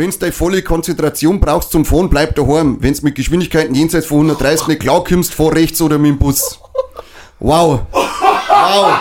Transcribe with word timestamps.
Wenn's 0.00 0.18
deine 0.18 0.32
volle 0.32 0.62
Konzentration 0.62 1.40
brauchst 1.40 1.72
zum 1.72 1.84
Fahren, 1.84 2.08
bleib 2.08 2.34
daheim. 2.34 2.78
Wenn's 2.80 3.02
mit 3.02 3.16
Geschwindigkeiten 3.16 3.74
jenseits 3.74 4.06
von 4.06 4.20
130 4.20 4.68
nicht 4.68 4.80
klarkommst, 4.80 5.34
fahr 5.34 5.54
rechts 5.54 5.82
oder 5.82 5.98
mit 5.98 6.12
dem 6.12 6.18
Bus. 6.18 6.58
Wow. 7.38 7.82
Wow. 7.92 8.98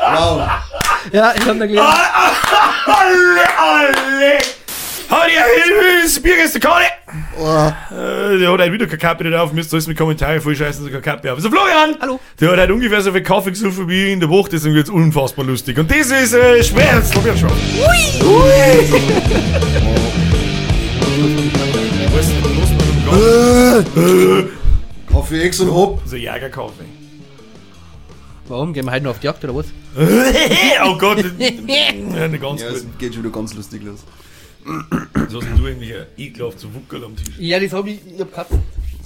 Wow. 0.00 0.48
Ja, 1.12 1.34
ich 1.36 1.46
hab 1.46 1.58
da 1.58 1.66
gelernt. 1.66 1.94
Alle, 2.86 3.58
alle! 3.58 4.38
Hau 5.10 5.26
dir 5.26 5.44
Hilfe, 5.64 6.02
das 6.02 6.18
Bier 6.18 6.44
ist 6.44 6.54
der 6.54 6.62
Karte! 6.62 6.86
Äh, 7.06 8.38
der 8.38 8.52
hat 8.52 8.60
halt 8.60 8.72
wieder 8.72 8.86
keine 8.86 8.98
Kappe 8.98 9.24
nicht 9.24 9.36
auf, 9.36 9.52
müsst 9.52 9.70
alles 9.74 9.86
mit 9.86 9.98
Kommentaren 9.98 10.40
voll 10.40 10.56
scheißen, 10.56 10.82
so 10.82 10.88
keine 10.88 11.02
Kappe 11.02 11.30
auf. 11.30 11.40
So, 11.40 11.50
Florian! 11.50 11.94
Hallo. 12.00 12.18
Der 12.40 12.52
hat 12.52 12.58
halt 12.58 12.70
ungefähr 12.70 13.02
so 13.02 13.12
viel 13.12 13.22
Kaffee 13.22 13.50
gesoffen 13.50 13.86
wie 13.86 14.12
in 14.12 14.20
der 14.20 14.30
Woche, 14.30 14.48
deswegen 14.50 14.74
wird's 14.76 14.88
unfassbar 14.88 15.44
lustig. 15.44 15.78
Und 15.78 15.90
das 15.90 16.06
ist 16.06 16.32
äh, 16.32 16.64
Schmerz 16.64 17.12
von 17.12 17.22
Wirtschaft. 17.22 17.54
Ui! 17.54 18.26
Ui! 18.26 19.96
Kaffee 25.10 25.42
Ex 25.42 25.60
und 25.60 25.70
Hop. 25.70 26.00
So 26.06 26.16
Jägerkaffee. 26.16 26.84
Warum? 28.48 28.72
Gehen 28.72 28.86
wir 28.86 28.92
heute 28.92 29.04
noch 29.04 29.10
auf 29.10 29.18
die 29.18 29.26
Jagd 29.26 29.44
oder 29.44 29.54
was? 29.54 29.66
oh 29.96 30.96
Gott, 30.98 31.18
ja, 31.38 32.22
eine 32.22 32.38
ganz 32.38 32.60
Ja, 32.62 32.68
es 32.68 32.86
geht 32.98 33.14
schon 33.14 33.24
wieder 33.24 33.32
ganz 33.32 33.54
lustig 33.54 33.82
los. 33.82 34.00
So 35.28 35.42
hast 35.42 35.58
du 35.58 35.66
eigentlich 35.66 35.94
ein 35.94 36.06
ekelhaft 36.16 36.60
zu 36.60 36.72
Wuckel 36.74 37.04
am 37.04 37.16
Tisch. 37.16 37.34
Ja, 37.38 37.60
das 37.60 37.72
hab 37.72 37.86
ich, 37.86 38.00
ich 38.06 38.20
hab 38.20 38.30
gehabt. 38.30 38.52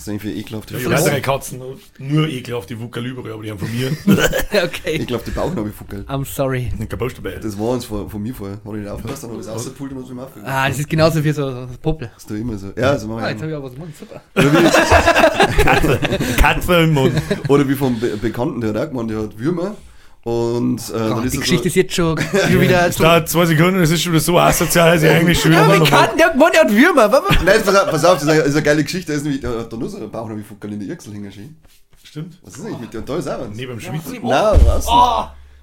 Das 0.00 0.06
sind 0.06 0.22
für 0.22 0.30
ekelhafte 0.30 0.78
Ich 0.78 0.84
Fuckel. 0.84 0.96
weiß 0.96 1.04
drei 1.04 1.20
Katzen, 1.20 1.60
nur 1.98 2.26
ekelhafte 2.26 2.80
Wuckel 2.80 3.04
überall, 3.04 3.32
aber 3.34 3.42
die 3.42 3.50
haben 3.50 3.58
von 3.58 3.68
mir. 3.70 3.90
okay. 4.64 4.94
Ekelhafte 4.94 5.30
Bauchnabelfuckel. 5.30 6.06
I'm 6.08 6.24
sorry. 6.24 6.72
Kein 6.78 6.88
dabei. 6.88 7.32
Das 7.32 7.58
war 7.58 7.68
uns 7.68 7.84
von, 7.84 8.08
von 8.08 8.22
mir 8.22 8.34
vorher. 8.34 8.56
Hat 8.56 8.62
ich 8.64 8.72
nicht 8.80 8.88
aufgepasst, 8.88 9.24
dann 9.24 9.30
hab 9.32 9.40
ich 9.40 9.46
es 9.46 9.52
rausgepult 9.52 9.92
und 9.92 9.98
hab's 9.98 10.08
mir 10.10 10.22
aufgehört. 10.22 10.48
Ah, 10.50 10.68
das 10.70 10.78
ist 10.78 10.88
genauso 10.88 11.22
wie 11.22 11.32
so 11.32 11.50
so 11.50 11.56
ein 11.58 11.68
Poppel. 11.82 12.10
Das 12.14 12.22
ist 12.22 12.30
doch 12.30 12.34
immer 12.34 12.56
so. 12.56 12.72
Ja, 12.78 12.96
so 12.96 13.08
machen 13.08 13.24
Ah, 13.24 13.26
wir 13.26 13.30
jetzt 13.32 13.42
immer. 13.42 13.42
hab 13.42 13.50
ich 13.50 13.56
aber 13.56 13.66
was 13.66 13.74
im 13.74 13.78
Mund. 13.80 13.94
Super. 13.94 14.22
Katze 16.38 16.74
im 16.82 16.94
Mund. 16.94 17.12
Oder 17.48 17.68
wie 17.68 17.74
vom 17.74 18.00
Be 18.00 18.16
Bekannten, 18.16 18.62
der 18.62 18.70
hat 18.70 18.76
auch 18.78 18.88
gemeint, 18.88 19.10
der 19.10 19.18
hat 19.18 19.38
Würmer. 19.38 19.74
Und 20.22 20.80
äh, 20.90 20.92
Oh, 20.92 20.98
dann 20.98 21.24
ist 21.24 21.32
die 21.34 21.38
Geschichte 21.38 21.62
so, 21.62 21.68
ist 21.68 21.74
jetzt 21.76 21.94
schon, 21.94 22.18
schon 22.18 22.60
wieder 22.60 22.86
Es 22.88 22.96
so. 22.96 23.04
dauert 23.04 23.28
zwei 23.28 23.46
Sekunden, 23.46 23.80
es 23.80 23.90
ist 23.90 24.02
schon 24.02 24.12
wieder 24.12 24.20
so 24.20 24.38
asozial, 24.38 24.92
dass 24.92 25.02
ich 25.02 25.08
eigentlich 25.10 25.40
schon 25.40 25.52
Ja, 25.52 25.64
wieder 25.64 25.72
wir 25.74 25.80
mal- 25.80 25.88
kannten, 25.88 26.18
der 26.18 26.26
hat 26.28 26.54
der 26.54 26.60
hat 26.60 26.70
Würmer. 26.70 27.22
Nein, 27.44 27.62
pass 27.64 27.74
auf, 27.74 27.90
pass 27.90 28.04
auf 28.04 28.14
das 28.14 28.22
ist 28.24 28.28
eine, 28.28 28.38
das 28.40 28.48
ist 28.48 28.54
eine 28.56 28.62
geile 28.64 28.82
Geschichte. 28.84 29.12
Da 29.12 29.16
ist 29.16 29.22
nämlich, 29.24 29.40
der 29.40 29.58
hat 29.60 29.72
da 29.72 29.76
nur 29.78 29.88
so 29.88 29.96
ein 29.96 30.10
Bauchnabelfuckel 30.10 30.72
in 30.74 30.80
der 30.80 30.88
Irksel 30.90 31.14
hängen. 31.14 31.32
schön. 31.32 31.56
Stimmt. 32.02 32.38
Was 32.42 32.56
ist 32.56 32.64
eigentlich 32.66 32.80
mit 32.80 32.92
dir? 32.92 32.98
Und 32.98 33.08
da 33.08 33.16
ist 33.16 33.28
auch 33.28 33.40
eins. 33.42 33.56
Neben 33.56 33.70
dem 33.72 33.80
Schwitzen. 33.80 34.18
Nein, 34.22 34.60
was? 34.66 34.86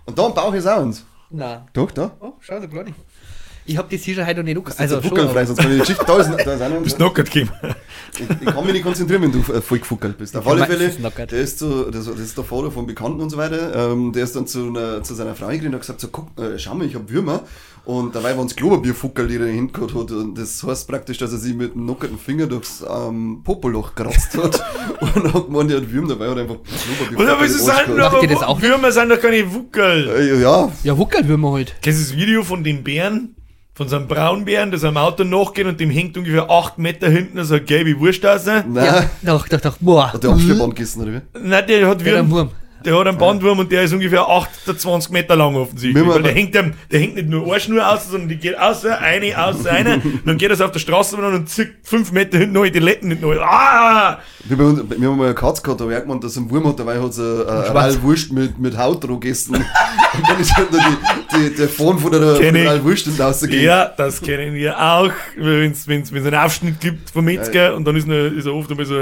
Und 0.06 0.18
da 0.18 0.26
am 0.26 0.34
Bauch 0.34 0.54
ist 0.54 0.66
auch 0.66 0.80
eins. 0.80 1.04
Na. 1.30 1.66
Doch, 1.74 1.92
da. 1.92 2.12
Oh, 2.20 2.34
schau, 2.40 2.60
so 2.62 2.68
klein. 2.68 2.96
Ich 3.68 3.78
hab 3.78 3.90
das 3.90 4.02
hier 4.02 4.16
schon 4.16 4.26
heute 4.26 4.40
noch 4.40 4.46
nicht 4.46 4.58
ange- 4.58 4.80
Also 4.80 4.96
Also 4.96 5.08
schon. 5.08 5.18
frei, 5.18 5.30
aber- 5.30 5.46
sonst 5.46 5.60
kann 5.60 5.68
ich 5.72 5.74
die 5.74 5.80
Geschichte. 5.82 6.06
Da 6.08 6.18
ist, 6.18 6.30
da 6.30 6.54
ist 6.54 6.62
auch 6.62 6.70
noch 6.70 6.82
Bist 6.82 6.96
knockert 6.98 7.30
gekommen. 7.32 7.52
ich, 8.18 8.22
ich 8.42 8.46
kann 8.48 8.64
mich 8.64 8.74
nicht 8.74 8.84
konzentrieren, 8.84 9.22
wenn 9.24 9.32
du 9.32 9.40
äh, 9.54 9.62
voll 9.62 9.80
gefuckelt 9.80 10.18
bist. 10.18 10.36
Auf 10.36 10.48
alle 10.48 10.66
Fälle, 10.66 10.90
der 10.90 11.40
ist, 11.40 11.60
zu, 11.60 11.92
das, 11.92 12.06
das 12.06 12.20
ist 12.20 12.38
der 12.38 12.44
Vater 12.46 12.72
von 12.72 12.88
Bekannten 12.88 13.22
und 13.22 13.30
so 13.30 13.38
weiter. 13.38 13.92
Ähm, 13.92 14.14
der 14.14 14.24
ist 14.24 14.36
dann 14.36 14.48
zu, 14.48 14.68
einer, 14.68 15.04
zu 15.04 15.14
seiner 15.14 15.36
Frau 15.36 15.48
gegangen 15.48 15.68
und 15.68 15.74
hat 15.76 15.82
gesagt: 15.82 16.02
so, 16.02 16.08
guck, 16.10 16.28
äh, 16.40 16.58
Schau 16.58 16.76
mal, 16.76 16.88
ich 16.88 16.96
hab 16.96 17.10
Würmer. 17.10 17.42
Und 17.86 18.14
dabei 18.16 18.36
waren 18.36 18.48
es 18.48 18.56
Klopapier-Fuckel, 18.58 19.30
die 19.30 19.38
er 19.38 19.46
hingehauen 19.46 19.90
hat. 19.96 20.12
Und 20.12 20.38
das 20.38 20.62
heißt 20.62 20.90
praktisch, 20.90 21.20
dass 21.20 21.32
er 21.32 21.38
sich 21.38 21.54
mit 21.56 21.74
einem 21.74 21.86
nockerten 21.86 22.18
Finger 22.20 22.46
durchs 22.46 22.84
ähm, 22.86 23.40
Popoloch 23.46 23.96
geratzt 23.96 24.38
hat. 24.38 24.62
und 25.16 25.34
hat 25.34 25.46
gemeint, 25.46 25.72
er 25.72 25.78
hat 25.78 25.90
Würmer 25.90 26.10
dabei 26.10 26.28
und 26.30 26.38
einfach 26.38 26.56
Klopapier. 26.66 27.18
Oder 27.18 27.26
Macht 27.38 28.14
aber 28.14 28.22
ihr 28.24 28.28
das 28.28 28.44
auch? 28.44 28.62
Würmer 28.62 28.92
sind 28.92 29.08
doch 29.08 29.22
keine 29.22 29.54
Wuckel. 29.54 30.10
Äh, 30.10 30.42
ja, 30.42 30.70
Ja, 30.84 30.98
Wuckelwürmer 30.98 31.54
halt. 31.54 31.76
Kennst 31.82 32.02
du 32.02 32.04
das 32.14 32.18
Video 32.22 32.44
von 32.44 32.62
dem 32.62 32.84
Bären? 32.84 33.37
Von 33.78 33.88
so 33.88 33.96
einem 33.96 34.08
Braunbären, 34.08 34.72
der 34.72 34.80
seinem 34.80 34.98
Auto 34.98 35.24
nachgeht 35.24 35.68
und 35.68 35.80
dem 35.80 35.92
hängt 35.92 36.18
ungefähr 36.18 36.50
8 36.50 36.80
Meter 36.80 37.10
hinten 37.10 37.44
so 37.44 37.54
eine 37.54 37.64
gelbe 37.64 38.00
Wurst 38.00 38.26
aus. 38.26 38.48
nein. 38.48 38.66
Ja, 38.74 39.04
doch, 39.22 39.48
doch, 39.48 39.62
doch. 39.62 39.78
Boah. 39.80 40.14
Hat 40.14 40.24
der 40.24 40.32
Abschleppband 40.32 40.76
gegessen, 40.76 41.04
oder 41.04 41.14
wie? 41.14 41.22
Nein, 41.40 41.64
der 41.68 41.88
hat 41.88 42.04
wie 42.04 42.12
ein, 42.12 42.28
Wurm. 42.32 42.50
Der 42.88 42.98
hat 42.98 43.06
einen 43.06 43.18
Bandwurm 43.18 43.60
und 43.60 43.70
der 43.70 43.84
ist 43.84 43.94
ungefähr 43.94 44.26
28 44.26 45.12
Meter 45.12 45.36
lang 45.36 45.56
offensichtlich. 45.56 46.08
Weil 46.08 46.24
der 46.24 46.34
hängt, 46.34 46.56
dem, 46.56 46.74
der 46.90 47.02
hängt 47.02 47.16
nicht 47.16 47.28
nur 47.28 47.46
eine 47.46 47.60
Schnur 47.60 47.86
aus, 47.86 48.10
sondern 48.10 48.30
die 48.30 48.38
geht 48.38 48.58
aus, 48.58 48.86
eine, 48.86 49.38
aus, 49.38 49.66
eine. 49.66 50.02
dann 50.26 50.38
geht 50.38 50.50
er 50.50 50.56
so 50.56 50.64
auf 50.64 50.72
der 50.72 50.80
Straße 50.80 51.18
und 51.18 51.50
zickt 51.50 51.86
5 51.86 52.14
Meter 52.14 52.38
hinten 52.38 52.54
noch 52.54 52.66
die 52.66 52.80
Letten 52.80 53.10
nicht 53.10 53.22
neu. 53.22 53.42
Ah! 53.42 54.20
Wir, 54.46 54.58
uns, 54.58 54.82
wir 54.90 55.10
haben 55.10 55.18
mal 55.18 55.26
eine 55.26 55.36
Katze 55.36 55.62
gehabt, 55.62 55.82
da 55.82 55.92
hat 55.92 56.04
gemeint, 56.04 56.24
dass 56.24 56.38
einen 56.38 56.50
Wurm 56.50 56.66
hat, 56.66 56.80
dabei 56.80 57.02
hat 57.02 57.14
sie 57.14 57.22
äh, 57.22 57.46
eine 57.46 57.66
Schwarz. 57.66 57.94
Real 57.96 58.04
Wurst 58.04 58.32
mit, 58.32 58.58
mit 58.58 58.78
Haut 58.78 59.04
dran 59.04 59.20
gegessen. 59.20 59.56
und 59.56 60.30
dann 60.30 60.40
ist 60.40 60.56
halt 60.56 60.70
die, 60.72 61.50
die, 61.50 61.56
der 61.56 61.68
Phone 61.68 62.00
von 62.00 62.10
der, 62.10 62.22
von 62.22 62.40
Kenn 62.40 62.54
der 62.54 62.64
ich. 62.64 62.70
Real 62.70 62.84
Wurst 62.86 63.08
und 63.08 63.20
rausgegangen. 63.20 63.66
Ja, 63.66 63.92
das 63.98 64.22
kennen 64.22 64.54
wir 64.56 64.80
auch, 64.80 65.12
wenn 65.36 65.74
es 65.74 65.90
einen 65.90 66.36
Aufschnitt 66.36 66.80
gibt 66.80 67.10
vom 67.10 67.26
Metzger 67.26 67.76
und 67.76 67.84
dann 67.84 67.98
ist, 67.98 68.06
eine, 68.06 68.28
ist 68.28 68.46
er 68.46 68.54
oft 68.54 68.72
einmal 68.72 68.86
so. 68.86 68.96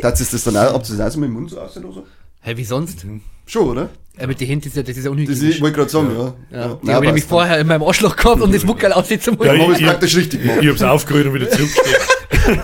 Das 0.00 0.20
ist 0.20 0.32
das 0.32 0.44
dann 0.44 0.56
auch, 0.56 0.74
ob 0.74 0.82
das 0.82 1.00
auch 1.00 1.10
so 1.10 1.18
mit 1.18 1.28
dem 1.28 1.34
Mund 1.34 1.50
so 1.50 1.60
aussieht 1.60 1.84
oder 1.84 1.94
so? 1.94 2.06
Hä, 2.42 2.56
wie 2.56 2.64
sonst? 2.64 3.04
Schon, 3.46 3.68
oder? 3.68 3.90
Ja, 4.18 4.26
mit 4.26 4.40
den 4.40 4.48
Händen 4.48 4.68
ist 4.68 4.76
ja, 4.76 4.82
das 4.82 4.96
ist 4.96 5.04
ja 5.04 5.10
Das 5.10 5.18
ich 5.20 5.28
unhygienisch. 5.28 5.60
wollte 5.60 5.76
gerade 5.76 5.90
sagen, 5.90 6.10
ja. 6.16 6.34
Ja, 6.58 6.68
die 6.74 6.86
Nein, 6.86 6.94
habe 6.96 7.04
ich 7.04 7.08
nämlich 7.10 7.24
vorher 7.24 7.58
in 7.58 7.66
meinem 7.66 7.82
Arschloch 7.82 8.16
gehabt 8.16 8.40
und 8.42 8.54
das 8.54 8.66
Wuckel 8.66 8.92
aussieht 8.92 9.22
zum 9.22 9.38
Ja, 9.42 9.54
es 9.54 9.78
ich- 9.78 9.86
praktisch 9.86 10.16
richtig 10.16 10.42
gemacht. 10.42 10.58
Ich 10.62 10.68
hab's 10.68 10.82
aufgerührt 10.82 11.26
und 11.26 11.34
wieder 11.34 11.50
zurückgestellt. 11.50 12.00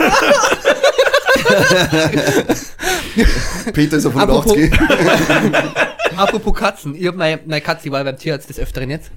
Peter 3.72 3.96
ist 3.96 4.06
auf 4.06 4.16
Apropos- 4.16 4.56
180. 4.56 5.86
Apropos 6.16 6.54
Katzen, 6.54 6.94
ich 6.94 7.06
hab 7.06 7.16
meine, 7.16 7.40
meine 7.46 7.60
Katze, 7.60 7.84
die 7.84 7.92
war 7.92 8.02
beim 8.04 8.16
Tierarzt 8.16 8.48
des 8.48 8.58
Öfteren 8.58 8.90
jetzt. 8.90 9.10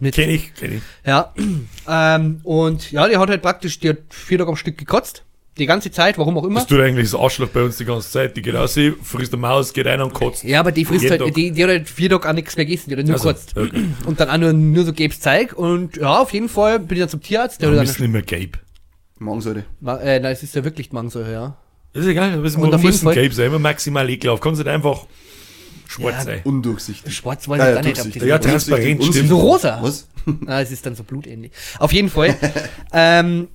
Mit, 0.00 0.14
Kenn 0.14 0.30
ich, 0.30 0.52
kenn 0.54 0.76
ich. 0.78 0.82
Ja. 1.06 1.32
Ähm, 1.92 2.40
und 2.44 2.92
ja, 2.92 3.08
die 3.08 3.16
hat 3.16 3.28
halt 3.28 3.42
praktisch, 3.42 3.80
die 3.80 3.88
hat 3.90 3.96
vier 4.10 4.38
Tage 4.38 4.50
am 4.50 4.54
Stück 4.56 4.78
gekotzt. 4.78 5.24
Die 5.60 5.66
ganze 5.66 5.90
Zeit, 5.90 6.16
warum 6.18 6.36
auch 6.38 6.44
immer. 6.44 6.60
Das 6.60 6.66
tut 6.68 6.80
eigentlich 6.80 7.10
das 7.10 7.20
Arschloch 7.20 7.48
bei 7.50 7.62
uns 7.62 7.76
die 7.76 7.84
ganze 7.84 8.10
Zeit. 8.10 8.36
Die 8.36 8.42
geht 8.42 8.54
raus, 8.54 8.76
frisst 9.02 9.32
eine 9.32 9.40
Maus, 9.42 9.72
geht 9.72 9.86
rein 9.86 10.00
und 10.00 10.12
kotzt. 10.14 10.42
Ja, 10.42 10.58
aber 10.60 10.72
die 10.72 10.84
frisst 10.86 11.02
Jeden 11.04 11.12
halt, 11.20 11.20
Tag. 11.22 11.34
die, 11.34 11.50
die 11.52 11.62
hat 11.62 11.70
halt 11.70 11.88
vier 11.88 12.08
Tage 12.10 12.28
auch 12.28 12.32
nichts 12.32 12.56
mehr 12.56 12.64
gegessen, 12.64 12.90
die 12.90 12.96
hat 12.96 13.04
nur 13.04 13.14
Also, 13.14 13.28
gekotzt. 13.28 13.56
okay. 13.56 13.84
Und 14.06 14.18
dann 14.18 14.30
auch 14.30 14.38
nur, 14.38 14.52
nur 14.54 14.84
so 14.86 14.92
gelbes 14.92 15.20
Zeug. 15.20 15.52
Und 15.52 15.96
ja, 15.98 16.18
auf 16.18 16.32
jeden 16.32 16.48
Fall 16.48 16.80
bin 16.80 16.96
ich 16.96 17.00
dann 17.02 17.08
zum 17.10 17.20
Tierarzt. 17.22 17.60
Der 17.60 17.70
Wir 17.70 17.78
hat 17.78 17.86
müssen 17.86 18.02
dann, 18.02 18.10
nicht 18.12 18.30
mehr 18.30 18.40
Gabe. 18.40 18.58
Magensäure. 19.18 19.64
Ma- 19.80 19.98
äh, 19.98 20.18
nein, 20.18 20.32
es 20.32 20.42
ist 20.42 20.54
ja 20.54 20.64
wirklich 20.64 20.90
Magensäure, 20.92 21.30
ja. 21.32 21.56
Das 21.92 22.04
ist 22.04 22.10
egal, 22.10 22.32
aber 22.32 22.44
es 22.44 22.56
Und 22.56 22.64
auf 22.64 22.72
jeden 22.80 22.82
müssen 22.86 23.04
Fall- 23.04 23.14
Gabe 23.14 23.34
sein, 23.34 23.46
immer 23.48 23.58
maximal 23.58 24.08
ekelhaft. 24.08 24.42
Kannst 24.42 24.58
nicht 24.60 24.68
einfach 24.68 25.06
schwarz 25.86 26.14
Ja, 26.18 26.22
sein. 26.24 26.40
Undurchsichtig. 26.44 27.14
Schwarz 27.14 27.46
weiß 27.48 27.58
Ja, 27.58 27.64
ich 27.68 27.76
ja, 27.86 27.92
gar 27.92 28.04
nicht, 28.06 28.22
Ja, 28.24 28.38
transparent, 28.38 29.04
stimmt. 29.04 29.28
so 29.28 29.38
rosa. 29.38 29.78
Was? 29.82 30.06
Ah, 30.46 30.60
es 30.60 30.70
ist 30.70 30.84
dann 30.86 30.94
so 30.94 31.02
blutähnlich. 31.02 31.50
Auf 31.78 31.92
jeden 31.92 32.08
Fall. 32.10 32.36
ähm, 32.92 33.48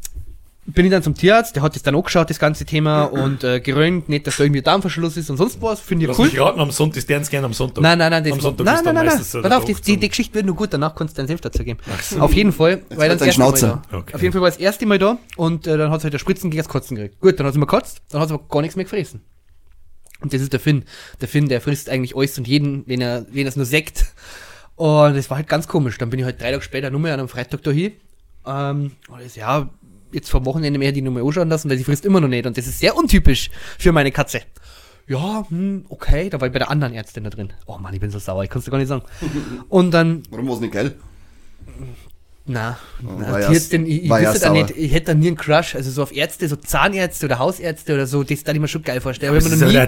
bin 0.68 0.86
ich 0.86 0.92
dann 0.92 1.04
zum 1.04 1.14
Tierarzt, 1.14 1.56
der 1.56 1.62
hat 1.62 1.76
das 1.76 1.84
dann 1.84 1.96
angeschaut, 1.96 2.30
das 2.30 2.40
ganze 2.40 2.66
Thema, 2.66 3.04
und 3.04 3.44
äh, 3.44 3.60
gerönt, 3.60 4.10
nicht, 4.10 4.26
dass 4.26 4.38
da 4.38 4.44
irgendwie 4.44 4.64
Darmverschluss 4.64 5.16
ist 5.16 5.30
und 5.30 5.38
sonst 5.38 5.62
was. 5.62 5.80
Finde 5.80 6.06
ich 6.06 6.08
Lass 6.08 6.18
cool. 6.18 6.26
mich 6.26 6.40
raten, 6.40 6.60
am 6.60 6.72
Sonntag, 6.72 6.98
ist 6.98 7.08
ganz 7.08 7.30
gerne 7.30 7.46
am 7.46 7.54
Sonntag. 7.54 7.84
Nein, 7.84 8.00
nein, 8.00 8.10
nein, 8.10 8.24
das 8.24 8.34
Am 8.34 8.40
Sonntag 8.40 8.66
nein, 8.66 8.76
ist 8.76 8.86
nein, 8.86 8.96
dann 8.96 9.06
nein, 9.06 9.16
nein. 9.16 9.24
so 9.24 9.42
Pass 9.42 9.50
der 9.50 9.58
auf, 9.60 9.66
die, 9.66 9.76
die, 9.76 9.98
die 9.98 10.10
Geschichte 10.10 10.34
wird 10.34 10.48
nur 10.48 10.56
gut, 10.56 10.74
danach 10.74 10.96
kannst 10.96 11.16
du 11.16 11.18
deinen 11.18 11.28
Senf 11.28 11.42
dazu 11.42 11.64
geben. 11.64 11.80
so. 12.02 12.20
Auf 12.20 12.34
jeden 12.34 12.52
Fall, 12.52 12.82
weil 12.90 13.10
wird 13.10 13.22
dann 13.22 13.28
ein 13.28 13.34
Schnauzer. 13.34 13.84
Okay. 13.92 14.16
Auf 14.16 14.22
jeden 14.22 14.34
Fall 14.34 14.42
war 14.42 14.50
das 14.50 14.58
erste 14.58 14.86
Mal 14.88 14.98
da 14.98 15.20
und 15.38 15.68
äh, 15.68 15.78
dann 15.78 15.92
hat 15.92 16.02
sie 16.02 16.06
halt 16.06 16.14
der 16.14 16.20
Spritzen 16.20 16.50
gegen 16.50 16.64
das 16.64 16.70
Kotzen 16.70 16.96
gekriegt. 16.96 17.20
Gut, 17.20 17.40
dann 17.40 17.46
hat 17.46 17.54
sie 17.54 17.60
mal 17.60 17.66
gekotzt, 17.66 18.02
dann 18.10 18.22
hat 18.22 18.30
sie 18.30 18.34
aber 18.34 18.48
gar 18.48 18.62
nichts 18.62 18.76
mehr 18.76 18.86
gefressen. 18.86 19.22
Und 20.22 20.34
das 20.34 20.42
ist 20.42 20.54
der 20.54 20.60
Finn. 20.60 20.86
Der 21.22 21.28
Finn, 21.28 21.48
der 21.48 21.62
frisst 21.62 21.90
eigentlich 21.90 22.16
alles 22.16 22.38
und 22.40 22.48
jeden, 22.48 22.88
wenn 22.88 23.02
er, 23.02 23.28
wenn 23.32 23.46
er 23.46 23.50
es 23.50 23.56
nur 23.56 23.66
sägt. 23.66 24.06
Und 24.76 25.16
das 25.16 25.30
war 25.30 25.38
halt 25.38 25.48
ganz 25.48 25.68
komisch. 25.68 25.98
Dann 26.00 26.10
bin 26.10 26.20
ich 26.20 26.26
halt 26.26 26.42
drei 26.42 26.52
Tage 26.52 26.64
später 26.64 26.90
nur 26.90 27.00
mehr 27.00 27.14
an 27.14 27.20
einem 27.20 27.30
Freitag 27.30 27.62
da 27.64 27.72
hin. 27.72 27.94
Ähm, 28.46 28.92
und 29.08 29.22
das, 29.22 29.36
ja, 29.36 29.70
jetzt 30.16 30.30
vor 30.30 30.44
Wochenende 30.46 30.80
mehr 30.80 30.92
die 30.92 31.02
Nummer 31.04 31.22
anschauen 31.22 31.50
lassen, 31.50 31.70
weil 31.70 31.78
sie 31.78 31.84
frisst 31.84 32.06
immer 32.06 32.20
noch 32.20 32.28
nicht. 32.28 32.46
Und 32.48 32.58
das 32.58 32.66
ist 32.68 32.80
sehr 32.80 32.96
untypisch 32.96 33.50
für 33.78 33.92
meine 33.92 34.12
Katze. 34.12 34.42
Ja, 35.08 35.46
hm, 35.50 35.86
okay, 35.90 36.30
da 36.32 36.42
war 36.42 36.48
ich 36.48 36.54
bei 36.54 36.58
der 36.60 36.72
anderen 36.72 36.94
Ärztin 36.96 37.24
da 37.26 37.30
drin. 37.30 37.54
Oh 37.68 37.78
Mann, 37.78 37.94
ich 37.94 38.00
bin 38.00 38.10
so 38.10 38.18
sauer, 38.18 38.44
ich 38.44 38.50
kann 38.50 38.62
es 38.64 38.70
gar 38.72 38.80
nicht 38.80 38.88
sagen. 38.88 39.04
Und 39.70 39.92
dann, 39.92 40.24
Warum 40.32 40.48
war 40.48 40.56
es 40.56 40.62
nicht 40.62 40.74
geil? 40.74 40.96
na, 42.48 42.78
na 43.02 43.32
war 43.32 43.40
ja- 43.42 43.48
Tierärztin, 43.48 43.86
ich, 43.88 44.04
ich 44.04 44.10
ja 44.10 44.22
wüsste 44.22 44.40
da 44.40 44.52
nicht, 44.54 44.72
ich 44.72 44.94
hätte 44.94 45.08
da 45.08 45.14
nie 45.16 45.28
einen 45.28 45.36
Crush, 45.38 45.76
also 45.76 45.90
so 45.90 46.04
auf 46.04 46.16
Ärzte, 46.16 46.48
so 46.48 46.56
Zahnärzte 46.56 47.26
oder 47.26 47.40
Hausärzte 47.40 47.94
oder 47.96 48.06
so, 48.08 48.24
das 48.24 48.44
da 48.44 48.52
ich 48.52 48.60
mir 48.60 48.68
schon 48.68 48.84
geil 48.84 49.02
vorstellen. 49.02 49.30
Aber 49.32 49.38
Das 49.40 49.48
ich 49.48 49.54
ist 49.54 49.62
habe 49.62 49.72
ja 49.74 49.80
mir 49.80 49.88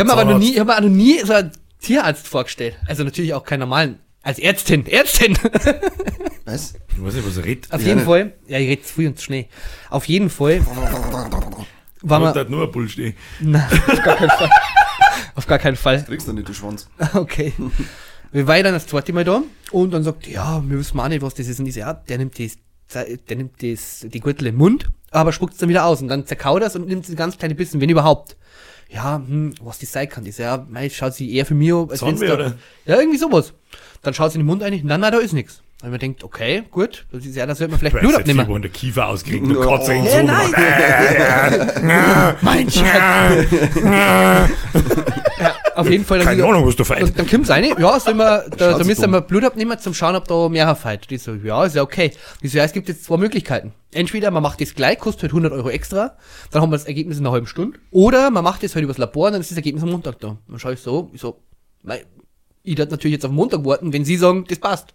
habe 0.00 0.04
mir 0.04 0.12
aber 0.12 0.24
noch 0.32 0.38
nie, 0.38 0.52
ich 0.52 0.58
habe 0.58 0.70
mir 0.72 0.76
auch 0.76 0.82
noch 0.82 0.88
nie 0.90 1.18
so 1.24 1.32
einen 1.32 1.52
Tierarzt 1.80 2.28
vorgestellt. 2.28 2.76
Also 2.86 3.02
natürlich 3.04 3.32
auch 3.34 3.44
keinen 3.44 3.60
normalen, 3.60 3.98
als 4.22 4.38
Ärztin, 4.38 4.86
Ärztin. 4.86 5.38
Was? 6.46 6.74
Ich 6.96 7.02
weiß 7.04 7.14
nicht, 7.14 7.26
was 7.26 7.36
er 7.36 7.44
redet. 7.44 7.72
Auf 7.72 7.80
Ja, 7.80 7.86
jeden 7.88 7.98
nicht. 7.98 8.06
Fall, 8.06 8.32
ja, 8.46 8.58
ich 8.58 8.68
rede 8.68 8.82
zu 8.82 8.94
früh 8.94 9.06
und 9.08 9.18
zu 9.18 9.24
schnell. 9.24 9.46
Auf 9.90 10.06
jeden 10.06 10.30
Fall 10.30 10.64
war 10.64 11.40
Da 12.02 12.18
man, 12.18 12.34
hat 12.34 12.48
nur 12.50 12.62
ein 12.64 12.72
Bull 12.72 12.88
stehen. 12.88 13.14
na, 13.40 13.66
auf 13.66 14.02
gar 14.02 14.16
keinen 14.16 14.30
Fall. 14.30 14.50
Auf 15.34 15.46
gar 15.46 15.58
keinen 15.58 15.76
Fall. 15.76 16.02
Kriegst 16.02 16.26
du 16.26 16.32
nicht, 16.32 16.48
du 16.48 16.54
Schwanz. 16.54 16.88
Okay. 17.14 17.52
Wir 18.32 18.46
waren 18.46 18.64
dann 18.64 18.72
das 18.72 18.86
zweite 18.86 19.12
Mal 19.12 19.22
da 19.24 19.42
und 19.70 19.90
dann 19.92 20.02
sagt, 20.02 20.26
ja, 20.26 20.62
wir 20.66 20.78
wissen 20.78 20.98
auch 20.98 21.08
nicht, 21.08 21.20
was 21.20 21.34
das 21.34 21.46
ist. 21.46 21.60
Und 21.60 21.66
ich 21.66 21.74
so, 21.74 21.80
ja, 21.80 21.92
der 21.92 22.16
nimmt 22.16 22.38
das, 22.38 22.56
der 23.28 23.36
nimmt 23.36 23.62
das, 23.62 24.06
die 24.08 24.20
Gürtel 24.20 24.46
im 24.46 24.56
Mund, 24.56 24.88
aber 25.10 25.32
spuckt 25.32 25.52
es 25.52 25.58
dann 25.58 25.68
wieder 25.68 25.84
aus 25.84 26.00
und 26.00 26.08
dann 26.08 26.24
zerkaut 26.26 26.62
das 26.62 26.74
und 26.74 26.86
nimmt 26.88 27.04
so 27.04 27.14
ganz 27.14 27.36
kleine 27.36 27.54
Bissen, 27.54 27.80
wenn 27.82 27.90
überhaupt. 27.90 28.36
Ja, 28.88 29.16
hm, 29.16 29.54
was 29.60 29.78
das 29.78 29.92
sein 29.92 30.08
kann. 30.08 30.24
So, 30.30 30.42
ja, 30.42 30.64
mei, 30.70 30.88
schaut 30.88 31.12
sie 31.12 31.34
eher 31.34 31.44
für 31.44 31.54
mich 31.54 31.72
als 31.74 32.02
oder? 32.02 32.54
Ja, 32.86 32.98
irgendwie 32.98 33.18
sowas. 33.18 33.52
Dann 34.02 34.14
schaut 34.14 34.32
sie 34.32 34.36
in 34.38 34.40
den 34.42 34.46
Mund 34.46 34.62
ein, 34.62 34.72
nein, 34.84 35.00
nein, 35.00 35.12
da 35.12 35.18
ist 35.18 35.32
nichts. 35.34 35.60
Weil 35.82 35.90
man 35.90 36.00
denkt, 36.00 36.24
okay, 36.24 36.62
gut, 36.70 37.04
das 37.12 37.26
ist 37.26 37.36
ja, 37.36 37.44
da 37.44 37.54
sollte 37.54 37.72
man 37.72 37.78
vielleicht 37.78 37.96
Du 37.96 38.00
Blut 38.00 38.14
abnehmen. 38.14 38.50
in 38.56 38.62
der 38.62 38.70
Kiefer 38.70 39.08
ausgekriegt 39.08 39.44
und 39.44 39.56
Oh. 39.58 39.60
kotzt 39.60 39.90
ihn 39.90 40.06
so. 40.06 40.22
nein. 40.22 42.36
mein 42.40 42.70
Schatz. 42.70 43.46
ja, 43.84 44.48
auf 45.74 45.90
jeden 45.90 46.04
Fall. 46.04 46.18
dann 46.18 46.28
Keine 46.28 46.44
Ahnung, 46.44 46.66
was 46.66 46.76
du. 46.76 46.82
Und 46.94 47.18
dann 47.18 47.28
kommt's 47.28 47.50
eine, 47.50 47.78
ja, 47.78 48.00
soll 48.00 48.14
man, 48.14 48.40
da, 48.56 48.78
da 48.78 48.84
müssen 48.84 49.10
wir 49.10 49.20
Blut 49.20 49.44
abnehmen 49.44 49.78
zum 49.78 49.92
Schauen, 49.92 50.16
ob 50.16 50.26
da 50.26 50.48
mehr 50.48 50.74
feit. 50.76 51.10
Die 51.10 51.18
so, 51.18 51.34
ja, 51.34 51.64
ist 51.66 51.76
ja 51.76 51.82
okay. 51.82 52.10
Die 52.42 52.48
so, 52.48 52.56
ja, 52.56 52.64
es 52.64 52.72
gibt 52.72 52.88
jetzt 52.88 53.04
zwei 53.04 53.18
Möglichkeiten. 53.18 53.74
Entweder 53.92 54.30
man 54.30 54.42
macht 54.42 54.62
das 54.62 54.74
gleich, 54.74 54.98
kostet 54.98 55.24
halt 55.24 55.32
100 55.32 55.52
Euro 55.52 55.68
extra, 55.68 56.16
dann 56.52 56.62
haben 56.62 56.70
wir 56.70 56.78
das 56.78 56.86
Ergebnis 56.86 57.18
in 57.18 57.24
einer 57.26 57.32
halben 57.32 57.46
Stunde. 57.46 57.78
Oder 57.90 58.30
man 58.30 58.42
macht 58.44 58.62
das 58.62 58.74
halt 58.74 58.84
übers 58.84 58.96
Labor, 58.98 59.30
dann 59.30 59.40
ist 59.42 59.50
das 59.50 59.58
Ergebnis 59.58 59.82
am 59.84 59.90
Montag 59.90 60.20
da. 60.20 60.38
Dann 60.48 60.58
schaue 60.58 60.72
ich 60.74 60.80
so, 60.80 61.10
ich 61.12 61.20
so, 61.20 61.42
mei, 61.82 62.04
ich 62.62 62.78
werde 62.78 62.90
natürlich 62.92 63.12
jetzt 63.14 63.26
auf 63.26 63.30
Montag 63.32 63.62
warten, 63.64 63.92
wenn 63.92 64.04
sie 64.06 64.16
sagen, 64.16 64.44
das 64.48 64.58
passt. 64.58 64.94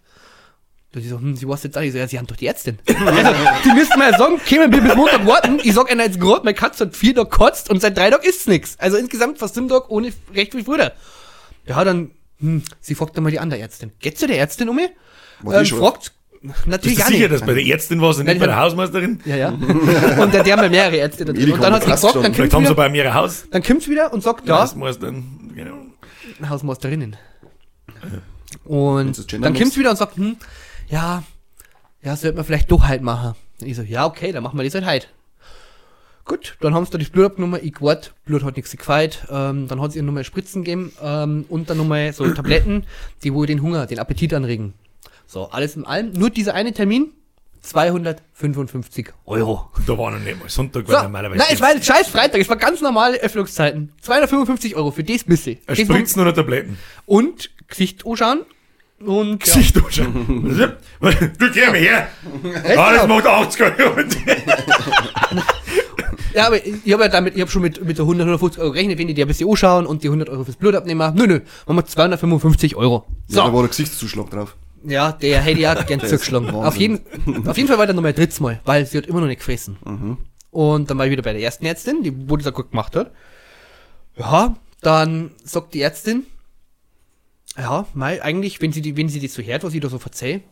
Da 0.92 1.00
sie 1.00 1.08
so, 1.08 1.16
hm, 1.18 1.36
sie 1.36 1.48
weiß 1.48 1.62
jetzt 1.62 1.76
nicht. 1.76 1.86
Ich 1.86 1.92
so, 1.92 1.98
ja, 1.98 2.06
sie 2.06 2.18
haben 2.18 2.26
doch 2.26 2.36
die 2.36 2.46
Ärztin. 2.46 2.78
also, 2.86 3.32
die 3.64 3.72
müssten 3.72 3.98
mal 3.98 4.12
sagen, 4.16 4.38
kämen 4.44 4.70
wir 4.70 4.82
bis 4.82 4.94
Montag 4.94 5.26
warten. 5.26 5.58
Ich 5.62 5.72
sag 5.72 5.90
einer 5.90 6.04
jetzt 6.04 6.20
gerade, 6.20 6.44
meine 6.44 6.54
Katze 6.54 6.84
hat 6.84 6.94
vier 6.96 7.14
Tage 7.14 7.30
kotzt 7.30 7.70
und 7.70 7.80
seit 7.80 7.96
drei 7.96 8.10
Tagen 8.10 8.26
ist's 8.28 8.46
nix. 8.46 8.76
Also 8.78 8.98
insgesamt 8.98 9.38
fast 9.38 9.54
sieben 9.54 9.68
Tage 9.68 9.90
ohne 9.90 10.12
recht 10.34 10.52
viel 10.52 10.64
Früher. 10.64 10.92
Ja, 11.66 11.82
dann, 11.84 12.10
hm, 12.40 12.62
sie 12.80 12.94
fragt 12.94 13.16
dann 13.16 13.24
mal 13.24 13.30
die 13.30 13.38
andere 13.40 13.58
Ärztin. 13.60 13.92
Geht 14.00 14.18
zu 14.18 14.26
der 14.26 14.38
Ärztin 14.38 14.68
um 14.68 14.76
mich? 14.76 14.90
Die 15.42 15.48
Ähm, 15.54 15.64
fragt, 15.64 16.12
Bist 16.42 16.66
natürlich 16.66 16.98
du 16.98 17.04
auch 17.04 17.06
sicher, 17.08 17.20
nicht. 17.20 17.32
dass 17.32 17.40
bei 17.46 17.54
der 17.54 17.64
Ärztin 17.64 18.00
war 18.02 18.10
und 18.10 18.16
Nein, 18.18 18.26
nicht 18.26 18.34
ich 18.34 18.40
bei 18.40 18.46
der 18.46 18.56
Hausmeisterin? 18.58 19.20
Ja, 19.24 19.36
ja. 19.36 19.48
und 20.18 20.34
der, 20.34 20.42
der 20.42 20.52
haben 20.52 20.62
wir 20.62 20.70
mehrere 20.70 20.96
Ärzte 20.96 21.24
da 21.24 21.32
drin. 21.32 21.52
Und 21.52 21.62
dann 21.62 21.72
hat 21.72 21.82
sie 21.84 21.88
kommt 21.88 22.02
gefragt, 22.02 22.24
dann 22.24 22.34
Vielleicht 22.34 22.52
haben 22.52 22.64
sie 22.64 22.70
wieder, 22.70 22.76
bei 22.76 22.88
mir 22.90 23.06
ein 23.06 23.14
Haus. 23.14 23.44
dann 23.50 23.62
kommt's 23.62 23.88
wieder 23.88 24.12
und 24.12 24.22
sagt, 24.22 24.46
ja, 24.46 24.60
Hausmeisterin, 24.60 25.52
genau. 25.54 25.76
Hausmeisterinnen. 26.50 27.16
Wenn's 28.64 29.18
Und 29.18 29.32
dann 29.32 29.52
nutzt. 29.52 29.78
wieder 29.78 29.90
und 29.90 29.96
sagt, 29.96 30.16
hm, 30.16 30.36
ja, 30.92 31.24
ja, 32.02 32.16
sollte 32.16 32.36
man 32.36 32.44
vielleicht 32.44 32.70
doch 32.70 32.84
halt 32.84 33.02
machen. 33.02 33.34
Und 33.60 33.66
ich 33.66 33.76
so, 33.76 33.82
ja, 33.82 34.06
okay, 34.06 34.30
dann 34.30 34.42
machen 34.42 34.58
wir 34.58 34.64
das 34.64 34.74
halt 34.74 34.84
halt. 34.84 35.08
Gut, 36.24 36.56
dann 36.60 36.74
haben 36.74 36.84
sie 36.84 36.92
da 36.92 36.98
das 36.98 37.08
Blut 37.08 37.26
abgenommen, 37.26 37.60
ich 37.64 37.80
wart, 37.80 38.14
Blut 38.26 38.44
hat 38.44 38.54
nichts 38.56 38.70
gefeit, 38.76 39.26
ähm, 39.28 39.66
dann 39.66 39.80
hat 39.80 39.90
sie 39.90 39.98
ihr 39.98 40.04
nochmal 40.04 40.22
Spritzen 40.22 40.62
gegeben 40.62 40.92
ähm, 41.02 41.46
und 41.48 41.68
dann 41.68 41.78
nochmal 41.78 42.12
so 42.12 42.28
Tabletten, 42.34 42.84
die 43.24 43.34
wohl 43.34 43.46
den 43.46 43.60
Hunger, 43.60 43.86
den 43.86 43.98
Appetit 43.98 44.32
anregen. 44.32 44.74
So, 45.26 45.48
alles 45.50 45.74
in 45.74 45.84
allem, 45.84 46.12
nur 46.12 46.30
dieser 46.30 46.54
eine 46.54 46.72
Termin, 46.72 47.10
255 47.62 49.08
Euro. 49.24 49.68
Da 49.86 49.98
war 49.98 50.12
noch 50.12 50.20
nicht 50.20 50.38
mal 50.38 50.48
Sonntag, 50.48 50.86
So, 50.86 50.92
weil 50.92 51.02
normalerweise. 51.04 51.38
nein, 51.38 51.54
es 51.54 51.60
war 51.60 51.68
ein 51.68 51.82
scheiß 51.82 52.08
Freitag, 52.08 52.40
es 52.40 52.48
war 52.48 52.56
ganz 52.56 52.80
normale 52.80 53.18
Öffnungszeiten. 53.18 53.92
255 54.02 54.76
Euro 54.76 54.90
für 54.90 55.02
das 55.02 55.24
bisschen. 55.24 55.58
Spritzen 55.72 56.22
oder 56.22 56.34
Tabletten. 56.34 56.76
und 57.06 57.50
Gesicht 57.66 58.06
anschauen 58.06 58.42
und 59.06 59.30
ja. 59.30 59.36
Gesicht 59.54 59.76
anschauen. 59.76 60.76
Du 61.38 61.50
geh 61.50 61.66
mal 61.66 61.74
her. 61.76 62.08
Das 62.64 63.08
macht 63.08 63.26
80 63.26 63.60
Euro. 63.62 63.96
Ja, 66.34 66.46
aber 66.46 66.64
ich 66.64 66.90
habe 66.92 67.02
ja 67.02 67.08
damit, 67.08 67.34
ich 67.34 67.42
habe 67.42 67.50
schon 67.50 67.60
mit, 67.60 67.84
mit 67.84 67.98
der 67.98 68.04
100, 68.04 68.22
150 68.24 68.62
Euro 68.62 68.72
gerechnet, 68.72 68.98
wenn 68.98 69.06
die 69.06 69.12
dir 69.12 69.26
ein 69.26 69.28
bisschen 69.28 69.50
anschauen 69.50 69.84
und 69.84 70.02
die 70.02 70.08
100 70.08 70.30
Euro 70.30 70.44
fürs 70.44 70.56
Blut 70.56 70.74
abnehmen. 70.74 71.14
Nö, 71.14 71.26
nö, 71.26 71.40
machen 71.66 71.76
wir 71.76 71.84
255 71.84 72.74
Euro. 72.76 73.04
Ja, 73.28 73.36
da 73.42 73.46
So, 73.48 73.52
war 73.52 73.60
der 73.62 73.68
Gesichtszuschlag 73.68 74.30
drauf. 74.30 74.56
ja, 74.84 75.12
der 75.12 75.42
hätte 75.42 75.60
ich 75.60 75.68
auch 75.68 75.84
gern 75.84 76.00
zugeschlagen. 76.06 76.48
Auf 76.50 76.76
jeden, 76.76 77.00
auf 77.46 77.56
jeden 77.58 77.68
Fall 77.68 77.76
war 77.76 77.84
der 77.86 77.94
nochmal 77.94 78.14
drittes 78.14 78.40
Mal, 78.40 78.60
weil 78.64 78.86
sie 78.86 78.96
hat 78.96 79.06
immer 79.08 79.20
noch 79.20 79.26
nicht 79.26 79.38
gefressen. 79.40 79.76
Und 80.50 80.90
dann 80.90 80.96
war 80.96 81.04
ich 81.04 81.12
wieder 81.12 81.22
bei 81.22 81.34
der 81.34 81.42
ersten 81.42 81.66
Ärztin, 81.66 82.02
die, 82.02 82.14
wo 82.30 82.36
das 82.38 82.46
auch 82.46 82.54
gut 82.54 82.70
gemacht 82.70 82.96
hat. 82.96 83.10
Ja, 84.16 84.54
dann 84.80 85.32
sagt 85.44 85.74
die 85.74 85.82
Ärztin, 85.82 86.24
ja, 87.56 87.86
mei, 87.94 88.22
eigentlich, 88.22 88.60
wenn 88.60 88.72
sie 88.72 88.82
die, 88.82 88.96
wenn 88.96 89.08
sie 89.08 89.20
das 89.20 89.34
so 89.34 89.42
hört, 89.42 89.64
was 89.64 89.74
ich 89.74 89.80
da 89.80 89.88
so 89.88 89.98
verzeih, 89.98 90.42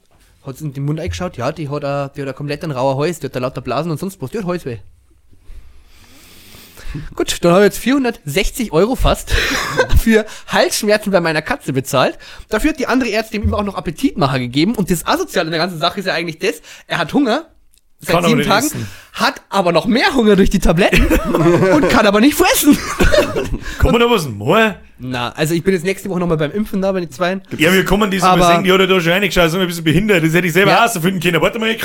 hat 0.44 0.58
sie 0.58 0.64
in 0.64 0.72
den 0.72 0.84
Mund 0.84 1.00
eingeschaut, 1.00 1.36
ja, 1.36 1.52
die 1.52 1.68
hat 1.68 1.84
a, 1.84 2.08
die 2.08 2.22
hat 2.22 2.28
a 2.28 2.32
komplett 2.32 2.62
einen 2.62 2.72
rauer 2.72 2.96
Hals, 3.02 3.20
die 3.20 3.26
hat 3.26 3.36
da 3.36 3.40
lauter 3.40 3.60
Blasen 3.60 3.90
und 3.90 3.98
sonst 3.98 4.20
was, 4.20 4.30
die 4.30 4.38
hat 4.38 4.46
Halsweh. 4.46 4.78
Gut, 7.14 7.44
dann 7.44 7.52
habe 7.52 7.62
ich 7.62 7.66
jetzt 7.66 7.78
460 7.78 8.72
Euro 8.72 8.96
fast 8.96 9.30
für 9.98 10.26
Halsschmerzen 10.48 11.12
bei 11.12 11.20
meiner 11.20 11.42
Katze 11.42 11.72
bezahlt. 11.72 12.18
Dafür 12.48 12.70
hat 12.70 12.80
die 12.80 12.88
andere 12.88 13.12
Ärztin 13.12 13.44
ihm 13.44 13.54
auch 13.54 13.62
noch 13.62 13.76
Appetitmacher 13.76 14.40
gegeben. 14.40 14.74
Und 14.74 14.90
das 14.90 15.06
Asoziale 15.06 15.46
in 15.46 15.52
der 15.52 15.60
ganzen 15.60 15.78
Sache 15.78 16.00
ist 16.00 16.06
ja 16.06 16.14
eigentlich 16.14 16.38
das, 16.38 16.62
er 16.88 16.98
hat 16.98 17.12
Hunger 17.14 17.46
seit 18.00 18.16
Kann 18.16 18.24
sieben 18.24 18.42
Tagen, 18.42 18.66
essen. 18.66 18.86
hat 19.12 19.42
aber 19.50 19.72
noch 19.72 19.86
mehr 19.86 20.14
Hunger 20.14 20.36
durch 20.36 20.50
die 20.50 20.58
Tabletten 20.58 21.06
und 21.74 21.88
kann 21.90 22.06
aber 22.06 22.20
nicht 22.20 22.34
fressen. 22.36 22.76
Man 23.82 24.00
da 24.00 24.06
was? 24.10 24.28
Na, 24.98 25.30
also 25.30 25.54
ich 25.54 25.62
bin 25.62 25.74
jetzt 25.74 25.84
nächste 25.84 26.08
Woche 26.10 26.20
nochmal 26.20 26.36
beim 26.36 26.50
Impfen 26.52 26.82
da 26.82 26.92
bei 26.92 27.00
den 27.00 27.10
Zweien. 27.10 27.42
Ja, 27.56 27.72
wir 27.72 27.84
kommen 27.84 28.10
diese 28.10 28.26
Aber- 28.26 28.38
mal 28.38 28.54
sehen, 28.54 28.64
die 28.64 28.72
hat 28.72 28.80
ja 28.80 28.86
da 28.86 29.00
schon 29.00 29.12
reingeschaut, 29.12 29.50
sind 29.50 29.60
ein 29.60 29.66
bisschen 29.66 29.84
behindert. 29.84 30.22
Das 30.24 30.32
hätte 30.34 30.46
ich 30.46 30.52
selber 30.52 30.72
Ja. 30.72 30.88
finden 30.88 31.20
können. 31.20 31.40
Warte 31.40 31.58
mal. 31.58 31.76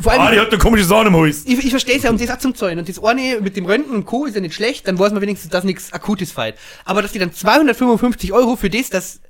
Vor 0.00 0.12
allem, 0.12 0.20
Ah, 0.22 0.30
die 0.30 0.38
hat 0.38 0.48
eine 0.50 0.58
komische 0.58 0.84
Sahne 0.84 1.08
im 1.08 1.16
Hals. 1.16 1.42
ich, 1.44 1.58
ich 1.64 1.70
verstehe 1.70 1.96
es 1.96 2.04
ja, 2.04 2.10
um 2.10 2.18
das 2.18 2.30
auch 2.30 2.38
zum 2.38 2.54
Zahlen. 2.54 2.78
Und 2.78 2.88
das 2.88 3.02
eine 3.02 3.40
mit 3.40 3.56
dem 3.56 3.66
Röntgen 3.66 3.92
und 3.96 4.04
Co. 4.06 4.26
ist 4.26 4.34
ja 4.36 4.40
nicht 4.40 4.54
schlecht, 4.54 4.86
dann 4.86 4.96
weiß 4.98 5.10
man 5.12 5.20
wenigstens, 5.20 5.50
dass 5.50 5.64
nichts 5.64 5.92
Akutes 5.92 6.30
fällt. 6.30 6.54
Aber 6.84 7.02
dass 7.02 7.10
die 7.10 7.18
dann 7.18 7.32
255 7.32 8.32
Euro 8.32 8.54
für 8.54 8.70
das, 8.70 8.90
dass 8.90 9.20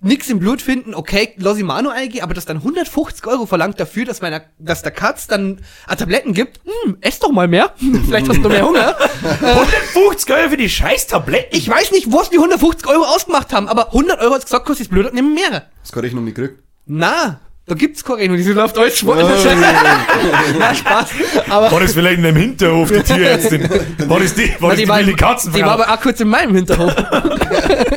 nix 0.00 0.28
im 0.28 0.38
Blut 0.38 0.62
finden, 0.62 0.94
okay, 0.94 1.34
auch 1.44 1.82
noch 1.82 1.92
eingehen, 1.92 2.22
aber 2.22 2.34
dass 2.34 2.46
dann 2.46 2.58
150 2.58 3.26
Euro 3.26 3.46
verlangt 3.46 3.78
dafür, 3.78 4.04
dass 4.04 4.22
meiner, 4.22 4.42
dass 4.58 4.82
der 4.82 4.92
Katz 4.92 5.26
dann 5.26 5.60
äh, 5.88 5.96
Tabletten 5.96 6.32
gibt, 6.32 6.60
hm, 6.64 6.98
ess 7.00 7.18
doch 7.18 7.30
mal 7.30 7.48
mehr. 7.48 7.74
Vielleicht 8.06 8.28
hast 8.28 8.42
du 8.42 8.48
mehr 8.48 8.66
Hunger. 8.66 8.96
150 9.22 10.34
Euro 10.34 10.50
für 10.50 10.56
die 10.56 10.68
scheiß 10.68 11.06
Tabletten. 11.06 11.56
Ich 11.56 11.68
weiß 11.68 11.92
nicht, 11.92 12.12
was 12.12 12.30
die 12.30 12.36
150 12.38 12.88
Euro 12.88 13.04
ausgemacht 13.04 13.52
haben, 13.52 13.68
aber 13.68 13.88
100 13.88 14.20
Euro 14.20 14.34
hat's 14.34 14.44
gesagt, 14.44 14.66
kostet 14.66 14.86
das 14.86 14.90
Blut 14.90 15.12
nicht 15.12 15.22
mehr. 15.22 15.66
Das 15.82 15.92
kann 15.92 16.04
ich 16.04 16.12
noch 16.12 16.22
nicht 16.22 16.36
gekriegt. 16.36 16.62
Na, 16.86 17.40
da 17.70 17.76
gibt's 17.76 18.02
keine 18.02 18.18
Rechnung, 18.18 18.36
die 18.36 18.42
sind 18.42 18.58
auf 18.58 18.72
Deutsch. 18.72 19.04
Na, 19.04 19.14
Spaß. 20.74 21.10
Aber, 21.48 21.70
War 21.70 21.80
das 21.80 21.92
vielleicht 21.92 22.18
in 22.18 22.26
einem 22.26 22.36
Hinterhof, 22.36 22.90
die 22.90 23.00
Tierärztin? 23.00 23.62
War 24.08 24.18
das 24.18 24.34
die, 24.34 24.48
war 24.58 24.58
Na, 24.60 24.68
das 24.70 24.76
die, 24.76 24.82
die, 24.82 24.88
war, 24.88 24.98
wilde 24.98 25.12
die 25.54 25.62
war 25.62 25.70
aber 25.70 25.88
auch 25.88 26.00
kurz 26.00 26.18
in 26.18 26.28
meinem 26.28 26.56
Hinterhof. 26.56 26.92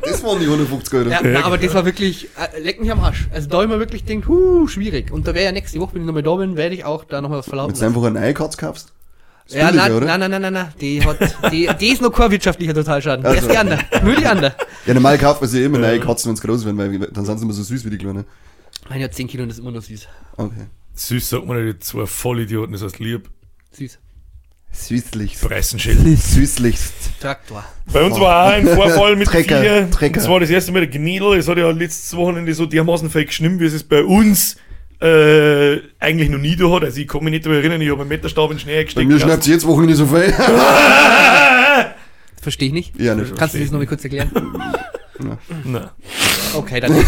Das 0.04 0.24
waren 0.24 0.40
die 0.40 0.46
150 0.46 0.94
Euro. 0.94 1.10
Ja, 1.10 1.20
na, 1.24 1.44
aber 1.44 1.58
das 1.58 1.74
war 1.74 1.86
wirklich, 1.86 2.30
äh, 2.38 2.62
leck 2.62 2.80
mich 2.80 2.92
am 2.92 3.00
Arsch. 3.00 3.28
Also 3.34 3.50
da 3.50 3.64
immer 3.64 3.80
wirklich 3.80 4.06
denkt, 4.06 4.28
huh, 4.28 4.68
schwierig. 4.68 5.12
Und 5.12 5.28
da 5.28 5.34
wäre 5.34 5.46
ja 5.46 5.52
nächste 5.52 5.80
Woche, 5.80 5.96
wenn 5.96 6.02
ich 6.02 6.06
nochmal 6.06 6.24
da 6.24 6.36
bin, 6.36 6.56
werde 6.56 6.76
ich 6.76 6.86
auch 6.86 7.04
da 7.04 7.20
nochmal 7.20 7.40
was 7.40 7.48
verlauten. 7.48 7.74
Wenn 7.74 7.80
du 7.80 7.86
einfach 7.88 8.04
eine 8.04 8.20
neue 8.20 8.34
Katze 8.34 8.58
kaufst. 8.58 8.94
Ja, 9.48 9.72
billiger, 9.72 9.84
nein, 9.84 9.92
oder? 9.94 10.06
nein, 10.06 10.20
nein, 10.20 10.32
nein, 10.32 10.42
nein, 10.42 10.54
nein, 10.54 10.74
die 10.80 11.04
hat, 11.04 11.18
die, 11.52 11.70
die 11.80 11.88
ist 11.88 12.02
noch 12.02 12.12
kein 12.12 12.32
wirtschaftlicher 12.32 12.74
Totalschaden. 12.74 13.26
Also. 13.26 13.40
ist 13.40 13.52
die 13.52 13.58
andere. 13.58 13.80
Nur 14.04 14.16
die 14.16 14.26
andere. 14.26 14.54
Ja, 14.86 14.94
normal 14.94 15.18
kauft 15.18 15.42
man 15.42 15.50
sich 15.50 15.64
immer 15.64 15.80
neue 15.80 16.00
Katzen, 16.00 16.30
wenn 16.30 16.36
sie 16.36 16.48
groß 16.48 16.64
werden, 16.66 16.78
weil 16.78 17.00
dann 17.00 17.26
sind 17.26 17.40
sie 17.40 17.44
immer 17.44 17.54
so 17.54 17.64
süß 17.64 17.86
wie 17.86 17.90
die 17.90 17.98
Kleinen. 17.98 18.26
Meine 18.90 19.04
hat 19.06 19.14
10 19.14 19.28
Kilo 19.28 19.44
und 19.44 19.50
das 19.50 19.58
ist 19.58 19.62
immer 19.64 19.72
noch 19.72 19.82
süß. 19.82 20.08
Okay. 20.38 20.68
Süß 20.96 21.30
sagt 21.30 21.46
man 21.48 21.66
nicht, 21.66 21.84
zwei 21.84 22.06
Vollidioten, 22.06 22.74
das 22.74 22.84
heißt 22.84 23.00
lieb. 23.00 23.30
Süß. 23.72 23.98
Süßlichst. 24.72 25.48
Preisschild. 25.48 26.00
Süßlichst. 26.20 26.94
Traktor. 27.22 27.64
Bei 27.92 28.04
uns 28.04 28.20
war 28.20 28.48
auch 28.48 28.52
ein 28.54 28.68
Vorfall 28.68 29.16
mit 29.16 29.28
Trecker, 29.28 29.62
vier. 29.62 29.92
Trecker. 29.92 30.16
Das 30.16 30.28
war 30.28 30.40
das 30.40 30.50
erste 30.50 30.72
Mal 30.72 30.88
der 30.88 30.90
Gnädel. 31.00 31.38
Es 31.38 31.48
hat 31.48 31.58
ja 31.58 31.70
letztes 31.70 32.16
Wochenende 32.16 32.54
so 32.54 32.66
dermaßen 32.66 33.10
viel 33.10 33.26
geschnimmt, 33.26 33.60
wie 33.60 33.66
es 33.66 33.74
es 33.74 33.84
bei 33.84 34.04
uns 34.04 34.58
äh, 35.00 35.78
eigentlich 36.00 36.30
noch 36.30 36.40
nie 36.40 36.56
da 36.56 36.72
hat. 36.72 36.84
Also 36.84 37.00
ich 37.00 37.08
kann 37.08 37.24
mich 37.24 37.32
nicht 37.32 37.46
daran 37.46 37.60
erinnern, 37.60 37.82
ich 37.82 37.90
habe 37.92 38.02
einen 38.02 38.10
Meterstab 38.10 38.50
in 38.50 38.58
den 38.58 38.62
Schnee 38.62 38.78
Bei 38.78 38.84
gesteckt. 38.84 39.08
mir 39.08 39.20
schnappt 39.20 39.46
jetzt 39.46 39.68
Wochen 39.68 39.86
nicht 39.86 39.98
so 39.98 40.08
viel. 40.08 40.34
Verstehe 42.42 42.68
ich 42.70 42.74
nicht. 42.74 43.00
ja, 43.00 43.14
nicht. 43.14 43.36
Kannst 43.38 43.54
du 43.56 43.60
das 43.60 43.72
noch 43.72 43.80
mal 43.80 43.86
kurz 43.86 44.04
erklären? 44.04 44.32
Nein. 45.20 45.90
Okay, 46.56 46.80
dann. 46.80 46.94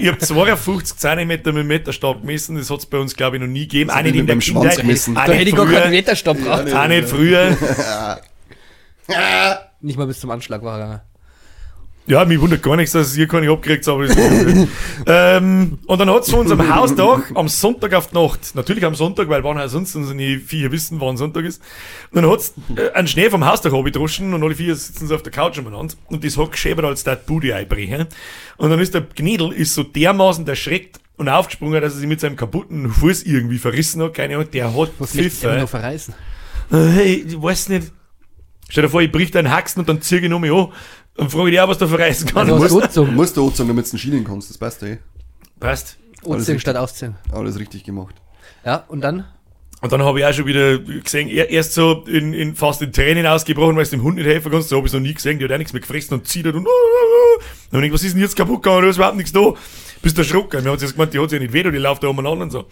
Ich 0.00 0.08
habe 0.08 0.18
52 0.18 0.96
cm 0.98 1.26
mit 1.28 1.46
dem 1.46 1.66
Meterstab 1.66 2.20
gemessen, 2.20 2.56
das 2.56 2.70
hat 2.70 2.80
es 2.80 2.86
bei 2.86 2.98
uns 2.98 3.14
glaube 3.16 3.36
ich 3.36 3.42
noch 3.42 3.48
nie 3.48 3.62
gegeben. 3.62 3.90
Nicht 3.94 4.14
ihn 4.14 4.20
in 4.20 4.26
der 4.26 4.34
beim 4.34 4.40
Schwanz 4.40 4.76
gemessen. 4.76 5.14
Da 5.14 5.22
hätte 5.22 5.36
nicht 5.36 5.48
ich 5.48 5.54
gar 5.54 5.66
keinen 5.66 5.82
früher. 5.82 5.92
Wetterstopp 5.92 6.38
braucht. 6.38 6.72
Auch 6.72 6.88
nicht 6.88 7.08
früher. 7.08 7.56
Nicht 9.80 9.98
mal 9.98 10.06
bis 10.06 10.18
zum 10.18 10.30
Anschlag 10.30 10.62
war 10.62 10.78
er 10.78 10.84
gegangen. 10.84 11.00
Ja, 12.08 12.24
mich 12.24 12.40
wundert 12.40 12.62
gar 12.62 12.76
nichts, 12.76 12.92
dass 12.92 13.16
ihr 13.16 13.26
keine 13.26 13.50
abgekriegt 13.50 13.86
habt. 13.86 14.16
ähm, 15.06 15.78
und 15.86 15.98
dann 16.00 16.08
hat 16.08 16.22
es 16.22 16.28
zu 16.28 16.36
unserem 16.36 16.72
Hausdach 16.72 17.22
am 17.34 17.48
Sonntag 17.48 17.94
auf 17.94 18.08
die 18.08 18.14
Nacht, 18.14 18.54
natürlich 18.54 18.84
am 18.84 18.94
Sonntag, 18.94 19.28
weil 19.28 19.42
wann 19.42 19.58
auch 19.58 19.68
sonst 19.68 19.96
unsere 19.96 20.38
vier 20.38 20.70
wissen, 20.70 21.00
wann 21.00 21.16
Sonntag 21.16 21.44
ist, 21.44 21.60
und 22.12 22.22
dann 22.22 22.30
hat 22.30 22.40
es 22.40 22.54
äh, 22.76 22.92
einen 22.92 23.08
Schnee 23.08 23.28
vom 23.28 23.44
Hausdach 23.44 23.72
abgedroschen 23.72 24.34
und 24.34 24.42
alle 24.42 24.54
vier 24.54 24.76
sitzen 24.76 25.08
so 25.08 25.16
auf 25.16 25.22
der 25.22 25.32
Couch 25.32 25.58
umeinander 25.58 25.94
und 26.06 26.24
das 26.24 26.38
hat 26.38 26.52
geschäbert, 26.52 26.84
als 26.84 27.02
der 27.02 27.16
Bude 27.16 27.54
einbrechen. 27.54 28.06
Und 28.56 28.70
dann 28.70 28.78
ist 28.78 28.94
der 28.94 29.02
Gnädel 29.02 29.52
ist 29.52 29.74
so 29.74 29.82
dermaßen 29.82 30.46
erschreckt 30.46 31.00
und 31.16 31.28
aufgesprungen, 31.28 31.80
dass 31.80 31.94
er 31.94 31.98
sich 32.00 32.08
mit 32.08 32.20
seinem 32.20 32.36
kaputten 32.36 32.88
Fuß 32.88 33.24
irgendwie 33.24 33.58
verrissen 33.58 34.02
hat. 34.02 34.14
Keine 34.14 34.36
Ahnung, 34.36 34.50
der 34.52 34.72
hat 34.72 34.90
Was 34.98 35.10
Pfiffe. 35.10 35.58
noch 35.58 35.68
verreißen? 35.68 36.14
Äh, 36.70 36.76
Hey, 36.76 37.24
ich 37.26 37.40
weiß 37.40 37.68
nicht. 37.70 37.92
Stell 38.68 38.82
dir 38.82 38.88
vor, 38.88 39.00
ich 39.00 39.12
brich 39.12 39.36
einen 39.36 39.50
Haxen 39.50 39.80
und 39.80 39.88
dann 39.88 40.02
ziehe 40.02 40.20
ich 40.20 40.28
noch 40.28 40.40
mich 40.40 40.50
an 40.52 40.68
und 41.16 41.30
frage 41.30 41.50
dich 41.50 41.60
auch, 41.60 41.68
was 41.68 41.78
da 41.78 41.86
verreißen 41.86 42.26
kann. 42.28 42.50
Also, 42.50 42.68
Du 42.68 42.80
musst, 42.84 42.96
du 42.96 43.04
musst 43.04 43.36
da 43.36 43.40
anziehen, 43.42 43.68
damit 43.68 43.86
du 43.86 43.90
den 43.90 43.98
Schienen 43.98 44.24
kannst. 44.24 44.50
Das 44.50 44.58
passt 44.58 44.82
eh. 44.82 44.98
Passt. 45.60 45.96
Anziehen 46.28 46.58
statt 46.60 46.76
ausziehen. 46.76 47.14
Alles 47.32 47.58
richtig 47.58 47.84
gemacht. 47.84 48.14
Ja, 48.64 48.84
und 48.88 49.00
dann? 49.02 49.24
Und 49.82 49.92
dann 49.92 50.02
habe 50.02 50.18
ich 50.18 50.24
auch 50.26 50.32
schon 50.32 50.46
wieder 50.46 50.78
gesehen, 50.78 51.28
er- 51.28 51.50
erst 51.50 51.74
so 51.74 52.04
in, 52.06 52.32
in 52.32 52.56
fast 52.56 52.80
in 52.82 52.92
Tränen 52.92 53.26
ausgebrochen, 53.26 53.76
weil 53.76 53.84
du 53.84 53.90
dem 53.90 54.02
Hund 54.02 54.16
nicht 54.16 54.26
helfen 54.26 54.50
kannst. 54.50 54.70
So 54.70 54.76
habe 54.76 54.86
ich 54.86 54.90
es 54.90 54.94
noch 54.94 55.00
nie 55.06 55.14
gesehen, 55.14 55.38
die 55.38 55.44
hat 55.44 55.52
auch 55.52 55.58
nichts 55.58 55.72
mehr 55.72 55.80
gefressen 55.82 56.14
und 56.14 56.26
zieht 56.26 56.46
und 56.46 56.54
Dann 57.70 57.80
hab 57.80 57.82
ich 57.82 57.92
was 57.92 58.02
ist 58.02 58.14
denn 58.14 58.22
jetzt 58.22 58.34
kaputt 58.36 58.62
gegangen? 58.62 58.82
Du 58.82 58.88
hast 58.88 58.96
überhaupt 58.96 59.16
nichts 59.16 59.32
da. 59.32 59.52
Bist 60.02 60.16
du 60.16 60.22
erschrocken. 60.22 60.64
Wir 60.64 60.70
haben 60.72 60.78
jetzt 60.80 60.92
gemeint, 60.92 61.12
die 61.14 61.18
hat 61.20 61.30
sich 61.30 61.38
ja 61.38 61.42
nicht 61.42 61.52
weh, 61.52 61.64
und 61.64 61.72
die 61.72 61.78
läuft 61.78 62.02
da 62.02 62.08
umeinander 62.08 62.44
und 62.44 62.50
so. 62.50 62.64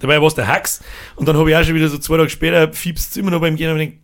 Dabei 0.00 0.20
war 0.20 0.28
es 0.28 0.34
der 0.34 0.46
Hax. 0.46 0.80
Und 1.16 1.28
dann 1.28 1.36
habe 1.36 1.50
ich 1.50 1.56
auch 1.56 1.64
schon 1.64 1.74
wieder 1.74 1.88
so 1.88 1.98
zwei 1.98 2.16
Tage 2.16 2.30
später, 2.30 2.72
fiebst 2.72 3.16
immer 3.16 3.30
noch 3.30 3.40
beim 3.40 3.56
Gehen 3.56 3.70
und 3.70 3.78
denk, 3.78 3.98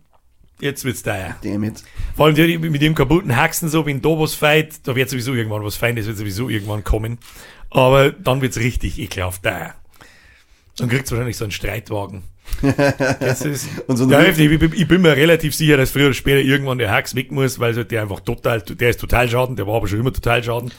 jetzt 0.59 0.83
wird's 0.85 1.03
teuer. 1.03 1.35
Damn 1.43 1.63
it. 1.63 1.83
Vor 2.15 2.25
allem 2.27 2.35
die, 2.35 2.57
mit 2.57 2.81
dem 2.81 2.95
kaputten 2.95 3.35
Haxen 3.35 3.69
so, 3.69 3.85
wenn 3.85 4.01
da 4.01 4.09
was 4.09 4.35
feit, 4.35 4.75
da 4.87 4.95
wird 4.95 5.09
sowieso 5.09 5.33
irgendwann 5.33 5.63
was 5.63 5.75
Feines, 5.75 6.05
wird 6.07 6.17
sowieso 6.17 6.49
irgendwann 6.49 6.83
kommen. 6.83 7.17
Aber 7.69 8.11
dann 8.11 8.41
wird's 8.41 8.57
richtig 8.57 8.99
ekelhaft 8.99 9.43
teuer. 9.43 9.73
Dann 10.77 10.89
kriegt's 10.89 11.11
wahrscheinlich 11.11 11.37
so 11.37 11.45
einen 11.45 11.51
Streitwagen. 11.51 12.23
Das 13.19 13.41
ist, 13.41 13.67
Und 13.87 13.97
so 13.97 14.09
ja, 14.09 14.23
ich, 14.23 14.37
bin- 14.37 14.73
ich 14.75 14.87
bin 14.87 15.01
mir 15.01 15.15
relativ 15.15 15.55
sicher, 15.55 15.77
dass 15.77 15.91
früher 15.91 16.05
oder 16.05 16.13
später 16.13 16.39
irgendwann 16.41 16.77
der 16.77 16.91
Hax 16.91 17.15
weg 17.15 17.31
muss, 17.31 17.59
weil 17.59 17.73
der 17.85 18.01
einfach 18.01 18.19
total, 18.19 18.61
der 18.61 18.89
ist 18.89 18.99
total 18.99 19.27
schaden, 19.29 19.55
der 19.55 19.67
war 19.67 19.75
aber 19.75 19.87
schon 19.87 19.99
immer 19.99 20.13
total 20.13 20.43
schaden. 20.43 20.71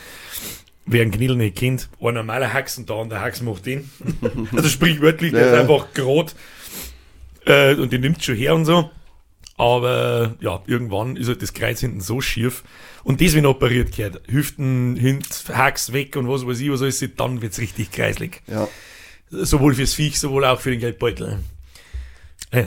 Wer 0.89 1.03
ein 1.03 1.11
Knidl 1.11 1.35
nicht 1.35 1.57
kennt, 1.57 1.89
ein 2.01 2.15
normaler 2.15 2.53
Haxen 2.53 2.87
da 2.87 2.95
und 2.95 3.11
der 3.11 3.21
Hax 3.21 3.43
macht 3.43 3.67
den. 3.67 3.91
Also 4.57 4.69
sprichwörtlich, 4.69 5.33
der 5.33 5.47
Ja, 5.47 5.53
ist 5.55 5.61
einfach 5.61 5.93
gerot 5.93 6.35
äh, 7.45 7.75
und 7.75 7.93
den 7.93 8.03
nimmt 8.03 8.23
schon 8.23 8.37
her 8.37 8.55
und 8.55 8.65
so. 8.65 8.91
Aber 9.57 10.35
ja, 10.41 10.63
irgendwann 10.67 11.17
ist 11.17 11.29
halt 11.29 11.43
das 11.43 11.55
Kreuz 11.55 11.81
hinten 11.81 12.01
so 12.01 12.21
schief. 12.21 12.63
Und 13.05 13.21
das, 13.21 13.35
wenn 13.35 13.47
operiert 13.47 13.95
gehört, 13.95 14.21
Hüften, 14.29 14.97
Hint, 14.97 15.45
Hax 15.53 15.93
weg 15.93 16.17
und 16.17 16.29
was 16.29 16.47
weiß 16.47 16.61
ich, 16.61 16.71
was 16.71 16.83
alles, 16.83 17.05
dann 17.17 17.41
wird's 17.41 17.59
richtig 17.59 17.91
kreislig. 17.91 18.43
Ja. 18.47 18.69
Sowohl 19.31 19.75
fürs 19.75 19.95
Viech, 19.95 20.19
sowohl 20.19 20.45
auch 20.45 20.61
für 20.61 20.71
den 20.71 20.81
Geldbeutel. 20.81 21.39
Äh, 22.51 22.65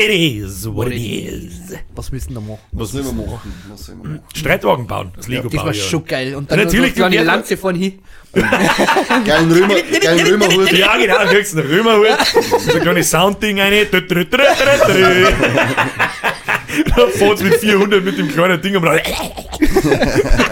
It 0.00 0.10
is 0.44 0.68
what 0.72 0.88
it 0.88 0.94
is. 0.94 1.74
Was 1.96 2.12
müssen 2.12 2.34
wir 2.34 2.40
machen? 2.40 2.58
Was 2.72 2.92
sollen 2.92 3.04
wir 3.06 3.12
machen? 3.26 3.52
Was 3.68 3.88
wir 3.88 3.94
machen? 3.96 4.20
Streitwagen 4.34 4.86
bauen, 4.86 5.12
das 5.16 5.26
Lego 5.28 5.48
Das 5.48 5.64
war 5.64 5.74
ja. 5.74 5.82
schon 5.82 6.04
geil. 6.04 6.34
Und 6.36 6.50
dann 6.50 6.58
Ja, 6.60 6.64
natürlich, 6.66 6.94
so 6.94 7.04
eine 7.04 7.16
die- 7.18 7.22
Lanze 7.24 7.56
von 7.56 7.74
hin. 7.74 7.98
Geilen 8.32 9.50
Römer, 9.50 9.74
geilen 10.02 10.26
Römerhut. 10.26 10.70
Ja, 10.72 10.96
genau, 10.98 11.18
du 11.22 11.28
kriegst 11.30 11.56
einen 11.56 11.66
Römerhut, 11.66 12.08
so 12.60 12.74
ein 12.74 12.82
kleines 12.82 13.10
Soundding 13.10 13.58
rein. 13.58 13.86
Dann 16.96 17.10
fährt's 17.12 17.42
mit 17.42 17.54
400 17.54 18.04
mit 18.04 18.18
dem 18.18 18.28
kleinen 18.28 18.60
Ding 18.60 18.76
und 18.76 18.82
dann 18.84 19.00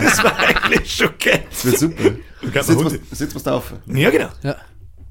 Das 0.03 0.25
war 0.25 0.38
eigentlich 0.38 0.91
schon 0.95 1.11
geil. 1.23 1.45
Das 1.50 1.65
wird 1.67 1.79
super. 1.79 2.03
Sitzt 2.62 2.85
was, 2.85 3.19
sitzt 3.19 3.35
was 3.35 3.43
drauf. 3.43 3.73
Ja, 3.87 4.11
genau. 4.11 4.29
Ja. 4.43 4.57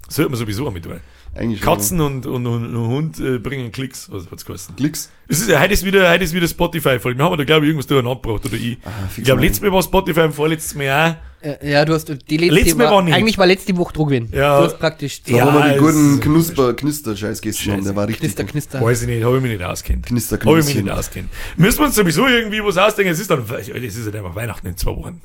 Sollte 0.10 0.32
man 0.32 0.40
sowieso 0.40 0.68
auch 0.68 0.72
mit 0.74 0.84
tun. 0.84 1.00
Eigentlich. 1.36 1.60
Katzen 1.62 2.00
und, 2.00 2.26
und, 2.26 2.48
und, 2.48 2.76
und 2.76 2.88
Hund 2.88 3.20
äh, 3.20 3.38
bringen 3.40 3.70
Klicks, 3.72 4.10
was 4.10 4.32
hat's 4.32 4.46
gekostet. 4.46 4.78
Klicks. 4.78 5.10
Es 5.28 5.42
ist, 5.42 5.60
heute 5.60 5.74
ist 5.74 5.84
wieder, 5.84 6.10
heute 6.10 6.24
ist 6.24 6.34
wieder 6.34 6.48
Spotify-Folge. 6.48 7.18
Wir 7.20 7.26
haben 7.26 7.38
da, 7.38 7.44
glaube 7.44 7.66
ich, 7.66 7.70
irgendwas 7.70 7.88
durcheinander 7.88 8.22
gebracht, 8.22 8.46
oder 8.46 8.54
ich. 8.56 8.78
Ah, 8.86 8.90
ich 9.18 9.24
glaube, 9.24 9.42
letztes 9.42 9.62
Mal 9.62 9.72
war 9.74 9.84
Spotify 9.84 10.22
und 10.22 10.32
vorletztes 10.34 10.76
Mal 10.76 11.18
auch. 11.42 11.46
Äh, 11.46 11.72
Ja, 11.72 11.84
du 11.84 11.94
hast 11.94 12.08
die 12.08 12.38
letzte 12.38 12.56
Letztes 12.56 12.76
Mal 12.76 12.86
war, 12.86 12.92
war 12.94 13.02
nicht. 13.02 13.14
eigentlich 13.16 13.38
war 13.38 13.46
letzte 13.48 13.76
Woche 13.76 13.92
gewesen. 13.94 14.30
Ja. 14.32 14.60
Du 14.60 14.66
hast 14.66 14.80
praktisch 14.80 15.24
Da 15.24 15.32
Ja, 15.36 15.46
haben 15.52 15.56
wir 15.62 15.74
die 15.74 15.80
guten 15.80 16.20
Knusper, 16.22 16.74
Knister-Scheiß 16.74 17.42
gestern. 17.42 17.84
Der 17.84 17.96
war 17.98 18.08
richtig 18.08 18.22
Knister, 18.22 18.44
gut. 18.44 18.52
Knister. 18.54 18.82
Weiß 18.82 19.02
ich 19.02 19.08
nicht, 19.10 19.24
habe 19.26 19.36
ich 19.36 19.44
mich 19.44 19.52
nicht 19.52 19.64
auskennt. 19.64 20.06
Knister, 20.06 20.40
Habe 20.40 20.60
ich 20.60 20.66
mich 20.66 20.76
nicht 20.76 20.90
auskennt. 20.90 21.30
Müssen 21.58 21.80
wir 21.80 21.86
uns 21.88 21.96
sowieso 21.96 22.28
irgendwie 22.28 22.64
was 22.64 22.78
ausdenken. 22.78 23.12
Es 23.12 23.20
ist 23.20 23.30
dann, 23.30 23.44
es 23.58 23.68
ist 23.68 24.06
halt 24.06 24.16
einfach 24.16 24.36
Weihnachten 24.36 24.68
in 24.68 24.78
zwei 24.78 24.92
Wochen. 24.96 25.22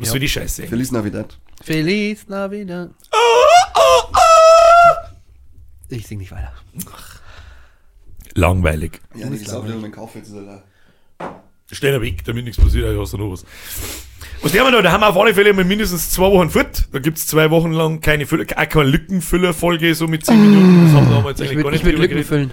Was 0.00 0.08
soll 0.10 0.18
die 0.18 0.28
Scheiße? 0.28 0.64
Feliz 0.66 0.90
Navidad. 0.90 1.38
Feliz 1.62 2.26
Navidad. 2.26 2.90
Ich 5.88 6.06
sing 6.06 6.18
nicht 6.18 6.32
weiter. 6.32 6.52
Langweilig. 8.34 9.00
Ja, 9.14 9.30
ich 9.30 9.44
glaube, 9.44 9.68
ich 9.68 9.74
meinen 9.74 9.92
Kaffee 9.92 10.18
jetzt. 10.18 10.32
Stell 11.72 11.94
ihn 11.94 12.02
weg, 12.02 12.24
damit 12.24 12.44
nichts 12.44 12.62
passiert, 12.62 12.92
ja, 12.92 13.00
hast 13.00 13.12
du 13.12 13.18
noch 13.18 13.32
was. 13.32 13.44
Was 14.42 14.52
der 14.52 14.62
wir 14.64 14.70
noch? 14.70 14.82
Da 14.82 14.92
haben 14.92 15.00
wir 15.00 15.08
auf 15.08 15.16
alle 15.16 15.32
Fälle 15.34 15.52
mal 15.52 15.64
mindestens 15.64 16.10
zwei 16.10 16.30
Wochen 16.30 16.50
fort. 16.50 16.84
Da 16.92 16.98
gibt's 16.98 17.26
zwei 17.26 17.50
Wochen 17.50 17.72
lang 17.72 18.00
keine 18.00 18.26
Füller, 18.26 18.44
auch 18.54 18.68
keine 18.68 18.90
Lückenfüller-Folge, 18.90 19.94
so 19.94 20.06
mit 20.06 20.26
10 20.26 20.40
Minuten. 20.40 20.84
Das 20.84 20.94
haben 20.94 21.24
wir 21.24 21.30
jetzt 21.30 21.40
Ich 21.40 21.50
eigentlich 21.50 21.56
würde 21.56 21.62
gar 21.64 21.72
ich 21.72 21.82
nicht 21.82 21.84
würd 21.84 21.94
drüber 21.94 22.14
Lücken 22.14 22.24
füllen. 22.24 22.50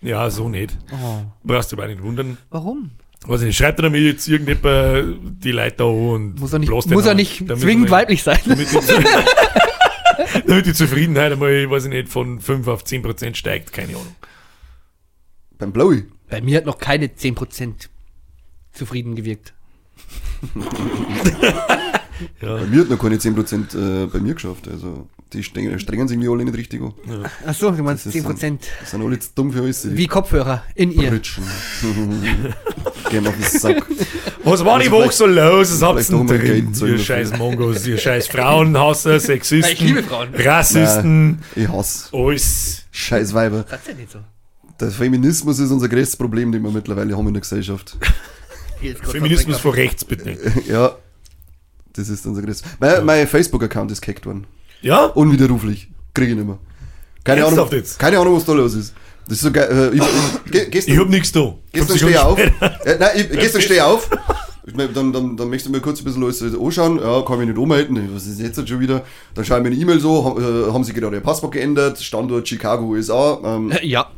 Ja, 0.00 0.30
so 0.30 0.48
nicht. 0.48 0.76
Oh. 0.90 1.22
Brauchst 1.44 1.72
du 1.72 1.76
aber 1.76 1.86
nicht 1.86 2.02
wundern. 2.02 2.38
Warum? 2.50 2.92
Weiß 3.26 3.42
ich 3.42 3.48
nicht, 3.48 3.56
schreibt 3.56 3.78
er 3.78 3.82
damit 3.84 4.02
jetzt 4.02 4.26
irgendjemand 4.26 5.44
die 5.44 5.52
Leute 5.52 5.76
da 5.76 5.84
an 5.84 5.90
und 5.90 6.40
Muss 6.40 6.52
er 6.52 6.58
nicht, 6.58 6.70
muss 6.70 7.06
er 7.06 7.14
nicht 7.14 7.44
zwingend 7.56 7.90
weiblich 7.90 8.22
sein. 8.22 8.38
damit 10.46 10.66
die, 10.66 10.74
Zufriedenheit 10.74 11.32
einmal, 11.32 11.70
weiß 11.70 11.84
ich 11.84 11.90
nicht, 11.90 12.08
von 12.08 12.40
5 12.40 12.66
auf 12.68 12.84
10 12.84 13.02
Prozent 13.02 13.36
steigt, 13.36 13.72
keine 13.72 13.90
Ahnung. 13.90 14.16
Beim 15.58 15.72
Blowy. 15.72 16.06
Bei 16.28 16.40
mir 16.40 16.56
hat 16.56 16.66
noch 16.66 16.78
keine 16.78 17.06
10% 17.06 17.88
zufrieden 18.72 19.14
gewirkt. 19.14 19.54
Ja. 22.40 22.56
Bei 22.56 22.66
mir 22.66 22.82
hat 22.82 22.88
noch 22.88 22.98
keine 22.98 23.16
10% 23.16 24.04
äh, 24.04 24.06
bei 24.06 24.20
mir 24.20 24.34
geschafft. 24.34 24.68
Also, 24.68 25.08
die 25.32 25.42
strengen, 25.42 25.78
strengen 25.78 26.08
sich 26.08 26.16
irgendwie 26.16 26.30
alle 26.30 26.44
nicht 26.44 26.56
richtig 26.56 26.80
an. 26.82 26.92
Ach 27.46 27.54
so, 27.54 27.70
du 27.70 27.82
meinst 27.82 28.06
Das 28.06 28.14
ist 28.14 28.26
10%. 28.26 28.58
Das 28.80 28.90
sind 28.90 29.02
alle 29.02 29.18
zu 29.18 29.30
dumm 29.34 29.52
für 29.52 29.60
alles. 29.62 29.96
Wie 29.96 30.06
Kopfhörer 30.06 30.62
in 30.74 30.92
ihr. 30.92 31.10
Pritschen. 31.10 31.44
Gehen 33.10 33.26
auf 33.26 33.34
den 33.34 33.60
Sack. 33.60 33.84
Was 34.44 34.64
war 34.64 34.78
die 34.78 34.86
Also 34.88 34.96
Woche 34.98 35.12
so 35.12 35.26
los? 35.26 35.80
Was 35.80 35.82
habt 35.82 36.10
ihr 36.30 36.38
drin? 36.38 36.66
Ihr 36.66 36.70
dafür. 36.72 36.98
scheiß 36.98 37.36
Mongos, 37.38 37.86
ihr 37.86 37.98
scheiß 37.98 38.28
Frauenhasser, 38.28 39.20
Sexisten, 39.20 39.72
Ich 39.72 39.80
liebe 39.80 40.02
Frauen. 40.02 40.28
Rassisten, 40.34 41.38
Ich 41.54 41.68
hasse. 41.68 42.08
alles. 42.12 42.84
Scheiß 42.90 43.34
Weiber. 43.34 43.64
Sag's 43.68 43.86
ja 43.88 43.94
nicht 43.94 44.10
so. 44.10 44.18
Der 44.80 44.90
Feminismus 44.90 45.58
ist 45.58 45.70
unser 45.70 45.88
größtes 45.88 46.16
Problem, 46.16 46.50
den 46.52 46.62
wir 46.62 46.70
mittlerweile 46.70 47.16
haben 47.16 47.28
in 47.28 47.34
der 47.34 47.40
Gesellschaft. 47.42 47.96
Feminismus 49.02 49.58
von 49.58 49.72
rechts, 49.72 50.04
bitte. 50.04 50.36
ja. 50.68 50.96
Das 51.94 52.08
ist 52.08 52.24
unser 52.26 52.42
größtes. 52.42 52.68
Mein, 52.80 53.04
mein 53.04 53.28
Facebook-Account 53.28 53.90
ist 53.92 54.00
gehackt 54.00 54.24
worden. 54.26 54.46
Ja? 54.82 55.06
Unwiderruflich. 55.06 55.88
Kriege 56.14 56.32
ich 56.32 56.36
nicht 56.36 56.46
mehr. 56.46 56.58
Keine 57.24 57.44
Ahnung, 57.46 57.68
keine 57.98 58.18
Ahnung, 58.18 58.36
was 58.36 58.44
da 58.44 58.52
los 58.52 58.74
ist. 58.74 58.94
Das 59.28 59.34
ist 59.38 59.42
so 59.44 59.52
geil. 59.52 59.92
Äh, 59.94 59.96
ich, 59.96 60.50
ge, 60.52 60.66
gestern 60.70 60.94
Ich 60.94 61.00
hab 61.00 61.08
nichts 61.08 61.30
da. 61.32 61.54
gestern 61.72 61.96
stehe 61.96 62.10
ich 62.12 62.18
auf. 62.18 62.38
Äh, 62.38 62.50
nein, 62.98 63.10
ich, 63.16 63.30
gestern 63.30 63.62
stehe 63.62 63.76
ich 63.78 63.82
auf. 63.82 64.10
Ich 64.66 64.74
mein, 64.74 64.92
dann, 64.92 65.12
dann, 65.12 65.36
dann 65.36 65.48
möchtest 65.48 65.68
du 65.68 65.72
mir 65.72 65.80
kurz 65.80 66.00
ein 66.00 66.04
bisschen 66.04 66.22
alles 66.24 66.42
anschauen. 66.42 66.98
Ja, 67.00 67.22
kann 67.22 67.38
mich 67.38 67.48
nicht 67.48 67.58
umhalten. 67.58 68.10
Was 68.14 68.26
ist 68.26 68.40
jetzt 68.40 68.68
schon 68.68 68.80
wieder? 68.80 69.02
Dann 69.34 69.44
schaue 69.44 69.58
ich 69.58 69.62
mir 69.62 69.70
eine 69.70 69.76
E-Mail 69.78 70.00
so. 70.00 70.24
ha- 70.24 70.40
Äh, 70.40 70.72
haben 70.72 70.82
sie 70.84 70.92
gerade 70.92 71.16
ihr 71.16 71.20
Passwort 71.22 71.52
geändert? 71.52 72.00
Standort 72.02 72.48
Chicago, 72.48 72.84
USA. 72.86 73.38
Ähm, 73.44 73.72
Ja. 73.82 74.08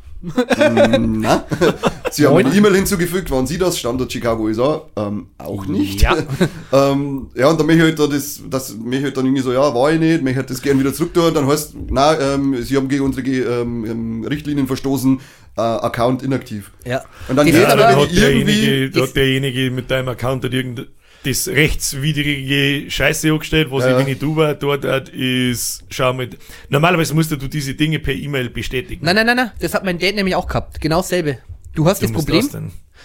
Na. 1.00 1.44
Sie 2.10 2.26
haben 2.26 2.36
eine 2.36 2.54
E-Mail 2.54 2.74
hinzugefügt. 2.76 3.30
Waren 3.30 3.46
Sie 3.46 3.58
das? 3.58 3.78
Standort 3.78 4.12
Chicago, 4.12 4.44
USA? 4.44 4.82
Ähm, 4.96 5.26
auch 5.38 5.66
nicht. 5.66 6.02
Ja. 6.02 6.16
ähm, 6.72 7.28
ja, 7.34 7.48
und 7.48 7.58
dann 7.58 7.66
möchte 7.66 7.82
ich 7.82 7.88
halt 7.88 7.98
da 7.98 8.06
das, 8.06 8.40
das 8.48 8.74
möchte 8.76 8.96
ich 8.98 9.04
halt 9.04 9.16
dann 9.16 9.26
irgendwie 9.26 9.42
so, 9.42 9.52
ja, 9.52 9.74
war 9.74 9.92
ich 9.92 9.98
nicht, 10.00 10.22
möchte 10.22 10.38
halt 10.40 10.50
das 10.50 10.62
gerne 10.62 10.80
wieder 10.80 10.94
zurück 10.94 11.14
tun. 11.14 11.32
Dann 11.34 11.46
heißt, 11.46 11.74
na, 11.90 12.18
ähm, 12.34 12.62
Sie 12.62 12.76
haben 12.76 12.88
gegen 12.88 13.04
unsere 13.04 13.26
ähm, 13.26 13.84
ähm, 13.84 14.24
Richtlinien 14.24 14.66
verstoßen, 14.66 15.20
äh, 15.56 15.60
Account 15.60 16.22
inaktiv. 16.22 16.70
Ja. 16.84 17.02
Und 17.28 17.36
dann 17.36 17.46
Ja, 17.46 17.54
er 17.54 17.76
dann 17.76 17.96
hat 17.96 18.12
irgendwie- 18.12 18.20
derjenige, 18.20 19.02
hat 19.02 19.16
derjenige 19.16 19.70
mit 19.70 19.90
deinem 19.90 20.08
Account 20.08 20.44
hat 20.44 20.52
irgend 20.52 20.86
das 21.26 21.48
rechtswidrige 21.48 22.90
Scheiße 22.90 23.30
angestellt, 23.30 23.70
was 23.70 23.84
Ja, 23.84 23.90
ich, 23.90 23.92
ja. 23.92 23.98
wenn 24.06 24.12
ich 24.12 24.18
du 24.18 24.36
war, 24.36 24.54
dort 24.54 24.84
hat, 24.84 25.08
ist, 25.08 25.84
schau 25.90 26.12
mit, 26.12 26.38
normalerweise 26.68 27.14
musst 27.14 27.30
du 27.30 27.36
diese 27.36 27.74
Dinge 27.74 27.98
per 27.98 28.14
E-Mail 28.14 28.50
bestätigen. 28.50 29.04
Nein, 29.04 29.16
nein, 29.16 29.26
nein, 29.26 29.36
nein. 29.36 29.50
Das 29.60 29.74
hat 29.74 29.84
mein 29.84 29.98
Dad 29.98 30.14
nämlich 30.14 30.34
auch 30.34 30.46
gehabt. 30.46 30.80
Genau 30.80 30.98
dasselbe. 30.98 31.38
Du 31.74 31.86
hast 31.86 32.02
Wie 32.02 32.06
das 32.06 32.12
Problem. 32.12 32.48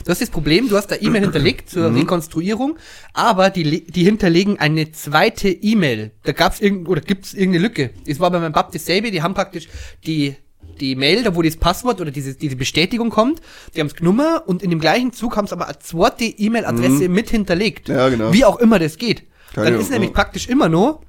Du 0.06 0.12
hast 0.12 0.22
das 0.22 0.30
Problem, 0.30 0.70
du 0.70 0.78
hast 0.78 0.88
da 0.88 0.96
E-Mail 0.96 1.22
hinterlegt 1.24 1.70
zur 1.70 1.94
Rekonstruierung, 1.94 2.78
aber 3.14 3.50
die, 3.50 3.84
die 3.86 4.04
hinterlegen 4.04 4.58
eine 4.60 4.92
zweite 4.92 5.50
E-Mail. 5.50 6.12
Da 6.24 6.32
gab's 6.32 6.62
irgend 6.62 6.88
oder 6.88 7.02
gibt's 7.02 7.34
irgendeine 7.34 7.64
Lücke. 7.64 7.90
Es 8.06 8.20
war 8.20 8.32
bei 8.32 8.40
meinem 8.40 8.54
Bab 8.54 8.72
dasselbe, 8.72 9.12
die 9.12 9.22
haben 9.22 9.34
praktisch 9.34 9.68
die 10.06 10.36
die 10.80 10.96
Mail, 10.96 11.24
da 11.24 11.36
wo 11.36 11.42
das 11.42 11.58
Passwort 11.58 12.01
oder 12.01 12.12
diese, 12.12 12.36
diese 12.36 12.56
Bestätigung 12.56 13.10
kommt, 13.10 13.42
die 13.75 13.80
haben's 13.80 13.96
genommen 13.96 14.39
und 14.46 14.63
in 14.63 14.70
dem 14.70 14.80
gleichen 14.80 15.13
Zug 15.13 15.36
haben 15.38 15.48
sie 15.48 15.54
aber 15.54 15.68
eine 15.68 15.80
zweite 15.80 16.25
E-Mail-Adresse 16.25 17.10
mit 17.10 17.30
hinterlegt. 17.30 17.89
Ja, 17.89 18.10
genau. 18.10 18.34
Wie 18.34 18.46
auch 18.46 18.60
immer 18.60 18.80
das 18.80 18.98
geht. 18.98 19.24
Keine 19.54 19.72
Dann 19.72 19.80
ist 19.80 19.89
nämlich 19.89 20.12
ja. 20.12 20.16
praktisch 20.16 20.48
immer 20.48 20.70
nur, 20.70 21.01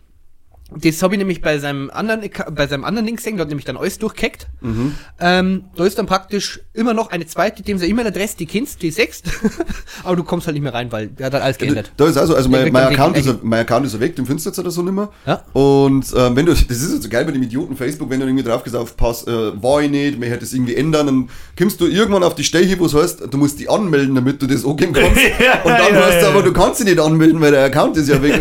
das 0.77 1.03
habe 1.03 1.15
ich 1.15 1.19
nämlich 1.19 1.41
bei 1.43 1.59
seinem 1.59 1.91
anderen 1.91 2.29
bei 2.55 2.67
seinem 2.67 2.85
anderen 2.85 3.07
Link 3.07 3.19
gesehen, 3.19 3.37
der 3.37 3.43
hat 3.43 3.49
nämlich 3.49 3.65
dann 3.65 3.77
alles 3.77 3.99
durchgehackt. 3.99 4.49
Mhm. 4.61 4.95
Ähm, 5.19 5.65
da 5.77 5.85
ist 5.85 5.99
dann 5.99 6.07
praktisch 6.07 6.61
immer 6.73 6.95
noch 6.95 7.11
eine 7.11 7.27
zweite, 7.27 7.62
dem 7.62 7.79
seine 7.79 7.91
E-Mail-Adresse, 7.91 8.37
die 8.37 8.47
kennst, 8.47 8.83
die 8.83 8.91
sechst, 8.91 9.27
aber 10.05 10.17
du 10.17 10.25
kommst 10.25 10.47
halt 10.47 10.55
nicht 10.55 10.62
mehr 10.62 10.75
rein, 10.75 10.93
weil 10.93 11.09
der 11.09 11.27
hat 11.27 11.35
halt 11.35 11.43
alles 11.43 11.59
geändert. 11.59 11.93
Da 11.97 12.07
ist 12.07 12.17
also, 12.17 12.35
also 12.35 12.49
mein, 12.49 12.73
mein, 12.73 12.87
Account 12.87 13.17
ist, 13.17 13.43
mein 13.43 13.61
Account 13.61 13.87
ist 13.87 13.99
weg, 13.99 14.17
den 14.17 14.27
findest 14.27 14.47
du 14.47 14.50
jetzt 14.50 14.59
oder 14.59 14.71
so 14.71 14.83
nicht 14.83 14.95
mehr. 14.95 15.11
Ja. 15.27 15.45
Und 15.53 16.07
ähm, 16.17 16.37
wenn 16.37 16.47
du, 16.47 16.53
das 16.53 16.62
ist 16.62 16.93
jetzt 16.93 17.03
so 17.03 17.09
geil 17.09 17.25
bei 17.25 17.33
dem 17.33 17.43
Idioten 17.43 17.77
Facebook, 17.77 18.11
wenn 18.11 18.21
du 18.21 18.27
irgendwie 18.27 18.45
drauf 18.45 18.62
gesagt 18.62 18.85
hast, 18.85 18.97
pass, 18.97 19.27
äh, 19.27 19.62
war 19.62 19.83
ich 19.83 19.91
nicht, 19.91 20.19
mir 20.19 20.31
hätte 20.31 20.45
es 20.45 20.53
irgendwie 20.53 20.77
ändern, 20.77 21.07
dann 21.07 21.29
kommst 21.59 21.81
du 21.81 21.87
irgendwann 21.87 22.23
auf 22.23 22.35
die 22.35 22.45
Stelle, 22.45 22.79
wo 22.79 22.87
es 22.87 22.95
heißt, 22.95 23.23
du 23.31 23.39
musst 23.39 23.59
dich 23.59 23.71
anmelden, 23.71 24.15
damit 24.15 24.41
du 24.41 24.47
das 24.47 24.65
angeben 24.65 24.93
kannst. 24.95 25.21
Ja, 25.41 25.62
und 25.62 25.71
dann 25.71 25.95
ja, 25.95 26.09
es 26.09 26.23
ja, 26.23 26.29
aber, 26.31 26.43
du 26.43 26.53
kannst 26.53 26.81
dich 26.81 26.87
nicht 26.87 27.00
anmelden, 27.00 27.41
weil 27.41 27.50
der 27.50 27.65
Account 27.65 27.97
ist 27.97 28.09
ja 28.09 28.23
weg. 28.23 28.41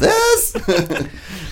Was? 0.00 0.52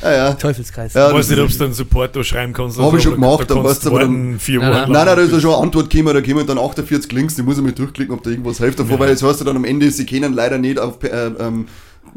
Ja, 0.02 0.12
ja. 0.12 0.32
Teufelskreis. 0.34 0.94
Ja, 0.94 1.08
Ich 1.08 1.14
weiß 1.14 1.28
das 1.28 1.36
nicht, 1.36 1.44
ob 1.44 1.50
du 1.50 1.58
dann 1.58 1.72
Support 1.72 2.16
da 2.16 2.24
schreiben 2.24 2.52
kannst. 2.52 2.78
Hab 2.78 2.94
ich 2.94 3.02
schon 3.02 3.14
gemacht, 3.14 3.40
da 3.40 3.44
dann 3.54 3.62
kannst 3.62 3.70
weißt 3.78 3.84
du 3.86 3.90
aber 3.90 4.00
dann- 4.00 4.38
vier 4.38 4.60
Nein, 4.60 4.70
Wochen 4.70 4.92
nein. 4.92 5.06
Nein, 5.06 5.16
da 5.16 5.22
ist 5.22 5.32
ja 5.32 5.40
schon 5.40 5.54
eine 5.54 5.62
Antwort 5.62 5.90
gekommen, 5.90 6.14
da 6.14 6.20
kommen 6.22 6.46
dann 6.46 6.58
48 6.58 7.10
Links, 7.12 7.34
die 7.36 7.42
muss 7.42 7.56
ich 7.58 7.62
mal 7.64 7.72
durchklicken, 7.72 8.14
ob 8.14 8.22
da 8.22 8.30
irgendwas 8.30 8.58
hilft 8.58 8.78
davor, 8.78 8.98
weil 8.98 9.10
jetzt 9.10 9.22
hast 9.22 9.40
du 9.40 9.44
dann 9.44 9.56
am 9.56 9.64
Ende, 9.64 9.90
sie 9.90 10.06
können 10.06 10.32
leider 10.34 10.58
nicht 10.58 10.78
auf, 10.78 11.02
äh, 11.02 11.08
ähm, 11.38 11.66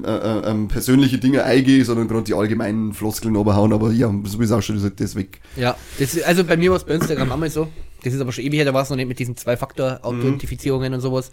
äh, 0.04 0.10
äh, 0.10 0.50
ähm, 0.52 0.68
persönliche 0.70 1.18
Dinge 1.18 1.44
eingehe, 1.44 1.84
sondern 1.84 2.08
gerade 2.08 2.24
die 2.24 2.34
allgemeinen 2.34 2.94
Floskeln 2.94 3.36
oberhauen, 3.36 3.74
aber 3.74 3.92
ja, 3.92 4.10
so 4.24 4.40
wie 4.40 4.44
es 4.46 4.52
auch 4.52 4.62
schon 4.62 4.76
gesagt, 4.76 5.00
das 5.02 5.10
ist 5.12 5.16
weg. 5.16 5.42
Ja, 5.58 5.76
das 6.00 6.14
ist, 6.16 6.24
also 6.26 6.44
bei 6.46 6.56
mir 6.58 6.70
war 6.72 6.78
es 6.78 6.84
bei 6.86 6.94
Instagram 6.94 7.32
einmal 7.32 7.50
so. 7.50 7.68
Das 8.04 8.14
ist 8.14 8.22
aber 8.22 8.32
schon 8.32 8.46
ewig 8.46 8.58
her, 8.58 8.66
da 8.66 8.74
war 8.74 8.84
es 8.84 8.90
noch 8.90 8.96
nicht 8.98 9.08
mit 9.10 9.20
diesen 9.20 9.36
Zwei-Faktor-Authentifizierungen 9.38 10.94
und 10.94 11.02
sowas. 11.02 11.30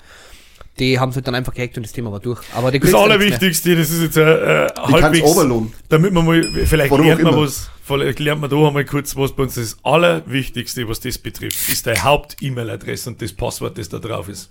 Die 0.79 0.99
haben 0.99 1.11
es 1.11 1.17
halt 1.17 1.27
dann 1.27 1.35
einfach 1.35 1.55
gehackt 1.55 1.77
und 1.77 1.83
das 1.85 1.93
Thema 1.93 2.13
war 2.13 2.21
durch. 2.21 2.41
Aber 2.55 2.71
die 2.71 2.79
Das. 2.79 2.95
Allerwichtigste, 2.95 3.75
das 3.77 3.91
ist 3.91 4.03
jetzt 4.03 4.17
äh, 4.17 4.67
äh, 4.67 4.69
halbwegs, 4.77 5.27
Oberlohn. 5.29 5.73
damit 5.89 6.13
man 6.13 6.25
mal, 6.25 6.43
vielleicht 6.67 6.91
Warum 6.91 7.07
lernt 7.07 7.23
man 7.23 7.37
was, 7.37 7.71
vielleicht 7.83 8.21
lernt 8.21 8.41
man 8.41 8.51
da 8.51 8.57
einmal 8.57 8.85
kurz 8.85 9.17
was 9.17 9.33
bei 9.33 9.43
uns. 9.45 9.55
Das 9.55 9.77
Allerwichtigste, 9.83 10.89
was 10.89 11.01
das 11.01 11.19
betrifft, 11.19 11.69
ist 11.69 11.87
deine 11.87 12.03
Haupt-E-Mail-Adresse 12.05 13.11
und 13.11 13.21
das 13.23 13.33
Passwort, 13.33 13.79
das 13.79 13.89
da 13.89 13.99
drauf 13.99 14.29
ist. 14.29 14.51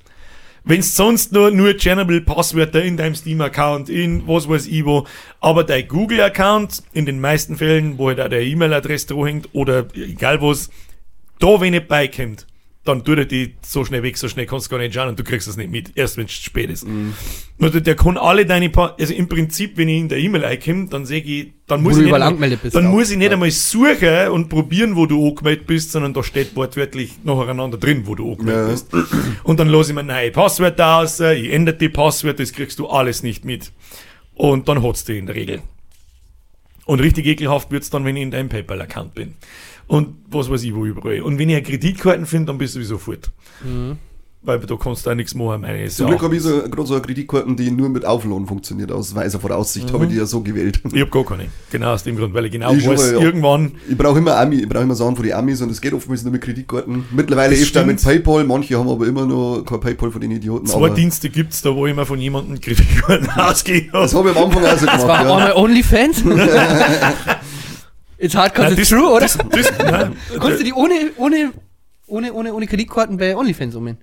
Wenn 0.64 0.82
sonst 0.82 1.32
nur, 1.32 1.50
nur 1.52 1.78
Chernobyl-Passwörter 1.78 2.84
in 2.84 2.98
deinem 2.98 3.16
Steam-Account, 3.16 3.88
in 3.88 4.28
was 4.28 4.50
weiß 4.50 4.68
ich 4.68 4.84
wo, 4.84 5.08
aber 5.40 5.64
dein 5.64 5.88
Google-Account, 5.88 6.84
in 6.92 7.06
den 7.06 7.22
meisten 7.22 7.56
Fällen, 7.56 7.98
wo 7.98 8.10
halt 8.10 8.20
auch 8.20 8.28
der 8.28 8.42
E-Mail-Adresse 8.42 9.08
dran 9.08 9.26
hängt, 9.26 9.50
oder 9.54 9.86
egal 9.96 10.42
was, 10.42 10.70
da 11.40 11.62
wenn 11.62 11.72
nicht 11.72 11.88
beikommt, 11.88 12.48
dann 12.88 13.04
tut 13.04 13.18
er 13.18 13.26
die 13.26 13.56
so 13.62 13.84
schnell 13.86 14.04
weg, 14.04 14.18
so 14.18 14.28
schnell 14.28 14.46
kannst 14.46 14.68
du 14.68 14.70
gar 14.72 14.78
nicht 14.80 14.94
schauen 14.94 15.10
und 15.10 15.20
du 15.20 15.24
kriegst 15.24 15.48
das 15.48 15.58
nicht 15.58 15.70
mit, 15.70 15.92
erst 15.96 16.18
wenn 16.18 16.26
es 16.26 16.32
spät 16.32 16.70
ist. 16.70 16.86
Nur 17.60 17.70
der, 17.72 17.82
der 17.82 17.96
kann 17.96 18.18
alle 18.18 18.46
deine, 18.46 18.70
Pa- 18.70 18.96
also 19.00 19.14
im 19.14 19.28
Prinzip, 19.28 19.78
wenn 19.78 19.90
ich 19.90 19.98
in 20.00 20.10
der 20.10 20.20
E-Mail 20.20 20.44
reinkomme, 20.46 20.88
dann 20.88 21.06
sehe 21.06 21.22
ich, 21.22 21.54
dann 21.68 21.82
muss 21.84 21.98
ich 21.98 22.06
nicht 22.06 22.14
einmal, 22.14 22.58
dann 22.72 22.86
auch. 22.88 22.92
muss 22.92 23.12
ich 23.12 23.18
nicht 23.18 23.28
Ja. 23.28 23.34
einmal 23.34 23.52
suchen 23.52 24.28
und 24.32 24.50
probieren, 24.50 24.96
wo 24.96 25.06
du 25.06 25.28
angemeldet 25.28 25.68
bist, 25.68 25.92
sondern 25.92 26.14
da 26.14 26.24
steht 26.24 26.56
wortwörtlich 26.56 27.14
nacheinander 27.24 27.78
drin, 27.78 28.04
wo 28.06 28.16
du 28.16 28.32
angemeldet 28.32 28.86
Ja. 28.94 29.00
bist. 29.00 29.08
Und 29.44 29.60
dann 29.60 29.68
lasse 29.70 29.92
ich 29.92 29.96
mir 29.96 30.04
neue 30.04 30.32
Passwörter 30.32 30.98
aus, 30.98 31.20
äh, 31.20 31.34
ich 31.34 31.52
ändere 31.52 31.76
die 31.78 31.90
Passwörter, 31.90 32.44
das 32.44 32.54
kriegst 32.54 32.80
du 32.80 32.88
alles 32.88 33.24
nicht 33.24 33.44
mit. 33.46 33.72
Und 34.36 34.68
dann 34.70 34.84
hat's 34.84 35.04
die 35.04 35.18
in 35.18 35.26
der 35.26 35.36
Regel. 35.36 35.62
Und 36.88 37.02
richtig 37.02 37.26
ekelhaft 37.28 37.70
wird's 37.70 37.90
dann, 37.90 38.06
wenn 38.06 38.16
ich 38.16 38.24
in 38.24 38.32
deinem 38.32 38.50
PayPal-Account 38.50 39.14
bin. 39.14 39.36
Und 39.88 40.16
was 40.30 40.50
weiß 40.50 40.64
ich 40.64 40.74
wo 40.74 40.86
überall. 40.86 41.22
Und 41.22 41.38
wenn 41.38 41.50
ich 41.50 41.56
eine 41.56 41.64
Kreditkarten 41.64 42.26
finde, 42.26 42.48
dann 42.48 42.58
bist 42.58 42.76
du 42.76 42.80
sowieso 42.80 42.98
fort. 42.98 43.30
Weil 44.44 44.60
da 44.60 44.76
kannst 44.76 45.06
du 45.06 45.10
auch 45.10 45.16
nichts 45.16 45.34
machen, 45.36 45.62
meine 45.62 45.84
ich. 45.84 45.94
Zum 45.96 46.08
Glück 46.08 46.22
habe 46.22 46.36
ich 46.36 46.42
so, 46.44 46.62
gerade 46.62 46.86
so 46.86 46.94
eine 46.94 47.02
Kreditkarten, 47.04 47.58
die 47.58 47.70
nur 47.72 47.90
mit 47.90 48.06
Auflohn 48.06 48.46
funktioniert. 48.46 48.92
Aus 48.92 49.14
weiser 49.14 49.40
Voraussicht 49.40 49.92
habe 49.92 50.06
ich 50.06 50.12
die 50.12 50.18
ja 50.18 50.26
so 50.26 50.42
gewählt. 50.42 50.80
Ich 50.94 51.02
hab 51.02 51.12
gar 51.12 51.26
keine. 51.26 51.48
Genau 51.72 51.92
aus 51.94 52.04
dem 52.04 52.16
Grund, 52.16 52.34
weil 52.34 52.46
ich 52.46 52.52
genau 52.52 52.72
Ich 52.72 52.88
weiß, 52.88 53.12
ja. 53.14 53.20
irgendwann, 53.20 53.74
Ich 53.90 53.98
brauche 53.98 54.20
immer 54.20 54.38
Ami, 54.38 54.58
ich 54.58 54.70
brauche 54.70 54.84
immer 54.84 54.96
Sachen 54.96 55.16
von 55.16 55.26
den 55.26 55.34
Amis 55.34 55.62
und 55.62 55.72
es 55.72 55.82
geht 55.82 55.92
oftmals 55.94 56.24
nur 56.24 56.32
mit 56.32 56.42
Kreditkarten. 56.44 57.06
Mittlerweile 57.12 57.56
Das 57.56 57.64
öfter 57.64 57.84
mit. 57.86 58.02
Paypal, 58.02 58.44
manche 58.46 58.78
haben 58.80 58.88
aber 58.90 59.08
immer 59.08 59.26
noch 59.26 59.64
kein 59.66 59.80
Paypal 59.82 60.12
von 60.12 60.22
den 60.22 60.32
Idioten. 60.32 60.68
zwei 60.68 60.78
aber 60.78 60.90
Dienste 60.92 61.30
gibt's 61.30 61.62
da, 61.64 61.76
wo 61.76 61.86
ich 61.88 61.96
mir 61.96 62.06
von 62.06 62.20
jemandem 62.20 62.62
Kreditkarten 62.62 63.30
ausgehe. 63.36 63.90
das 63.92 64.14
habe 64.14 64.30
ich 64.32 64.38
am 64.38 64.44
Anfang 64.46 64.64
auch 64.66 64.78
so 64.78 64.86
gemacht. 64.86 65.08
War 65.08 65.24
ja. 65.26 65.36
einmal 65.36 65.54
OnlyFans? 65.56 66.24
It's 68.20 68.34
hard 68.36 68.54
cause 68.56 68.74
it's 68.74 68.90
true, 68.90 69.08
oder? 69.10 69.22
Das, 69.22 69.38
das, 69.52 69.72
Konntest 70.40 70.62
du 70.62 70.64
die 70.64 70.74
ohne, 70.74 70.94
ohne, 71.18 71.52
ohne, 72.08 72.34
ohne, 72.34 72.54
ohne 72.54 72.66
Kreditkarten 72.68 73.18
bei 73.18 73.36
OnlyFans 73.36 73.76
umgehen? 73.76 73.98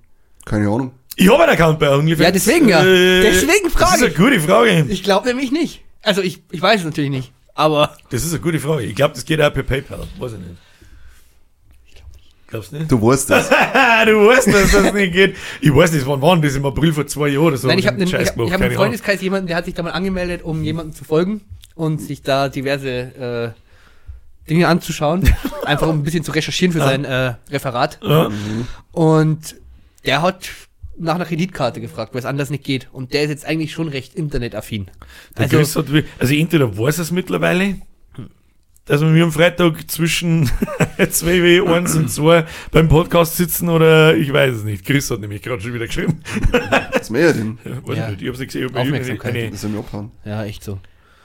Keine 0.45 0.67
Ahnung. 0.67 0.91
ich 1.15 1.29
habe 1.29 1.43
einen 1.43 1.53
Account 1.53 1.79
bei 1.79 1.89
OnlyFans. 1.89 2.23
Ja, 2.25 2.31
deswegen 2.31 2.69
ja. 2.69 2.83
Deswegen 2.83 3.69
frage 3.69 3.85
Das 3.85 3.95
ist 3.95 4.01
eine 4.03 4.11
ich. 4.11 4.17
gute 4.17 4.39
Frage. 4.39 4.85
Ich 4.89 5.03
glaube 5.03 5.27
nämlich 5.27 5.51
nicht. 5.51 5.81
Also 6.03 6.21
ich, 6.21 6.43
ich 6.51 6.61
weiß 6.61 6.81
es 6.81 6.85
natürlich 6.85 7.09
nicht. 7.09 7.31
Aber 7.55 7.95
Das 8.09 8.23
ist 8.23 8.31
eine 8.31 8.41
gute 8.41 8.59
Frage. 8.59 8.83
Ich 8.83 8.95
glaube, 8.95 9.13
das 9.15 9.25
geht 9.25 9.41
auch 9.41 9.51
per 9.53 9.63
PayPal. 9.63 10.05
Weiß 10.19 10.33
ich 10.33 10.39
nicht. 10.39 10.51
Glaubst 12.47 12.71
du 12.71 12.77
nicht? 12.77 12.91
Du 12.91 13.01
weißt 13.01 13.29
das. 13.29 13.49
du 14.05 14.27
weißt, 14.27 14.47
dass 14.47 14.71
das 14.71 14.93
nicht 14.93 15.13
geht. 15.13 15.35
Ich 15.61 15.73
weiß 15.75 15.91
nicht, 15.93 16.05
wann 16.05 16.21
war 16.21 16.35
denn 16.35 16.43
das? 16.43 16.55
Im 16.55 16.65
April 16.65 16.93
vor 16.93 17.07
zwei 17.07 17.29
Jahren 17.29 17.45
oder 17.47 17.57
so? 17.57 17.67
nein, 17.67 17.79
ich 17.79 17.87
habe 17.87 18.01
ich 18.03 18.09
Scheiß 18.09 18.29
hab, 18.29 18.39
ich 18.39 18.53
hab 18.53 18.61
Ahnung. 18.61 18.75
Freundeskreis 18.75 19.21
jemanden, 19.21 19.47
der 19.47 19.57
hat 19.57 19.65
sich 19.65 19.73
da 19.73 19.81
mal 19.83 19.91
angemeldet, 19.91 20.43
um 20.43 20.63
jemanden 20.63 20.93
zu 20.93 21.03
folgen 21.05 21.41
und 21.73 22.01
sich 22.01 22.21
da 22.21 22.49
diverse 22.49 23.55
äh, 24.45 24.49
Dinge 24.49 24.67
anzuschauen. 24.67 25.27
einfach 25.65 25.87
um 25.87 25.99
ein 25.99 26.03
bisschen 26.03 26.23
zu 26.23 26.31
recherchieren 26.33 26.71
für 26.71 26.79
sein 26.79 27.03
äh, 27.03 27.33
Referat. 27.49 27.99
Ja. 28.03 28.29
Und 28.91 29.55
der 30.05 30.21
hat 30.21 30.49
nach 30.97 31.15
einer 31.15 31.25
Kreditkarte 31.25 31.81
gefragt, 31.81 32.13
weil 32.13 32.19
es 32.19 32.25
anders 32.25 32.49
nicht 32.49 32.63
geht. 32.63 32.87
Und 32.93 33.13
der 33.13 33.23
ist 33.23 33.29
jetzt 33.29 33.45
eigentlich 33.45 33.73
schon 33.73 33.89
recht 33.89 34.15
internetaffin. 34.15 34.85
Der 35.37 35.43
Also, 35.45 35.57
Chris 35.57 35.75
hat, 35.75 35.85
also 36.19 36.33
entweder 36.33 36.77
weiß 36.77 36.99
er 36.99 37.01
es 37.03 37.11
mittlerweile, 37.11 37.75
dass 38.85 39.01
wir 39.01 39.23
am 39.23 39.31
Freitag 39.31 39.89
zwischen 39.89 40.45
2W, 40.99 41.65
1 41.73 41.95
und 41.95 42.09
2 42.11 42.45
beim 42.71 42.87
Podcast 42.87 43.35
sitzen 43.35 43.67
oder 43.67 44.15
ich 44.15 44.31
weiß 44.31 44.57
es 44.57 44.63
nicht. 44.63 44.85
Chris 44.85 45.09
hat 45.09 45.19
nämlich 45.21 45.41
gerade 45.41 45.59
schon 45.61 45.73
wieder 45.73 45.87
geschrieben. 45.87 46.21
Was 46.93 47.09
mehr 47.09 47.33
denn? 47.33 47.57
Ja, 47.65 47.71
weiß 47.85 47.97
Ja. 47.97 48.05
ich 48.05 48.11
nicht. 48.11 48.21
Ich 48.21 48.27
hab's 48.29 48.39
nicht 48.39 48.53
gesehen. 48.53 48.75
Aufmerksamkeit. 48.75 49.35
eine 49.35 49.49
Das 49.51 49.61
soll 49.61 49.71
mich 49.71 49.79
abhauen. 49.79 50.11
ja, 50.23 50.45
echt 50.45 50.63
so. 50.63 50.79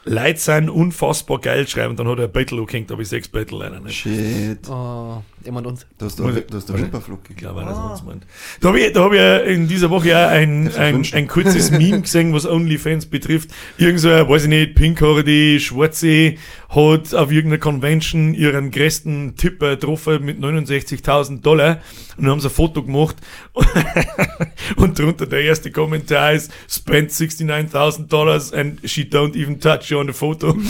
Leute 0.04 0.38
sein 0.40 0.70
unfassbar 0.70 1.38
geil 1.38 1.68
schreiben, 1.68 1.94
dann 1.94 2.08
hat 2.08 2.18
er 2.18 2.24
ein 2.24 2.32
Battle 2.32 2.64
gehängt, 2.64 2.90
aber 2.90 3.02
ich 3.02 3.08
sechs 3.08 3.28
Battle 3.28 3.58
leider 3.58 3.80
nicht. 3.80 3.96
Shit. 3.98 4.66
Oh, 4.70 5.22
jemand 5.44 5.66
uns. 5.66 5.86
Du 5.98 6.06
hast 6.06 6.18
da, 6.18 6.28
ich- 6.30 6.44
hast 6.52 6.68
da 6.68 6.72
Warte. 6.72 6.84
Wimperflug 6.84 7.20
Ich 7.28 7.36
glaube, 7.36 7.60
einer 7.60 7.74
sonst 7.74 8.06
meint. 8.06 8.26
Da 8.62 8.68
habe 8.68 8.80
ich, 8.80 8.92
da 8.94 9.04
hab 9.04 9.12
ich 9.12 9.18
ja 9.18 9.36
in 9.38 9.68
dieser 9.68 9.90
Woche 9.90 10.16
auch 10.16 10.30
ein, 10.30 10.74
ein, 10.74 11.04
ein 11.12 11.28
kurzes 11.28 11.70
Meme 11.70 12.00
gesehen, 12.00 12.32
was 12.32 12.46
OnlyFans 12.46 13.06
betrifft. 13.06 13.50
Irgend 13.76 14.00
so, 14.00 14.10
ein, 14.10 14.26
weiß 14.28 14.44
ich 14.44 14.48
nicht, 14.48 14.74
pinkhaarige 14.74 15.60
Schwarze 15.60 16.34
hat 16.70 17.14
auf 17.14 17.32
irgendeiner 17.32 17.58
Convention 17.58 18.32
ihren 18.32 18.70
größten 18.70 19.34
Tipper 19.36 19.70
getroffen 19.70 20.24
mit 20.24 20.38
69.000 20.38 21.40
Dollar 21.40 21.78
und 22.16 22.24
dann 22.24 22.30
haben 22.30 22.40
sie 22.40 22.46
ein 22.46 22.52
Foto 22.52 22.84
gemacht 22.84 23.16
und 24.76 24.96
drunter 24.96 25.26
der 25.26 25.42
erste 25.42 25.72
Kommentar 25.72 26.32
ist 26.32 26.52
spent 26.68 27.10
69.000 27.10 28.06
Dollars 28.06 28.52
and 28.52 28.78
she 28.88 29.02
don't 29.02 29.34
even 29.34 29.58
touch 29.58 29.90
you 29.90 29.98
on 29.98 30.06
the 30.06 30.12
photo. 30.12 30.56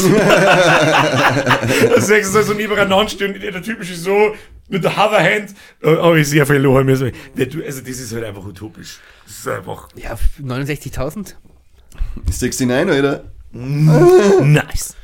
Das 1.94 2.08
ist 2.08 2.32
so 2.32 2.54
nebeneinander 2.54 3.08
stehen, 3.08 3.38
der 3.38 3.62
typische 3.62 3.94
so, 3.94 4.34
mit 4.68 4.82
der 4.84 4.96
Hoverhand, 4.96 5.54
habe 5.82 6.20
ich 6.20 6.28
sehr 6.28 6.46
viel 6.46 6.56
lachen 6.56 6.86
müssen. 6.86 7.12
Also 7.36 7.80
das 7.80 7.98
ist 8.00 8.12
halt 8.14 8.24
einfach 8.24 8.44
utopisch. 8.44 9.00
Das 9.26 9.36
ist 9.38 9.48
einfach 9.48 9.88
Ja, 9.96 10.16
69.000? 10.42 11.34
69, 12.24 12.70
Alter. 12.70 13.24
nice. 13.52 14.96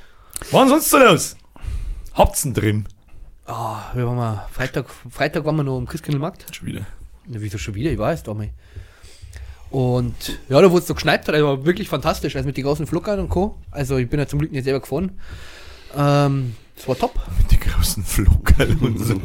Was 0.50 0.68
sonst 0.68 0.90
so 0.90 0.98
los? 0.98 1.36
Habt's 2.14 2.42
denn 2.42 2.54
drin? 2.54 2.86
Oh, 3.46 3.76
wir 3.94 4.06
waren 4.06 4.16
mal, 4.16 4.48
Freitag, 4.52 4.86
Freitag 5.10 5.44
waren 5.44 5.56
wir 5.56 5.62
noch 5.62 5.78
im 5.78 5.86
Christkindlmarkt. 5.86 6.46
Schon 6.54 6.66
wieder. 6.66 6.80
Ja, 7.28 7.40
wieso 7.40 7.58
schon 7.58 7.74
wieder? 7.74 7.90
Ich 7.90 7.98
weiß 7.98 8.24
doch 8.24 8.34
mal. 8.34 8.50
Und 9.70 10.38
ja, 10.48 10.60
da 10.60 10.70
wurde 10.70 10.82
es 10.82 10.86
so 10.86 10.94
geschneit 10.94 11.28
also 11.28 11.46
war 11.46 11.64
wirklich 11.64 11.88
fantastisch, 11.88 12.36
also 12.36 12.46
mit 12.46 12.56
den 12.56 12.64
großen 12.64 12.86
Fluckern 12.86 13.20
und 13.20 13.28
Co. 13.28 13.56
Also 13.70 13.98
ich 13.98 14.08
bin 14.08 14.20
ja 14.20 14.26
zum 14.26 14.38
Glück 14.38 14.52
nicht 14.52 14.64
selber 14.64 14.80
gefahren. 14.80 15.18
Ähm, 15.96 16.56
das 16.76 16.88
war 16.88 16.96
top. 16.96 17.14
Mit 17.38 17.50
den 17.50 17.60
großen 17.60 18.04
Flockerl 18.04 18.76
und 18.80 18.98
so. 18.98 19.14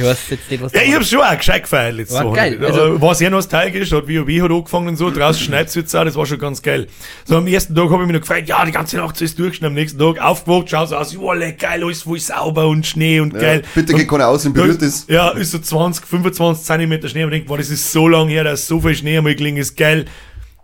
Ich 0.00 0.06
weiß 0.06 0.18
jetzt 0.30 0.50
nicht, 0.50 0.62
was 0.62 0.72
Ja, 0.72 0.80
ich 0.82 0.94
hab's 0.94 1.10
schon 1.10 1.20
auch 1.20 1.36
gescheit 1.36 1.62
gefeiert 1.62 1.94
letztes 1.94 2.16
War 2.16 2.24
Wochenende. 2.26 2.58
geil, 2.58 2.66
also- 2.66 2.80
Also, 2.82 3.00
war 3.00 3.14
sehr 3.14 3.30
nostalgisch, 3.30 3.92
hat 3.92 4.08
WoW 4.08 4.42
hat 4.42 4.50
angefangen 4.50 4.88
und 4.88 4.96
so, 4.96 5.10
draußen 5.10 5.42
schneit's 5.44 5.74
jetzt 5.74 5.94
auch, 5.94 6.04
das 6.04 6.14
war 6.16 6.26
schon 6.26 6.38
ganz 6.38 6.62
geil. 6.62 6.86
So 7.24 7.36
am 7.36 7.46
ersten 7.46 7.74
Tag 7.74 7.90
habe 7.90 8.02
ich 8.02 8.06
mich 8.08 8.14
noch 8.14 8.20
gefragt, 8.20 8.48
ja, 8.48 8.64
die 8.64 8.72
ganze 8.72 8.96
Nacht 8.96 9.20
ist 9.20 9.38
durch, 9.38 9.60
und 9.60 9.66
am 9.66 9.74
nächsten 9.74 9.98
Tag 9.98 10.20
aufgewacht, 10.20 10.70
schaust 10.70 10.92
aus, 10.94 11.12
ja, 11.12 11.50
geil, 11.52 11.82
alles 11.84 12.02
voll 12.02 12.18
sauber 12.18 12.66
und 12.68 12.86
Schnee 12.86 13.20
und 13.20 13.34
Ja, 13.34 13.40
geil. 13.40 13.62
bitte 13.74 13.94
geht 13.94 14.08
keiner 14.08 14.28
aus 14.28 14.46
und 14.46 14.54
berührt 14.54 14.80
ist-. 14.82 15.08
Ja, 15.10 15.30
ist 15.30 15.50
so 15.50 15.58
20, 15.58 16.06
25 16.06 16.64
Zentimeter 16.64 17.08
Schnee 17.08 17.24
und 17.24 17.32
ich 17.32 17.38
denk, 17.40 17.48
boah, 17.48 17.58
das 17.58 17.70
ist 17.70 17.92
so 17.92 18.08
lang 18.08 18.28
her, 18.28 18.44
dass 18.44 18.66
so 18.66 18.80
viel 18.80 18.94
Schnee 18.94 19.18
einmal 19.18 19.34
gelingen 19.34 19.58
ist, 19.60 19.76
geil. 19.76 20.06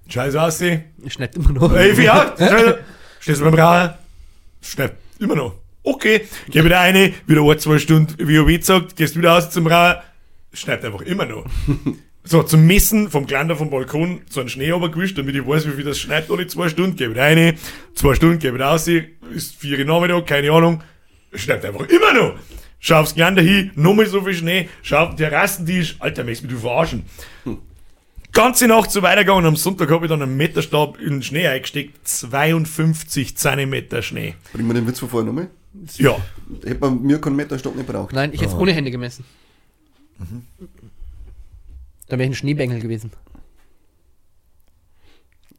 Scheiße 0.09 0.41
aussehen. 0.41 0.85
Schneit 1.09 1.35
immer 1.35 1.51
noch. 1.53 1.75
Ey, 1.75 1.97
wie 1.99 2.09
hat? 2.09 2.39
Stehst 3.19 3.41
du 3.41 3.45
beim 3.45 3.55
Rauchen? 3.55 3.95
Schnell. 4.63 4.93
Immer 5.19 5.35
noch. 5.35 5.55
Okay. 5.87 6.27
Geh 6.51 6.65
wieder 6.65 6.81
eine, 6.81 7.15
wieder 7.29 7.43
ein, 7.43 7.59
zwei 7.61 7.79
Stunden 7.79 8.19
WoW 8.19 8.61
sagt, 8.61 8.97
gehst 8.97 9.17
wieder 9.17 9.37
aus 9.37 9.51
zum 9.51 9.69
Rauchen. 9.69 10.01
Schneidet 10.53 10.85
einfach 10.85 11.03
immer 11.03 11.27
noch. 11.27 11.47
So, 12.29 12.43
zum 12.43 12.67
Messen 12.67 13.09
vom 13.09 13.25
Glander 13.25 13.55
vom 13.55 13.71
Balkon 13.71 14.23
so 14.29 14.41
einen 14.41 14.49
Schnee 14.49 14.73
runtergewischt, 14.73 15.17
damit 15.17 15.37
ich 15.37 15.47
weiß, 15.47 15.69
wie 15.69 15.77
viel 15.77 15.85
das 15.85 16.01
schneit 16.01 16.29
alle 16.29 16.49
zwei 16.49 16.69
Stunden. 16.69 16.97
Geh 16.97 17.09
wieder 17.09 17.23
eine, 17.23 17.55
zwei 17.95 18.17
Stunden, 18.17 18.41
geh 18.41 18.53
wieder 18.53 18.67
raus, 18.67 18.89
ist 18.89 19.55
vier 19.55 19.79
Uhr 19.79 19.85
Nachmittag, 19.85 20.27
keine 20.27 20.51
Ahnung. 20.51 20.83
Schneidet 21.33 21.67
einfach 21.67 21.89
immer 21.89 22.13
noch. 22.15 22.35
Schau 22.81 22.99
aufs 22.99 23.15
Glander 23.15 23.43
hin, 23.43 23.71
nochmal 23.77 24.07
so 24.07 24.23
viel 24.23 24.35
Schnee, 24.35 24.69
schau 24.83 25.05
auf 25.05 25.11
den 25.11 25.19
Terrassentisch, 25.19 25.95
Alter, 26.01 26.25
möchtest 26.25 26.51
du 26.51 26.55
mich 26.55 26.61
verarschen? 26.61 27.05
ganze 28.37 28.67
Nacht 28.67 28.91
so 28.91 29.03
weitergegangen. 29.03 29.47
Am 29.47 29.57
Sonntag 29.57 29.91
habe 29.91 30.05
ich 30.05 30.11
dann 30.11 30.21
einen 30.21 30.37
Meterstab 30.37 30.99
in 31.01 31.09
den 31.11 31.23
Schnee 31.23 31.47
eingesteckt. 31.47 32.07
52 32.07 33.37
Zentimeter 33.37 34.03
Schnee. 34.03 34.35
Bringen 34.53 34.69
wir 34.69 34.75
den 34.75 34.87
Witz 34.87 34.99
von 34.99 35.09
vorher 35.09 35.27
nochmal? 35.27 35.49
Ja. 35.99 36.17
Hätte 36.65 36.81
man 36.81 37.03
mir 37.03 37.21
keinen 37.21 37.37
Meterstock 37.37 37.77
nicht 37.77 37.87
braucht. 37.87 38.13
Nein, 38.13 38.33
ich 38.33 38.41
hätte 38.41 38.53
es 38.53 38.59
ohne 38.59 38.73
Hände 38.73 38.91
gemessen. 38.91 39.25
Da 42.09 42.19
wäre 42.19 42.23
ich 42.25 42.31
ein 42.31 42.35
Schneebengel 42.35 42.81
gewesen. 42.81 43.11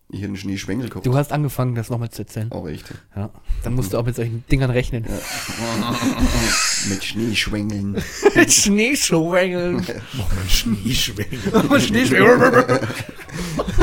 Ich 0.10 0.20
hätte 0.20 0.28
einen 0.28 0.38
Schneeschwengel 0.38 0.88
gehabt. 0.88 1.06
Du 1.06 1.16
hast 1.16 1.34
angefangen, 1.34 1.76
das 1.76 1.90
nochmal 1.90 2.10
zu 2.10 2.22
erzählen. 2.22 2.50
Aber 2.52 2.70
echt. 2.70 2.86
Ja. 3.14 3.30
Dann 3.64 3.76
musst 3.76 3.92
du 3.92 3.98
auch 3.98 4.06
mit 4.06 4.16
solchen 4.16 4.46
Dingern 4.50 4.70
rechnen. 4.70 5.06
Mit 6.90 7.04
Schneeschwengeln. 7.04 8.02
Schneeschwengeln. 8.48 9.84
Schneeschwengel. 10.48 11.82
Schneeschwengeln. 11.82 12.88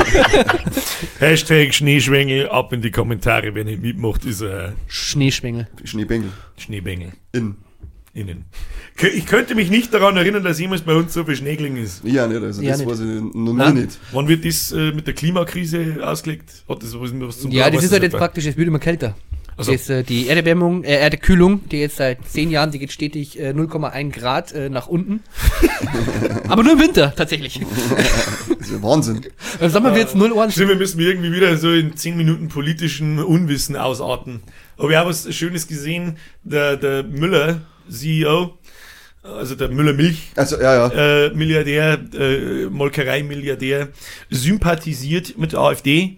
Hashtag 1.19 1.73
Schneeschwengel, 1.73 2.49
ab 2.49 2.73
in 2.73 2.81
die 2.81 2.91
Kommentare, 2.91 3.53
wenn 3.53 3.67
ihr 3.67 3.77
mitmacht, 3.77 4.25
ist 4.25 4.41
ein 4.41 4.73
Schneeschwengel. 4.87 5.67
Schneebengel. 5.83 6.31
Schneebengel 6.57 7.11
In. 7.33 7.57
Innen. 8.15 8.45
Ich 9.13 9.25
könnte 9.25 9.55
mich 9.55 9.69
nicht 9.69 9.93
daran 9.93 10.15
erinnern, 10.17 10.43
dass 10.43 10.59
jemals 10.59 10.81
bei 10.81 10.95
uns 10.95 11.13
so 11.13 11.23
viel 11.25 11.35
Schneegling 11.35 11.75
ist. 11.75 12.01
Ja, 12.05 12.25
nicht. 12.27 12.41
Also 12.41 12.61
Ja, 12.61 12.71
das 12.71 12.79
nicht. 12.79 12.89
weiß 12.89 12.99
ich 13.01 13.21
noch 13.35 13.53
nie 13.73 13.81
nicht. 13.81 13.99
Wann 14.13 14.27
wird 14.27 14.45
das 14.45 14.71
äh, 14.71 14.91
mit 14.93 15.05
der 15.05 15.13
Klimakrise 15.13 15.97
ausgelegt? 16.01 16.63
Hat 16.69 16.81
das 16.81 16.97
was, 16.99 17.11
was 17.13 17.39
zum 17.41 17.51
Ja, 17.51 17.65
das 17.69 17.77
weiß 17.77 17.83
ist 17.85 17.91
halt 17.91 18.03
jetzt 18.03 18.17
praktisch, 18.17 18.45
es 18.45 18.55
wird 18.57 18.67
immer 18.67 18.79
kälter. 18.79 19.15
Also- 19.57 19.71
Das, 19.73 19.89
äh, 19.89 20.03
die 20.03 20.27
Erderwärmung, 20.27 20.83
äh, 20.83 20.95
Erdekühlung, 20.99 21.67
die 21.69 21.77
jetzt 21.79 21.97
seit 21.97 22.25
zehn 22.27 22.49
Jahren, 22.51 22.71
die 22.71 22.79
geht 22.79 22.91
stetig 22.91 23.39
äh, 23.39 23.49
0,1 23.51 24.11
Grad 24.11 24.51
äh, 24.53 24.69
nach 24.69 24.87
unten. 24.87 25.21
Aber 26.47 26.63
nur 26.63 26.73
im 26.73 26.79
Winter, 26.79 27.13
tatsächlich. 27.15 27.59
Das 28.49 28.59
ist 28.67 28.71
ja 28.71 28.81
Wahnsinn. 28.83 29.21
Im 29.59 29.69
Sommer 29.69 29.95
wird's 29.95 30.15
0 30.15 30.31
Uhr. 30.31 30.49
Stimmt, 30.51 30.69
wir 30.69 30.75
müssen 30.75 30.99
irgendwie 30.99 31.31
wieder 31.33 31.55
so 31.57 31.71
in 31.71 31.95
10 31.95 32.17
Minuten 32.17 32.47
politischen 32.49 33.19
Unwissen 33.19 33.75
ausarten. 33.75 34.41
Aber 34.77 34.89
wir 34.89 34.99
haben 34.99 35.09
was 35.09 35.33
Schönes 35.33 35.67
gesehen. 35.67 36.17
Der, 36.43 36.75
der 36.77 37.03
Müller, 37.03 37.61
CEO, 37.89 38.57
also 39.23 39.55
der 39.55 39.69
Müller 39.69 39.93
Milch, 39.93 40.31
Also, 40.35 40.57
ja, 40.61 40.87
ja. 40.89 41.25
äh, 41.25 41.29
Milliardär, 41.33 41.99
äh, 42.13 42.65
Molkerei-Milliardär, 42.69 43.89
sympathisiert 44.29 45.37
mit 45.37 45.53
der 45.53 45.59
AfD. 45.61 46.17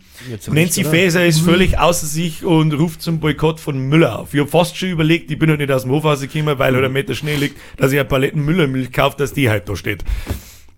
Nancy 0.51 0.81
oder? 0.81 0.89
Faeser 0.89 1.25
ist 1.25 1.39
völlig 1.39 1.77
außer 1.79 2.05
sich 2.05 2.43
und 2.43 2.73
ruft 2.73 3.01
zum 3.01 3.19
Boykott 3.19 3.59
von 3.61 3.77
Müller 3.79 4.19
auf. 4.19 4.33
Ich 4.33 4.39
habe 4.41 4.49
fast 4.49 4.75
schon 4.77 4.89
überlegt, 4.89 5.31
ich 5.31 5.39
bin 5.39 5.49
halt 5.49 5.59
nicht 5.59 5.71
aus 5.71 5.83
dem 5.83 5.91
Hof 5.91 6.03
rausgekommen, 6.03 6.59
weil 6.59 6.75
halt 6.75 6.83
ein 6.85 6.91
Meter 6.91 7.15
Schnee 7.15 7.35
liegt, 7.35 7.57
dass 7.77 7.91
ich 7.93 7.99
eine 7.99 8.07
Paletten 8.09 8.43
Müllermilch 8.43 8.91
kaufe, 8.91 9.15
dass 9.17 9.31
die 9.33 9.49
halt 9.49 9.69
da 9.69 9.75
steht. 9.75 10.03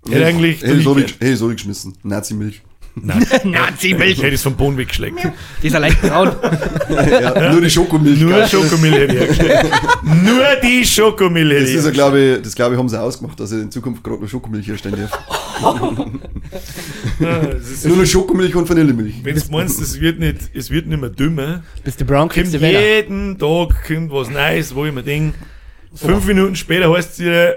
Hätte 0.08 0.26
eigentlich 0.26 0.62
Hätte 0.62 0.74
ich 0.78 0.84
so 0.84 0.94
durch- 0.94 1.06
nicht- 1.08 1.20
hätte 1.22 1.32
ich 1.34 1.40
so 1.40 1.48
nicht 1.48 1.58
geschmissen. 1.58 1.98
Nazi-Milch. 2.04 2.62
Nazi-Milch. 2.96 4.18
hätte 4.18 4.28
ich 4.28 4.34
es 4.36 4.44
vom 4.44 4.56
Boden 4.56 4.78
weggeschleckt. 4.78 5.20
Die 5.62 5.68
ist 5.68 5.74
ja 5.74 5.80
leicht 5.80 6.02
braun. 6.02 6.32
Ja, 6.90 7.52
nur 7.52 7.62
die 7.62 7.70
Schokomilch. 7.70 8.20
Nur. 8.20 8.46
Schokomilch 8.48 8.94
hätte 8.96 9.14
ich 9.14 9.20
hergestellt. 9.20 9.66
Nur 10.04 10.44
die 10.64 10.86
Schokomilch 10.86 11.50
hätte 11.52 11.62
Das 11.62 11.70
ich 11.70 11.76
ist 11.76 11.86
ja, 11.86 11.92
glaube 11.92 12.20
ich, 12.20 12.42
das 12.42 12.56
glaube 12.56 12.74
ich, 12.76 12.80
haben 12.80 12.90
sie 12.90 13.00
ausgemacht, 13.00 13.40
dass 13.40 13.52
er 13.52 13.62
in 13.62 13.72
Zukunft 13.72 14.04
gerade 14.04 14.22
noch 14.22 14.30
Schokomilch 14.30 14.68
herstellen 14.68 15.08
das 17.20 17.70
ist- 17.70 17.86
Nur 17.86 17.98
noch 17.98 18.06
Schokomilch 18.06 18.56
und 18.56 18.70
Vanillemilch. 18.70 19.16
Wenn 19.24 19.36
du 19.36 19.42
meinst, 19.52 19.82
es 19.82 20.00
wird 20.00 20.20
nicht, 20.20 20.38
es 20.54 20.70
wird 20.70 20.88
nicht 20.88 21.00
mehr 21.00 21.10
dümmer, 21.10 21.64
Bist 21.84 22.00
du 22.02 22.06
brown, 22.06 22.30
kommt 22.30 22.52
jeden 22.54 23.38
Tag 23.38 23.88
kommt 23.88 24.12
was 24.12 24.30
Neues, 24.30 24.74
wo 24.74 24.86
ich 24.86 24.94
mir 24.94 25.04
denke, 25.04 25.38
fünf 25.94 26.26
Minuten 26.26 26.56
später 26.56 26.92
heißt 26.92 27.14
es 27.14 27.20
wieder, 27.20 27.54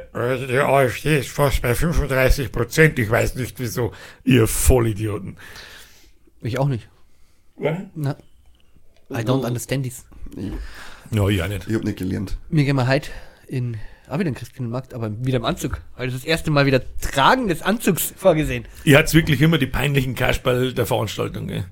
die 0.46 0.58
AfD 0.58 1.18
ist 1.18 1.30
fast 1.30 1.62
bei 1.62 1.74
35 1.74 2.52
Prozent, 2.52 2.98
ich 2.98 3.10
weiß 3.10 3.34
nicht 3.36 3.58
wieso, 3.58 3.92
ihr 4.24 4.46
Vollidioten. 4.46 5.36
Ich 6.40 6.58
auch 6.58 6.68
nicht. 6.68 6.88
Na. 7.94 8.16
I 9.10 9.22
don't 9.22 9.46
understand 9.46 9.84
this. 9.84 10.04
Ja, 11.10 11.28
ich 11.28 11.42
auch 11.42 11.48
nicht. 11.48 11.68
Ich 11.68 11.74
habe 11.74 11.84
nicht 11.84 11.98
gelernt. 11.98 12.38
Mir 12.48 12.64
gehen 12.64 12.76
wir 12.76 12.88
heute 12.88 13.10
in, 13.46 13.76
auch 14.08 14.18
wieder 14.18 14.28
in 14.28 14.34
Christkindlmarkt, 14.34 14.94
aber 14.94 15.10
wieder 15.24 15.36
im 15.36 15.44
Anzug. 15.44 15.80
Heute 15.96 16.08
ist 16.08 16.16
das 16.16 16.24
erste 16.24 16.50
Mal 16.50 16.66
wieder 16.66 16.80
Tragen 17.00 17.48
des 17.48 17.62
Anzugs 17.62 18.12
vorgesehen. 18.16 18.64
Ihr 18.84 18.98
habt 18.98 19.12
wirklich 19.12 19.40
immer 19.42 19.58
die 19.58 19.66
peinlichen 19.66 20.14
Kasperl 20.14 20.72
der 20.72 20.86
Veranstaltung, 20.86 21.48
gell? 21.48 21.64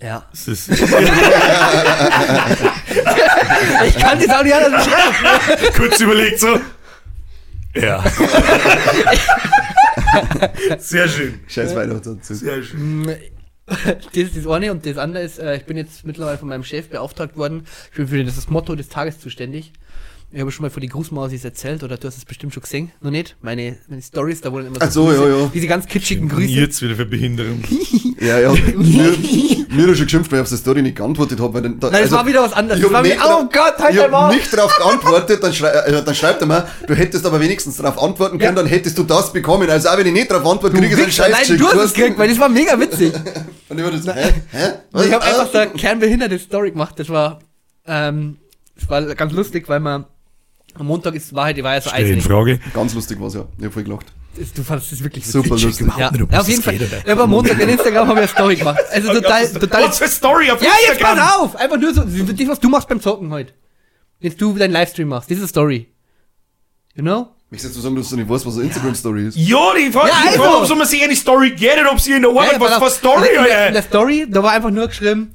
Ja. 0.00 0.26
Das 0.30 0.48
ist, 0.48 0.68
Ich 3.86 3.96
kann 3.98 4.18
das 4.18 4.30
auch 4.30 4.42
nicht 4.42 4.54
anders 4.54 4.84
beschreiben. 4.84 5.74
kurz 5.76 6.00
überlegt 6.00 6.40
so. 6.40 6.60
Ja. 7.74 8.04
Sehr 10.78 11.08
schön. 11.08 11.40
Scheiß 11.48 11.74
Weihnachtsanzug. 11.74 12.36
Sehr 12.36 12.62
schön. 12.62 13.06
Das 13.66 14.14
ist 14.14 14.36
das 14.36 14.46
eine 14.46 14.72
und 14.72 14.84
das 14.84 14.98
andere 14.98 15.22
ist, 15.22 15.38
äh, 15.38 15.56
ich 15.56 15.64
bin 15.64 15.76
jetzt 15.76 16.04
mittlerweile 16.04 16.36
von 16.36 16.48
meinem 16.48 16.64
Chef 16.64 16.88
beauftragt 16.88 17.36
worden. 17.36 17.64
Ich 17.90 17.96
bin 17.96 18.08
für 18.08 18.24
das 18.24 18.48
Motto 18.50 18.74
des 18.74 18.88
Tages 18.88 19.20
zuständig. 19.20 19.72
Ich 20.34 20.40
habe 20.40 20.50
schon 20.50 20.62
mal 20.62 20.70
von 20.70 20.80
die 20.80 20.88
Grußmausis 20.88 21.44
erzählt, 21.44 21.82
oder 21.82 21.98
du 21.98 22.06
hast 22.08 22.16
es 22.16 22.24
bestimmt 22.24 22.54
schon 22.54 22.62
gesehen, 22.62 22.90
noch 23.02 23.10
nicht? 23.10 23.36
Meine, 23.42 23.76
meine 23.86 24.00
Stories, 24.00 24.40
da 24.40 24.50
wurden 24.50 24.68
immer 24.68 24.78
Ach 24.80 24.90
so, 24.90 25.04
Grüße, 25.04 25.28
ja, 25.28 25.38
ja. 25.40 25.50
diese 25.52 25.66
ganz 25.66 25.86
kitschigen 25.86 26.26
Grüße. 26.30 26.48
Jetzt 26.50 26.80
wieder 26.80 26.96
für 26.96 27.06
Behinderung. 27.06 27.62
Ja, 28.22 28.38
ja. 28.38 28.52
mir, 28.76 28.76
mir 28.76 29.88
hat 29.88 29.96
schon 29.96 30.04
geschimpft, 30.04 30.30
weil 30.30 30.38
ich 30.38 30.42
auf 30.44 30.48
die 30.48 30.56
Story 30.56 30.80
nicht 30.80 30.94
geantwortet 30.94 31.40
habe. 31.40 31.54
Weil 31.54 31.62
dann, 31.62 31.80
da, 31.80 31.90
Nein, 31.90 32.02
das 32.02 32.12
war 32.12 32.24
wieder 32.24 32.40
was 32.40 32.52
anderes. 32.52 32.78
Ich 32.78 32.84
Das 32.84 32.92
war 32.92 32.98
habe 32.98 33.08
wie, 33.08 33.12
nicht, 33.14 33.24
oh 33.24 33.48
Gott, 33.52 33.78
halt 33.80 33.94
ich 33.96 34.00
hab 34.00 34.32
nicht 34.32 34.52
darauf 34.56 34.76
geantwortet, 34.76 35.42
dann, 35.42 35.52
schrei, 35.52 35.70
äh, 35.70 36.04
dann 36.04 36.14
schreibt 36.14 36.40
er 36.40 36.46
mir, 36.46 36.68
du 36.86 36.94
hättest 36.94 37.26
aber 37.26 37.40
wenigstens 37.40 37.78
darauf 37.78 38.00
antworten 38.00 38.38
können, 38.38 38.54
Ja. 38.56 38.62
dann 38.62 38.66
hättest 38.70 38.96
du 38.96 39.02
das 39.02 39.32
bekommen. 39.32 39.68
Also 39.68 39.88
auch 39.88 39.98
wenn 39.98 40.06
ich 40.06 40.12
nicht 40.12 40.30
darauf 40.30 40.48
antworte, 40.48 40.76
kriege 40.76 40.86
ich 40.86 40.94
so 40.94 41.02
einen 41.02 41.10
Scheiß 41.10 41.48
Nein, 41.48 41.58
du 41.58 41.66
hast 41.66 41.76
es 41.86 41.94
gekriegt, 41.94 42.16
weil 42.16 42.28
das 42.28 42.38
war 42.38 42.48
mega 42.48 42.78
witzig. 42.78 43.12
Und 43.68 43.78
ich 43.78 43.84
war 43.84 43.90
das, 43.90 44.06
hä? 44.06 44.32
Hä? 44.52 44.68
Ich 45.04 45.12
habe 45.12 45.24
einfach 45.24 45.50
so 45.50 45.58
eine 45.58 45.72
kernbehinderte 45.72 46.38
Story 46.38 46.70
gemacht. 46.70 46.94
Das 47.00 47.08
war, 47.08 47.40
ähm, 47.88 48.36
das 48.78 48.88
war 48.88 49.02
ganz 49.16 49.32
lustig, 49.32 49.68
weil 49.68 49.80
man 49.80 50.04
am 50.74 50.86
Montag 50.86 51.14
ist 51.14 51.34
Wahrheit, 51.34 51.56
die 51.56 51.64
war 51.64 51.74
ja 51.74 51.80
so 51.80 51.90
Stell 51.90 52.06
in 52.06 52.18
eisig. 52.18 52.24
Frage. 52.30 52.60
Ganz 52.74 52.94
lustig 52.94 53.20
war's 53.20 53.34
ja. 53.34 53.44
Ich 53.58 53.64
hab 53.64 53.72
voll 53.72 53.82
gelacht. 53.84 54.06
Das- 54.38 54.52
Du 54.54 54.62
fandest 54.62 54.92
das 54.92 55.02
wirklich 55.02 55.26
Super 55.26 55.50
witzig. 55.50 55.64
lustig. 55.66 55.86
Ja, 55.98 56.10
nicht, 56.10 56.20
ja, 56.20 56.26
das 56.26 56.40
auf 56.40 56.48
jeden 56.48 56.62
Fall. 56.62 56.78
geht, 56.78 57.08
aber 57.08 57.24
am 57.24 57.30
Montag 57.30 57.60
in 57.60 57.68
Instagram 57.68 58.08
haben 58.08 58.16
wir 58.16 58.22
eine 58.22 58.28
Story 58.28 58.56
gemacht. 58.56 58.80
Also 58.90 59.12
total, 59.12 59.46
total. 59.52 59.84
Was 59.88 59.98
für 59.98 60.08
Story 60.08 60.50
auf 60.50 60.62
Ja, 60.62 60.70
jetzt 60.80 60.92
Instagram? 60.92 61.18
pass 61.18 61.36
auf! 61.38 61.56
Einfach 61.56 61.76
nur 61.78 61.92
so, 61.94 62.02
das, 62.02 62.48
was 62.48 62.60
du 62.60 62.68
machst 62.70 62.88
beim 62.88 63.00
Zocken 63.00 63.30
heute. 63.30 63.52
Jetzt 64.20 64.40
du 64.40 64.54
deinen 64.54 64.72
Livestream 64.72 65.08
machst. 65.08 65.28
Diese 65.28 65.46
Story. 65.46 65.88
You 66.94 67.02
know? 67.02 67.28
Möchtest 67.50 67.76
du 67.76 67.80
sagen, 67.80 67.96
dass 67.96 68.08
du 68.08 68.16
nicht 68.16 68.28
weißt, 68.30 68.46
was 68.46 68.54
eine 68.56 68.64
Instagram-Story 68.64 69.26
ist? 69.28 69.36
Ja, 69.36 69.74
die 69.76 69.92
Frage, 69.92 70.08
Ja, 70.08 70.30
also. 70.30 70.58
ob 70.60 70.66
so 70.66 70.74
man 70.74 70.86
sich 70.86 71.02
eine 71.02 71.14
Story 71.14 71.50
geht 71.50 71.78
oder 71.78 71.92
ob 71.92 72.00
sie 72.00 72.12
in 72.12 72.22
der 72.22 72.30
Arbeit, 72.30 72.52
Ja, 72.54 72.60
was 72.60 72.78
für. 72.82 72.90
Story, 72.90 73.28
in, 73.36 73.44
der, 73.44 73.68
in 73.68 73.74
der. 73.74 73.82
Story, 73.82 74.26
da 74.30 74.42
war 74.42 74.52
einfach 74.52 74.70
nur 74.70 74.86
geschrieben, 74.88 75.32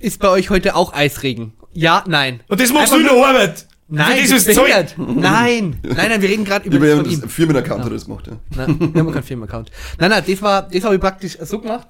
ist 0.00 0.18
bei 0.20 0.28
euch 0.30 0.48
heute 0.48 0.74
auch 0.74 0.94
Eisregen? 0.94 1.52
Ja, 1.74 2.02
nein. 2.06 2.40
Und 2.48 2.58
das 2.60 2.72
machst 2.72 2.94
Einfach 2.94 2.96
du 2.96 3.00
in 3.00 3.06
der 3.06 3.14
nur- 3.16 3.26
Arbeit. 3.28 3.66
Nein, 3.90 4.10
das 4.10 4.20
dieses 4.20 4.46
ist 4.46 4.54
Zeug. 4.54 4.68
Nein, 4.98 5.78
nein, 5.82 5.96
nein, 6.10 6.20
wir 6.22 6.28
reden 6.28 6.44
gerade 6.44 6.66
über 6.66 6.76
Über 6.76 6.86
das 7.02 7.06
ihren 7.10 7.20
von 7.20 7.28
Firmenaccount 7.30 7.80
hat 7.80 7.86
er 7.90 7.94
das 7.94 8.04
gemacht, 8.04 8.26
ja. 8.26 8.36
Nein, 8.54 8.78
wir 8.92 9.00
haben 9.00 9.12
keinen 9.12 9.22
Firmenaccount. 9.22 9.70
Nein, 9.98 10.10
nein, 10.10 10.22
das 10.26 10.42
war, 10.42 10.62
das 10.68 10.84
habe 10.84 10.94
ich 10.94 11.00
praktisch 11.00 11.38
so 11.40 11.58
gemacht 11.58 11.88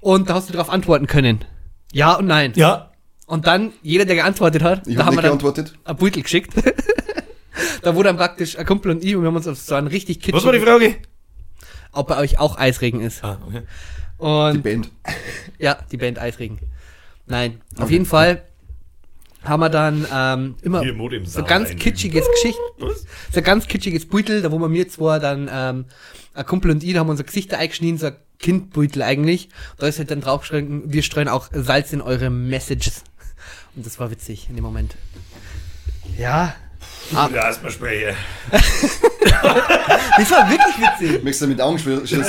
und 0.00 0.28
da 0.28 0.34
hast 0.34 0.48
du 0.48 0.52
darauf 0.52 0.68
antworten 0.68 1.06
können. 1.06 1.44
Ja 1.92 2.14
und 2.14 2.26
nein. 2.26 2.52
Ja. 2.54 2.90
Und 3.26 3.46
dann, 3.46 3.72
jeder, 3.82 4.04
der 4.04 4.16
geantwortet 4.16 4.62
hat, 4.62 4.86
Ich 4.86 4.96
da 4.96 5.06
habe 5.06 5.06
haben 5.06 5.14
nicht 5.14 5.18
wir 5.18 5.22
dann 5.22 5.30
geantwortet. 5.38 5.74
ein 5.84 5.96
Beutel 5.96 6.22
geschickt. 6.22 6.52
da 7.82 7.94
wurde 7.94 8.08
dann 8.08 8.16
praktisch 8.18 8.58
ein 8.58 8.66
Kumpel 8.66 8.90
und 8.90 9.02
ich 9.04 9.16
und 9.16 9.22
wir 9.22 9.28
haben 9.28 9.36
uns 9.36 9.46
auf 9.48 9.58
so 9.58 9.74
einen 9.74 9.86
richtig 9.86 10.20
Was 10.32 10.44
war 10.44 10.52
die 10.52 10.60
Frage? 10.60 10.96
ob 11.92 12.08
bei 12.08 12.18
euch 12.18 12.38
auch 12.38 12.58
Eisregen 12.58 13.00
ist. 13.00 13.24
Ah, 13.24 13.38
okay. 13.46 13.62
Die 14.20 14.24
Und 14.24 14.62
Band. 14.62 14.90
ja, 15.58 15.78
die 15.90 15.96
Band 15.96 16.18
Eisregen. 16.18 16.58
Nein, 17.26 17.60
auf 17.78 17.90
jeden 17.90 18.06
Fall 18.06 18.42
haben 19.48 19.60
wir 19.60 19.68
dann 19.70 20.06
ähm, 20.12 20.54
immer 20.62 20.82
so 21.24 21.42
ganz 21.44 21.70
kitschiges 21.76 22.26
Geschicht, 22.30 22.58
Was? 22.78 23.04
so 23.32 23.42
ganz 23.42 23.66
kitschiges 23.66 24.06
Beutel, 24.06 24.42
da 24.42 24.52
wo 24.52 24.58
wir 24.58 24.68
mir 24.68 24.88
zwar 24.88 25.20
dann, 25.20 25.48
ähm, 25.52 25.84
ein 26.34 26.46
Kumpel 26.46 26.70
und 26.70 26.84
ich, 26.84 26.92
da 26.92 27.00
haben 27.00 27.08
wir 27.08 27.12
unser 27.12 27.24
Gesichter 27.24 27.58
eingeschnitten, 27.58 27.98
so 27.98 28.06
ein 28.06 28.16
Kindbeutel 28.38 29.02
eigentlich. 29.02 29.48
Da 29.78 29.86
ist 29.88 29.98
halt 29.98 30.10
dann 30.10 30.20
draufgeschrieben, 30.20 30.92
wir 30.92 31.02
streuen 31.02 31.28
auch 31.28 31.48
Salz 31.52 31.92
in 31.92 32.00
eure 32.00 32.30
Messages. 32.30 33.02
Und 33.74 33.84
das 33.86 33.98
war 33.98 34.10
witzig 34.10 34.46
in 34.48 34.54
dem 34.56 34.64
Moment. 34.64 34.96
Ja. 36.16 36.54
Ah, 37.14 37.28
Ja, 37.34 37.46
erstmal 37.46 37.72
sprechen. 37.72 38.14
das 38.50 40.30
war 40.30 40.48
wirklich 40.50 40.76
witzig. 40.78 41.22
Möchtest 41.24 41.42
du 41.42 41.46
mit 41.48 41.60
Augen 41.60 41.78
schießen? 41.78 42.24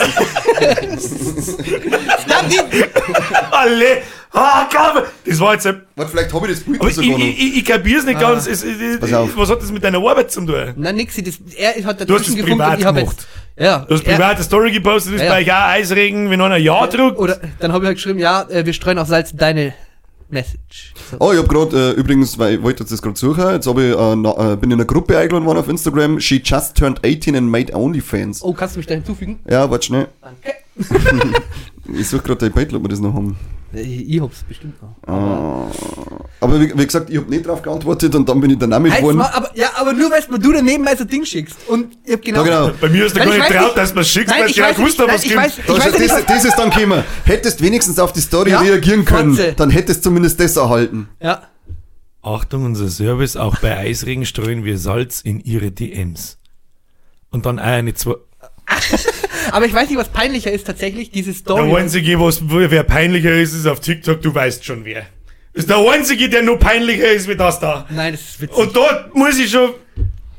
Alle. 3.51 4.01
Ah, 4.31 4.69
komm. 4.71 5.03
Das 5.25 5.39
war 5.39 5.53
jetzt 5.53 5.65
ein... 5.65 5.81
Warte, 5.95 6.11
vielleicht 6.11 6.31
habe 6.33 6.47
ich 6.47 6.53
das 6.53 6.63
Bild 6.63 6.93
sogar 6.93 7.11
noch. 7.11 7.17
ich, 7.19 7.39
ich, 7.39 7.57
ich 7.57 7.65
kapier's 7.65 8.05
nicht 8.05 8.19
ganz. 8.19 8.45
Es, 8.47 8.63
es, 8.63 8.99
Pass 8.99 9.11
auf. 9.13 9.35
was 9.35 9.49
hat 9.49 9.61
das 9.61 9.71
mit 9.71 9.83
deiner 9.83 9.97
Arbeit 9.97 10.31
zu 10.31 10.41
tun? 10.45 10.73
Na, 10.75 10.91
nixi, 10.91 11.23
das, 11.23 11.39
er 11.57 11.83
hat 11.83 11.99
Du 12.07 12.13
hast 12.13 12.25
dazwischen 12.27 12.39
es 12.39 12.45
privat 12.45 12.83
habe 12.85 12.99
gemacht. 13.01 13.17
jetzt, 13.17 13.27
ja. 13.65 13.79
Du 13.87 13.95
hast 13.95 14.05
er- 14.05 14.13
privat 14.13 14.35
eine 14.35 14.43
Story 14.43 14.71
gepostet, 14.71 15.13
ist 15.15 15.21
Ja, 15.21 15.25
ja. 15.27 15.31
bei 15.33 15.39
euch 15.41 15.51
auch 15.51 15.67
Eisregen, 15.69 16.29
wenn 16.29 16.41
einer 16.41 16.57
Ja 16.57 16.85
druckt. 16.85 17.17
Oder 17.17 17.39
dann 17.59 17.73
habe 17.73 17.85
ich 17.85 17.87
halt 17.87 17.97
geschrieben, 17.97 18.19
ja, 18.19 18.43
äh, 18.49 18.65
wir 18.65 18.73
streuen 18.73 18.99
auch 18.99 19.07
Salz 19.07 19.31
in 19.31 19.37
deine 19.39 19.73
Message. 20.29 20.93
So. 21.09 21.17
Oh, 21.19 21.31
ich 21.33 21.39
hab 21.39 21.49
gerade, 21.49 21.93
äh, 21.95 21.99
übrigens, 21.99 22.37
weil 22.37 22.53
ich 22.53 22.61
wollte 22.61 22.83
jetzt 22.83 22.91
das 22.91 23.01
gerade 23.01 23.17
suchen, 23.17 23.49
jetzt 23.49 23.65
hab 23.65 23.79
ich, 23.79 23.97
äh, 23.97 24.15
na, 24.15 24.53
äh, 24.53 24.55
bin 24.57 24.69
in 24.69 24.77
einer 24.77 24.85
Gruppe 24.85 25.17
eingeladen 25.17 25.47
worden 25.47 25.57
auf 25.57 25.67
Instagram, 25.67 26.19
she 26.19 26.39
just 26.45 26.77
turned 26.77 26.99
18 27.03 27.35
and 27.35 27.49
made 27.49 27.73
OnlyFans. 27.75 28.43
Oh, 28.43 28.53
kannst 28.53 28.75
du 28.75 28.79
mich 28.79 28.85
da 28.85 28.93
hinzufügen? 28.93 29.39
Ja, 29.49 29.71
warte 29.71 29.87
schnell. 29.87 30.07
Danke. 30.21 30.53
Ich 31.91 32.07
suche 32.07 32.21
gerade 32.21 32.37
dein 32.41 32.51
Bild, 32.51 32.71
ob 32.75 32.83
wir 32.83 32.89
das 32.89 32.99
noch 32.99 33.15
haben. 33.15 33.35
Äh, 33.73 33.82
Ich 33.82 34.19
hab's 34.21 34.43
bestimmt 34.43 34.82
noch. 34.82 34.95
Ah, 35.08 35.67
Aber 36.41 36.60
wie, 36.60 36.71
wie 36.77 36.86
gesagt, 36.86 37.10
ich 37.10 37.17
habe 37.17 37.29
nicht 37.29 37.45
drauf 37.45 37.62
geantwortet 37.62 38.15
und 38.15 38.27
dann 38.27 38.39
bin 38.41 38.51
ich 38.51 38.58
der 38.58 38.67
Name 38.67 38.89
Halt's 38.89 38.99
geworden. 39.01 39.17
mal, 39.17 39.29
aber, 39.32 39.51
ja, 39.55 39.69
aber 39.75 39.93
nur, 39.93 40.10
weil 40.10 40.21
du 40.39 40.51
daneben 40.53 40.84
mal 40.84 40.97
so 40.97 41.03
ein 41.03 41.08
Ding 41.10 41.23
schickst. 41.25 41.58
Und 41.67 41.97
ich 42.05 42.13
hab 42.13 42.21
genau. 42.21 42.45
Ja, 42.45 42.65
genau. 42.67 42.77
Bei 42.82 42.89
mir 42.89 43.05
ist 43.05 43.15
der 43.15 43.25
Nein, 43.25 43.38
gar 43.39 43.47
ich 43.47 43.49
nicht 43.49 43.49
weiß 43.51 43.58
traut, 43.58 43.65
nicht- 43.67 43.77
dass 43.77 43.95
man 43.95 44.03
schickst, 44.05 44.29
Nein, 44.29 44.41
weil 44.41 44.49
ich 44.49 44.58
ich 44.58 44.63
weiß 44.63 44.75
gewusst 44.77 44.99
habe, 44.99 45.12
was 45.12 45.23
ich 45.23 45.29
gibt. 45.29 45.39
Da 45.39 45.45
ist 45.45 45.86
ja 45.86 45.91
das, 46.17 46.25
das 46.25 46.45
ist 46.45 46.55
dann 46.58 46.69
gekommen. 46.71 47.03
Hättest 47.25 47.62
wenigstens 47.62 47.99
auf 47.99 48.13
die 48.13 48.21
Story 48.21 48.51
Ja, 48.51 48.60
reagieren 48.62 49.05
können, 49.05 49.32
Kotze. 49.36 49.53
dann 49.53 49.69
hättest 49.69 50.03
zumindest 50.03 50.39
das 50.39 50.55
erhalten. 50.58 51.10
Ja. 51.21 51.43
Achtung, 52.21 52.65
unser 52.65 52.89
Service, 52.89 53.38
auch 53.38 53.58
bei 53.60 53.77
Eisregen 53.77 54.25
streuen 54.25 54.65
wir 54.65 54.77
Salz 54.77 55.21
in 55.21 55.39
ihre 55.39 55.71
DMs. 55.71 56.38
Und 57.32 57.45
dann 57.45 57.60
auch 57.60 57.63
eine 57.63 57.93
zwei. 57.93 58.15
Aber 59.51 59.65
ich 59.65 59.73
weiß 59.73 59.89
nicht, 59.89 59.97
was 59.97 60.10
peinlicher 60.10 60.51
ist 60.51 60.67
tatsächlich, 60.67 61.12
diese 61.12 61.32
Der 61.32 61.39
Story. 61.39 61.75
einzige, 61.75 62.19
was, 62.19 62.41
wer 62.43 62.84
peinlicher 62.84 63.34
ist, 63.34 63.53
ist 63.53 63.67
auf 63.67 63.79
TikTok, 63.79 64.21
du 64.21 64.34
weißt 64.34 64.63
schon 64.63 64.86
wer. 64.86 65.05
Das 65.53 65.63
ist 65.63 65.69
der 65.69 65.77
einzige, 65.77 66.29
der 66.29 66.43
nur 66.43 66.60
peinlicher 66.60 67.12
ist 67.12 67.27
wie 67.27 67.36
das 67.36 67.60
da. 67.60 67.88
Nein, 67.89 68.13
das 68.13 68.21
ist 68.21 68.41
witzig. 68.41 68.58
Und 68.58 68.75
dort 68.75 69.15
muss 69.15 69.38
ich 69.39 69.49
schon 69.49 69.71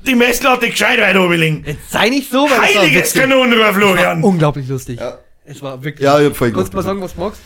die 0.06 0.14
Messlatte 0.14 0.70
gescheit 0.70 1.00
weit 1.00 1.16
oberlegen. 1.16 1.64
Jetzt 1.66 1.90
sei 1.90 2.08
nicht 2.08 2.30
so, 2.30 2.48
weil 2.48 2.60
Heiliges. 2.60 3.12
Kanonenrohr, 3.12 3.74
Florian. 3.74 4.22
Unglaublich 4.22 4.68
lustig. 4.68 5.00
Ja. 5.00 5.18
Es 5.44 5.60
war 5.62 5.82
wirklich. 5.82 6.04
Ja, 6.04 6.20
ich 6.20 6.26
hab 6.26 6.36
voll 6.36 6.52
Kannst 6.52 6.72
du 6.72 6.76
mal 6.76 6.82
sagen, 6.82 7.00
was 7.02 7.14
du 7.14 7.20
magst? 7.20 7.40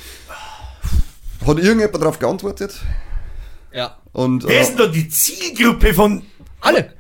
Hat 1.47 1.59
irgendjemand 1.59 1.95
darauf 1.97 2.19
geantwortet? 2.19 2.81
Ja. 3.73 3.97
Und, 4.13 4.47
Wer 4.47 4.59
äh, 4.59 4.63
ist 4.63 4.71
denn 4.71 4.79
da 4.79 4.87
die 4.87 5.09
Zielgruppe 5.09 5.95
von. 5.95 6.23
Alle. 6.61 6.93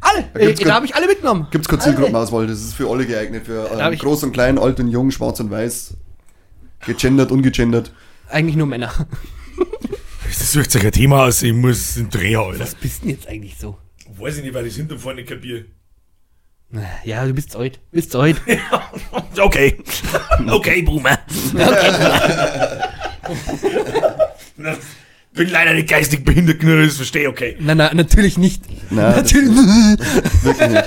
Alle. 0.00 0.24
Da 0.32 0.40
Äh, 0.40 0.54
da 0.54 0.74
habe 0.74 0.86
ich 0.86 0.94
alle 0.94 1.06
mitgenommen. 1.06 1.46
Gibt 1.50 1.64
es 1.64 1.68
keine 1.68 1.82
Alle. 1.82 1.92
Zielgruppenauswahl, 1.92 2.46
das 2.46 2.60
ist 2.60 2.74
für 2.74 2.88
alle 2.88 3.06
geeignet. 3.06 3.46
Für 3.46 3.70
ähm, 3.78 3.98
groß 3.98 4.22
und 4.24 4.32
klein, 4.32 4.58
alt 4.58 4.78
und 4.80 4.88
jung, 4.88 5.10
schwarz 5.10 5.40
und 5.40 5.50
weiß. 5.50 5.94
Gegendert, 6.86 7.30
ungegendert. 7.32 7.92
Eigentlich 8.28 8.56
nur 8.56 8.66
Männer. 8.66 8.92
Das 10.26 10.52
sucht 10.52 10.70
sich 10.70 10.84
ein 10.84 10.92
Thema 10.92 11.24
aus, 11.24 11.42
ich 11.42 11.52
muss 11.52 11.94
den 11.94 12.10
Dreh 12.10 12.36
Alter. 12.36 12.60
Was 12.60 12.74
bist 12.74 13.02
denn 13.02 13.10
jetzt 13.10 13.26
eigentlich 13.28 13.56
so? 13.58 13.76
Weiß 14.18 14.36
ich 14.38 14.44
nicht, 14.44 14.54
weil 14.54 14.66
ich 14.66 14.76
hinter 14.76 14.94
und 14.94 15.00
vorne 15.00 15.24
kapiere. 15.24 15.64
Ja, 17.04 17.24
du 17.26 17.32
bist 17.32 17.56
alt. 17.56 17.80
Bist 17.90 18.14
alt. 18.14 18.40
Okay. 19.40 19.78
Okay, 20.48 20.82
Boomer. 20.82 21.16
Bin 25.34 25.50
leider 25.50 25.74
nicht 25.74 25.88
geistig 25.88 26.24
behindert 26.24 26.60
genug, 26.60 26.84
das 26.84 26.96
verstehe, 26.96 27.28
okay. 27.28 27.56
Nein, 27.60 27.76
nein, 27.76 27.96
natürlich 27.96 28.38
nicht. 28.38 28.62
Nein, 28.90 29.14
natürlich 29.16 29.50
nicht. 29.50 30.44
Wirklich 30.44 30.68
nicht. 30.68 30.84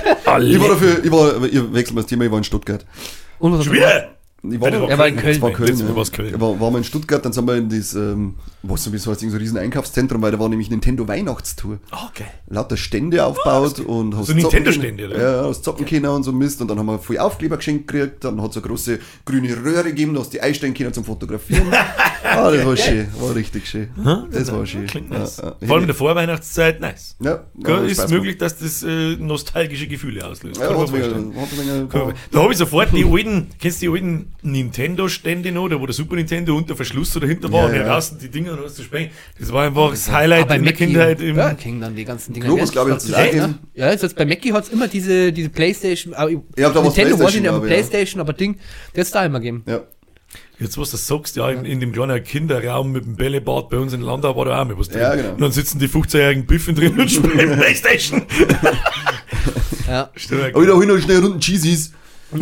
Ich 0.54 0.60
war 0.60 0.68
dafür, 0.68 1.04
ich 1.04 1.10
war, 1.10 1.44
ich 1.44 1.72
wechsle 1.72 1.94
mal 1.94 2.00
das 2.02 2.10
Thema, 2.10 2.24
ich 2.24 2.30
war 2.30 2.38
in 2.38 2.44
Stuttgart. 2.44 2.84
Und 3.38 3.52
was 3.52 3.64
Schon 3.64 3.74
wieder? 3.74 4.14
Ich 4.44 4.60
war, 4.60 4.72
das 4.72 4.90
Er 4.90 4.98
war 4.98 5.06
in 5.06 5.16
Köln. 5.16 5.40
War 5.40 5.52
Köln. 5.52 5.78
Ja. 5.78 5.94
war's 5.94 6.10
Köln. 6.10 6.40
War, 6.40 6.58
war 6.58 6.70
mal 6.72 6.78
in 6.78 6.84
Stuttgart, 6.84 7.24
dann 7.24 7.32
sind 7.32 7.46
wir 7.46 7.54
in 7.56 7.68
das, 7.68 7.94
ähm, 7.94 8.34
was 8.64 8.82
so 8.82 8.92
wie 8.92 8.98
so 8.98 9.12
heißt, 9.12 9.20
so 9.20 9.26
ein 9.26 9.32
riesen 9.32 9.56
Einkaufszentrum, 9.56 10.20
weil 10.20 10.32
da 10.32 10.38
war 10.40 10.48
nämlich 10.48 10.68
Nintendo 10.68 11.06
Weihnachtstour. 11.06 11.78
Okay. 12.08 12.24
Lauter 12.48 12.76
Stände 12.76 13.24
aufgebaut 13.24 13.78
und 13.78 14.16
hast 14.16 14.26
So 14.26 14.34
Nintendo-Stände, 14.34 15.06
oder? 15.06 15.16
Ja, 15.16 15.42
ja, 15.42 15.48
hast 15.48 15.62
zocken 15.62 15.86
können 15.86 16.06
und 16.06 16.24
so 16.24 16.32
Mist 16.32 16.60
und 16.60 16.68
dann 16.68 16.78
haben 16.78 16.86
wir 16.86 16.98
viel 16.98 17.18
Aufkleber 17.18 17.56
geschenkt 17.56 17.86
gekriegt, 17.86 18.24
dann 18.24 18.42
hat 18.42 18.50
es 18.50 18.56
eine 18.56 18.66
große 18.66 18.98
grüne 19.24 19.56
Röhre 19.64 19.84
gegeben, 19.84 20.14
da 20.14 20.20
hast 20.20 20.32
die 20.32 20.40
einstellen 20.40 20.74
können 20.74 20.92
zum 20.92 21.04
Fotografieren. 21.04 21.72
ah, 22.24 22.50
das 22.50 22.66
war 22.66 22.76
schön, 22.76 23.06
war 23.20 23.34
richtig 23.36 23.68
schön. 23.68 23.90
Das 24.32 24.50
war 24.50 24.66
schön. 24.66 24.86
Klingt 24.88 25.12
Ja, 25.12 25.20
nice. 25.20 25.36
ja. 25.36 25.54
Vor 25.64 25.74
allem 25.76 25.84
in 25.84 25.86
der 25.86 25.94
Vorweihnachtszeit, 25.94 26.80
nice. 26.80 27.14
Ja, 27.20 27.44
Ja, 27.58 27.70
ja, 27.70 27.82
ist 27.82 28.10
möglich, 28.10 28.38
dass 28.38 28.58
das 28.58 28.82
äh, 28.82 29.16
nostalgische 29.16 29.86
Gefühle 29.86 30.26
auslöst. 30.26 30.60
Ja, 30.60 30.66
Kann 30.66 30.76
man 30.76 30.88
vorstellen. 30.88 31.32
Da 32.32 32.42
habe 32.42 32.52
ich 32.52 32.58
sofort 32.58 32.88
die 32.92 33.04
alten, 33.04 33.50
kennst 33.60 33.80
du 33.82 33.86
die 33.86 33.92
alten 33.92 34.31
Nintendo-Stände 34.42 35.52
noch, 35.52 35.68
da 35.68 35.80
wo 35.80 35.86
der 35.86 35.94
Super 35.94 36.16
Nintendo 36.16 36.56
und 36.56 36.68
der 36.68 36.76
Verschluss 36.76 37.12
so 37.12 37.20
dahinter 37.20 37.52
war 37.52 37.60
Ja, 37.62 37.66
und 37.68 37.74
ja, 37.76 37.88
draußen 37.88 38.18
die 38.18 38.28
Dinger 38.28 38.52
und 38.52 38.64
hast 38.64 38.78
du 38.78 38.82
sprechen. 38.82 39.10
Das 39.38 39.52
war 39.52 39.66
einfach 39.66 39.90
das 39.90 40.10
Highlight 40.10 40.48
bei 40.48 40.56
in 40.56 40.64
der 40.64 40.72
Mackie 40.72 40.86
Kindheit. 40.86 41.20
und 41.20 41.26
Im, 41.26 41.34
Burger 41.36 41.54
King 41.54 41.80
dann 41.80 41.94
die 41.94 42.04
ganzen 42.04 42.32
Dinger. 42.32 42.46
Globus, 42.46 42.72
gell? 42.72 42.72
glaub 42.72 42.88
ich, 42.88 42.94
hat's 42.94 43.06
Das 43.06 43.26
ist 43.26 43.34
ne? 43.34 43.58
Ja, 43.74 43.90
jetzt 43.90 44.16
bei 44.16 44.24
Mackie 44.24 44.52
hat 44.52 44.64
es 44.64 44.70
immer 44.70 44.88
diese, 44.88 45.32
diese 45.32 45.48
Playstation, 45.48 46.12
Ja, 46.12 46.74
war's 46.74 46.84
Nintendo 46.84 46.84
war 46.84 46.92
PlayStation, 46.92 47.42
nicht, 47.42 47.50
aber. 47.50 47.66
Playstation, 47.66 48.20
aber 48.20 48.32
Ding, 48.32 48.58
der 48.96 49.02
ist 49.02 49.14
da 49.14 49.24
immer 49.24 49.38
gegeben. 49.38 49.62
Ja. 49.66 49.82
Jetzt, 50.58 50.78
was 50.78 50.90
du 50.92 50.96
sagst, 50.96 51.36
ja, 51.36 51.50
in, 51.50 51.64
in 51.64 51.80
dem 51.80 51.92
kleinen 51.92 52.22
Kinderraum 52.22 52.92
mit 52.92 53.04
dem 53.04 53.16
Bällebad 53.16 53.68
bei 53.68 53.78
uns 53.78 53.92
in 53.92 54.00
Landau 54.00 54.36
war 54.36 54.44
da 54.44 54.60
auch 54.60 54.64
mal 54.64 54.78
was 54.78 54.88
drin. 54.88 55.00
Ja, 55.02 55.14
genau. 55.14 55.30
Und 55.32 55.40
dann 55.40 55.52
sitzen 55.52 55.78
die 55.78 55.88
15-jährigen 55.88 56.46
Biffen 56.46 56.74
drin 56.74 56.98
und 56.98 57.10
spielen 57.10 57.58
Playstation. 57.58 58.22
Ja. 59.88 60.10
Stark. 60.14 60.54
Aber 60.54 60.66
da 60.66 60.72
hol 60.72 60.82
ich 60.82 60.88
noch 60.88 60.98
schnell 60.98 61.18
Runden 61.20 61.40
Cheesies. 61.40 61.92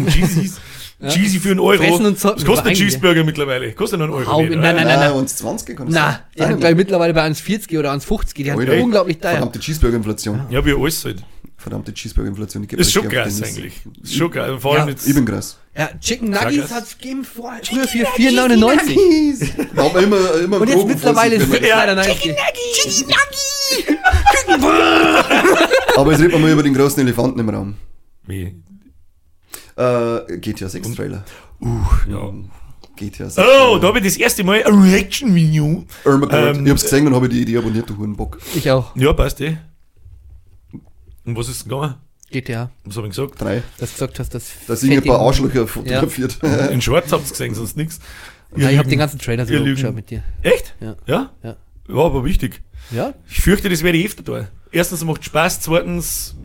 Cheesies. 0.08 0.60
Cheesy 1.08 1.38
für 1.40 1.50
einen 1.52 1.60
Euro. 1.60 1.78
Fressen 1.82 2.04
und 2.06 2.18
zocken, 2.18 2.36
Was 2.40 2.44
kostet 2.44 2.60
aber 2.66 2.68
ein 2.70 2.74
Cheeseburger 2.76 3.24
mittlerweile? 3.24 3.72
Kostet 3.72 3.98
nur 3.98 4.08
einen 4.08 4.16
Euro. 4.18 4.30
Hau- 4.30 4.40
nicht, 4.42 4.50
nein, 4.50 4.76
nein, 4.76 4.86
nein. 4.86 4.98
Nein, 5.00 5.12
uns 5.12 5.36
20 5.36 5.76
kann 5.76 5.86
das 5.86 5.94
Na, 5.94 6.00
sein. 6.12 6.18
der 6.36 6.44
hat 6.44 6.50
Nein, 6.52 6.60
gleich 6.60 6.74
mittlerweile 6.76 7.14
bei 7.14 7.22
1,40 7.26 7.78
oder 7.78 7.92
1,50, 7.92 8.34
die 8.34 8.50
haben 8.52 8.60
Alter. 8.60 8.82
unglaublich 8.82 9.18
teuer. 9.18 9.30
Verdammte 9.32 9.58
Cheeseburger-Inflation. 9.60 10.42
Ja, 10.50 10.64
wie 10.64 10.74
alles 10.74 11.04
halt. 11.04 11.22
Verdammte 11.56 11.92
Cheeseburger-Inflation. 11.94 12.66
die 12.66 12.76
Das 12.76 12.86
ist 12.86 12.92
schon 12.92 13.08
krass 13.08 13.42
eigentlich. 13.42 13.74
Das 14.00 14.10
ist 14.10 14.16
schon 14.16 14.30
krass. 14.30 14.50
Vor 14.60 14.72
allem 14.74 14.84
Ja. 14.88 14.90
jetzt. 14.90 15.06
Ich 15.08 15.14
bin 15.14 15.24
krass. 15.24 15.58
Ja, 15.76 15.88
Chicken 16.00 16.30
Nuggets 16.30 16.70
hat 16.72 16.84
es 16.84 16.98
gegeben 16.98 17.24
vor, 17.24 17.52
früher 17.62 17.86
für 17.86 18.04
4,99. 18.06 19.48
Da 19.76 19.84
haben 19.84 19.94
wir 19.94 20.02
immer, 20.02 20.34
immer 20.42 20.60
Und 20.60 20.68
jetzt 20.68 20.86
mittlerweile 20.86 21.36
ist 21.36 21.44
es 21.44 21.50
wenn 21.52 21.62
leider 21.62 21.96
wir- 21.96 22.02
90. 22.04 22.34
Aber 25.96 26.10
jetzt 26.12 26.20
reden 26.20 26.32
wir 26.32 26.38
mal 26.38 26.50
über 26.52 26.62
den 26.62 26.74
großen 26.74 27.00
Elefanten 27.02 27.38
im 27.40 27.48
Raum. 27.48 27.74
Wie? 28.26 28.54
Äh, 29.80 30.38
GTA 30.38 30.68
6 30.68 30.94
Trailer. 30.94 31.24
Ja. 32.08 32.30
GTA 32.96 33.30
6 33.30 33.38
Oh, 33.38 33.42
Trailer. 33.42 33.80
da 33.80 33.86
habe 33.88 33.98
ich 33.98 34.04
das 34.04 34.16
erste 34.16 34.44
Mal 34.44 34.62
ein 34.62 34.74
Reaction-Video. 34.82 35.84
Irma 36.04 36.28
Ähm, 36.30 36.64
ich 36.66 36.70
hab's 36.70 36.82
gesehen 36.82 37.06
und 37.06 37.14
habe 37.14 37.28
die 37.28 37.40
Idee 37.42 37.56
abonniert, 37.58 37.88
du 37.88 37.96
Hurenbock. 37.96 38.38
Ich 38.54 38.70
auch. 38.70 38.94
Ja, 38.96 39.12
passt 39.12 39.40
eh. 39.40 39.56
Und 41.24 41.36
was 41.36 41.48
ist 41.48 41.64
gegangen? 41.64 41.94
GTA. 42.30 42.70
Was 42.84 42.96
habe 42.96 43.08
ich 43.08 43.14
gesagt? 43.16 43.40
Drei. 43.40 43.62
Dass 43.78 43.90
du 43.90 43.94
gesagt 43.96 44.18
hast, 44.18 44.34
dass 44.34 44.50
Da 44.66 44.76
sind 44.76 44.92
ein 44.92 45.02
paar 45.02 45.20
Arschlöcher 45.20 45.66
fotografiert. 45.66 46.38
In 46.70 46.80
Schwarz 46.82 47.10
habt 47.12 47.24
ihr 47.26 47.30
gesehen, 47.30 47.54
sonst 47.54 47.76
nichts. 47.76 48.00
Ja, 48.56 48.68
ich 48.70 48.78
habe 48.78 48.88
den 48.88 48.98
ganzen 48.98 49.18
Trailer 49.18 49.46
so 49.46 49.52
geschaut 49.64 49.94
mit 49.94 50.10
dir. 50.10 50.22
Echt? 50.42 50.74
Ja. 50.80 50.96
Ja? 51.06 51.30
Ja. 51.42 51.56
Ja, 51.88 51.94
aber 51.96 52.24
wichtig. 52.24 52.62
Ja? 52.90 53.14
Ich 53.28 53.40
fürchte, 53.40 53.68
das 53.68 53.82
werde 53.82 53.98
ich 53.98 54.06
öfter 54.06 54.24
tun. 54.24 54.46
Erstens 54.72 55.02
macht 55.04 55.24
Spaß, 55.24 55.60
zweitens, 55.60 56.36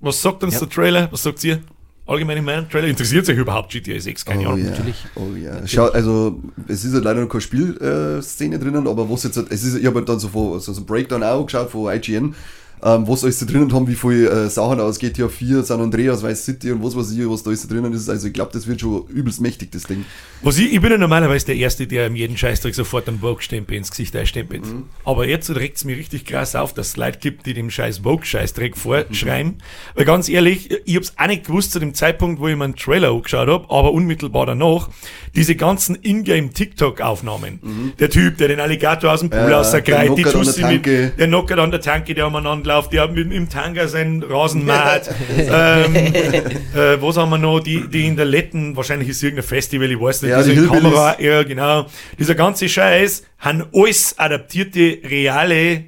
was 0.00 0.20
sagt 0.22 0.42
uns 0.44 0.54
Ja. 0.54 0.60
der 0.60 0.68
Trailer? 0.70 1.08
Was 1.12 1.22
sagt 1.22 1.42
ihr? 1.44 1.60
Allgemeine 2.06 2.42
Meinung, 2.42 2.68
Trailer? 2.68 2.88
Interessiert 2.88 3.24
sich 3.24 3.36
überhaupt 3.38 3.72
GTA 3.72 3.98
6? 3.98 4.24
Keine 4.26 4.42
Oh 4.46 4.50
Ahnung. 4.52 4.64
ja, 4.64 4.70
natürlich. 4.70 5.06
oh 5.14 5.34
ja. 5.36 5.66
Schau, 5.66 5.86
also 5.88 6.38
es 6.68 6.84
ist 6.84 6.92
halt 6.92 7.04
leider 7.04 7.22
noch 7.22 7.28
keine 7.30 7.40
Spielszene 7.40 8.22
Szene 8.22 8.58
drinnen, 8.58 8.86
aber 8.86 9.08
was 9.08 9.22
jetzt, 9.24 9.36
halt- 9.38 9.50
es 9.50 9.64
ist, 9.64 9.76
ich 9.76 9.86
habe 9.86 9.96
halt 10.00 10.08
dann 10.08 10.18
so, 10.18 10.28
von, 10.28 10.60
so, 10.60 10.72
so 10.74 10.82
ein 10.82 10.86
Breakdown 10.86 11.22
auch 11.22 11.46
geschaut 11.46 11.70
von 11.70 11.90
IGN, 11.94 12.34
ähm, 12.82 13.06
was 13.06 13.24
alles 13.24 13.38
da 13.38 13.46
drinnen 13.46 13.72
haben, 13.72 13.86
wie 13.86 13.94
viele 13.94 14.28
äh, 14.28 14.50
Sachen 14.50 14.80
aus 14.80 14.98
GTA 14.98 15.28
4, 15.28 15.62
San 15.62 15.80
Andreas, 15.80 16.22
Vice 16.22 16.44
City 16.44 16.72
und 16.72 16.82
was 16.82 16.96
weiß 16.96 17.12
ich, 17.12 17.28
was 17.28 17.42
da 17.42 17.50
alles 17.50 17.66
da 17.66 17.74
drinnen 17.74 17.92
ist. 17.92 18.08
Also 18.08 18.26
ich 18.26 18.32
glaube, 18.32 18.50
das 18.52 18.66
wird 18.66 18.80
schon 18.80 19.06
übelst 19.08 19.40
mächtig, 19.40 19.70
das 19.70 19.84
Ding. 19.84 20.04
Was 20.42 20.58
ich, 20.58 20.72
ich 20.72 20.80
bin 20.80 20.90
ja 20.90 20.98
normalerweise 20.98 21.46
der 21.46 21.56
Erste, 21.56 21.86
der 21.86 22.06
ihm 22.06 22.16
jeden 22.16 22.36
Scheißdreck 22.36 22.74
sofort 22.74 23.08
einen 23.08 23.20
Vogue-Stempel 23.20 23.76
ins 23.76 23.90
Gesicht 23.90 24.16
einstempelt. 24.16 24.66
Mhm. 24.66 24.84
Aber 25.04 25.26
jetzt 25.26 25.48
regt 25.54 25.76
es 25.76 25.84
mir 25.84 25.96
richtig 25.96 26.26
krass 26.26 26.56
auf, 26.56 26.74
dass 26.74 26.88
es 26.88 26.96
Leute 26.96 27.18
gibt, 27.18 27.46
die 27.46 27.54
dem 27.54 27.70
scheiß 27.70 27.98
Vogue-Scheißdreck 27.98 28.76
vorschreiben. 28.76 29.58
Weil 29.94 30.04
ganz 30.04 30.28
ehrlich, 30.28 30.70
ich 30.84 30.96
hab's 30.96 31.14
auch 31.16 31.26
nicht 31.26 31.44
gewusst 31.46 31.72
zu 31.72 31.78
dem 31.78 31.94
Zeitpunkt, 31.94 32.40
wo 32.40 32.48
ich 32.48 32.56
mir 32.56 32.64
einen 32.64 32.76
Trailer 32.76 33.10
angeschaut 33.10 33.48
hab, 33.48 33.72
aber 33.72 33.92
unmittelbar 33.92 34.46
danach, 34.46 34.88
diese 35.34 35.54
ganzen 35.54 35.96
Ingame-TikTok-Aufnahmen. 36.02 37.94
Der 37.98 38.10
Typ, 38.10 38.38
der 38.38 38.48
den 38.48 38.60
Alligator 38.60 39.12
aus 39.12 39.20
dem 39.20 39.30
Pool 39.30 39.44
Mhm. 39.44 39.50
Ja, 39.50 39.56
rausgreift, 39.58 39.88
der 39.88 40.14
die 40.14 40.22
Tussi 40.22 40.64
mit, 40.64 40.86
der 40.86 41.10
knockert 41.26 41.58
an 41.58 41.70
der 41.70 41.80
Tanke, 41.80 42.14
der 42.14 42.26
umeinander 42.26 42.63
läuft, 42.66 42.92
der 42.92 43.08
mit, 43.08 43.32
im 43.32 43.48
Tanga 43.48 43.88
seinen 43.88 44.22
Rasen 44.22 44.64
mäht. 44.64 45.10
ähm, 45.36 45.94
äh, 46.74 47.00
was 47.00 47.16
haben 47.16 47.30
wir 47.30 47.38
noch? 47.38 47.60
Die, 47.60 47.88
die 47.88 48.06
in 48.06 48.16
der 48.16 48.24
Letten, 48.26 48.76
wahrscheinlich 48.76 49.08
ist 49.08 49.22
irgendein 49.22 49.46
Festival, 49.46 49.90
ich 49.90 50.00
weiß 50.00 50.22
nicht, 50.22 50.30
Ja, 50.30 50.42
die 50.42 50.50
diese 50.50 50.60
Hillbillies. 50.62 50.82
Kamera, 50.82 51.20
ja, 51.20 51.42
genau. 51.42 51.86
Dieser 52.18 52.34
ganze 52.34 52.68
Scheiß 52.68 53.24
haben 53.38 53.64
alles 53.72 54.18
adaptierte, 54.18 54.98
reale 55.08 55.84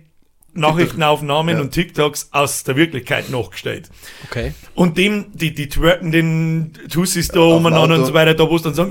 Nachrichtenaufnahmen 0.56 1.56
Ja. 1.56 1.60
und 1.62 1.70
TikToks 1.72 2.28
aus 2.32 2.64
der 2.64 2.76
Wirklichkeit 2.76 3.30
nachgestellt. 3.30 3.88
Okay. 4.28 4.52
Und 4.74 4.98
dem, 4.98 5.26
die, 5.32 5.54
die 5.54 5.68
twerken 5.68 6.12
den 6.12 6.72
Tussis 6.90 7.28
da 7.28 7.40
umeinander 7.40 7.96
und 7.98 8.04
so 8.06 8.14
weiter, 8.14 8.34
da 8.34 8.48
wo 8.48 8.56
es 8.56 8.62
dann 8.62 8.74
sagen, 8.74 8.90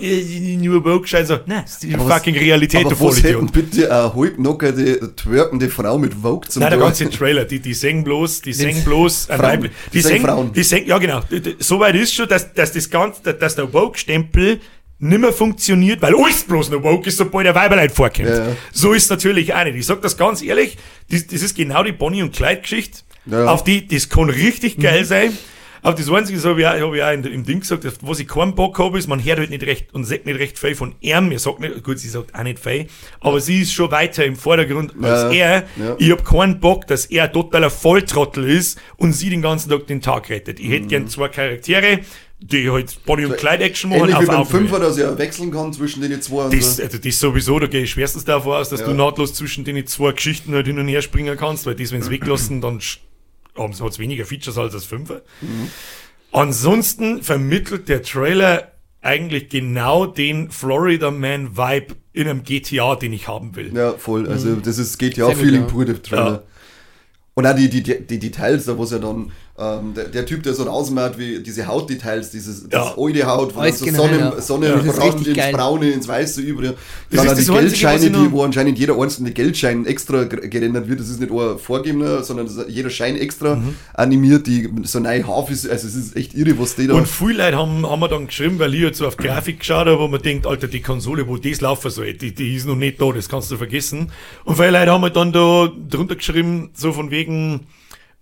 nur 0.62 0.82
Vogue-Scheiß, 0.84 1.28
so, 1.28 1.40
nein, 1.46 1.62
das 1.64 1.74
ist 1.74 1.84
die 1.84 1.94
Aber 1.94 2.08
was- 2.08 2.18
fucking 2.18 2.36
Realität, 2.38 2.86
Aber 2.86 3.00
was 3.00 3.24
hätten 3.24 3.48
bitte 3.48 3.92
eine 3.94 4.14
halbnockerte, 4.16 5.16
twerkende 5.16 5.70
Frau 5.70 5.98
mit 5.98 6.14
Vogue 6.14 6.48
zum 6.50 6.62
Nein, 6.62 6.72
der 6.72 6.80
ganze 6.80 7.10
Trailer, 7.10 7.46
die, 7.46 7.60
die 7.60 7.74
singen 7.74 8.04
bloß, 8.04 8.42
die 8.42 8.54
singen 8.54 8.84
bloß, 8.84 9.30
ein. 9.30 9.40
Weibli- 9.42 9.70
Die 9.70 9.98
die 9.98 10.02
singen 10.02 10.26
Frauen. 10.26 10.54
die 10.54 10.64
singen, 10.64 10.88
ja 10.88 10.98
genau, 10.98 11.22
soweit 11.60 11.96
ist 11.96 12.14
schon, 12.14 12.28
dass, 12.28 12.54
dass 12.54 12.72
das 12.72 12.90
ganze, 12.90 13.34
dass 13.34 13.56
der 13.56 13.68
Vogue-Stempel 13.68 14.60
nimmer 15.00 15.34
funktioniert, 15.34 16.02
weil 16.02 16.16
alles 16.16 16.44
bloß 16.44 16.70
noch 16.72 16.82
Vogue 16.82 17.06
ist, 17.08 17.18
sobald 17.18 17.46
der 17.46 17.56
Weiberlein 17.56 17.90
vorkommt. 17.90 18.30
Ja, 18.30 18.48
ja. 18.50 18.56
So 18.72 18.94
ist 18.94 19.10
natürlich 19.10 19.54
auch 19.54 19.64
nicht. 19.66 19.76
Ich 19.76 19.86
sag 19.86 20.02
das 20.02 20.16
ganz 20.18 20.42
ehrlich, 20.42 20.78
das, 21.12 21.28
das 21.28 21.42
ist 21.42 21.56
genau 21.56 21.84
die 21.84 21.92
Bonnie 21.92 22.22
und 22.24 22.34
Clyde-Geschichte, 22.34 23.00
Ja, 23.26 23.46
auf 23.48 23.64
die, 23.64 23.88
das 23.88 24.10
kann 24.10 24.30
richtig 24.30 24.78
geil 24.80 25.04
sein. 25.06 25.38
Aber 25.82 25.96
das 25.96 26.10
Einzige, 26.10 26.40
das 26.40 26.48
habe 26.48 26.60
ich, 26.62 26.66
auch, 26.66 26.72
hab 26.72 26.94
ich 26.96 27.04
auch 27.04 27.12
im 27.32 27.44
Ding 27.44 27.60
gesagt, 27.60 27.86
was 28.02 28.20
ich 28.20 28.28
keinen 28.28 28.56
Bock 28.56 28.80
habe, 28.80 28.98
ist, 28.98 29.08
man 29.08 29.24
hört 29.24 29.38
halt 29.38 29.52
nicht 29.52 29.62
recht 29.68 29.94
und 29.94 30.04
sagt 30.04 30.26
nicht 30.26 30.40
recht 30.40 30.58
viel 30.58 30.74
von 30.74 30.96
ihm. 31.00 31.28
Mir 31.28 31.38
sagt 31.38 31.60
nicht, 31.60 31.84
gut, 31.84 32.00
sie 32.00 32.10
sagt 32.10 32.34
auch 32.34 32.42
nicht 32.42 32.58
viel, 32.58 32.88
aber 33.20 33.40
sie 33.40 33.62
ist 33.62 33.72
schon 33.72 33.92
weiter 33.92 34.26
im 34.26 34.36
Vordergrund 34.36 34.94
als 35.04 35.32
er. 35.32 35.66
Ich 36.00 36.10
habe 36.10 36.24
keinen 36.24 36.60
Bock, 36.60 36.88
dass 36.88 37.06
er 37.06 37.32
totaler 37.32 37.70
Volltrottel 37.70 38.50
ist 38.50 38.80
und 38.98 39.14
sie 39.14 39.30
den 39.30 39.44
ganzen 39.44 39.70
Tag 39.70 39.86
den 39.86 40.02
Tag 40.02 40.28
rettet. 40.32 40.60
Ich 40.60 40.70
Mhm. 40.70 40.72
hätte 40.72 40.88
gern 40.88 41.08
zwei 41.08 41.28
Charaktere, 41.28 42.00
die 42.40 42.70
halt 42.70 43.04
Body- 43.06 43.26
und 43.26 43.38
Kleid-Action 43.38 43.90
machen 43.90 44.04
Ähnlich 44.10 44.20
wie 44.20 44.26
beim. 44.26 44.46
Fünfer, 44.46 44.80
dass 44.80 44.98
er 44.98 45.18
wechseln 45.18 45.52
kann 45.52 45.72
zwischen 45.74 46.02
den 46.02 46.22
zwei 46.22 46.46
und 46.46 46.54
Das, 46.54 46.78
so. 46.78 46.84
also 46.84 46.98
das 46.98 47.20
sowieso, 47.20 47.60
da 47.60 47.68
gehe 47.68 47.84
ich 47.84 47.92
schwerstens 47.92 48.26
davon 48.26 48.54
aus, 48.54 48.70
dass 48.70 48.82
Ja. 48.82 48.88
du 48.88 48.94
nahtlos 48.94 49.34
zwischen 49.34 49.64
den 49.64 49.86
zwei 49.88 50.12
Geschichten 50.12 50.54
halt 50.54 50.68
hin 50.68 50.78
und 50.78 50.88
her 50.88 51.02
springen 51.02 51.38
kannst, 51.38 51.66
weil 51.66 51.76
das, 51.76 51.92
wenn 51.92 52.02
sie 52.02 52.10
weglassen, 52.12 52.62
dann 52.62 52.80
haben 53.58 53.74
sie 53.74 53.84
hat's 53.84 54.00
weniger 54.00 54.26
Features 54.26 54.58
als 54.58 54.74
das 54.74 54.86
Fünfer. 54.86 55.22
Ansonsten 56.32 57.22
vermittelt 57.24 57.88
der 57.88 58.02
Trailer 58.04 58.72
eigentlich 59.02 59.50
genau 59.50 60.06
den 60.06 60.50
Florida 60.52 61.12
Man 61.12 61.56
Vibe 61.56 61.96
in 62.12 62.28
einem 62.28 62.44
GTA, 62.44 62.96
den 62.96 63.14
ich 63.14 63.28
haben 63.28 63.56
will. 63.56 63.72
Ja, 63.76 63.94
voll. 63.94 64.28
Also 64.28 64.56
das 64.56 64.78
ist 64.78 64.98
GTA 64.98 65.28
Sehr 65.28 65.36
gut, 65.36 65.44
Feeling 65.44 65.62
ja. 65.62 65.68
pur, 65.68 65.86
der 65.86 66.02
Trailer. 66.02 66.32
Ja. 66.32 66.44
Und 67.36 67.46
auch 67.46 67.56
die, 67.56 67.70
die, 67.70 67.84
die, 67.84 68.06
die 68.06 68.20
Details, 68.20 68.66
da 68.66 68.78
wo 68.78 68.84
es 68.84 68.92
ja 68.92 69.00
dann, 69.00 69.32
ähm, 69.58 69.94
der, 69.96 70.06
der 70.10 70.26
Typ, 70.26 70.44
der 70.44 70.54
so 70.54 70.68
ausmacht 70.70 71.18
wie 71.18 71.40
diese 71.42 71.66
Hautdetails, 71.66 72.30
dieses 72.32 72.64
Ja. 72.64 72.68
das 72.90 72.98
alte 72.98 73.26
Haut, 73.26 73.56
wo 73.56 73.62
Alles 73.62 73.80
so 73.80 73.86
genau, 73.86 74.00
Sonne, 74.04 74.18
ja. 74.20 74.42
Sonne 74.42 74.68
Ja, 74.68 74.76
das 74.76 74.86
ist 74.86 75.00
Brand 75.00 75.28
ins 75.28 75.38
geil. 75.38 75.54
Braune, 75.54 75.90
ins 75.92 76.08
Weiße 76.10 76.42
über. 76.42 76.62
Das 76.64 76.76
Dann 77.12 77.30
auch 77.30 77.34
die 77.36 77.46
Geldscheine, 77.46 78.10
die, 78.10 78.32
wo 78.34 78.44
anscheinend 78.44 78.78
jeder 78.78 79.00
einzelne 79.00 79.32
Geldschein 79.32 79.86
extra 79.86 80.24
ger- 80.24 80.48
gerendert 80.50 80.90
wird. 80.90 81.00
Das 81.00 81.08
ist 81.10 81.22
nicht 81.22 81.32
ein 81.32 81.58
vorgegebener, 81.58 82.24
sondern 82.24 82.50
jeder 82.68 82.90
Schein 82.90 83.16
extra 83.16 83.56
Mhm. 83.56 83.76
animiert, 83.94 84.46
die 84.46 84.70
so 84.84 85.00
nein 85.00 85.26
Haaf 85.26 85.50
ist. 85.50 85.70
Also 85.70 85.88
es 85.88 85.96
ist 85.96 86.16
echt 86.18 86.34
irre, 86.34 86.60
was 86.60 86.76
die 86.76 86.88
da. 86.88 86.96
Und 86.96 87.08
viele 87.08 87.46
Leute 87.46 87.58
haben, 87.58 87.90
haben 87.90 88.00
wir 88.02 88.10
dann 88.10 88.28
geschrieben, 88.28 88.60
weil 88.60 88.74
ich 88.74 88.82
jetzt 88.82 88.98
so 88.98 89.08
auf 89.08 89.16
Grafik 89.16 89.60
geschaut 89.60 89.88
habe, 89.88 90.00
wo 90.00 90.10
man 90.10 90.22
denkt, 90.22 90.46
Alter, 90.48 90.68
die 90.68 90.82
Konsole, 90.82 91.28
wo 91.30 91.38
das 91.38 91.62
laufen 91.62 91.90
soll, 91.92 92.14
die, 92.14 92.36
die 92.36 92.56
ist 92.56 92.66
noch 92.68 92.76
nicht 92.76 93.00
da, 93.00 93.10
das 93.14 93.30
kannst 93.30 93.50
du 93.52 93.58
vergessen. 93.58 94.12
Und 94.44 94.56
viele 94.58 94.72
Leute 94.72 94.92
haben 94.92 95.02
halt 95.04 95.16
dann 95.16 95.32
da 95.32 95.72
drunter 95.90 96.16
geschrieben, 96.16 96.72
so 96.74 96.92
von 96.92 97.10
wegen, 97.10 97.62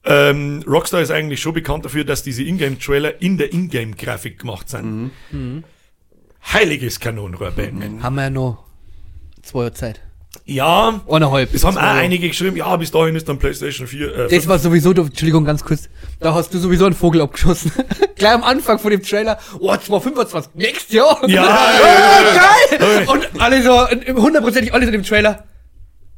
ähm, 0.06 0.64
Rockstar 0.68 1.02
ist 1.02 1.12
eigentlich 1.12 1.42
schon 1.42 1.54
bekannt 1.54 1.86
dafür, 1.86 2.04
dass 2.04 2.24
diese 2.24 2.44
Ingame-Trailer 2.44 3.22
in 3.22 3.38
der 3.38 3.54
Ingame-Grafik 3.54 4.40
gemacht 4.40 4.70
sind. 4.70 5.12
Heiliges 6.52 7.00
Kanonenrohr, 7.00 7.52
Batman. 7.52 8.04
Haben 8.04 8.16
wir 8.16 8.24
ja 8.24 8.30
noch 8.30 8.66
zwei 9.42 9.60
Jahre 9.60 9.74
Zeit. 9.74 10.02
Ja, 10.46 11.02
Eineinhalb. 11.08 11.54
es 11.54 11.64
haben 11.64 11.78
auch 11.78 11.82
einige 11.82 12.28
geschrieben, 12.28 12.58
ja, 12.58 12.76
bis 12.76 12.92
dahin 12.92 13.16
ist 13.16 13.30
dann 13.30 13.38
PlayStation 13.40 13.88
4. 13.88 14.16
Äh, 14.16 14.28
Das 14.36 14.48
war 14.48 14.60
sowieso, 14.60 14.92
du, 14.92 15.04
Entschuldigung, 15.04 15.46
ganz 15.46 15.64
kurz. 15.64 15.88
Da 16.20 16.34
hast 16.34 16.54
du 16.54 16.58
sowieso 16.60 16.86
einen 16.86 16.96
Vogel 16.96 17.22
abgeschossen. 17.22 17.72
Gleich 18.16 18.34
am 18.34 18.44
Anfang 18.44 18.78
von 18.80 18.92
dem 18.92 19.02
Trailer. 19.04 19.38
Oh, 19.60 19.74
225. 19.78 20.56
Nächstes 20.56 20.92
Jahr. 20.94 21.30
Ja, 21.30 21.44
oh, 21.82 22.78
geil. 22.78 23.06
Und 23.08 23.42
alle 23.42 23.62
so, 23.64 23.88
hundertprozentig 24.22 24.74
alle 24.74 24.84
so 24.86 24.88
in 24.92 24.94
dem 25.00 25.04
Trailer. 25.04 25.46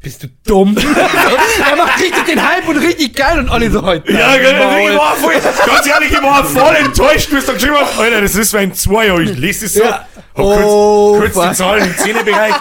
Bist 0.05 0.21
du 0.21 0.27
dumm? 0.45 0.77
er 1.71 1.75
macht 1.75 1.99
richtig 1.99 2.25
den 2.25 2.47
Hype 2.47 2.67
und 2.67 2.77
richtig 2.77 3.15
geil 3.15 3.39
und 3.39 3.49
alle 3.49 3.71
so 3.71 3.81
heute. 3.81 4.11
Ja, 4.13 4.37
genau. 4.37 4.77
Ich 4.77 4.95
war 4.95 5.15
voll, 5.15 5.33
ganz 5.33 5.87
ehrlich, 5.87 6.11
ich 6.11 6.21
war 6.21 6.45
voll 6.45 6.75
enttäuscht, 6.75 7.31
wie 7.31 7.37
es 7.37 7.45
da 7.47 7.53
geschrieben 7.53 7.77
hast. 7.81 7.97
Alter, 7.97 8.21
das 8.21 8.35
ist 8.35 8.53
ein 8.53 8.71
zwei 8.75 9.07
Jahre. 9.07 9.23
Ich 9.23 9.35
lese 9.35 9.65
es 9.65 9.73
so. 9.73 9.83
Ja. 9.83 10.07
Oh, 10.35 11.17
kurz, 11.17 11.33
kurz 11.33 11.49
die. 11.49 11.55
Zahlen 11.55 11.85
im 11.85 11.97
Zehnerbereich. 11.97 12.53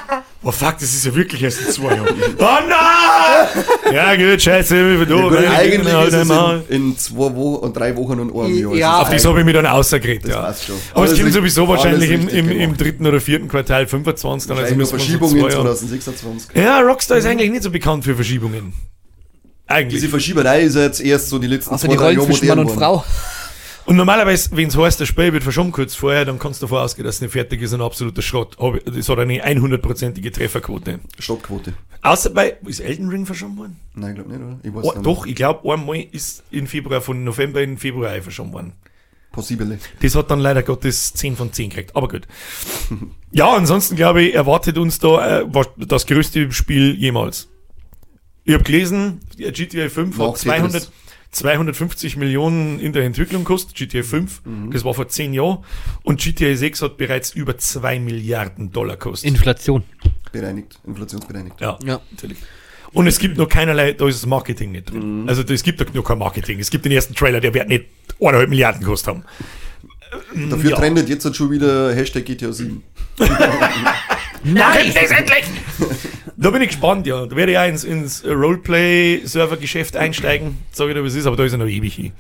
Oh 0.47 0.53
fuck, 0.53 0.75
das 0.79 0.93
ist 0.93 1.07
ja 1.07 1.15
wirklich 1.15 1.43
erst 1.43 1.63
in 1.63 1.69
zwei 1.73 1.95
Jahren. 1.95 2.07
Oh 2.39 2.45
nein! 2.69 3.65
Ja, 3.95 4.15
gut, 4.15 4.43
scheiße, 4.43 4.75
wie 5.01 5.05
viel 5.07 5.43
Ja, 5.43 5.51
eigentlich 5.53 5.95
halt 5.95 6.09
ist 6.09 6.15
es 6.15 6.31
in, 6.69 6.89
in 6.91 6.99
zwei 6.99 7.35
Wochen 7.35 7.65
und 7.65 7.75
drei 7.77 7.97
Wochen 7.97 8.21
und 8.21 8.31
einem 8.39 8.59
Jahr. 8.59 8.75
Ja. 8.75 9.01
Auf 9.01 9.09
das 9.09 9.25
habe 9.25 9.39
ich 9.41 9.45
mich 9.47 9.55
dann 9.55 9.65
außergeredet, 9.67 10.25
Das 10.25 10.31
ja. 10.33 10.43
passt 10.43 10.65
schon. 10.67 10.77
Aber 10.93 11.07
es 11.07 11.19
kommt 11.19 11.33
sowieso 11.33 11.67
wahrscheinlich 11.67 12.11
im, 12.11 12.29
im, 12.29 12.51
im 12.51 12.77
dritten 12.77 13.07
oder 13.07 13.21
vierten 13.21 13.49
Quartal 13.49 13.87
25, 13.87 14.49
dann 14.49 14.59
also 14.59 14.79
wir 14.79 14.85
zwei 14.85 14.97
Jahre- 15.39 15.51
2026. 15.77 16.57
Ja, 16.57 16.81
Rockstar 16.81 17.17
ist 17.19 17.27
eigentlich 17.27 17.51
nicht 17.51 17.63
so 17.63 17.71
bekannt 17.71 18.05
für 18.05 18.15
Verschiebungen. 18.15 18.75
Eigentlich. 19.67 20.01
Diese 20.01 20.11
Verschieberei 20.11 20.61
ist 20.61 20.77
jetzt 20.77 21.01
erst 21.01 21.31
so 21.31 21.39
die 21.39 21.47
letzten 21.47 21.73
Also 21.73 21.87
zwei, 21.87 21.93
die 21.93 21.97
drei 21.97 22.05
Rollen 22.05 22.17
Jahre 22.19 22.29
zwischen 22.29 22.49
Mann 22.49 22.59
und 22.59 22.67
worden. 22.67 22.79
Frau. 22.79 23.05
Und 23.87 23.97
normalerweise, 23.97 24.51
wenn 24.57 24.69
es 24.69 24.77
heißt, 24.77 25.01
das 25.01 25.09
Spiel 25.09 25.33
wird 25.33 25.43
verschoben 25.43 25.71
kurz 25.71 25.95
vorher, 25.95 26.25
dann 26.25 26.39
kannst 26.39 26.63
du 26.63 26.67
davon 26.67 26.79
ausgehen, 26.79 27.05
dass 27.05 27.17
es 27.17 27.21
nicht 27.21 27.33
fertig 27.33 27.61
ist, 27.61 27.75
ein 27.75 27.83
absoluter 27.83 28.23
Schrott. 28.23 28.57
Das 28.87 29.09
hat 29.09 29.19
eine 29.19 29.45
100%ige 29.45 30.33
Trefferquote. 30.33 31.01
Stoppquote. 31.19 31.75
Außer 32.01 32.31
bei, 32.31 32.57
ist 32.67 32.81
Elden 32.81 33.09
Ring 33.09 33.27
verschoben 33.27 33.57
worden? 33.59 33.81
Nein, 33.95 34.11
ich 34.11 34.15
glaube 34.17 34.31
nicht, 34.33 34.43
oder? 34.43 34.59
Ich 34.63 34.75
weiß 34.75 34.85
Oh, 34.85 34.93
nicht. 34.93 35.07
doch, 35.07 35.27
ich 35.27 35.35
glaube, 35.35 35.73
einmal 35.73 36.01
ist 36.13 36.43
in 36.51 36.67
Februar, 36.67 37.01
von 37.01 37.25
November 37.25 37.63
in 37.63 37.77
Februar 37.79 38.11
verschoben 38.23 38.53
worden. 38.53 38.73
Possible. 39.33 39.79
Das 40.01 40.15
hat 40.15 40.31
dann 40.31 40.39
leider 40.41 40.63
Gottes 40.63 41.13
10 41.15 41.37
von 41.37 41.53
10 41.53 41.71
gekriegt, 41.71 41.97
aber 41.97 42.09
gut. 42.09 42.27
Ja, 43.33 43.53
ansonsten 43.53 43.97
glaube 43.97 44.23
ich, 44.23 44.35
erwartet 44.35 44.79
uns 44.79 45.01
da 45.01 45.41
äh, 45.41 45.47
das 45.77 46.07
größte 46.07 46.53
Spiel 46.53 46.95
jemals. 46.95 47.49
Ich 48.45 48.55
habe 48.55 48.63
gelesen, 48.63 49.21
GTA 49.37 49.89
5 49.89 50.17
Nach 50.19 50.29
hat 50.29 50.39
200, 50.39 50.73
Tetris. 50.73 50.93
250 51.35 52.17
Millionen 52.17 52.79
in 52.81 52.93
der 52.93 53.05
Entwicklung 53.05 53.45
gekostet, 53.45 53.75
GTA 53.77 54.03
5, 54.03 54.43
Mhm. 54.45 54.71
das 54.71 54.85
war 54.85 54.95
vor 54.95 55.09
10 55.09 55.35
Jahren, 55.35 55.59
und 56.03 56.21
GTA 56.21 56.55
6 56.57 56.81
hat 56.83 56.97
bereits 56.97 57.31
über 57.33 57.59
2 57.59 57.99
Milliarden 57.99 58.73
Dollar 58.73 58.97
gekostet. 58.97 59.29
Inflation. 59.31 59.83
Bereinigt. 60.33 60.79
Inflationsbereinigt. 60.87 61.61
ja, 61.61 61.79
Ja. 61.85 62.01
natürlich. 62.11 62.39
Und 62.93 63.09
es 63.09 63.19
gibt 63.19 63.37
noch 63.37 63.49
keinerlei, 63.49 63.93
da 63.93 64.07
ist 64.07 64.21
das 64.23 64.27
Marketing 64.27 64.71
nicht 64.73 64.91
drin. 64.91 65.23
Mhm. 65.23 65.29
Also 65.29 65.43
es 65.43 65.63
gibt 65.65 65.95
noch 65.95 66.05
kein 66.05 66.19
Marketing. 66.19 66.61
Es 66.61 66.71
gibt 66.71 66.85
den 66.85 66.93
ersten 66.93 67.15
Trailer, 67.15 67.41
der 67.41 67.53
wird 67.53 67.69
nicht 67.69 67.87
eineinhalb 68.21 68.49
Milliarden 68.49 68.81
gekostet 68.81 69.09
haben. 69.09 69.25
Dafür 70.51 70.71
Ja. 70.71 70.77
trendet 70.77 71.09
jetzt 71.09 71.35
schon 71.35 71.51
wieder 71.51 71.93
Hashtag 71.93 72.25
GTA 72.25 72.53
7. 72.53 72.85
Nein, 74.45 74.93
das 74.95 75.11
endlich! 75.11 75.45
Da 76.37 76.51
bin 76.51 76.63
ich 76.63 76.69
gespannt, 76.69 77.07
ja. 77.07 77.27
Da 77.27 77.37
werde 77.37 77.53
ich 77.53 77.59
auch 77.59 77.69
ins, 77.69 77.85
ins 77.85 78.25
Roleplay-Server-Geschäft 78.25 79.97
einsteigen. 79.97 80.59
Sag 80.73 80.89
ich 80.89 80.95
dir, 80.95 81.05
was 81.05 81.15
ist, 81.15 81.27
aber 81.27 81.37
da 81.37 81.45
ist 81.45 81.53
er 81.53 81.59
noch 81.59 81.67
ewig 81.67 81.95
hin. 81.95 82.13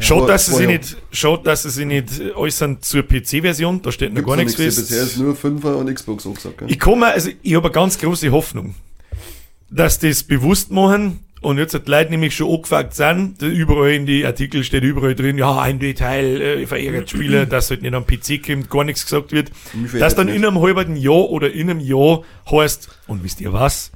Schaut, 0.00 0.22
Aber 0.22 0.32
dass 0.32 0.46
sie 0.46 0.54
sich 0.54 0.66
nicht, 0.66 0.96
schaut, 1.12 1.46
dass 1.46 1.62
sie 1.64 1.70
sich 1.70 1.86
nicht 1.86 2.08
äußern 2.34 2.78
zur 2.80 3.02
PC-Version. 3.02 3.82
Da 3.82 3.90
steht 3.92 4.10
noch 4.10 4.16
Gibt's 4.16 4.28
gar 4.28 4.36
nichts. 4.36 4.54
fest. 4.54 4.78
Bisher 4.88 5.02
ist 5.02 5.18
nur 5.18 5.34
5er 5.34 5.74
und 5.74 5.92
Xbox 5.92 6.26
angesagt. 6.26 6.58
Gell? 6.58 6.70
Ich 6.70 6.78
komme, 6.78 7.06
also 7.06 7.30
ich 7.42 7.54
habe 7.54 7.66
eine 7.66 7.72
ganz 7.74 7.98
große 7.98 8.30
Hoffnung, 8.30 8.74
dass 9.70 9.98
das 9.98 10.22
bewusst 10.22 10.70
machen 10.70 11.20
und 11.40 11.58
jetzt 11.58 11.74
hat 11.74 11.86
die 11.86 11.90
Leute 11.90 12.10
nämlich 12.10 12.34
schon 12.34 12.52
angefragt 12.52 12.94
sind, 12.94 13.40
überall 13.42 13.92
in 13.92 14.06
die 14.06 14.24
Artikel 14.24 14.64
steht 14.64 14.82
überall 14.82 15.14
drin, 15.14 15.38
ja, 15.38 15.60
ein 15.60 15.78
Detail, 15.78 16.40
äh, 16.40 16.66
verärgert 16.66 17.10
Spieler, 17.10 17.46
dass 17.46 17.70
halt 17.70 17.82
nicht 17.82 17.94
am 17.94 18.06
PC 18.06 18.42
kommt, 18.44 18.70
gar 18.70 18.84
nichts 18.84 19.04
gesagt 19.04 19.32
wird. 19.32 19.50
Dass 19.98 20.14
dann 20.14 20.26
nicht. 20.26 20.36
in 20.36 20.44
einem 20.44 20.60
halben 20.60 20.96
Jahr 20.96 21.30
oder 21.30 21.52
in 21.52 21.70
einem 21.70 21.80
Jahr 21.80 22.22
heißt, 22.50 22.88
und 23.06 23.22
wisst 23.24 23.40
ihr 23.40 23.52
was? 23.52 23.92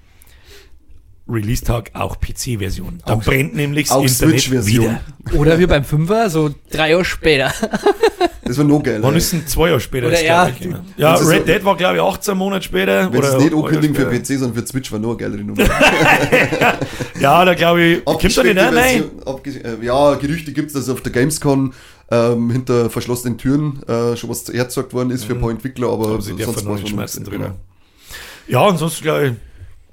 Release-Tag 1.28 1.90
auch 1.94 2.18
PC-Version. 2.20 3.00
Dann 3.06 3.18
Auch- 3.20 3.24
brennt 3.24 3.54
nämlich 3.54 3.88
das 3.88 3.96
auch 3.96 4.02
Internet 4.02 4.40
Switch-Version. 4.40 4.98
wieder. 5.24 5.38
Oder 5.40 5.58
wie 5.58 5.66
beim 5.66 5.84
Fünfer, 5.84 6.28
so 6.30 6.52
drei 6.70 6.90
Jahre 6.90 7.04
später. 7.04 7.52
Das 8.44 8.58
war 8.58 8.64
noch 8.64 8.82
geil. 8.82 8.98
Wann 9.00 9.14
ist 9.14 9.32
denn 9.32 9.46
zwei 9.46 9.68
Jahre 9.68 9.80
später? 9.80 10.08
Oder 10.08 10.16
das, 10.16 10.24
ja, 10.24 10.48
ich, 10.48 10.58
genau. 10.58 10.80
ja, 10.96 11.14
Wenn 11.16 11.24
sie 11.24 11.30
Red 11.32 11.40
so- 11.46 11.46
Dead 11.52 11.64
war, 11.64 11.76
glaube 11.76 11.96
ich, 11.96 12.02
18 12.02 12.36
Monate 12.36 12.64
später. 12.64 13.10
Wenn 13.12 13.22
sie 13.22 13.28
es 13.28 13.34
oder- 13.34 13.44
nicht 13.44 13.54
oder 13.54 13.66
ankündigen 13.68 13.96
für. 13.96 14.04
PC, 14.06 14.26
sondern 14.40 14.54
für 14.54 14.66
Switch, 14.66 14.92
war 14.92 14.98
noch 14.98 15.10
eine 15.10 15.16
geilere 15.18 15.44
Nummer. 15.44 15.64
Ja, 17.20 17.44
da 17.44 17.54
glaube 17.54 17.82
ich, 17.82 18.04
kommt 18.04 18.22
da 18.36 18.42
nicht, 18.42 18.58
Abgespeckte 18.58 19.60
nein, 19.64 19.80
äh, 19.82 19.86
Ja, 19.86 20.14
Gerüchte 20.16 20.52
gibt 20.52 20.68
es, 20.68 20.72
dass 20.74 20.88
auf 20.88 21.00
der 21.02 21.12
Gamescom 21.12 21.72
ähm, 22.10 22.50
hinter 22.50 22.90
verschlossenen 22.90 23.38
Türen 23.38 23.80
äh, 23.84 24.16
schon 24.16 24.28
was 24.28 24.46
hergezeigt 24.48 24.92
worden 24.92 25.10
ist 25.10 25.24
für 25.24 25.34
ein 25.34 25.40
paar 25.40 25.50
Entwickler, 25.50 25.88
aber, 25.90 26.08
Mhm. 26.08 26.12
Aber 26.14 26.22
sie 26.22 26.34
dürfen 26.34 26.54
sonst 26.58 26.88
schmerzen 26.88 27.18
nichts. 27.20 27.30
drüber. 27.30 27.54
Ja, 28.48 28.66
ansonsten 28.66 29.02
glaube 29.04 29.36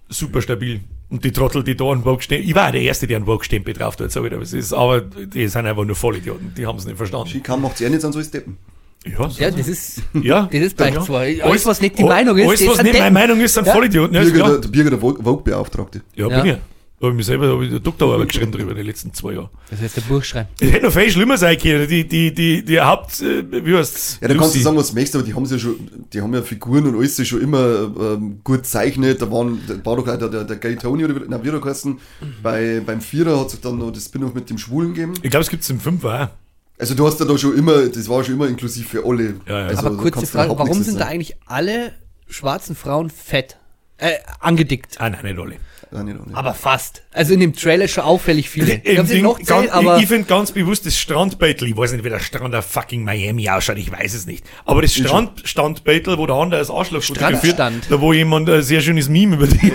ich, 0.09 0.17
super 0.17 0.41
stabil. 0.41 0.81
Und 1.11 1.23
die 1.23 1.31
Trottel, 1.31 1.63
die 1.63 1.75
da 1.75 1.85
einen 1.91 2.03
Vogue-Stempel, 2.03 2.47
ich 2.47 2.53
war 2.53 2.67
auch 2.67 2.71
der 2.71 2.81
Erste, 2.81 3.07
der 3.07 3.17
einen 3.17 3.25
Vogue-Stempel 3.25 3.73
drauf 3.73 3.95
tut, 3.95 4.11
sag 4.11 4.23
ich 4.25 4.29
dir, 4.29 4.39
was 4.39 4.53
ist, 4.53 4.73
aber 4.73 5.01
die 5.01 5.47
sind 5.47 5.65
einfach 5.65 5.83
nur 5.83 5.95
Vollidioten, 5.95 6.53
die 6.55 6.67
haben 6.67 6.77
es 6.77 6.85
nicht 6.85 6.97
verstanden. 6.97 7.27
Schikam 7.29 7.61
macht 7.63 7.75
es 7.75 7.81
eh 7.81 7.89
nicht 7.89 8.05
an 8.05 8.11
so 8.13 8.21
Steppen. 8.21 8.57
Ja, 9.05 9.29
so 9.29 9.41
Ja, 9.41 9.49
das 9.49 9.67
ist, 9.67 10.03
ja, 10.21 10.43
das 10.51 10.61
ist 10.61 10.77
bei 10.77 10.89
ja. 10.91 11.01
zwei. 11.01 11.41
Alles, 11.43 11.65
was 11.65 11.81
nicht 11.81 11.97
die 11.97 12.03
Meinung 12.03 12.37
ist, 12.37 12.47
Alles, 12.47 12.67
was 12.67 12.75
sind 12.75 12.85
nicht 12.85 12.99
meine. 12.99 13.11
Meinung 13.11 13.39
ist, 13.41 13.53
sind 13.55 13.65
Ja. 13.65 13.73
Vollidioten. 13.73 14.13
Ja, 14.15 14.23
klar. 14.29 14.49
der, 14.49 14.57
der 14.59 14.69
Birger, 14.69 14.89
der 14.91 14.99
Vogue-Beauftragte. 14.99 16.01
ja, 16.15 16.27
Ja. 16.29 16.41
bin 16.41 16.51
ich. 16.53 16.57
Da 16.99 17.05
habe 17.05 17.13
ich 17.13 17.17
mir 17.17 17.23
selber 17.23 17.47
hab 17.47 17.61
ich 17.61 17.69
eine 17.69 17.79
Doktorarbeit 17.79 18.27
geschrieben 18.27 18.51
drüber 18.51 18.71
in 18.71 18.77
den 18.77 18.85
letzten 18.85 19.13
zwei 19.13 19.31
Jahren. 19.33 19.49
Das 19.69 19.79
heißt, 19.79 19.95
der 19.95 20.01
Buch 20.01 20.21
schreiben. 20.21 20.49
Es 20.59 20.67
hätte 20.71 20.85
noch 20.87 20.91
viel 20.91 21.09
schlimmer 21.09 21.37
sein 21.37 21.57
können. 21.57 21.87
Die, 21.87 22.05
die, 22.05 22.33
die, 22.33 22.65
die 22.65 22.81
Haupt, 22.81 23.21
äh, 23.21 23.65
wie 23.65 23.73
heißt's? 23.73 24.17
Ja, 24.21 24.27
da 24.27 24.33
kannst 24.33 24.55
du 24.55 24.57
Lucy. 24.57 24.63
sagen, 24.63 24.77
was 24.77 24.89
du 24.89 24.95
möchtest, 24.95 25.15
aber 25.15 25.23
die 25.23 25.33
haben 25.33 25.45
ja 25.45 25.57
schon, 25.57 25.75
die 26.11 26.21
haben 26.21 26.33
ja 26.33 26.41
Figuren 26.41 26.87
und 26.87 26.95
alles 26.97 27.25
schon 27.25 27.41
immer 27.41 27.89
ähm, 27.99 28.41
gut 28.43 28.63
gezeichnet. 28.63 29.21
Da 29.21 29.31
waren, 29.31 29.61
da 29.65 29.75
war 29.85 29.95
doch 29.95 30.07
auch 30.09 30.17
der, 30.17 30.27
der, 30.27 30.43
der 30.43 30.57
Gay 30.57 30.75
Tony 30.75 31.05
oder 31.05 31.21
na, 31.27 31.41
wie 31.41 31.47
hat 31.47 31.55
er 31.55 31.61
geheißen. 31.61 31.97
Bei, 32.43 32.81
beim 32.85 32.99
Vierer 32.99 33.39
hat 33.39 33.51
sich 33.51 33.61
dann 33.61 33.77
noch 33.77 33.91
das 33.91 34.05
Spin-off 34.05 34.33
mit 34.33 34.49
dem 34.49 34.57
Schwulen 34.57 34.93
gegeben. 34.93 35.13
Ich 35.21 35.31
glaube, 35.31 35.43
es 35.43 35.49
gibt 35.49 35.63
es 35.63 35.69
im 35.69 35.79
Fünfer 35.79 36.23
auch. 36.25 36.49
Also 36.81 36.95
du 36.95 37.07
hast 37.07 37.19
ja 37.19 37.25
da 37.25 37.37
schon 37.37 37.57
immer, 37.57 37.87
das 37.87 38.09
war 38.09 38.23
schon 38.25 38.35
immer 38.35 38.47
inklusiv 38.47 38.89
für 38.89 39.05
alle. 39.05 39.35
Ja, 39.47 39.59
ja. 39.59 39.67
Also, 39.67 39.85
Aber 39.85 39.95
da 39.95 40.01
kurze 40.01 40.25
Frage, 40.25 40.57
warum 40.57 40.83
sind 40.83 40.95
da 40.95 40.99
sagen. 41.05 41.11
eigentlich 41.11 41.35
alle 41.45 41.93
schwarzen 42.27 42.75
Frauen 42.75 43.09
fett? 43.09 43.57
Äh, 43.97 44.13
angedickt. 44.39 44.95
Ah, 44.99 45.09
nein, 45.09 45.23
nicht 45.23 45.39
alle. 45.39 45.55
Nicht. 45.91 46.17
Aber 46.33 46.53
fast. 46.53 47.01
Also 47.11 47.33
in 47.33 47.39
dem 47.39 47.55
Trailer 47.55 47.87
schon 47.87 48.03
auffällig 48.03 48.47
viele. 48.47 48.75
Ich 48.83 48.99
ich, 48.99 49.23
ich 49.23 50.07
finde 50.07 50.23
ganz 50.25 50.51
bewusst 50.51 50.85
das 50.85 50.95
Strandbeitel, 50.95 51.67
ich 51.67 51.75
weiß 51.75 51.93
nicht, 51.93 52.03
wie 52.03 52.09
der 52.09 52.19
Strand 52.19 52.53
auf 52.53 52.65
fucking 52.65 53.03
Miami 53.03 53.49
ausschaut, 53.49 53.77
ich 53.77 53.91
weiß 53.91 54.13
es 54.13 54.27
nicht. 54.27 54.45
Aber 54.65 54.83
das 54.83 54.93
Strand, 54.93 55.41
Strandbeitel, 55.45 56.19
wo 56.19 56.27
der 56.27 56.35
andere 56.35 56.59
als 56.59 56.69
Arschloch 56.69 57.01
fotografiert, 57.01 57.55
Strandstand. 57.55 57.87
da 57.89 57.99
wo 57.99 58.13
jemand 58.13 58.47
ein 58.49 58.61
sehr 58.61 58.81
schönes 58.81 59.09
Meme 59.09 59.35
über 59.37 59.47
die 59.47 59.73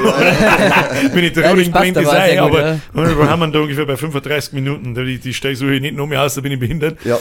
Wenn 1.12 1.24
ich 1.24 1.32
der 1.32 1.50
Rolling 1.50 1.72
passt 1.72 1.94
Point 1.94 1.96
aber 2.06 2.78
wir 2.94 3.28
haben 3.28 3.52
da 3.52 3.58
ungefähr 3.58 3.86
bei 3.86 3.96
35 3.96 4.52
Minuten, 4.52 4.94
die, 4.94 5.18
die 5.18 5.34
stehe 5.34 5.56
so 5.56 5.68
hier 5.68 5.80
nicht 5.80 5.96
noch 5.96 6.06
mehr 6.06 6.22
aus, 6.22 6.34
da 6.34 6.40
bin 6.42 6.52
ich 6.52 6.60
behindert. 6.60 6.98
Ja, 7.04 7.18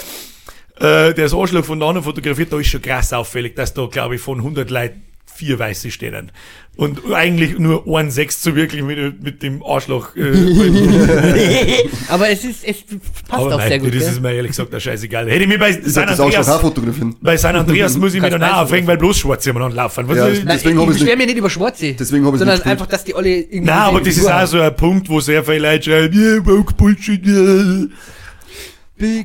Äh, 0.80 1.14
der 1.14 1.26
ist 1.26 1.34
Arschloch 1.34 1.66
von 1.66 1.80
der 1.80 1.88
anderen 1.88 2.04
fotografiert, 2.04 2.52
da 2.52 2.60
ist 2.60 2.68
schon 2.68 2.82
krass 2.82 3.14
auffällig, 3.14 3.56
dass 3.56 3.74
da, 3.74 3.86
glaube 3.86 4.16
ich, 4.16 4.22
von 4.22 4.40
100 4.40 4.70
Leuten 4.70 5.04
vier 5.36 5.60
Weiße 5.60 5.92
stehen. 5.92 6.32
Und 6.76 7.02
eigentlich 7.14 7.60
nur 7.60 7.86
ein 8.00 8.10
Sechs 8.10 8.42
so 8.42 8.56
wirklich 8.56 8.82
mit, 8.82 9.22
mit 9.22 9.44
dem 9.44 9.62
Arschloch. 9.64 10.16
Äh, 10.16 10.32
aber 12.08 12.30
es 12.30 12.44
ist 12.44 12.64
es 12.66 12.78
passt 13.28 13.44
aber 13.44 13.56
auch 13.56 13.58
nein, 13.60 13.70
sehr 13.70 13.80
gut. 13.80 13.94
das 13.94 14.00
gell? 14.00 14.12
ist 14.12 14.22
mir 14.22 14.34
ehrlich 14.34 14.52
gesagt 14.52 14.74
auch 14.74 14.80
scheißegal. 14.80 15.30
Hätte 15.30 15.44
ich 15.44 15.48
mir 15.48 15.60
bei 15.60 15.70
ich 15.70 15.86
San 15.86 16.10
Andreas, 16.10 16.48
bei 17.22 17.38
San 17.38 17.56
Andreas 17.56 17.96
muss 18.00 18.16
ich 18.16 18.22
mich 18.22 18.32
dann 18.32 18.44
auch 18.44 18.64
aufregen, 18.64 18.88
weil 18.88 18.98
bloß 18.98 19.20
Schwarze 19.20 19.52
immer 19.52 19.70
laufen. 19.70 20.08
Was 20.08 20.18
Ja, 20.18 20.28
ist- 20.28 20.44
Nein, 20.46 20.58
Deswegen 20.58 20.78
ich 20.78 20.82
hab 20.82 20.90
ich's 20.90 21.00
beschwere 21.00 21.18
nicht- 21.18 21.26
mich 21.26 21.28
nicht 21.28 21.38
über 21.38 21.50
Schwarze. 21.52 21.94
Deswegen 21.94 22.26
hab 22.26 22.34
ich's 22.34 22.40
Sondern 22.40 22.58
nicht 22.58 22.66
einfach, 22.66 22.88
dass 22.88 23.04
die 23.04 23.14
alle 23.14 23.30
irgendwie. 23.30 23.60
Nein, 23.60 23.78
aber 23.78 24.02
das 24.02 24.18
ist 24.18 24.26
auch 24.28 24.48
so 24.48 24.60
ein 24.60 24.76
Punkt, 24.76 25.10
wo 25.10 25.20
sehr 25.20 25.44
viele 25.44 25.60
Leute 25.60 25.84
schreiben, 25.92 26.20
yeah, 26.20 26.44
woke 26.44 26.74
Bullshit, 26.74 27.24
yeah. 27.24 27.88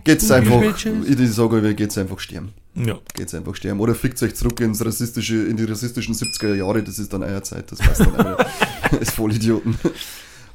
Geht's 0.05 0.31
einfach, 0.31 0.63
ich 0.63 1.31
sage, 1.31 1.75
geht's 1.75 1.97
einfach 1.97 2.19
sterben. 2.19 2.53
Ja. 2.85 2.99
Geht's 3.15 3.35
einfach 3.35 3.55
sterben. 3.55 3.81
Oder 3.81 3.95
fickt 3.95 4.23
euch 4.23 4.35
zurück 4.35 4.61
ins 4.61 4.85
rassistische, 4.85 5.47
in 5.47 5.57
die 5.57 5.65
rassistischen 5.65 6.15
70er 6.15 6.55
Jahre, 6.55 6.83
das 6.83 6.99
ist 6.99 7.13
dann 7.13 7.23
euer 7.23 7.43
Zeit, 7.43 7.71
das 7.73 7.81
weiß 7.81 7.99
dann 7.99 8.17
einer. 8.17 8.37
Das 8.99 9.11
Vollidioten. 9.11 9.79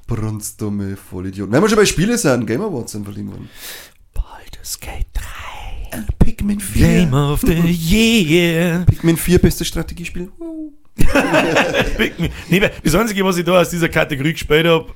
Brunstdumme 0.08 0.98
Vollidioten. 0.98 1.54
Wenn 1.54 1.62
wir 1.62 1.70
schon 1.70 1.78
bei 1.78 1.86
Spiele 1.86 2.18
sind, 2.18 2.48
Game 2.48 2.62
Awards 2.62 2.94
sind 2.94 3.04
verliehen 3.04 3.28
worden. 3.30 3.50
Baldur's 4.14 4.80
Gate 4.80 5.06
3. 5.14 6.04
Pikmin 6.20 6.60
4. 6.60 6.88
Game 6.88 7.14
of 7.14 7.42
the 7.42 7.54
Year. 7.54 8.86
Pikmin 8.88 9.18
4, 9.18 9.40
bestes 9.40 9.68
Strategiespiel. 9.68 10.32
Pikmin. 11.98 12.32
Nee, 12.50 12.70
das 12.84 12.96
Einzige, 12.96 13.24
was 13.24 13.38
ich 13.38 13.46
da 13.46 13.60
aus 13.62 13.70
dieser 13.70 13.90
Kategorie 13.90 14.34
gespielt 14.34 14.66
habe, 14.66 14.88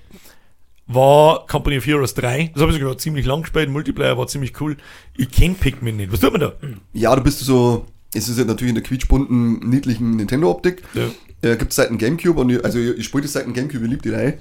war 0.87 1.45
Company 1.47 1.77
of 1.77 1.85
Heroes 1.85 2.13
3. 2.13 2.51
Das 2.53 2.61
habe 2.61 2.71
ich 2.71 2.79
sogar 2.79 2.97
ziemlich 2.97 3.25
lang 3.25 3.41
gespielt. 3.41 3.69
Multiplayer 3.69 4.17
war 4.17 4.27
ziemlich 4.27 4.59
cool. 4.61 4.77
Ich 5.15 5.29
kenne 5.29 5.55
Pikmin 5.55 5.97
nicht. 5.97 6.11
Was 6.11 6.21
tut 6.21 6.31
man 6.31 6.41
da? 6.41 6.53
Ja, 6.93 7.15
du 7.15 7.21
bist 7.21 7.39
so, 7.39 7.85
es 8.13 8.29
ist 8.29 8.39
ja 8.39 8.45
natürlich 8.45 8.69
in 8.69 8.75
der 8.75 8.83
quietschbunten, 8.83 9.69
niedlichen 9.69 10.15
Nintendo-Optik. 10.15 10.83
Ja. 10.93 11.07
Äh, 11.41 11.57
gibt 11.57 11.73
seit 11.73 11.89
dem 11.89 11.97
Gamecube 11.97 12.39
und 12.39 12.65
also 12.65 12.79
ich 12.79 13.05
spiele 13.05 13.23
das 13.23 13.33
seit 13.33 13.45
dem 13.45 13.53
Gamecube, 13.53 13.83
ich 13.83 13.89
liebe 13.91 14.01
die 14.01 14.09
Reihe. 14.09 14.39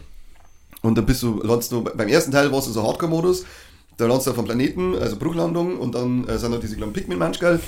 Und 0.82 0.96
dann 0.96 1.04
bist 1.04 1.22
du, 1.22 1.42
landest 1.42 1.72
du, 1.72 1.82
beim 1.82 2.08
ersten 2.08 2.30
Teil 2.30 2.52
war 2.52 2.60
es 2.60 2.66
so 2.66 2.82
Hardcore-Modus, 2.82 3.44
da 3.96 4.06
landest 4.06 4.26
du 4.26 4.30
auf 4.30 4.38
einem 4.38 4.46
Planeten, 4.46 4.94
also 4.94 5.16
Bruchlandung 5.16 5.78
und 5.78 5.94
dann 5.94 6.26
äh, 6.28 6.38
sind 6.38 6.52
da 6.52 6.58
diese 6.58 6.76
kleinen 6.76 6.92
Pikmin-Manschgeil. 6.92 7.60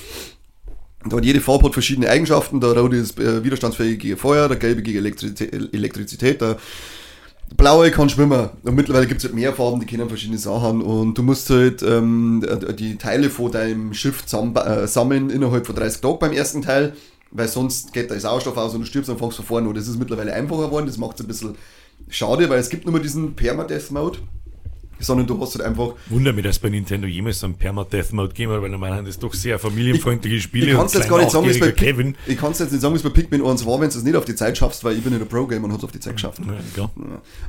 Und 1.05 1.13
da 1.13 1.17
hat 1.17 1.25
jede 1.25 1.41
Farbe 1.41 1.67
hat 1.67 1.73
verschiedene 1.73 2.09
Eigenschaften, 2.09 2.61
der 2.61 2.77
rote 2.77 2.97
ist 2.97 3.19
äh, 3.19 3.43
widerstandsfähig 3.45 3.99
gegen 3.99 4.17
Feuer, 4.17 4.49
der 4.49 4.57
gelbe 4.57 4.83
gegen 4.83 4.99
Elektrizität, 4.99 5.75
Elektrizität 5.75 6.41
der 6.41 6.59
blaue 7.57 7.91
kann 7.91 8.09
schwimmen. 8.09 8.51
Und 8.63 8.75
mittlerweile 8.75 9.07
gibt 9.07 9.19
es 9.19 9.25
halt 9.25 9.35
mehr 9.35 9.53
Farben, 9.53 9.81
die 9.81 9.87
kennen 9.87 10.09
verschiedene 10.09 10.39
Sachen 10.39 10.83
und 10.83 11.17
du 11.17 11.23
musst 11.23 11.51
halt 11.51 11.83
ähm, 11.83 12.45
die 12.79 12.97
Teile 12.97 13.31
von 13.31 13.51
deinem 13.51 13.95
Schiff 13.95 14.27
zusammen, 14.27 14.55
äh, 14.57 14.87
sammeln 14.87 15.31
innerhalb 15.31 15.67
von 15.67 15.75
30 15.75 16.01
Tagen 16.01 16.19
beim 16.19 16.33
ersten 16.33 16.63
Teil, 16.63 16.95
weil 17.31 17.49
sonst 17.49 17.93
geht 17.93 18.11
der 18.11 18.21
Sauerstoff 18.21 18.57
aus 18.57 18.75
und 18.75 18.81
du 18.81 18.87
stirbst 18.87 19.11
und 19.11 19.19
fängst 19.19 19.37
von 19.37 19.47
vorne 19.47 19.69
an. 19.69 19.75
Das 19.75 19.89
ist 19.89 19.99
mittlerweile 19.99 20.33
einfacher 20.33 20.67
geworden, 20.67 20.87
das 20.87 20.99
macht 20.99 21.17
es 21.17 21.25
ein 21.25 21.29
bisschen 21.29 21.57
schade, 22.09 22.49
weil 22.49 22.59
es 22.59 22.71
gibt 22.71 22.85
nur 22.85 22.93
mehr 22.93 23.03
diesen 23.03 23.35
Permadeath-Mode, 23.35 24.19
sondern 25.01 25.27
du 25.27 25.41
hast 25.41 25.55
halt 25.55 25.67
einfach 25.67 25.95
Wunder 26.09 26.33
mich, 26.33 26.45
dass 26.45 26.59
bei 26.59 26.69
Nintendo 26.69 27.07
jemals 27.07 27.41
so 27.41 27.47
einen 27.47 27.55
Permadeath-Mode 27.55 28.35
geben 28.35 28.53
hat, 28.53 28.63
weil 28.63 28.71
normalerweise 28.71 29.05
das 29.05 29.19
doch 29.19 29.35
sehr 29.35 29.59
familienfreundliche 29.59 30.41
Spiele 30.41 30.67
Ich 30.67 30.77
kann 30.77 30.87
es 30.87 30.95
jetzt 30.95 31.09
gar 31.09 31.19
nicht 31.19 31.31
sagen, 31.31 31.47
wie 31.47 31.51
es 31.51 31.61
bei 31.61 31.73
Kevin. 31.73 32.15
ich 32.27 32.37
kann's 32.37 32.59
jetzt 32.59 32.73
nicht 32.73 32.81
sagen, 32.81 32.95
wie 32.95 32.99
es 32.99 33.03
bei 33.03 33.11
Pikmin 33.11 33.45
1 33.45 33.65
war, 33.67 33.81
wenn 33.81 33.91
du 33.91 33.99
es 33.99 34.03
nicht 34.03 34.17
auf 34.17 34.25
die 34.25 34.35
Zeit 34.35 34.59
schaffst, 34.59 34.85
weil 34.85 34.97
ich 34.97 35.03
bin 35.03 35.13
in 35.13 35.19
der 35.19 35.27
Pro-Game 35.27 35.65
und 35.65 35.73
hab's 35.73 35.85
auf 35.85 35.93
die 35.93 36.01
Zeit 36.01 36.15
geschafft. 36.15 36.41
Ja. 36.77 36.83
Ja. 36.83 36.91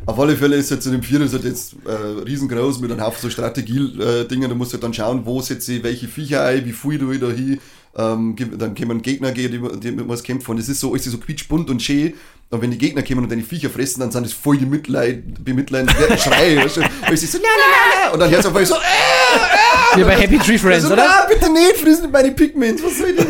Auf 0.06 0.20
alle 0.20 0.36
Fälle 0.36 0.56
ist 0.56 0.70
jetzt 0.72 0.86
in 0.86 0.94
dem 0.94 1.04
Vierer 1.04 1.24
ist 1.24 1.34
halt 1.34 1.44
jetzt 1.44 1.76
äh, 1.86 1.92
riesengroß 2.24 2.80
mit 2.80 2.92
einem 2.92 3.02
Haufen 3.02 3.20
so 3.22 3.30
Strategie-Dingen. 3.30 4.50
Da 4.50 4.56
musst 4.56 4.72
du 4.72 4.76
halt 4.76 4.84
dann 4.84 4.94
schauen, 4.94 5.26
wo 5.26 5.42
setze 5.42 5.74
ich 5.74 5.84
welche 5.84 6.08
Viecher 6.08 6.44
ein, 6.44 6.66
wie 6.66 6.74
viel 6.74 6.98
du 6.98 7.18
da 7.18 7.30
hin. 7.30 7.60
Ähm, 7.98 8.36
dann 8.58 8.76
kommen 8.76 9.02
Gegner, 9.02 9.32
die, 9.32 9.50
die 9.50 9.92
mit 9.92 10.08
was 10.08 10.24
kämpfen. 10.24 10.52
Und 10.52 10.58
das 10.60 10.70
ist 10.70 10.80
so, 10.80 10.92
alles 10.92 11.06
so 11.06 11.18
quietschbunt 11.18 11.70
und 11.70 11.82
schön. 11.82 12.14
Und 12.52 12.62
wenn 12.62 12.72
die 12.72 12.78
Gegner 12.78 13.04
kommen 13.04 13.24
und 13.24 13.32
deine 13.32 13.44
Viecher 13.44 13.70
fressen, 13.70 14.00
dann 14.00 14.12
sind 14.12 14.26
das 14.26 14.34
voll 14.34 14.58
die 14.58 14.66
Mitleid, 14.66 15.44
bemitleidenswerten 15.44 16.18
Schreie. 16.20 16.58
weißt 16.58 16.78
du? 16.78 16.82
Weil 16.82 17.18
sie 17.18 17.28
so, 17.28 17.38
na, 17.42 17.48
na, 17.48 18.06
na, 18.06 18.14
und 18.14 18.20
dann 18.20 18.30
hörst 18.32 18.46
du 18.46 18.50
auf 18.50 18.56
einmal 18.56 18.66
so, 18.66 18.76
äh, 18.76 19.98
Wie 19.98 20.04
bei 20.04 20.16
Happy 20.16 20.38
Tree 20.40 20.58
Friends, 20.58 20.84
also, 20.84 20.94
oder? 20.94 21.06
na, 21.06 21.26
bitte 21.28 21.52
nicht, 21.52 21.78
frissen 21.78 22.10
meine 22.12 22.32
Pigments, 22.32 22.82
was 22.84 22.98
soll 22.98 23.14
das? 23.16 23.28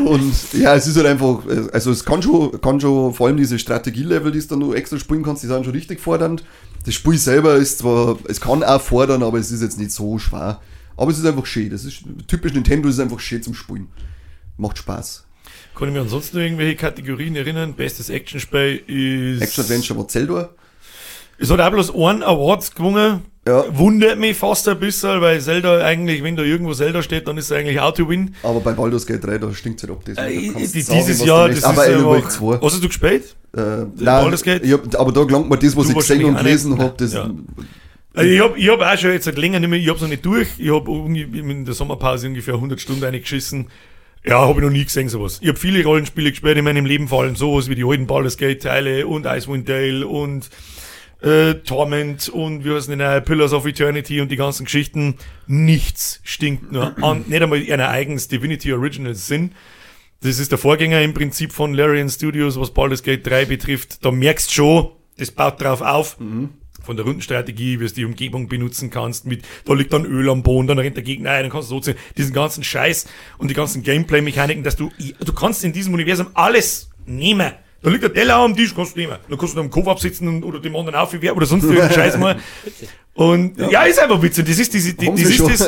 Und 0.00 0.34
ja, 0.52 0.74
es 0.74 0.86
ist 0.86 0.96
halt 0.96 1.06
einfach, 1.06 1.46
äh, 1.46 1.68
also 1.72 1.90
es 1.92 2.04
kann 2.04 2.22
schon, 2.22 2.60
kann 2.60 2.80
schon 2.80 3.14
vor 3.14 3.28
allem 3.28 3.36
diese 3.36 3.58
Strategielevel, 3.58 4.32
die 4.32 4.46
du 4.46 4.56
noch 4.56 4.74
extra 4.74 4.98
spielen 4.98 5.22
kannst, 5.22 5.42
die 5.42 5.46
sind 5.46 5.64
schon 5.64 5.74
richtig 5.74 6.00
fordernd. 6.00 6.44
Das 6.84 6.94
Spiel 6.94 7.16
selber 7.16 7.54
ist 7.54 7.78
zwar, 7.78 8.18
es 8.28 8.40
kann 8.40 8.62
auch 8.62 8.80
fordern, 8.80 9.22
aber 9.22 9.38
es 9.38 9.50
ist 9.50 9.62
jetzt 9.62 9.78
nicht 9.78 9.92
so 9.92 10.18
schwer. 10.18 10.60
Aber 10.96 11.10
es 11.10 11.18
ist 11.18 11.26
einfach 11.26 11.46
schön. 11.46 11.70
Das 11.70 11.84
ist 11.84 12.02
typisch 12.26 12.52
Nintendo, 12.52 12.88
es 12.88 12.94
ist 12.96 13.00
einfach 13.00 13.20
schön 13.20 13.42
zum 13.42 13.54
Spielen. 13.54 13.88
Macht 14.56 14.78
Spaß. 14.78 15.24
Kann 15.74 15.88
ich 15.88 15.94
mir 15.94 16.00
ansonsten 16.02 16.38
irgendwelche 16.38 16.76
Kategorien 16.76 17.34
erinnern? 17.34 17.74
Bestes 17.74 18.08
Actionspiel 18.08 18.82
ist. 18.86 19.42
Action 19.42 19.64
Adventure 19.64 19.98
war 19.98 20.08
Zelda. 20.08 20.50
Es 21.36 21.50
hat 21.50 21.60
auch 21.60 21.70
bloß 21.70 21.92
einen 21.94 22.22
Awards 22.22 22.74
gewonnen. 22.74 23.22
Ja. 23.46 23.64
Wundert 23.76 24.18
mich 24.18 24.36
fast 24.36 24.66
ein 24.68 24.78
bisschen, 24.78 25.20
weil 25.20 25.40
Zelda 25.40 25.84
eigentlich, 25.84 26.22
wenn 26.22 26.36
da 26.36 26.42
irgendwo 26.42 26.72
Zelda 26.72 27.02
steht, 27.02 27.28
dann 27.28 27.36
ist 27.36 27.46
es 27.46 27.52
eigentlich 27.52 27.78
Auto-Win. 27.78 28.34
Aber 28.42 28.60
bei 28.60 28.72
Baldur's 28.72 29.04
Gate 29.04 29.22
3, 29.22 29.38
da 29.38 29.52
stinkt 29.52 29.82
es 29.82 29.88
halt 29.88 29.98
ab. 29.98 30.04
Deswegen, 30.06 30.54
da 30.54 30.60
Äh, 30.60 30.66
sagen, 30.66 30.98
dieses 31.00 31.20
was 31.20 31.26
Jahr, 31.26 31.48
das 31.48 31.58
ist 31.58 31.64
aber 31.64 31.82
Alan 31.82 32.04
Wake 32.06 32.16
einfach, 32.24 32.30
2. 32.30 32.62
Was 32.62 32.72
hast 32.74 32.84
du 32.84 32.88
gespielt? 32.88 33.36
Äh, 33.54 33.60
nein, 33.60 33.88
Baldur's 33.96 34.42
Gate? 34.42 34.72
hab, 34.72 34.98
aber 34.98 35.12
da 35.12 35.24
gelangt 35.24 35.50
mir 35.50 35.58
das, 35.58 35.76
was 35.76 35.84
Du 35.84 35.90
ich 35.90 35.96
gesehen 35.96 36.24
und 36.24 36.36
auch 36.36 36.38
gelesen 36.38 36.78
habe. 36.78 36.94
Das, 36.96 37.12
Ja. 37.12 37.30
Also 38.14 38.30
ich 38.30 38.40
habe 38.40 38.58
ich 38.58 38.68
hab 38.68 38.80
auch 38.80 38.96
schon 38.96 39.10
jetzt 39.10 39.24
seit 39.24 39.36
länger 39.36 39.58
nicht 39.58 39.68
mehr, 39.68 39.78
ich 39.78 39.88
habe 39.88 39.96
es 39.96 40.02
noch 40.02 40.08
nicht 40.08 40.24
durch, 40.24 40.48
ich 40.58 40.70
habe 40.70 40.90
in 40.90 41.64
der 41.64 41.74
Sommerpause 41.74 42.28
ungefähr 42.28 42.54
100 42.54 42.80
Stunden 42.80 43.04
eingeschissen. 43.04 43.66
Ja, 44.24 44.40
habe 44.40 44.60
ich 44.60 44.64
noch 44.64 44.70
nie 44.70 44.84
gesehen 44.84 45.08
sowas. 45.08 45.38
Ich 45.42 45.48
habe 45.48 45.58
viele 45.58 45.84
Rollenspiele 45.84 46.30
gespielt 46.30 46.56
in 46.56 46.64
meinem 46.64 46.86
Leben, 46.86 47.08
vor 47.08 47.22
allem 47.22 47.36
sowas 47.36 47.68
wie 47.68 47.74
die 47.74 47.84
alten 47.84 48.06
Baldur's 48.06 48.38
Gate 48.38 48.62
Teile 48.62 49.06
und 49.06 49.26
Icewind 49.26 49.68
Dale 49.68 50.06
und 50.06 50.48
äh, 51.20 51.54
Torment 51.54 52.28
und 52.28 52.64
wie 52.64 52.72
heißt 52.72 52.88
denn 52.88 53.00
der 53.00 53.20
Pillars 53.20 53.52
of 53.52 53.66
Eternity 53.66 54.20
und 54.20 54.30
die 54.30 54.36
ganzen 54.36 54.64
Geschichten. 54.64 55.16
Nichts 55.46 56.20
stinkt 56.22 56.72
nur 56.72 56.96
an, 57.02 57.24
nicht 57.26 57.42
einmal 57.42 57.62
einer 57.70 57.88
eigens 57.88 58.28
Divinity 58.28 58.72
Originals 58.72 59.26
sind. 59.26 59.52
Das 60.22 60.38
ist 60.38 60.52
der 60.52 60.58
Vorgänger 60.58 61.02
im 61.02 61.12
Prinzip 61.12 61.52
von 61.52 61.74
Larian 61.74 62.08
Studios, 62.08 62.58
was 62.58 62.70
Baldur's 62.72 63.02
Gate 63.02 63.26
3 63.26 63.44
betrifft. 63.44 64.04
Da 64.04 64.10
merkst 64.10 64.54
schon, 64.54 64.88
das 65.18 65.30
baut 65.30 65.60
drauf 65.60 65.82
auf. 65.82 66.16
Von 66.84 66.96
der 66.96 67.04
Rundenstrategie, 67.04 67.80
wie 67.80 67.86
du 67.86 67.92
die 67.92 68.04
Umgebung 68.04 68.48
benutzen 68.48 68.90
kannst, 68.90 69.26
mit, 69.26 69.42
da 69.64 69.74
liegt 69.74 69.92
dann 69.92 70.04
Öl 70.04 70.28
am 70.28 70.42
Boden, 70.42 70.66
dann 70.68 70.78
rennt 70.78 70.96
der 70.96 71.02
Gegner 71.02 71.30
ein, 71.30 71.44
dann 71.44 71.50
kannst 71.50 71.70
du 71.70 71.76
so 71.76 71.80
ziehen. 71.80 71.96
Diesen 72.16 72.32
ganzen 72.32 72.62
Scheiß 72.62 73.06
und 73.38 73.48
die 73.48 73.54
ganzen 73.54 73.82
Gameplay-Mechaniken, 73.82 74.62
dass 74.62 74.76
du, 74.76 74.90
du 75.20 75.32
kannst 75.32 75.64
in 75.64 75.72
diesem 75.72 75.94
Universum 75.94 76.28
alles 76.34 76.90
nehmen. 77.06 77.52
Da 77.82 77.90
liegt 77.90 78.02
der 78.02 78.14
Teller 78.14 78.36
am 78.36 78.56
Tisch, 78.56 78.74
kannst 78.74 78.96
du 78.96 79.00
nehmen. 79.00 79.18
Dann 79.28 79.38
kannst 79.38 79.54
du 79.54 79.60
am 79.60 79.68
Kopf 79.68 79.88
absitzen 79.88 80.26
und, 80.26 80.42
oder 80.42 80.58
dem 80.58 80.74
anderen 80.74 80.94
aufwerfen 80.94 81.36
oder 81.36 81.44
sonst 81.44 81.64
irgendeinen 81.64 81.92
Scheiß 81.94 82.16
mal. 82.16 82.38
Und, 83.12 83.58
ja. 83.58 83.82
ist 83.82 83.98
einfach 83.98 84.20
witzig. 84.22 84.46
Das 84.46 84.58
ist, 84.58 84.72
diese, 84.72 84.94
die, 84.94 85.10
das 85.10 85.20
ist 85.20 85.40
das, 85.40 85.58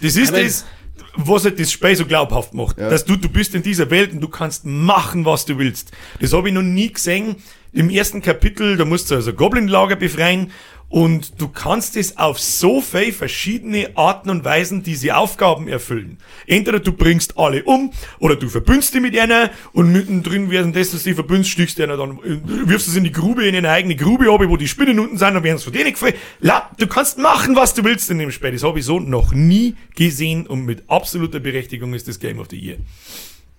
das 0.00 0.16
ist 0.16 0.32
das, 0.32 0.64
was 1.16 1.44
halt 1.44 1.58
das 1.58 1.72
Spiel 1.72 1.96
so 1.96 2.06
glaubhaft 2.06 2.54
macht. 2.54 2.78
Ja. 2.78 2.90
Dass 2.90 3.04
du, 3.04 3.16
du 3.16 3.28
bist 3.28 3.54
in 3.54 3.62
dieser 3.62 3.90
Welt 3.90 4.12
und 4.12 4.20
du 4.20 4.28
kannst 4.28 4.64
machen, 4.64 5.24
was 5.24 5.44
du 5.44 5.58
willst. 5.58 5.92
Das 6.20 6.32
habe 6.32 6.48
ich 6.48 6.54
noch 6.54 6.62
nie 6.62 6.92
gesehen. 6.92 7.36
Im 7.72 7.90
ersten 7.90 8.22
Kapitel, 8.22 8.76
da 8.76 8.84
musst 8.84 9.10
du 9.10 9.16
also 9.16 9.32
Goblin-Lager 9.32 9.96
befreien 9.96 10.50
und 10.88 11.40
du 11.40 11.48
kannst 11.48 11.96
es 11.96 12.16
auf 12.16 12.38
so 12.38 12.80
viele 12.80 13.12
verschiedene 13.12 13.90
Arten 13.96 14.30
und 14.30 14.44
Weisen 14.44 14.82
diese 14.82 15.16
Aufgaben 15.16 15.66
erfüllen. 15.68 16.18
Entweder 16.46 16.78
du 16.78 16.92
bringst 16.92 17.36
alle 17.38 17.64
um 17.64 17.92
oder 18.18 18.36
du 18.36 18.48
verbündest 18.48 18.94
die 18.94 19.00
mit 19.00 19.18
einer 19.18 19.50
und 19.72 19.92
mittendrin 19.92 20.50
währenddessen 20.50 20.96
dass 20.96 21.02
die 21.02 21.14
verbündest, 21.14 21.50
stichst 21.50 21.80
einer 21.80 21.96
dann, 21.96 22.18
äh, 22.18 22.68
wirfst 22.68 22.88
es 22.88 22.96
in 22.96 23.04
die 23.04 23.12
Grube, 23.12 23.46
in 23.46 23.56
eine 23.56 23.70
eigene 23.70 23.96
Grube 23.96 24.30
ab, 24.32 24.40
wo 24.46 24.56
die 24.56 24.68
Spinnen 24.68 24.98
unten 25.00 25.18
sind, 25.18 25.34
dann 25.34 25.42
werden 25.42 25.56
es 25.56 25.64
von 25.64 25.72
denen. 25.72 25.94
La, 26.40 26.70
du 26.78 26.86
kannst 26.86 27.18
machen, 27.18 27.56
was 27.56 27.74
du 27.74 27.84
willst 27.84 28.10
in 28.10 28.18
dem 28.18 28.30
Spiel. 28.30 28.52
Das 28.52 28.62
habe 28.62 28.78
ich 28.78 28.84
so 28.84 29.00
noch 29.00 29.32
nie 29.32 29.74
gesehen 29.94 30.46
und 30.46 30.64
mit 30.64 30.84
absoluter 30.88 31.40
Berechtigung 31.40 31.94
ist 31.94 32.06
das 32.08 32.20
Game 32.20 32.38
of 32.38 32.46
the 32.50 32.58
Year. 32.58 32.78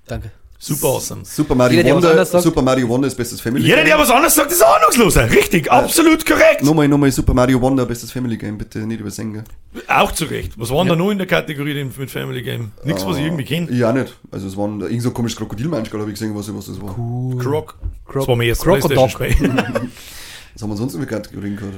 Danke. 0.07 0.31
Super 0.59 0.87
awesome. 0.87 1.23
Super 1.23 1.53
Mario 1.53 1.77
Jeder, 1.77 1.93
Wonder, 1.95 2.25
sagt. 2.25 2.43
Super 2.43 2.63
Mario 2.63 2.89
Wonder 2.89 3.07
ist 3.07 3.15
bestes 3.15 3.39
Family 3.39 3.63
Jeder, 3.63 3.77
Game. 3.77 3.85
der 3.85 3.99
was 3.99 4.09
anderes 4.09 4.33
sagt, 4.33 4.51
ist 4.51 4.63
ahnungsloser. 4.63 5.29
Richtig, 5.29 5.71
absolut 5.71 6.25
korrekt. 6.25 6.63
Nochmal, 6.63 6.87
nochmal 6.87 7.11
Super 7.11 7.35
Mario 7.35 7.61
Wonder, 7.61 7.85
bestes 7.85 8.11
Family 8.11 8.37
Game, 8.37 8.57
bitte 8.57 8.79
nicht 8.79 8.99
übersehen. 8.99 9.33
gell? 9.33 9.43
auch 9.87 10.11
zu 10.11 10.25
Recht. 10.25 10.53
Was 10.57 10.71
waren 10.71 10.87
da 10.87 10.95
noch 10.95 11.11
in 11.11 11.19
der 11.19 11.27
Kategorie 11.27 11.75
denn 11.75 11.91
mit 11.95 12.09
Family 12.09 12.41
Game? 12.41 12.71
Nichts, 12.83 13.05
was 13.05 13.17
ich 13.17 13.23
irgendwie 13.25 13.43
kenne. 13.45 13.71
Ja, 13.71 13.93
nicht. 13.93 14.17
Also 14.31 14.47
es 14.47 14.57
waren 14.57 14.81
irgend 14.81 15.03
so 15.03 15.09
ein 15.09 15.13
komisches 15.13 15.37
Krokodilmensch, 15.37 15.91
habe 15.93 16.03
ich 16.05 16.13
gesehen, 16.19 16.35
was, 16.35 16.53
was 16.53 16.65
das 16.65 16.81
war. 16.81 16.95
Croc. 17.37 17.75
Croc- 18.07 18.13
Das 18.21 18.27
war 18.27 18.35
mein 18.35 18.47
erstes 18.47 18.65
Croc 18.65 18.79
Playstation-Spiel. 18.79 19.35
Was 20.57 20.63
haben 20.63 20.71
wir 20.71 20.77
sonst 20.77 20.93
noch 20.95 21.01
für 21.01 21.05
Kategorien 21.05 21.55
gehabt? 21.55 21.75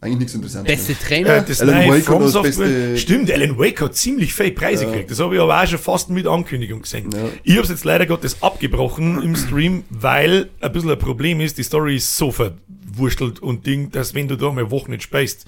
Eigentlich 0.00 0.18
nichts 0.18 0.34
Interessantes. 0.34 0.74
Beste 0.74 0.92
Ja, 0.94 0.98
Trainer. 0.98 1.40
das 1.42 1.60
Alan 1.60 1.88
Wake 1.88 2.08
hat 2.08 2.20
das 2.20 2.42
beste- 2.42 2.98
Stimmt, 2.98 3.30
Alan 3.30 3.56
Wake 3.56 3.80
hat 3.80 3.94
ziemlich 3.94 4.34
viele 4.34 4.50
Preise 4.50 4.86
gekriegt. 4.86 5.12
Das 5.12 5.20
habe 5.20 5.36
ich 5.36 5.40
aber 5.40 5.62
auch 5.62 5.66
schon 5.68 5.78
fast 5.78 6.10
mit 6.10 6.26
Ankündigung 6.26 6.82
gesehen. 6.82 7.08
Ja. 7.12 7.28
Ich 7.44 7.56
habe 7.56 7.68
jetzt 7.68 7.84
leider 7.84 8.04
Gottes 8.06 8.42
abgebrochen 8.42 9.22
im 9.22 9.36
Stream, 9.36 9.84
weil 9.90 10.48
ein 10.60 10.72
bisschen 10.72 10.90
ein 10.90 10.98
Problem 10.98 11.40
ist, 11.40 11.56
die 11.56 11.62
Story 11.62 11.98
ist 11.98 12.16
so 12.16 12.32
verwurstelt 12.32 13.38
und 13.38 13.64
Ding, 13.64 13.92
dass 13.92 14.14
wenn 14.16 14.26
du 14.26 14.34
da 14.34 14.50
mal 14.50 14.68
Wochen 14.72 14.90
nicht 14.90 15.04
speist, 15.04 15.46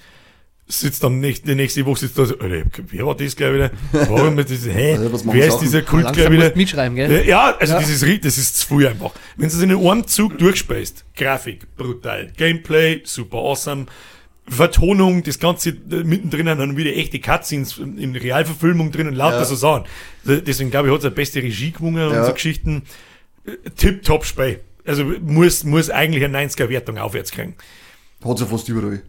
sitzt 0.71 1.03
am 1.03 1.19
nächsten, 1.19 1.47
die 1.47 1.55
nächste 1.55 1.85
Woche 1.85 1.99
sitzt 2.01 2.17
da 2.17 2.25
so, 2.25 2.37
Alter, 2.37 2.63
wer 2.91 3.05
war 3.05 3.15
das 3.15 3.35
gleich 3.35 3.53
wieder? 3.53 3.71
Warum 3.91 4.37
ist 4.39 4.51
das, 4.51 4.65
hä? 4.65 4.93
Also, 4.97 5.21
wer 5.33 5.47
ist 5.47 5.57
dieser 5.57 5.81
Kult 5.81 6.13
gleich 6.13 6.29
wieder? 6.31 6.49
du 6.51 6.57
mitschreiben, 6.57 6.95
gell? 6.95 7.27
Ja, 7.27 7.55
also 7.59 7.73
Ja. 7.73 7.79
Das, 7.79 7.89
ist, 7.89 8.03
ri- 8.03 8.21
das 8.21 8.37
ist 8.37 8.57
zu 8.57 8.67
früh 8.67 8.87
einfach. 8.87 9.11
Wenn 9.35 9.49
du 9.49 9.55
es 9.55 9.61
in 9.61 9.71
einem 9.71 10.07
Zug 10.07 10.37
durchspeist, 10.37 11.05
Grafik, 11.17 11.75
brutal, 11.75 12.31
Gameplay, 12.37 13.01
super 13.03 13.37
awesome, 13.39 13.87
Vertonung, 14.47 15.23
das 15.23 15.39
Ganze 15.39 15.73
mittendrin 15.73 16.45
dann 16.47 16.75
wieder 16.77 16.95
echte 16.95 17.19
Cutscenes 17.19 17.77
in 17.77 18.15
Realverfilmung 18.15 18.91
drin 18.91 19.07
und 19.07 19.13
lauter 19.15 19.37
Ja. 19.39 19.45
so 19.45 19.55
Sachen. 19.55 19.83
Deswegen 20.23 20.71
glaube 20.71 20.87
ich, 20.87 20.93
hat 20.93 20.99
es 20.99 21.05
eine 21.05 21.15
beste 21.15 21.41
Regie 21.41 21.71
gewonnen 21.71 22.07
und 22.07 22.13
Ja. 22.13 22.25
so 22.25 22.33
Geschichten. 22.33 22.83
Äh, 23.45 23.69
Tip-top 23.75 24.25
Spiel. 24.25 24.59
Also 24.85 25.03
muss, 25.21 25.63
muss 25.63 25.89
eigentlich 25.91 26.23
eine 26.23 26.35
90er 26.47 26.69
Wertung 26.69 26.97
aufwärts 26.97 27.31
kriegen. 27.31 27.55
Hat 28.25 28.39
ja 28.39 28.45
fast 28.47 28.67
überall. 28.69 29.03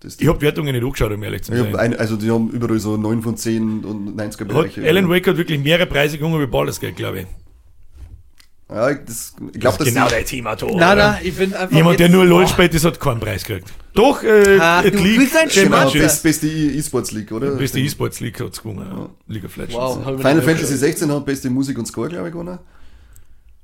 Das 0.00 0.16
Ich 0.20 0.28
habe 0.28 0.40
Wertungen 0.42 0.72
nicht 0.74 0.84
angeschaut, 0.84 1.10
um 1.12 1.22
ehrlich 1.22 1.42
zu 1.42 1.56
sein. 1.56 1.74
ein, 1.74 1.96
also 1.96 2.16
die 2.16 2.30
haben 2.30 2.50
überall 2.50 2.78
so 2.78 2.96
9 2.96 3.22
von 3.22 3.36
10 3.36 3.84
und 3.84 4.16
90er 4.16 4.40
Hat, 4.40 4.48
Bereiche. 4.48 4.86
Alan 4.86 5.08
Wake 5.08 5.26
hat 5.26 5.36
wirklich 5.38 5.58
mehrere 5.62 5.86
Preise 5.86 6.18
gewonnen 6.18 6.40
wie 6.40 6.46
Baldur's 6.46 6.78
Gate, 6.80 6.96
glaube 6.96 7.20
ich. 7.20 7.26
Ja, 8.68 8.90
ich- 8.90 8.98
das, 9.06 9.32
ich 9.54 9.60
glaube, 9.60 9.78
das 9.78 9.86
ist 9.86 9.94
genau 9.94 10.08
dein 10.08 10.24
Thema, 10.24 10.56
Tor. 10.56 10.72
Oder? 10.72 10.94
na, 10.96 11.18
ich 11.22 11.34
bin 11.36 11.54
einfach. 11.54 11.74
Jemand, 11.74 12.00
der 12.00 12.08
nur 12.08 12.24
LOL 12.24 12.48
spielt, 12.48 12.74
das 12.74 12.84
hat 12.84 12.98
keinen 12.98 13.20
Preis 13.20 13.44
gekriegt. 13.44 13.72
Doch, 13.94 14.22
äh, 14.24 14.56
It 14.86 14.94
du 14.94 15.02
League, 15.04 15.18
bist 15.20 15.36
ein 15.36 15.48
der 15.48 15.64
genau, 15.64 15.90
best, 15.90 16.22
beste 16.22 16.46
E-Sports 16.48 17.12
League, 17.12 17.30
oder? 17.32 17.52
Beste 17.52 17.78
E-Sports 17.80 18.20
League 18.20 18.38
hat's 18.40 18.60
gewonnen, 18.60 18.86
ja. 18.90 19.08
League 19.32 19.44
of 19.44 19.56
Legends. 19.56 19.76
Wow, 19.76 20.04
Final 20.04 20.42
Fantasy 20.42 20.76
16 20.76 21.10
hat 21.12 21.24
beste 21.24 21.48
Musik 21.48 21.78
und 21.78 21.86
Score, 21.86 22.08
glaube 22.08 22.26
ich, 22.26 22.32
gewonnen. 22.32 22.58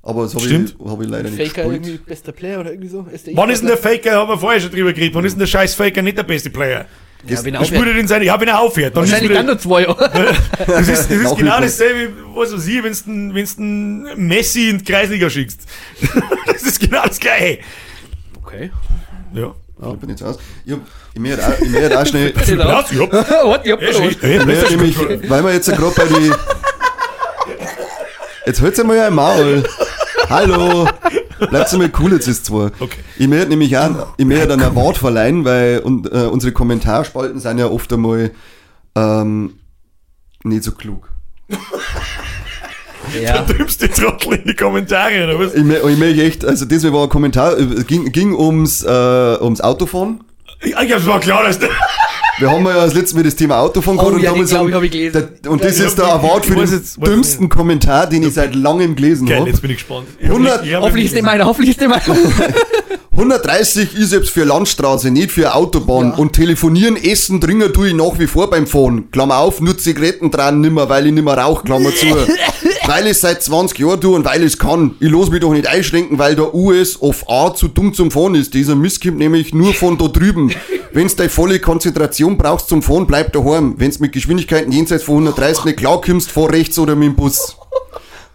Aber 0.05 0.22
das 0.22 0.34
habe 0.34 0.44
Stimmt. 0.44 0.74
ich, 0.78 0.90
hab 0.90 1.00
ich 1.00 1.09
leider 1.09 1.30
nicht 1.30 1.46
Faker 1.48 1.62
irgendwie 1.62 1.92
gespielt. 1.92 2.07
bester 2.07 2.32
Player 2.32 2.61
oder 2.61 2.70
irgendwie 2.70 2.88
so? 2.88 3.07
Ist 3.12 3.28
Wann 3.34 3.50
ist 3.50 3.61
denn 3.61 3.68
der 3.68 3.76
Faker, 3.76 4.12
haben 4.16 4.28
wir 4.28 4.38
vorher 4.38 4.61
schon 4.61 4.70
drüber 4.72 4.92
geredet, 4.92 5.14
wann 5.14 5.24
ist 5.24 5.32
denn 5.32 5.40
der 5.40 5.46
scheiß 5.46 5.74
Faker 5.74 6.03
nicht 6.03 6.18
der 6.18 6.24
beste 6.24 6.50
Player? 6.50 6.86
Ja, 7.24 7.44
wenn 7.44 7.55
er 7.55 7.64
spielt 7.64 7.82
aufhört. 7.82 7.96
denn 7.96 8.09
seine, 8.09 8.24
ja, 8.24 8.40
wenn 8.40 8.48
er 8.48 8.59
aufhört, 8.59 8.96
dann 8.96 9.05
Wahrscheinlich 9.05 9.32
dann 9.32 9.46
nur 9.46 9.59
zwei. 9.59 9.88
oder? 9.88 10.09
das 10.66 10.88
ist, 10.88 11.09
das 11.09 11.11
ist 11.11 11.36
genau 11.36 11.61
dasselbe, 11.61 12.12
was 12.34 12.53
weiß 12.53 12.66
ich, 12.66 12.82
wenn's 12.82 13.05
den, 13.05 13.32
wenn's 13.32 13.55
den 13.55 14.26
Messi 14.26 14.70
in 14.70 14.78
die 14.78 14.84
Kreisliga 14.84 15.30
schickst. 15.30 15.61
das 16.46 16.62
ist 16.62 16.80
genau 16.80 17.05
das 17.07 17.20
Gleiche. 17.20 17.61
Okay. 18.42 18.72
Ja. 19.34 19.55
Ich 19.92 19.98
bin 19.98 20.11
jetzt 20.11 20.22
aus. 20.22 20.38
Ich, 20.64 20.72
hab, 20.72 20.80
ich 21.14 21.20
auch, 21.40 21.61
ich 21.61 21.70
möchte 21.70 22.00
auch 22.00 22.07
schnell? 22.07 22.30
Ich 22.30 22.36
hab 22.36 23.80
ich 24.22 24.46
möchte 24.46 24.76
nämlich, 24.76 25.30
weil 25.30 25.44
wir 25.44 25.53
jetzt 25.53 25.66
gerade 25.66 25.94
bei 25.96 26.05
die, 26.07 26.32
jetzt 28.46 28.61
hört's 28.61 28.78
einmal 28.80 28.96
ja 28.96 29.09
im 29.09 29.14
Maul. 29.14 29.64
Hallo. 30.33 30.89
Bleibt 31.51 31.72
mal 31.74 31.91
cool, 32.01 32.12
jetzt 32.12 32.26
ist 32.28 32.47
zwar. 32.47 32.70
Okay. 32.80 32.99
Ich 33.18 33.28
möchte 33.28 33.49
nämlich 33.49 33.76
auch, 33.76 34.14
ich 34.16 34.24
möchte 34.24 34.49
dann 34.49 34.62
ein 34.62 34.74
Wort 34.74 34.97
verleihen, 34.97 35.45
weil 35.45 35.80
und, 35.80 36.07
äh, 36.12 36.26
unsere 36.26 36.53
Kommentarspalten 36.53 37.39
sind 37.41 37.59
ja 37.59 37.66
oft 37.66 37.93
einmal 37.93 38.30
ähm, 38.97 39.55
nicht 40.45 40.64
so 40.64 40.72
klug. 40.72 41.09
Ja. 43.20 43.43
Dümmste 43.43 43.91
Trottel 43.91 44.35
in 44.35 44.45
die 44.47 44.55
Kommentare, 44.55 45.24
oder 45.24 45.39
was? 45.39 45.55
Ich, 45.55 45.62
mö- 45.64 45.87
ich 45.89 45.99
möchte 45.99 46.22
echt, 46.22 46.45
also 46.45 46.64
das 46.64 46.85
war 46.93 47.03
ein 47.03 47.09
Kommentar, 47.09 47.59
äh, 47.59 47.83
ging, 47.83 48.12
ging 48.12 48.33
ums, 48.33 48.85
äh, 48.85 49.37
ums 49.41 49.61
Autofahren. 49.61 50.22
Ja, 50.64 50.85
das 50.85 51.05
war 51.05 51.18
klar, 51.18 51.43
dass 51.43 51.59
Wir 52.39 52.51
haben 52.51 52.64
ja 52.64 52.74
das 52.74 52.95
letzte 52.95 53.14
Mal 53.16 53.24
das 53.24 53.37
Thema 53.37 53.61
Autofahren 53.61 53.99
Oh, 53.99 54.03
gehabt 54.05 54.16
und 54.16 54.22
ja, 54.22 54.30
haben 54.30 54.41
uns 54.41 54.51
glaub 54.51 54.68
ich, 54.68 54.74
hab 54.74 54.83
ich 54.83 54.91
gelesen. 54.91 55.28
der- 55.43 55.51
und 55.51 55.62
das 55.62 55.78
Ja, 55.78 55.87
ist 55.87 55.99
der 55.99 56.07
Award 56.07 56.47
für 56.47 56.55
den 56.55 56.66
jetzt- 56.70 56.97
dümmsten. 57.07 57.49
Kommentar, 57.49 58.07
den 58.09 58.22
ich 58.22 58.35
seit 58.35 58.55
langem 58.55 58.97
gelesen 58.97 59.28
habe. 59.35 59.49
jetzt 59.51 59.61
bin 59.61 59.70
ich 59.70 59.76
gespannt. 59.78 60.07
Ich 60.18 60.26
hab 60.28 60.33
100 60.37 60.62
nicht- 60.62 60.70
ich 60.72 60.76
Hoffentlich 60.78 61.05
ist 61.07 61.14
nicht- 61.14 61.24
meiner, 61.24 61.45
hoffentlich 61.45 61.76
ist 61.76 61.80
nicht 61.80 61.91
meiner. 61.91 62.03
130 63.12 63.95
ist 63.95 64.11
selbst 64.11 64.30
für 64.30 64.45
Landstraße, 64.45 65.11
nicht 65.11 65.30
für 65.33 65.55
Autobahn. 65.55 66.11
Ja. 66.11 66.16
Und 66.16 66.33
telefonieren, 66.33 66.97
essen, 66.97 67.41
trinken 67.43 67.70
tue 67.72 67.89
ich 67.89 67.95
nach 67.95 68.18
wie 68.18 68.26
vor 68.26 68.49
beim 68.49 68.66
Fahren. 68.66 69.11
Klammer 69.12 69.37
auf, 69.39 69.61
nur 69.61 69.76
Zigaretten 69.76 70.30
dran 70.30 70.61
nimmer, 70.62 70.89
weil 70.89 71.07
ich 71.07 71.12
nimmer 71.12 71.37
rauch, 71.37 71.62
Klammer 71.62 71.95
zu. 71.95 72.07
weil 72.87 73.07
ich 73.07 73.18
seit 73.18 73.43
20 73.43 73.78
Jahren 73.78 74.01
tue 74.01 74.16
und 74.16 74.24
weil 74.24 74.43
ich 74.43 74.59
kann. 74.59 74.95
Ich 74.99 75.11
los 75.11 75.30
mich 75.30 75.41
doch 75.41 75.53
nicht 75.53 75.66
einschränken, 75.66 76.18
weil 76.18 76.35
der 76.35 76.55
US 76.55 77.01
of 77.03 77.28
A 77.28 77.55
zu 77.55 77.68
dumm 77.68 77.93
zum 77.93 78.11
Fahren 78.11 78.35
ist. 78.35 78.55
Dieser 78.55 78.74
Mist 78.76 79.03
kommt 79.03 79.18
nämlich 79.18 79.53
nur 79.53 79.74
von 79.74 79.99
da 79.99 80.09
drüben. 80.09 80.51
Wenn's 80.95 81.16
deine 81.16 81.30
volle 81.30 81.59
Konzentration 81.59 82.36
brauchst 82.36 82.68
zum 82.68 82.82
Fahren, 82.82 83.07
bleib 83.07 83.32
daheim. 83.32 83.74
Wenn's 83.78 83.99
mit 83.99 84.12
Geschwindigkeiten 84.12 84.72
jenseits 84.72 85.05
von 85.05 85.14
130 85.16 85.64
nicht 85.64 85.78
klar 85.78 86.01
kommst, 86.01 86.30
fahr 86.30 86.51
rechts 86.51 86.78
oder 86.78 86.95
mit 86.95 87.09
dem 87.09 87.16
Bus. 87.16 87.57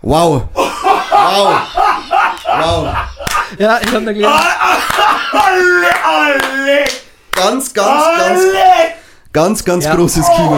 Wow. 0.01 0.43
Wow. 0.53 1.61
Wow. 2.45 2.95
Ja, 3.59 3.79
ich 3.81 3.91
hab 3.91 4.05
da 4.05 4.11
gelesen. 4.11 4.25
Alle, 5.31 6.03
alle, 6.05 6.85
Ganz, 7.31 7.71
ganz, 7.73 8.03
ganz, 8.17 8.43
ganz, 9.31 9.63
ganz 9.63 9.85
Ja. 9.85 9.95
großes 9.95 10.25
Kino. 10.35 10.53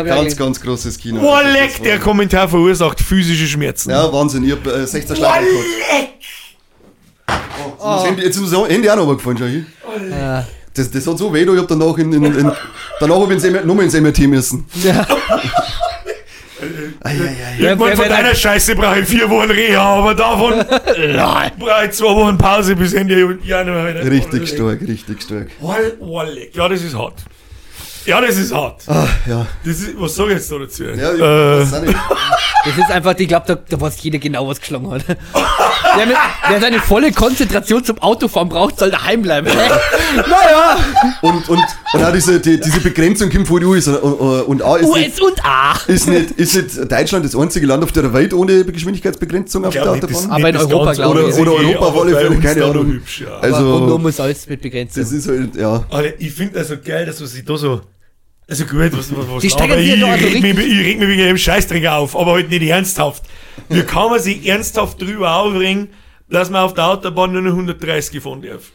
auch 0.00 0.04
Ganz, 0.04 0.36
ganz 0.36 0.60
großes 0.60 0.98
Kino. 0.98 1.20
Oh, 1.20 1.38
leck, 1.42 1.82
der 1.82 1.98
Kommentar 1.98 2.48
verursacht 2.48 3.00
physische 3.00 3.46
Schmerzen. 3.46 3.90
Ja, 3.90 4.12
Wahnsinn. 4.12 4.44
Ich 4.44 4.52
hab 4.52 4.64
äh, 4.66 4.86
16 4.86 5.16
Schlag 5.16 5.40
leck. 5.40 6.10
Oh, 7.78 8.04
jetzt, 8.16 8.36
ist 8.36 8.40
mir 8.52 8.58
das 8.60 8.68
Handy 8.70 8.88
auch 8.88 8.96
noch 8.96 9.14
gefallen, 9.16 9.36
schau 9.38 9.46
hier. 9.46 9.64
Ja. 10.10 10.46
Das, 10.76 10.90
das 10.90 11.06
hat 11.06 11.18
so 11.18 11.32
weh, 11.32 11.42
ich 11.42 11.58
hab 11.58 11.68
danach 11.68 11.96
in, 11.98 12.12
in, 12.12 12.24
in 12.24 12.52
danach 13.00 13.20
hab 13.20 13.30
ich 13.30 13.44
ins 13.44 13.64
nochmal 13.64 13.84
ins 13.84 13.94
MRT 13.94 14.18
müssen. 14.20 14.66
Ja. 14.82 15.06
Ei, 17.02 17.10
ei, 17.10 17.12
ei. 17.12 17.60
Irgendwann 17.60 17.96
von 17.96 18.08
deiner 18.08 18.34
Scheiße 18.34 18.74
brauche 18.74 19.00
ich 19.00 19.08
vier 19.08 19.28
Wochen 19.28 19.50
Reha, 19.50 19.98
aber 19.98 20.14
davon 20.14 20.54
brauche 21.58 21.84
ich 21.84 21.92
zwei 21.92 22.14
Wochen 22.14 22.38
Pause 22.38 22.74
bis 22.74 22.94
Ende 22.94 23.38
Januar 23.44 23.88
wieder. 23.88 24.10
Richtig 24.10 24.48
stark, 24.48 24.80
richtig 24.80 25.22
stark. 25.22 25.48
Ja, 26.54 26.68
das 26.68 26.82
ist 26.82 26.96
hart. 26.96 27.24
Ja, 28.06 28.20
das 28.20 28.38
ist 28.38 28.54
hart. 28.54 28.82
Ah, 28.86 29.06
ja. 29.26 29.46
Das 29.64 29.80
ist, 29.80 30.00
was 30.00 30.14
sag 30.14 30.26
ich 30.28 30.34
jetzt 30.34 30.50
da 30.50 30.58
dazu? 30.58 30.84
Ja, 30.84 31.12
ich 31.12 31.20
äh. 31.20 31.92
Das 32.64 32.78
ist 32.78 32.90
einfach, 32.90 33.14
ich 33.18 33.28
glaube, 33.28 33.46
da, 33.46 33.54
da 33.56 33.80
weiß 33.80 34.02
jeder 34.02 34.18
genau, 34.18 34.48
was 34.48 34.60
geschlagen 34.60 34.90
hat. 34.90 35.04
Wer, 35.96 36.06
mit, 36.06 36.16
wer 36.48 36.60
seine 36.60 36.80
volle 36.80 37.12
Konzentration 37.12 37.84
zum 37.84 37.98
Autofahren 37.98 38.48
braucht, 38.48 38.78
soll 38.78 38.90
daheim 38.90 39.22
bleiben. 39.22 39.46
naja, 40.16 40.76
Und, 41.22 41.48
und, 41.48 41.60
und 41.92 42.04
auch 42.04 42.12
diese, 42.12 42.40
die, 42.40 42.60
diese 42.60 42.80
Begrenzung 42.80 43.30
kommt 43.30 43.48
von 43.48 43.62
US 43.64 43.88
und, 43.88 43.96
und, 43.96 44.42
und 44.42 44.62
A 44.62 44.76
ist 44.76 44.94
nicht, 44.94 45.20
US 45.20 45.20
und 45.20 45.44
A. 45.44 45.74
ist, 45.86 46.08
nicht, 46.08 46.30
ist 46.32 46.54
nicht 46.54 46.90
Deutschland 46.92 47.24
das 47.24 47.36
einzige 47.36 47.66
Land 47.66 47.84
auf 47.84 47.92
der 47.92 48.12
Welt 48.12 48.34
ohne 48.34 48.64
Geschwindigkeitsbegrenzung 48.64 49.64
auf 49.64 49.72
der 49.74 49.92
nicht, 49.92 50.04
Autobahn? 50.04 50.30
Aber 50.30 50.48
in 50.48 50.54
nicht 50.56 50.64
Europa, 50.64 50.84
Ganze, 50.86 51.02
glaub 51.02 51.16
aber 51.16 51.28
ich. 51.28 51.34
Oder 51.36 51.50
eh, 51.52 51.54
Europa 51.54 51.78
auf 51.86 51.92
aber 51.92 52.02
alle 52.02 52.16
Fälle, 52.16 52.40
keine 52.40 52.64
Ahnung. 52.64 52.86
Hübsch, 52.86 53.20
ja. 53.20 53.28
Aber 53.28 53.44
Also- 53.44 53.76
Rundum 53.76 54.06
ist 54.08 54.20
alles 54.20 54.46
mit 54.48 54.60
Begrenzung. 54.60 55.02
Das 55.02 55.12
ist 55.12 55.28
halt, 55.28 55.56
ja. 55.56 55.84
Alter, 55.90 56.20
ich 56.20 56.32
finde 56.32 56.58
das 56.58 56.68
so 56.68 56.74
geil, 56.84 57.06
dass 57.06 57.20
man 57.20 57.28
sich 57.28 57.44
da 57.44 57.56
so. 57.56 57.80
Also 58.48 58.64
gut, 58.64 58.92
was, 58.92 59.10
was, 59.10 59.26
was 59.28 59.42
Die 59.42 59.52
aber 59.54 59.76
ich, 59.76 59.92
also 60.04 60.06
reg 60.06 60.40
mich, 60.40 60.66
ich 60.66 60.86
reg 60.86 60.98
mich 61.00 61.08
wegen 61.08 61.22
dem 61.26 61.38
Scheißdreck 61.38 61.84
auf, 61.88 62.16
aber 62.16 62.34
halt 62.34 62.48
nicht 62.48 62.62
ernsthaft. 62.62 63.24
Wie 63.68 63.82
kann 63.82 64.10
man 64.10 64.20
sich 64.20 64.46
ernsthaft 64.46 65.00
drüber 65.00 65.34
aufregen, 65.36 65.88
dass 66.30 66.50
man 66.50 66.62
auf 66.62 66.74
der 66.74 66.86
Autobahn 66.88 67.32
nur 67.32 67.42
noch 67.42 67.52
130 67.52 68.12
gefahren 68.12 68.42
darf? 68.42 68.70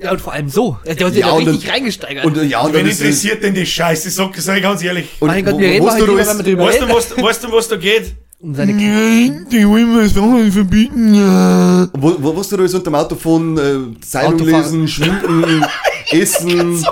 Ja, 0.00 0.12
und 0.12 0.20
vor 0.20 0.32
allem 0.32 0.48
so. 0.48 0.78
Der 0.86 0.92
hat 1.06 1.12
sich 1.12 1.20
Ja, 1.22 1.34
richtig 1.34 1.70
reingesteigert. 1.70 2.24
Und, 2.24 2.42
ja, 2.48 2.60
und 2.62 2.72
Wen 2.72 2.86
interessiert 2.86 3.42
denn 3.42 3.52
die 3.54 3.66
Scheiße? 3.66 4.08
Sag, 4.10 4.34
sag 4.36 4.56
ich 4.56 4.62
ganz 4.62 4.82
ehrlich. 4.82 5.08
und 5.20 5.26
mein 5.28 5.44
Gott, 5.44 5.54
wo- 5.54 5.58
wir 5.58 5.68
reden 5.68 5.82
wo- 5.84 5.88
weißt 5.88 6.00
du, 6.00 6.56
Weißt 6.58 6.80
du, 6.82 6.88
was, 6.88 7.22
weißt 7.22 7.44
du, 7.44 7.52
was 7.52 7.68
da 7.68 7.76
geht? 7.76 8.14
Um 8.38 8.54
seine 8.54 8.72
Die 8.74 9.66
wollen 9.68 9.96
wir 9.98 10.08
Sachen 10.08 10.52
verbieten, 10.52 11.14
ja. 11.14 11.88
Wo, 11.94 12.14
wo, 12.18 12.36
was 12.36 12.48
du 12.48 12.56
da 12.58 12.64
ist 12.64 12.74
unter 12.74 12.90
dem 12.90 12.94
Autophone, 12.94 13.58
äh, 13.58 14.00
Zeitung 14.00 14.34
Autofahren. 14.34 14.62
lesen, 14.62 14.88
schminken, 14.88 15.64
essen. 16.10 16.84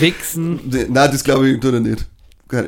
Wichsen. 0.00 0.60
Ne, 0.70 0.86
Nein, 0.90 1.10
das 1.12 1.22
glaube 1.24 1.48
ich, 1.48 1.60
tut 1.60 1.74
er 1.74 1.80
nicht. 1.80 2.06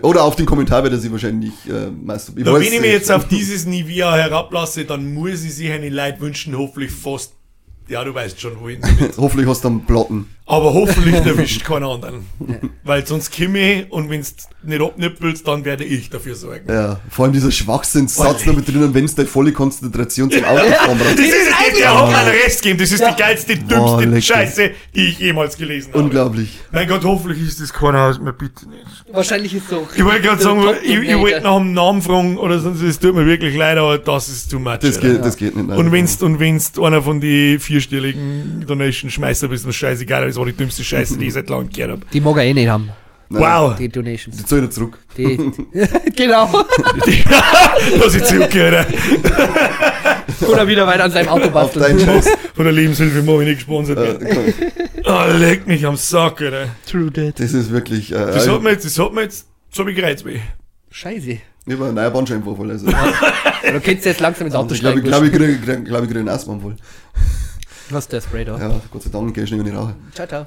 Oder 0.03 0.24
auf 0.24 0.37
den 0.37 0.47
Kommentar 0.47 0.82
wird 0.82 0.93
er 0.93 0.99
sich 0.99 1.11
wahrscheinlich 1.11 1.53
äh, 1.68 1.91
masturbieren. 1.91 2.47
Da, 2.47 2.53
weiß 2.53 2.61
wenn 2.61 2.72
ich 2.74 2.80
mich 2.80 2.80
nicht. 2.80 2.93
jetzt 2.93 3.12
auf 3.12 3.28
dieses 3.28 3.66
Niveau 3.66 4.12
herablasse, 4.12 4.84
dann 4.84 5.14
muss 5.14 5.45
ich 5.45 5.55
sich 5.55 5.70
eine 5.70 5.89
Leute 5.89 6.20
wünschen, 6.20 6.57
hoffentlich 6.57 6.93
fast. 6.93 7.32
Ja, 7.89 8.03
du 8.05 8.14
weißt 8.14 8.41
schon, 8.41 8.61
wohin. 8.61 8.80
Hoffentlich 9.16 9.49
hast 9.49 9.62
du 9.62 9.68
einen 9.68 9.84
Platten. 9.84 10.26
Aber 10.49 10.72
hoffentlich 10.74 11.14
erwischt 11.26 11.64
keinen 11.64 11.84
anderen. 11.84 12.26
Weil 12.84 13.05
sonst 13.05 13.36
komme 13.36 13.59
ich 13.82 13.92
und 13.92 14.09
wenn's 14.11 14.34
nicht 14.62 14.80
abnippelst, 14.80 15.47
dann 15.47 15.64
werde 15.64 15.84
ich 15.84 16.09
dafür 16.09 16.36
sorgen. 16.36 16.66
Ja, 16.68 17.01
vor 17.11 17.24
allem 17.24 17.32
dieser 17.32 17.51
Schwachsinnssatz 17.51 18.47
noch 18.47 18.55
mit 18.55 18.68
drinnen, 18.68 18.94
wenn 18.94 19.07
du 19.07 19.26
volle 19.26 19.51
Konzentration 19.53 20.30
zum 20.30 20.44
Autofahren 20.44 20.99
Das 20.99 21.09
brauchst. 21.09 21.18
ist 21.18 21.34
es, 21.34 21.78
der 21.78 21.99
hat 21.99 22.14
einen 22.14 22.28
Rest 22.44 22.62
gegeben. 22.62 22.78
Das 22.78 22.92
ist 22.92 23.03
die 23.05 23.16
geilste, 23.20 23.57
dümmste 23.57 24.05
lecker. 24.05 24.22
Scheiße, 24.22 24.70
die 24.94 25.09
ich 25.09 25.18
jemals 25.18 25.57
gelesen 25.57 25.92
habe. 25.92 26.05
Unglaublich. 26.05 26.61
Mein 26.70 26.86
Gott, 26.88 27.05
hoffentlich 27.05 27.42
ist 27.47 27.61
das 27.61 27.72
keiner 27.72 28.03
aus 28.03 28.20
mir, 28.20 28.32
bitte 28.32 28.68
nicht. 28.68 28.84
Wahrscheinlich 29.12 29.53
ist 29.55 29.68
so. 29.68 29.86
Ich 29.97 30.05
wollte 30.05 30.22
gerade 30.22 30.42
sagen, 30.42 30.62
ich, 30.84 30.90
ich 30.97 31.18
wollte 31.18 31.40
nach 31.40 31.57
dem 31.59 31.72
Namen 31.72 32.03
fragen 32.03 32.38
oder 32.38 32.61
sonst, 32.61 32.82
es 32.82 32.99
tut 33.01 33.14
mir 33.16 33.26
wirklich 33.26 33.57
leid, 33.57 33.78
aber 33.78 33.99
das 33.99 34.28
ist 34.28 34.51
too 34.51 34.59
much. 34.61 34.78
Das 34.78 35.01
geht, 35.01 35.24
das 35.24 35.36
geht 35.36 35.57
nicht. 35.57 35.66
nein. 35.68 35.78
Und 35.78 35.90
wenn's, 35.90 36.22
und 36.22 36.38
wenn's 36.38 36.72
einer 36.78 37.03
von 37.03 37.20
die 37.20 37.59
vierstelligen 37.59 38.64
Donation-Schmeißer 38.66 39.49
bist, 39.49 39.66
mir 39.66 39.72
scheißegal, 39.72 40.24
das 40.37 40.41
war 40.41 40.47
die 40.47 40.53
dümmste 40.57 40.84
Scheiße, 40.84 41.16
die 41.16 41.28
ich 41.28 41.32
seit 41.32 41.49
langem 41.49 41.70
gehört 41.70 41.93
habe. 41.93 42.01
Die 42.12 42.20
mag 42.20 42.37
er 42.37 42.45
eh 42.45 42.53
nicht 42.53 42.68
haben. 42.68 42.91
Nein. 43.30 43.43
Wow! 43.43 43.74
Die 43.76 43.89
Donations. 43.89 44.37
Die 44.37 44.45
zahl 44.45 44.59
ich 44.59 44.64
nicht 44.64 44.74
zurück. 44.74 44.99
Die, 45.16 45.37
genau. 46.16 46.49
Lass 47.99 48.14
ich 48.14 48.22
zurückgehört. 48.24 48.87
Oder 50.47 50.68
wieder 50.68 50.87
weiter 50.87 51.05
an 51.05 51.11
seinem 51.11 51.28
Auto 51.28 51.49
basteln. 51.51 51.99
Von 52.55 52.64
der 52.64 52.72
Lebenshilfe 52.72 53.22
mach 53.22 53.41
ich 53.41 53.47
nicht 53.47 53.55
gesponsert. 53.57 53.97
Werden. 53.99 54.28
komm, 54.30 54.72
Oh, 55.07 55.24
leck 55.39 55.66
mich 55.66 55.87
am 55.87 55.97
Sack, 55.97 56.43
Alter. 56.43 56.68
True 56.87 57.11
that. 57.12 57.41
das 57.41 57.53
ist 57.55 57.70
wirklich, 57.70 58.12
äh, 58.12 58.16
Das 58.16 58.45
ich 58.45 58.53
hat 58.53 58.62
mir 58.62 58.72
jetzt, 58.72 58.84
das 58.84 58.99
hat 58.99 59.12
mir 59.14 59.22
jetzt, 59.22 59.47
so 59.70 59.80
habe 59.80 59.91
ich 59.91 59.97
gereizt 59.97 60.24
weh. 60.26 60.41
Scheiße. 60.91 61.39
habe 61.70 61.84
einen 61.87 61.95
neuen 61.95 62.12
Bandscheibenvorfall. 62.12 62.70
Also, 62.72 62.87
du 62.87 63.80
kennst 63.80 64.05
jetzt 64.05 64.20
langsam 64.20 64.47
ins 64.49 64.55
Auto 64.57 64.74
ich 64.74 64.80
glaube, 64.80 65.01
ich, 65.01 65.07
steigen. 65.07 65.30
glaube, 65.32 65.47
ich 65.47 65.59
kriege, 65.64 65.82
glaube 65.84 66.05
ich, 66.05 66.09
kriege 66.11 66.20
einen 66.20 66.28
Asthmaanfall. 66.28 66.76
Was 67.91 68.09
der 68.09 68.20
Spray 68.20 68.45
da? 68.45 68.59
Ja, 68.59 68.80
Gott 68.91 69.03
sei 69.03 69.11
Dank 69.11 69.37
ich 69.37 69.49
schnell 69.49 69.62
nicht 69.62 69.76
rauchen. 69.76 69.95
Ciao, 70.14 70.26
ciao. 70.26 70.47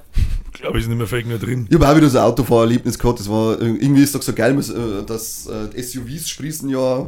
Ich 0.54 0.62
glaube, 0.62 0.80
ist 0.80 0.88
nicht 0.88 0.98
mehr 0.98 1.08
fake 1.08 1.28
nur 1.28 1.40
drin. 1.40 1.68
Ich 1.70 1.76
habe 1.76 1.88
auch 1.88 1.96
wieder 1.96 2.10
so 2.10 2.18
ein 2.18 2.26
Autofahrerlebnis 2.26 3.00
gehabt, 3.00 3.20
das 3.20 3.30
war, 3.30 3.62
irgendwie 3.62 4.04
ist 4.04 4.14
doch 4.14 4.22
so 4.22 4.34
geil, 4.34 4.58
äh, 4.60 5.06
dass 5.06 5.48
äh, 5.48 5.82
SUVs 5.82 6.28
sprießen 6.30 6.70
ja, 6.70 7.08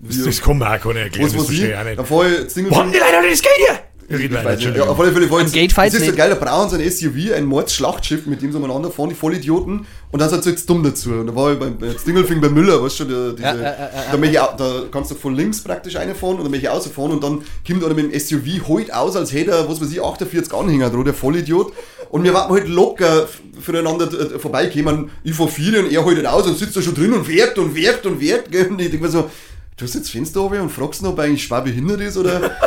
Das, 0.00 0.22
das 0.22 0.40
kann 0.42 0.58
man 0.58 0.68
auch 0.76 0.82
keiner 0.82 1.00
erklären, 1.00 1.26
was 1.26 1.32
das 1.32 1.42
weiß 1.42 1.50
ich, 1.50 1.60
verstehe 1.60 1.70
ich 1.70 1.76
auch 1.78 1.84
nicht. 1.84 1.98
da 1.98 2.04
fahr 2.04 2.26
ich 2.26 2.50
Single 2.50 2.74
haben 2.76 2.92
die 2.92 2.98
Leute 2.98 3.30
das 3.30 3.40
geht 3.42 3.52
hier? 3.56 3.78
Ich 4.06 4.20
Ich 4.22 4.32
weiß 4.44 4.58
nicht. 4.58 4.76
Ja, 4.76 4.84
auf 4.84 5.00
alle 5.00 5.12
Fälle, 5.12 5.28
vor 5.28 5.40
Am 5.40 5.50
Gatefight 5.50 5.86
das 5.88 5.94
ist 5.94 6.00
so 6.00 6.06
nicht. 6.10 6.18
geil, 6.18 6.28
da 6.28 6.34
brauchen 6.36 6.68
sie 6.68 6.76
ein 6.84 6.90
SUV, 6.90 7.34
ein 7.34 7.46
Mordsschlachtschiff, 7.46 8.26
mit 8.26 8.42
dem 8.42 8.52
sie 8.52 8.58
umeinander 8.58 8.90
fahren, 8.90 9.08
die 9.08 9.14
Vollidioten, 9.14 9.86
und 10.14 10.20
dann 10.20 10.30
sind 10.30 10.44
sie 10.44 10.50
jetzt 10.50 10.70
dumm 10.70 10.84
dazu. 10.84 11.10
Und 11.10 11.26
da 11.26 11.34
war 11.34 11.52
ich 11.52 11.58
beim, 11.58 11.76
bei 11.76 11.90
Stingelfing 11.90 12.40
bei 12.40 12.48
Müller, 12.48 12.80
weißt 12.80 13.00
du, 13.00 13.04
der, 13.04 13.32
diese, 13.32 13.42
Ja, 13.42 13.56
ja, 13.56 13.90
ja. 14.12 14.16
Da, 14.16 14.22
ich, 14.22 14.56
da 14.56 14.82
kannst 14.92 15.10
du 15.10 15.16
von 15.16 15.34
links 15.34 15.60
praktisch 15.60 15.96
reinfahren 15.96 16.36
und 16.36 16.44
dann 16.44 16.52
möchte 16.52 16.68
ich 16.68 16.72
rausfahren 16.72 17.10
und 17.10 17.24
dann 17.24 17.42
kommt 17.66 17.84
einer 17.84 17.94
mit 17.94 18.12
dem 18.12 18.20
SUV 18.20 18.68
holt 18.68 18.94
aus, 18.94 19.16
als 19.16 19.32
hätte 19.32 19.50
er, 19.50 19.68
was 19.68 19.80
weiß 19.80 19.90
ich, 19.90 20.00
48 20.00 20.54
Anhänger 20.54 20.90
dran, 20.90 21.04
der 21.04 21.14
Vollidiot. 21.14 21.72
Und 22.10 22.22
wir 22.22 22.32
warten 22.32 22.52
halt 22.52 22.68
locker 22.68 23.26
füreinander 23.60 24.06
äh, 24.06 24.38
vorbeikommen. 24.38 25.10
Ich 25.24 25.34
fahr 25.34 25.48
vier 25.48 25.80
und 25.80 25.90
er 25.90 26.04
halt 26.04 26.26
aus 26.26 26.46
und 26.46 26.56
sitzt 26.56 26.76
da 26.76 26.80
schon 26.80 26.94
drin 26.94 27.12
und 27.12 27.26
werkt 27.26 27.58
und 27.58 27.74
werkt 27.74 28.06
und 28.06 28.20
werkt. 28.20 28.52
Gell? 28.52 28.68
Und 28.68 28.80
ich 28.80 28.90
denke 28.90 29.06
mir 29.06 29.10
so, 29.10 29.28
du 29.76 29.84
hast 29.84 29.96
jetzt 29.96 30.12
Fenster 30.12 30.42
oben 30.42 30.60
und 30.60 30.70
fragst 30.70 31.02
ihn, 31.02 31.08
ob 31.08 31.18
er 31.18 31.24
eigentlich 31.24 31.42
schwer 31.42 31.62
behindert 31.62 32.00
ist 32.02 32.16
oder. 32.16 32.52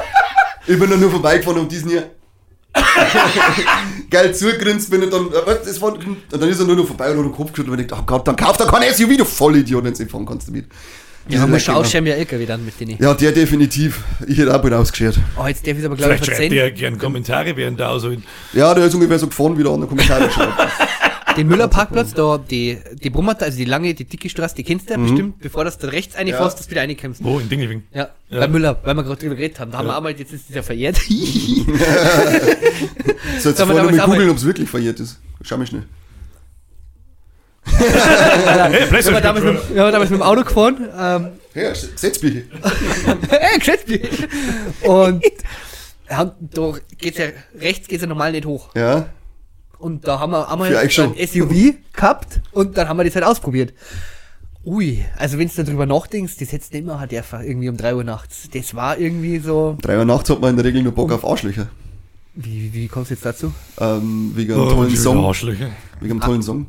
Ich 0.70 0.78
bin 0.78 0.90
dann 0.90 1.00
nur 1.00 1.10
vorbeigefahren 1.10 1.62
und 1.62 1.72
diesen 1.72 1.92
hier. 1.92 2.10
Geil 4.10 4.34
zugegrinst 4.34 4.90
bin 4.90 5.04
und 5.04 5.14
dann, 5.14 5.28
äh, 5.28 5.56
das 5.66 5.82
war, 5.82 5.94
und 5.94 6.18
dann 6.30 6.50
ist 6.50 6.60
er 6.60 6.66
nur 6.66 6.76
noch 6.76 6.88
vorbei 6.88 7.12
und 7.12 7.18
hat 7.18 7.26
den 7.26 7.32
Kopf 7.34 7.52
geschüttelt 7.52 7.74
und 7.74 7.80
ich 7.82 7.88
dachte, 7.88 8.04
oh 8.04 8.06
Gott, 8.06 8.28
dann 8.28 8.36
kauf 8.36 8.58
doch 8.58 8.72
kein 8.72 8.94
SUV, 8.94 9.18
du 9.18 9.26
Vollidiot, 9.26 9.84
wenn 9.84 9.94
du 9.94 10.00
nicht 10.02 10.12
fahren 10.12 10.26
kannst 10.26 10.48
damit. 10.48 10.66
Ja, 11.30 11.42
man 11.42 11.50
muss 11.50 11.60
Lecker, 11.60 11.74
schon 11.74 11.76
ausschämen, 11.76 12.08
ja 12.08 12.16
LKW 12.16 12.46
dann 12.46 12.64
mit 12.64 12.80
denen. 12.80 12.98
Ja, 13.02 13.14
der 13.14 13.34
definitiv. 13.34 14.00
Ich 14.28 14.38
hätte 14.38 14.56
auch 14.56 14.62
bald 14.62 14.74
ausgeschert. 14.74 15.20
Oh, 15.38 15.46
jetzt 15.46 15.68
darf 15.68 15.78
ich 15.78 15.86
aber, 15.86 15.96
glaube 15.98 16.14
ich, 16.14 16.22
Vielleicht 16.22 16.26
schreibt 16.26 16.38
verzeihen. 16.38 16.54
ihr 16.54 16.72
gern 16.72 16.98
Kommentare 16.98 17.58
während 17.58 17.80
der 17.82 17.90
Ausholen. 17.90 18.24
Ja, 18.54 18.74
der 18.74 18.86
ist 18.86 18.94
ungefähr 18.96 19.20
so 19.20 19.28
gefahren, 19.28 19.58
wie 19.58 19.64
der 19.64 19.74
andere 19.74 19.90
Kommentare 19.90 20.32
schreibt. 20.32 20.54
Den 21.38 21.48
Müller-Parkplatz, 21.48 22.14
da, 22.14 22.38
die, 22.38 22.80
die 23.04 23.10
Brummerte, 23.10 23.46
also 23.46 23.58
die 23.58 23.66
lange, 23.66 23.94
die 23.94 24.06
dicke 24.06 24.28
Straße, 24.30 24.56
die 24.56 24.64
kennst 24.64 24.90
du 24.90 24.96
Mhm. 24.98 25.00
ja 25.04 25.08
bestimmt, 25.12 25.40
bevor 25.40 25.64
das 25.64 25.78
da 25.78 25.88
rechts 25.90 26.18
reinfährst, 26.18 26.58
dass 26.60 26.66
du 26.66 26.72
wieder 26.72 26.82
reinkommst. 26.82 27.24
Wo? 27.24 27.40
In 27.40 27.48
Dingelwing. 27.48 27.84
Ja, 27.94 28.10
Ja. 28.30 28.40
bei 28.42 28.48
Müller, 28.48 28.80
weil 28.84 28.96
wir 28.96 29.04
gerade 29.04 29.20
drüber 29.22 29.36
geredet 29.36 29.60
haben. 29.60 29.72
Da 29.72 29.78
haben 29.78 29.88
wir 29.88 29.96
einmal, 29.96 30.14
jetzt 30.18 30.34
ist 30.34 30.50
es 30.50 30.56
ja 30.56 30.62
verjährt. 30.64 30.98
So, 33.40 33.50
jetzt 33.50 33.62
vorher 33.62 33.84
mal 33.84 34.06
googeln, 34.06 34.30
ob 34.30 34.38
es 34.38 34.46
wirklich 34.46 34.70
verjährt 34.70 35.00
ist. 35.00 35.20
Schau 35.42 35.58
mich 35.58 35.70
schnell. 35.70 35.84
Hey, 37.66 38.80
wir 38.80 38.88
PlayStation 38.88 39.22
damals 39.22 39.46
mit, 39.46 39.56
ja, 39.76 39.86
wir 39.86 39.92
damals 39.92 40.10
mit 40.10 40.20
dem 40.20 40.24
Auto 40.24 40.44
gefahren, 40.44 40.88
ähm, 40.98 41.28
Ja, 41.54 41.70
Gesetzbücher. 41.72 42.42
hey, 43.30 43.78
mich. 43.88 44.28
Und 44.84 45.24
ja, 46.10 46.36
da 46.40 46.74
geht's 46.98 47.18
ja, 47.18 47.26
rechts 47.60 47.88
geht's 47.88 48.02
ja 48.02 48.08
normal 48.08 48.32
nicht 48.32 48.46
hoch. 48.46 48.70
Ja. 48.76 49.10
Und 49.80 50.08
da 50.08 50.20
haben 50.20 50.32
wir 50.32 50.52
einmal 50.52 50.90
schon. 50.90 51.14
ein 51.18 51.28
SUV 51.28 51.76
gehabt 51.94 52.42
und 52.52 52.78
dann 52.78 52.88
haben 52.90 52.98
wir 52.98 53.04
das 53.04 53.16
halt 53.16 53.26
ausprobiert. 53.26 53.74
Ui, 54.66 55.06
also 55.18 55.38
wenn 55.38 55.50
du 55.50 55.64
darüber 55.64 55.86
nachdenkst, 55.86 56.38
das 56.40 56.52
hättest 56.52 56.74
du 56.74 56.78
nicht 56.78 56.88
mehr 56.88 57.00
halt 57.00 57.14
einfach 57.14 57.42
irgendwie 57.42 57.70
um 57.70 57.78
3 57.78 57.96
Uhr 57.96 58.04
nachts. 58.04 58.50
Das 58.54 58.76
war 58.76 58.98
irgendwie 58.98 59.40
so. 59.40 59.78
Drei 59.82 59.98
Uhr 59.98 60.04
nachts 60.06 60.30
hat 60.30 60.42
man 60.42 60.52
in 60.52 60.56
der 60.58 60.66
Regel 60.66 60.84
nur 60.84 60.92
Bock 60.92 61.12
auf 61.12 61.26
Arschlöcher. 61.26 61.68
Wie, 62.36 62.64
wie, 62.64 62.74
wie 62.74 62.88
kommst 62.88 63.10
du 63.12 63.16
jetzt 63.16 63.26
dazu? 63.26 63.54
Ähm, 63.80 64.32
wegen 64.36 64.54
einem 64.54 64.64
Oh, 64.64 64.70
tollen 64.72 64.96
Song. 64.96 65.24
Arschlöcher. 65.26 65.70
Wegen 66.02 66.12
einem 66.14 66.22
tollen 66.22 66.44
Song. 66.44 66.68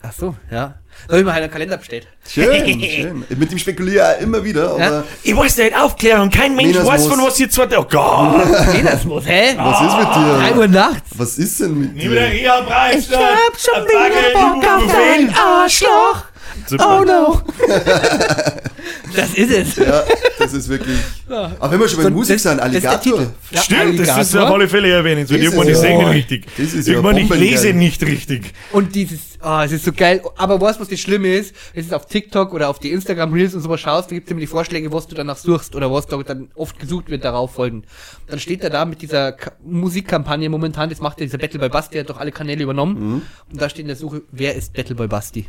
Ach 0.00 0.12
so, 0.12 0.36
ja. 0.50 0.74
Da 1.06 1.12
hab 1.14 1.18
ich 1.20 1.24
mir 1.24 1.32
halt 1.32 1.42
einen 1.44 1.52
Kalender 1.52 1.76
bestellt. 1.76 2.06
Schön, 2.28 2.80
schön. 2.82 3.24
Mit 3.28 3.50
dem 3.50 3.58
spekuliere 3.58 4.16
ich 4.16 4.22
immer 4.24 4.42
wieder, 4.44 4.70
aber 4.70 4.78
Ja. 4.78 5.04
Ich 5.24 5.36
weiß 5.36 5.56
nicht, 5.58 5.76
Aufklärung, 5.76 6.30
kein 6.30 6.54
Mensch 6.54 6.72
Minas 6.74 6.86
weiß, 6.86 7.06
von 7.08 7.20
was 7.20 7.38
ihr 7.40 7.50
zwei... 7.50 7.64
Oh 7.78 7.84
Gott! 7.88 8.46
Das 8.84 9.04
muss, 9.04 9.26
hä? 9.26 9.54
was 9.56 9.80
ist 9.80 9.96
mit 9.98 10.06
3 10.06 10.50
dir? 10.52 10.58
Uhr 10.58 10.68
nachts. 10.68 11.10
Was 11.16 11.38
ist 11.38 11.60
denn 11.60 11.78
mit 11.80 11.94
wieder 11.96 12.14
dir? 12.14 12.20
Reha 12.20 12.60
Preis. 12.62 13.08
Ich 13.10 13.16
hab 13.16 13.58
schon 13.58 13.84
wieder 13.84 14.32
Bock 14.40 14.64
auf 14.64 14.92
dein 14.92 15.34
Arschloch. 15.34 16.24
Oh 16.72 17.04
no. 17.04 17.40
das 19.16 19.34
ist 19.34 19.50
es. 19.50 19.76
Ja, 19.76 20.02
das 20.38 20.52
ist 20.52 20.68
wirklich. 20.68 20.96
Aber 21.28 21.70
wenn 21.70 21.80
wir 21.80 21.88
schon 21.88 21.98
bei 21.98 22.04
So, 22.04 22.10
Musik 22.10 22.36
das- 22.36 22.42
sind, 22.42 22.58
das 22.60 22.72
ist 22.74 22.82
der 22.82 22.90
Alligator. 22.92 23.18
Titel. 23.18 23.30
Ja, 23.50 23.62
Stimmt, 23.62 23.98
das 24.00 24.08
ist 24.08 24.10
Alligator. 24.10 24.42
auf 24.44 24.50
alle 24.54 24.68
Fälle. 24.68 25.02
Das 25.20 25.30
Irgendwann, 25.30 25.68
ist 25.68 25.76
ich 25.78 25.82
ja- 25.82 25.88
sehe 25.88 25.98
nicht 25.98 26.08
richtig. 26.14 26.46
Das 26.56 26.72
ist 26.74 26.86
ja 26.88 26.94
Irgendwann, 26.94 27.16
ich 27.18 27.28
lese 27.30 27.72
nicht 27.72 28.02
richtig. 28.02 28.52
Und 28.72 28.94
dieses, 28.94 29.20
ah, 29.40 29.64
es 29.64 29.72
ist 29.72 29.84
so 29.84 29.92
geil. 29.92 30.22
Aber 30.36 30.60
weißt 30.60 30.78
du, 30.78 30.82
was 30.82 30.88
das 30.88 31.00
Schlimme 31.00 31.28
ist? 31.34 31.54
Es 31.74 31.86
ist 31.86 31.94
auf 31.94 32.06
TikTok 32.06 32.52
oder 32.52 32.68
auf 32.68 32.78
die 32.78 32.90
Instagram 32.92 33.32
Reels 33.32 33.54
und 33.54 33.60
sowas 33.62 33.80
schaust, 33.80 34.10
da 34.10 34.14
gibt 34.14 34.26
es 34.28 34.30
immer 34.30 34.40
die 34.40 34.46
Vorschläge, 34.46 34.92
was 34.92 35.06
du 35.06 35.14
danach 35.14 35.36
suchst 35.36 35.74
oder 35.74 35.92
was 35.92 36.06
da 36.06 36.16
dann 36.18 36.48
oft 36.54 36.78
gesucht 36.78 37.08
wird, 37.10 37.24
darauf 37.24 37.54
folgen. 37.54 37.84
Dann 38.26 38.38
steht 38.38 38.62
er 38.62 38.70
da 38.70 38.84
mit 38.84 39.02
dieser 39.02 39.32
Ka 39.32 39.52
Musikkampagne 39.64 40.48
momentan, 40.48 40.88
das 40.90 41.00
macht 41.00 41.20
ja 41.20 41.26
dieser 41.26 41.38
Battle 41.38 41.58
Boy 41.58 41.68
Basti, 41.68 41.92
der 41.92 42.00
hat 42.02 42.10
doch 42.10 42.18
alle 42.18 42.32
Kanäle 42.32 42.62
übernommen. 42.62 43.22
Und 43.50 43.60
da 43.60 43.68
steht 43.68 43.80
in 43.82 43.86
der 43.88 43.96
Suche, 43.96 44.22
wer 44.32 44.54
ist 44.54 44.72
Battle 44.74 44.94
Boy 44.94 45.06
Basti? 45.08 45.46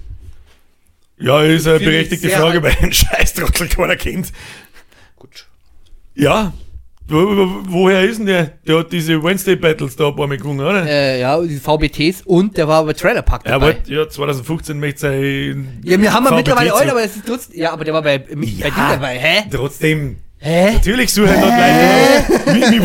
Ja, 1.19 1.43
ist 1.43 1.67
eine 1.67 1.79
berechtigte 1.79 2.29
Frage, 2.29 2.63
weil 2.63 2.75
ein 2.81 2.93
Scheißtrottel 2.93 3.67
keiner 3.67 3.95
kennt. 3.95 4.31
Gut. 5.17 5.45
Ja. 6.15 6.53
Wo, 7.07 7.17
wo, 7.17 7.61
woher 7.67 8.03
ist 8.03 8.19
denn 8.19 8.27
der? 8.27 8.43
Der 8.67 8.79
hat 8.79 8.91
diese 8.91 9.21
Wednesday 9.23 9.55
Battles 9.55 9.95
da 9.95 10.09
ein 10.09 10.15
paar 10.15 10.27
Mal 10.27 10.37
gewonnen, 10.37 10.59
oder? 10.59 10.85
Äh, 10.85 11.19
ja, 11.21 11.41
die 11.41 11.57
VBTs 11.57 12.21
und 12.23 12.55
der 12.55 12.67
war 12.67 12.85
bei 12.85 12.93
Trailer 12.93 13.23
Park 13.23 13.45
Ja, 13.45 13.53
dabei. 13.53 13.77
aber 13.79 13.89
ja, 13.91 14.07
2015 14.07 14.79
möchte 14.79 14.99
sein. 14.99 15.81
Ja, 15.83 15.99
wir 15.99 16.13
haben 16.13 16.25
VBT 16.27 16.35
mittlerweile 16.35 16.73
alt, 16.73 16.89
aber 16.89 17.03
es 17.03 17.15
ist 17.15 17.25
trotzdem, 17.25 17.59
ja, 17.59 17.71
aber 17.73 17.83
der 17.83 17.95
war 17.95 18.03
bei, 18.03 18.19
bei 18.19 18.35
dir 18.35 18.71
dabei, 18.75 19.17
hä? 19.17 19.43
Trotzdem. 19.51 20.17
Hä? 20.37 20.73
Natürlich 20.73 21.11
suche 21.11 21.33
ich 21.33 21.41
dort 21.41 21.51
Leute. 21.51 22.51
Mich, 22.59 22.69
mich 22.69 22.79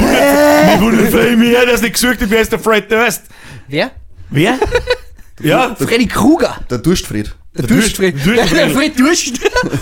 wundert, 0.80 1.02
mich 1.02 1.10
viel 1.14 1.36
mehr, 1.36 1.66
dass 1.66 1.82
nicht 1.82 1.92
gesucht 1.92 2.18
wird, 2.20 2.30
wer 2.30 2.40
ist 2.40 2.50
der 2.50 2.58
Fred 2.58 2.90
Durst? 2.90 3.24
Wer? 3.68 3.90
Wer? 4.30 4.58
ja, 5.40 5.74
Freddy 5.76 6.06
Krueger. 6.06 6.56
Der 6.70 6.78
Durstfried. 6.78 7.34
Der. 7.56 7.66
Durstfried. 7.66 8.14
Der, 8.26 8.46
der 8.46 8.70
Fred 8.70 8.98
Durst. 8.98 9.32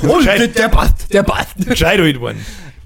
Und 0.03 0.27
der, 0.27 0.49
der 0.49 0.69
passt, 0.69 1.13
der 1.13 1.23
passt. 1.23 1.57
gescheit 1.67 1.99
alt 2.01 2.21
worden. 2.21 2.39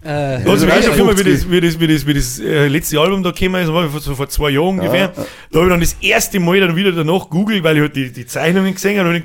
Äh, 0.04 0.08
Also, 0.48 0.64
Ja, 0.66 0.76
weißt 0.76 0.86
du, 0.88 0.90
ja, 0.92 0.96
wie 0.98 1.02
50. 1.16 1.24
das, 1.34 1.50
wie 1.50 1.60
das, 1.60 1.80
wie 1.80 1.86
das, 1.88 2.06
wie 2.06 2.14
das 2.14 2.38
äh, 2.38 2.68
letzte 2.68 3.00
Album 3.00 3.22
da 3.24 3.32
gekommen 3.32 3.60
ist, 3.62 3.72
war 3.72 3.88
vor, 3.90 4.00
so 4.00 4.14
vor 4.14 4.28
zwei 4.28 4.50
Jahren 4.50 4.78
ungefähr. 4.78 5.08
Da 5.50 5.58
habe 5.58 5.66
ich 5.66 5.70
dann 5.72 5.80
das 5.80 5.96
erste 6.00 6.38
Mal 6.38 6.60
dann 6.60 6.76
wieder 6.76 6.92
danach 6.92 7.28
googelt, 7.28 7.64
weil 7.64 7.76
ich 7.76 7.82
halt 7.82 7.96
die, 7.96 8.12
die 8.12 8.26
Zeichnungen 8.26 8.74
gesehen 8.74 8.98
habe 9.00 9.08
und 9.08 9.16
ich, 9.16 9.22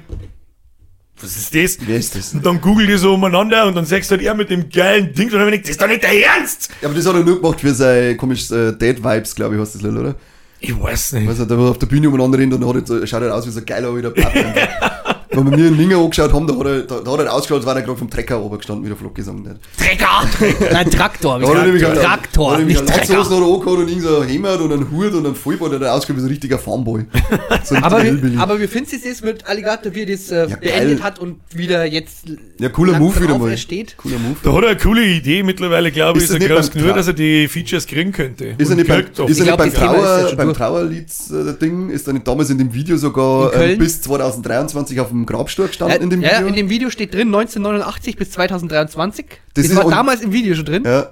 was 1.22 1.38
ist 1.38 1.54
das? 1.54 1.78
Wer 1.88 1.98
ist 1.98 2.16
das? 2.16 2.34
Und 2.34 2.44
dann 2.44 2.60
google 2.60 2.90
ich 2.90 3.00
so 3.00 3.14
umeinander 3.14 3.68
und 3.68 3.76
dann 3.76 3.86
sagst 3.86 4.10
du 4.10 4.16
halt 4.16 4.26
er 4.26 4.34
mit 4.34 4.50
dem 4.50 4.68
geilen 4.72 5.14
Ding 5.14 5.28
und 5.28 5.34
dann 5.34 5.42
hab 5.42 5.48
ich 5.50 5.62
gedacht, 5.62 5.66
das 5.66 5.70
ist 5.72 5.82
doch 5.82 5.88
nicht 5.88 6.02
der 6.02 6.26
Ernst! 6.26 6.70
Ja, 6.82 6.88
aber 6.88 6.98
das 6.98 7.06
hat 7.06 7.14
er 7.14 7.24
nur 7.24 7.40
gemacht 7.40 7.62
für 7.62 7.74
sein 7.76 8.18
komisches 8.18 8.50
äh, 8.50 8.74
Date-Vibes, 8.76 9.36
glaube 9.36 9.54
ich, 9.54 9.62
heißt 9.62 9.76
das 9.76 9.84
oder? 9.84 10.16
Ich 10.64 10.80
weiß 10.80 11.14
nicht. 11.14 11.28
Also, 11.28 11.46
da 11.46 11.56
war 11.58 11.70
auf 11.72 11.78
der 11.80 11.86
Bühne 11.88 12.08
umeinander 12.08 12.40
rennt 12.40 12.54
und 12.56 12.68
hat 12.68 12.76
jetzt, 12.76 12.88
so- 12.88 13.06
schaut 13.06 13.22
halt 13.22 13.32
aus 13.32 13.46
wie 13.46 13.52
so 13.52 13.60
ein 13.60 13.66
geiler 13.68 13.90
alter 13.90 14.10
Pappe. 14.12 14.46
Wenn 15.34 15.50
wir 15.50 15.58
mir 15.58 15.68
in 15.70 15.78
Linger 15.78 15.98
angeschaut 15.98 16.34
haben, 16.34 16.46
da 16.46 16.56
hat 16.56 16.66
er, 16.66 16.82
da, 16.82 17.00
da 17.00 17.12
hat 17.12 17.20
er 17.22 17.34
ausgeschaut, 17.34 17.58
als 17.60 17.66
war 17.66 17.76
er 17.76 17.82
gerade 17.84 17.98
vom 17.98 18.10
Trecker 18.10 18.42
oben 18.42 18.58
gestanden, 18.58 18.84
wie 18.84 18.90
der 18.90 18.98
Flock 18.98 19.16
gesungen 19.16 19.48
hat. 19.48 19.60
Trecker. 19.78 20.70
Nein, 20.74 20.92
Traktor. 20.92 21.40
Da 21.40 21.48
hat 21.48 21.56
er 21.56 21.64
nämlich 21.66 21.86
einen- 21.86 21.96
Traktor, 21.96 22.52
hat 22.52 22.56
er 22.56 22.60
nämlich 22.60 22.82
nicht 22.82 22.92
einen 22.92 23.02
hat 23.02 23.30
er 23.32 23.36
angehört 23.38 23.66
und 23.80 23.88
irgend 23.88 24.04
so 24.04 24.20
ein 24.20 24.28
Hemd 24.28 24.48
und 24.62 24.74
einen 24.74 24.92
Hut 24.92 25.14
und 25.14 25.26
einen 25.26 25.36
Vollbart, 25.36 25.74
hat 25.74 25.82
er 25.82 25.94
ausgeschaut 25.94 26.18
wie 26.18 26.22
so 26.22 26.28
ein 26.28 26.32
richtiger 26.32 26.60
Farmboy. 26.60 27.06
So 27.64 27.76
ein 27.76 27.84
Aber 27.84 28.04
wie, 28.04 28.38
aber 28.38 28.60
wie 28.60 28.68
findest 28.68 29.06
du 29.06 29.10
es 29.10 29.22
mit 29.22 29.46
Alligator, 29.48 29.94
wie 29.94 30.02
er 30.02 30.06
das 30.08 30.32
äh, 30.32 30.50
Ja, 30.50 30.56
beendet 30.56 30.98
geil. 30.98 31.04
hat 31.04 31.20
und 31.20 31.38
wieder 31.54 31.86
jetzt 31.86 32.24
Ja, 32.60 32.70
cooler 32.70 32.94
langsam 32.94 33.08
Move 33.08 33.22
wieder 33.24 33.38
mal. 33.38 33.46
aufersteht? 33.46 33.96
Cooler 33.98 34.18
Move. 34.20 34.36
Da 34.44 34.52
hat 34.54 34.64
er 34.64 34.70
eine 34.72 34.78
coole 34.80 35.06
Idee 35.06 35.44
mittlerweile, 35.44 35.92
glaube 35.92 36.18
ich, 36.20 36.26
Ist 36.26 36.32
ist, 36.32 36.40
das 36.42 36.44
er 36.50 36.56
nicht 36.58 36.58
groß 36.72 36.72
genug, 36.82 36.96
dass 36.96 37.08
er 37.08 37.14
die 37.14 37.48
Features 37.48 37.86
kriegen 37.88 38.12
könnte. 38.12 38.56
Ist 38.58 38.70
er 38.70 38.76
nicht 38.76 38.90
doch. 38.90 39.30
ist 39.30 39.40
er 39.40 39.46
Ich 39.46 39.50
nicht 39.52 39.58
beim, 39.58 39.70
das 39.72 39.80
Trauer, 39.80 40.36
beim. 40.36 40.54
Trauerlieds 40.54 41.32
äh, 41.32 41.54
Ding, 41.60 41.90
ist 41.90 42.08
er 42.08 42.14
nicht 42.14 42.28
damals 42.28 42.50
in 42.50 42.58
dem 42.58 42.74
Video 42.74 42.98
sogar 42.98 43.54
ähm, 43.54 43.78
bis 43.78 44.02
2023 44.02 45.00
auf 45.00 45.10
dem 45.10 45.21
am 45.22 45.26
Grabstuhl 45.26 45.68
gestanden 45.68 45.98
Ja, 45.98 46.04
in 46.04 46.10
dem 46.10 46.22
ja, 46.22 46.30
Video. 46.38 46.48
in 46.48 46.56
dem 46.56 46.70
Video 46.70 46.90
steht 46.90 47.14
drin 47.14 47.28
1989 47.28 48.16
bis 48.18 48.32
2023. 48.32 49.26
Das 49.54 49.64
Das, 49.64 49.66
ist 49.72 49.76
war 49.78 49.90
damals 49.90 50.22
im 50.22 50.32
Video 50.32 50.56
schon 50.56 50.66
drin. 50.66 50.84
ja, 50.86 51.12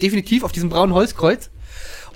Definitiv 0.00 0.42
auf 0.42 0.52
diesem 0.52 0.68
braunen 0.70 0.92
Holzkreuz. 0.94 1.50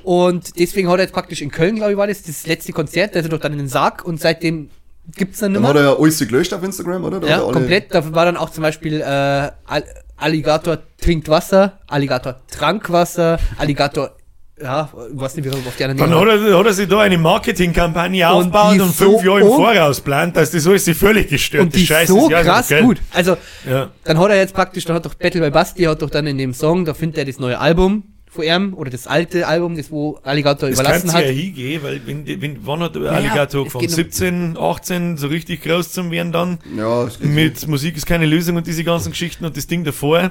Und 0.02 0.58
deswegen 0.58 0.88
hat 0.88 0.96
er 0.98 1.02
jetzt 1.02 1.12
praktisch 1.12 1.42
in 1.42 1.50
Köln, 1.50 1.76
glaube 1.76 1.92
ich, 1.92 1.98
war 1.98 2.06
das, 2.06 2.22
das 2.22 2.46
letzte 2.46 2.72
Konzert, 2.72 3.14
der 3.14 3.22
ist 3.22 3.32
doch 3.32 3.38
dann 3.40 3.52
in 3.52 3.58
den 3.58 3.68
Sarg 3.68 4.04
und 4.04 4.20
seitdem 4.20 4.70
gibt's 5.16 5.38
dann 5.40 5.52
dann 5.54 5.62
nimmer. 5.62 5.74
hat 5.74 5.76
er 5.80 5.82
ja 5.92 5.96
alles 5.98 6.18
gelöscht 6.18 6.52
auf 6.54 6.62
Instagram, 6.62 7.04
oder? 7.04 7.20
Da 7.20 7.26
Ja, 7.28 7.38
komplett. 7.40 7.94
Da 7.94 8.14
war 8.14 8.24
dann 8.24 8.36
auch 8.36 8.50
zum 8.50 8.62
Beispiel 8.62 9.00
äh, 9.00 9.04
Al- 9.04 9.84
Alligator 10.16 10.78
trinkt 11.00 11.28
Wasser, 11.28 11.78
Alligator 11.86 12.40
trank 12.48 12.90
Wasser, 12.90 13.38
Alligator, 13.58 14.16
ja, 14.62 14.88
ich 15.14 15.20
weiß 15.20 15.36
nicht, 15.36 15.44
wie 15.44 15.48
er 15.48 15.54
auf 15.56 15.76
die 15.76 15.84
anderen 15.84 16.10
Dann 16.10 16.20
hat 16.20 16.28
er, 16.28 16.58
hat 16.58 16.66
er 16.66 16.72
sich 16.72 16.88
da 16.88 17.00
eine 17.00 17.18
Marketingkampagne 17.18 18.28
aufgebaut 18.28 18.72
und 18.80 18.94
so 18.94 19.10
fünf 19.12 19.24
Jahre 19.24 19.40
im 19.40 19.46
Voraus 19.46 20.00
plant, 20.00 20.36
dass 20.36 20.50
das 20.50 20.66
alles 20.66 20.84
sich 20.84 20.96
völlig 20.96 21.28
gestört 21.28 21.64
und 21.64 21.74
die 21.74 21.86
Scheiße 21.86 22.12
so 22.12 22.24
ist. 22.26 22.30
Ja, 22.30 22.42
krass 22.42 22.68
gell? 22.68 22.82
gut. 22.82 22.98
Also, 23.12 23.36
Ja. 23.68 23.90
dann 24.04 24.18
hat 24.18 24.30
er 24.30 24.36
jetzt 24.36 24.54
praktisch, 24.54 24.84
dann 24.84 24.96
hat 24.96 25.06
doch 25.06 25.14
Battle 25.14 25.40
by 25.40 25.50
Basti, 25.50 25.84
hat 25.84 26.02
doch 26.02 26.10
dann 26.10 26.26
in 26.26 26.38
dem 26.38 26.54
Song, 26.54 26.84
da 26.84 26.94
findet 26.94 27.18
er 27.18 27.24
das 27.24 27.38
neue 27.38 27.58
Album 27.58 28.02
von 28.30 28.44
ihm, 28.44 28.74
oder 28.74 28.90
das 28.90 29.06
alte 29.06 29.46
Album, 29.46 29.76
das 29.76 29.90
wo 29.90 30.18
Alligator 30.22 30.68
Das 30.68 30.78
überlassen 30.78 31.06
kann 31.08 31.16
hat. 31.16 31.24
ja 31.24 31.30
hingehen, 31.30 31.82
weil 31.82 32.00
wenn, 32.04 32.26
wenn, 32.42 32.58
wann 32.66 32.80
hat 32.80 32.96
Alligator 32.96 33.66
es 33.66 33.72
von 33.72 33.80
geht 33.80 33.90
um- 33.90 33.96
17, 33.96 34.56
18 34.58 35.16
so 35.16 35.28
richtig 35.28 35.62
groß 35.62 35.92
zum 35.92 36.10
werden 36.10 36.30
dann? 36.32 36.58
Ja, 36.76 37.04
es 37.04 37.18
geht 37.18 37.30
Mit 37.30 37.66
Musik 37.68 37.96
ist 37.96 38.06
keine 38.06 38.26
Lösung 38.26 38.56
und 38.56 38.66
diese 38.66 38.84
ganzen 38.84 39.10
Geschichten 39.12 39.44
und 39.46 39.56
das 39.56 39.66
Ding 39.66 39.82
davor. 39.82 40.30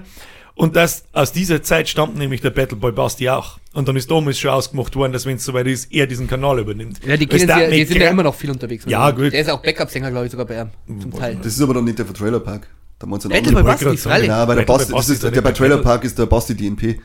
Und 0.58 0.76
das, 0.76 1.04
aus 1.14 1.32
dieser 1.34 1.62
Zeit 1.62 1.88
stammt 1.88 2.18
nämlich 2.18 2.42
der 2.42 2.50
Battle 2.50 2.78
Boy 2.78 2.92
Basti 2.92 3.30
auch. 3.30 3.60
Und 3.74 3.88
dann 3.88 3.96
ist 3.96 4.10
damals 4.10 4.40
schon 4.40 4.50
ausgemacht 4.50 4.96
worden, 4.96 5.14
dass 5.14 5.28
wenn 5.28 5.36
es 5.36 5.46
soweit 5.46 5.68
ist, 5.68 5.94
er 5.94 6.08
diesen 6.08 6.26
Kanal 6.28 6.58
übernimmt. 6.58 7.00
Ja, 7.06 7.16
die, 7.16 7.28
kennen 7.28 7.48
ja- 7.48 7.70
die 7.70 7.86
sind 7.86 8.02
ja 8.02 8.10
immer 8.10 8.24
noch 8.24 8.34
viel 8.34 8.50
unterwegs. 8.50 8.84
Ja, 8.88 9.12
gut. 9.12 9.34
Der 9.34 9.42
ist 9.42 9.52
auch 9.52 9.62
Backup-Sänger, 9.62 10.10
glaube 10.10 10.26
ich, 10.26 10.32
sogar 10.32 10.48
bei 10.48 10.60
ihm, 10.60 11.00
zum 11.00 11.14
Teil. 11.14 11.38
Das 11.44 11.54
ist 11.54 11.62
aber 11.62 11.76
dann 11.76 11.84
nicht 11.86 12.00
der 12.00 12.08
von 12.08 12.16
Trailer 12.16 12.40
Park. 12.40 12.68
Da 12.98 13.06
meinst 13.06 13.26
du 13.26 13.30
einen 13.30 13.44
Battle 13.44 13.60
anderen. 13.60 13.68
wollte 13.68 13.86
Basti, 13.86 14.10
freilich. 14.10 14.28
Ja, 14.30 14.46
bei 14.46 14.56
der 14.56 14.62
Basti, 14.64 14.84
das 14.86 14.92
Basti 14.94 15.12
ist, 15.12 15.18
ist 15.20 15.24
ja 15.26 15.30
der 15.30 15.42
bei 15.42 15.52
Trailer 15.52 15.76
der 15.76 15.84
Park 15.84 16.04
ist 16.04 16.18
der 16.18 16.26
Basti 16.26 16.56
DNP. 16.56 17.00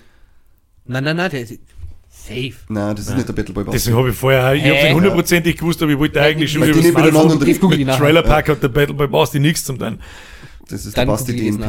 Nein, 0.87 1.05
nein, 1.05 1.17
nein, 1.17 1.31
der 1.31 1.43
ist 1.43 1.59
safe. 2.09 2.53
Nein, 2.71 2.97
das 2.97 3.07
ist 3.09 3.15
nicht 3.15 3.29
der 3.29 3.35
Battle 3.35 3.53
Boy 3.53 3.65
Basti. 3.65 3.77
Deswegen 3.77 3.97
habe 3.99 4.09
ich 4.09 4.17
vorher, 4.17 4.55
ich 4.55 4.63
Hä? 4.63 4.69
habe 4.71 4.83
nicht 4.87 4.95
hundertprozentig 4.95 5.59
gewusst, 5.59 5.83
aber 5.83 5.93
ich 5.93 5.99
wollte 5.99 6.23
eigentlich 6.23 6.51
schon 6.51 6.63
wieder 6.67 6.75
miteinander 6.77 7.37
drin- 7.37 7.49
Das 7.51 7.61
google 7.61 7.79
ich 7.81 7.85
Mit 7.85 7.89
nachher. 7.89 8.05
Trailer 8.07 8.23
Park 8.23 8.49
hat 8.49 8.63
der 8.63 8.69
Battle 8.69 8.95
Boy 8.95 9.09
Basti 9.09 9.39
nichts 9.41 9.63
zum 9.65 9.79
tun. 9.79 9.99
Das 10.71 10.87
ist 10.87 10.97
der 10.97 11.05
Basti 11.05 11.37
DNP. 11.37 11.65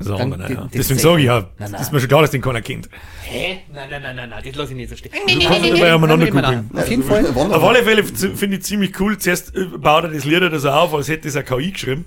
Ist 0.00 0.08
Dann- 0.08 0.40
ja. 0.50 0.68
Deswegen 0.72 0.98
sage 0.98 1.20
ich 1.20 1.26
ja, 1.26 1.48
das 1.58 1.70
nein. 1.70 1.80
ist 1.80 1.92
mir 1.92 2.00
schon 2.00 2.08
klar, 2.08 2.22
dass 2.22 2.30
den 2.30 2.40
keiner 2.40 2.62
kennt. 2.62 2.88
Hä? 3.22 3.58
Nein, 3.72 3.88
nein, 3.90 4.02
nein, 4.02 4.16
nein, 4.16 4.30
nein, 4.30 4.42
das 4.44 4.54
lasse 4.56 4.70
ich 4.72 4.76
nicht 4.76 4.90
so 4.90 4.96
stehen. 4.96 5.12
Du 5.26 5.38
kannst 5.46 5.70
dabei 5.70 5.94
umeinander 5.94 6.26
googeln. 6.26 6.70
Auf 6.74 6.88
jeden 6.88 7.02
Fall. 7.02 7.26
Auf 7.26 7.62
alle 7.64 7.82
Fälle 7.84 8.02
finde 8.04 8.56
ich 8.56 8.62
ziemlich 8.62 8.98
cool. 9.00 9.18
Zuerst 9.18 9.54
äh, 9.56 9.64
baut 9.76 10.04
er 10.04 10.10
das 10.10 10.24
Lied 10.24 10.42
da 10.42 10.58
so 10.58 10.70
auf, 10.70 10.94
als 10.94 11.08
hätte 11.08 11.28
es 11.28 11.36
eine 11.36 11.44
KI 11.44 11.70
geschrieben. 11.72 12.04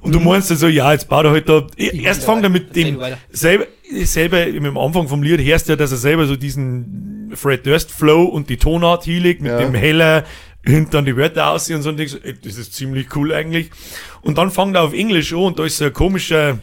Und 0.00 0.12
du 0.14 0.18
meinst 0.20 0.50
dann 0.50 0.56
so, 0.58 0.66
ja, 0.66 0.90
jetzt 0.92 1.08
baut 1.08 1.24
er 1.26 1.30
halt 1.30 1.48
da. 1.48 1.66
Erst 1.76 2.24
fängt 2.24 2.42
er 2.42 2.48
mit 2.50 2.74
dem 2.74 2.98
selber, 3.30 3.66
selber 4.02 4.44
im 4.46 4.76
Anfang 4.76 5.06
vom 5.06 5.22
Lied 5.22 5.40
hörst 5.40 5.68
du 5.68 5.72
ja, 5.72 5.76
dass 5.76 5.92
er 5.92 5.98
selber 5.98 6.26
so 6.26 6.34
diesen 6.34 7.30
Fred 7.34 7.64
Durst 7.66 7.92
Flow 7.92 8.24
und 8.24 8.48
die 8.50 8.56
Tonart 8.56 9.04
hinlegt 9.04 9.42
mit 9.42 9.52
Ja. 9.52 9.58
dem 9.58 9.74
heller 9.74 10.24
hinten 10.64 10.90
dann 10.90 11.04
die 11.04 11.16
Wörter 11.16 11.50
aussehen 11.50 11.76
und 11.76 11.82
so 11.82 11.88
und 11.90 11.96
denkst, 11.98 12.16
ey, 12.22 12.34
das 12.40 12.56
ist 12.56 12.74
ziemlich 12.74 13.14
cool 13.16 13.32
eigentlich. 13.32 13.70
Und 14.22 14.38
dann 14.38 14.50
fängt 14.50 14.74
er 14.76 14.82
auf 14.82 14.92
Englisch 14.92 15.32
an 15.32 15.38
und 15.40 15.58
da 15.58 15.64
ist 15.64 15.76
so 15.78 15.84
ein 15.86 15.92
komischer 15.92 16.58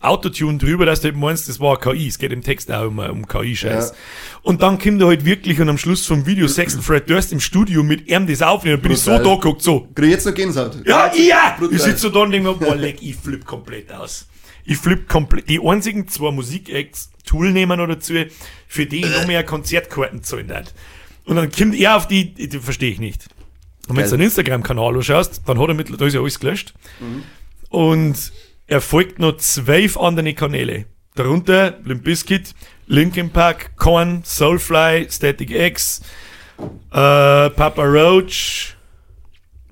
Autotune 0.00 0.58
drüber, 0.58 0.86
dass 0.86 1.00
du 1.00 1.08
eben 1.08 1.20
meinst, 1.20 1.48
das 1.48 1.58
war 1.58 1.78
KI. 1.78 2.06
Es 2.06 2.18
geht 2.18 2.32
im 2.32 2.42
Text 2.42 2.70
auch 2.70 2.86
um, 2.86 2.98
um 2.98 3.26
KI-Scheiß. 3.26 3.90
Ja. 3.90 3.96
Und 4.42 4.62
dann 4.62 4.78
kommt 4.78 5.00
er 5.00 5.08
halt 5.08 5.24
wirklich 5.24 5.60
und 5.60 5.68
am 5.68 5.78
Schluss 5.78 6.06
vom 6.06 6.24
Video 6.26 6.46
sechsten 6.46 6.82
Fred 6.82 7.10
Durst 7.10 7.32
im 7.32 7.40
Studio 7.40 7.82
mit 7.82 8.08
ihm 8.08 8.26
das 8.26 8.42
aufnehmen. 8.42 8.76
Da 8.76 8.82
bin 8.82 8.92
ich 8.92 9.00
so 9.00 9.10
Brutal. 9.10 9.24
da 9.24 9.34
geguckt, 9.34 9.62
so. 9.62 9.88
Krieg 9.94 10.10
jetzt 10.10 10.26
noch 10.26 10.34
Gänsehaut? 10.34 10.86
Ja, 10.86 11.12
ja! 11.14 11.56
Brutal. 11.58 11.74
Ich 11.74 11.82
sitze 11.82 11.98
so 11.98 12.10
da 12.10 12.20
und 12.20 12.30
denke 12.30 12.48
mir, 12.48 12.54
boah, 12.54 12.76
leck, 12.76 12.98
ich 13.00 13.16
flipp 13.16 13.44
komplett 13.44 13.92
aus. 13.92 14.26
Ich 14.64 14.78
flipp 14.78 15.08
komplett. 15.08 15.48
Die 15.48 15.60
einzigen 15.60 16.06
zwei 16.08 16.30
Musikacts, 16.30 17.10
Tool 17.24 17.50
nehmen 17.52 17.80
oder 17.80 17.96
dazu, 17.96 18.14
für 18.68 18.86
die 18.86 19.00
ich 19.00 19.10
noch 19.10 19.26
mehr 19.26 19.42
Konzertkarten 19.42 20.22
zahlen 20.22 20.52
hat. 20.52 20.74
Und 21.24 21.36
dann 21.36 21.50
kommt 21.50 21.74
er 21.74 21.96
auf 21.96 22.06
die, 22.06 22.34
die 22.34 22.58
verstehe 22.58 22.92
ich 22.92 23.00
nicht. 23.00 23.26
Und 23.88 23.96
wenn 23.96 24.04
du 24.04 24.10
seinen 24.10 24.22
Instagram-Kanal 24.22 24.96
anschaust, 24.96 25.42
dann 25.46 25.58
hat 25.58 25.68
er 25.68 25.74
mit, 25.74 26.00
da 26.00 26.06
ist 26.06 26.14
ja 26.14 26.20
alles 26.20 26.38
gelöscht. 26.38 26.74
Und 27.70 28.32
er 28.68 28.80
folgt 28.80 29.18
noch 29.18 29.36
zwölf 29.38 29.96
andere 29.96 30.34
Kanäle. 30.34 30.84
Darunter 31.14 31.78
Limp 31.84 32.04
Bizkit, 32.04 32.54
Linkin 32.86 33.30
Park, 33.30 33.76
Korn, 33.76 34.22
Soulfly, 34.24 35.08
Static 35.10 35.50
X, 35.50 36.00
äh, 36.92 37.50
Papa 37.50 37.82
Roach. 37.82 38.74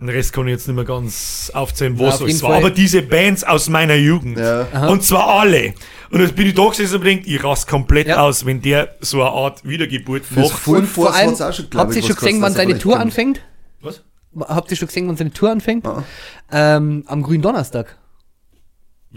Den 0.01 0.11
Rest 0.11 0.33
kann 0.35 0.47
ich 0.47 0.53
jetzt 0.53 0.67
nicht 0.69 0.77
mehr 0.77 0.85
ganz 0.85 1.51
aufzählen, 1.55 1.97
Ja, 1.97 2.07
was 2.09 2.21
auf 2.21 2.29
es 2.29 2.43
war. 2.43 2.51
Fall. 2.51 2.59
Aber 2.59 2.71
diese 2.71 3.01
Bands 3.01 3.45
aus 3.45 3.69
meiner 3.71 3.95
Jugend. 3.95 4.39
Ja. 4.39 4.89
Und 4.89 5.03
zwar 5.03 5.27
alle. 5.41 5.73
Und 6.11 6.21
jetzt 6.21 6.37
bin 6.37 6.47
ich 6.49 6.55
da 6.55 6.69
gesessen 6.69 6.97
und 6.97 7.05
denkt, 7.05 7.27
ich 7.27 7.43
rast 7.43 7.67
komplett 7.67 8.09
Ja. 8.09 8.19
aus, 8.19 8.45
wenn 8.45 8.61
der 8.61 8.97
so 9.01 9.23
eine 9.23 9.31
Art 9.31 9.65
Wiedergeburt 9.65 10.27
Fürs 10.27 10.51
macht. 10.51 10.63
Full 10.63 10.79
Und 10.81 10.87
vor 10.87 11.15
allem, 11.15 11.35
auch 11.35 11.53
schon, 11.53 11.67
habt 11.75 11.95
ihr 11.97 12.03
schon 12.03 12.15
gesehen, 12.17 12.43
wann 12.43 12.53
seine 12.53 12.79
Tour 12.79 12.93
kommt. 12.93 13.05
anfängt? 13.07 13.41
Was? 13.81 14.03
Habt 14.41 14.71
ihr 14.71 14.77
schon 14.77 14.89
gesehen, 14.89 15.09
wann 15.09 15.17
seine 15.17 15.33
Tour 15.33 15.51
anfängt? 15.51 15.87
Ah. 15.87 16.05
Ähm, 16.53 17.05
am 17.07 17.23
grünen 17.23 17.41
Donnerstag. 17.43 17.97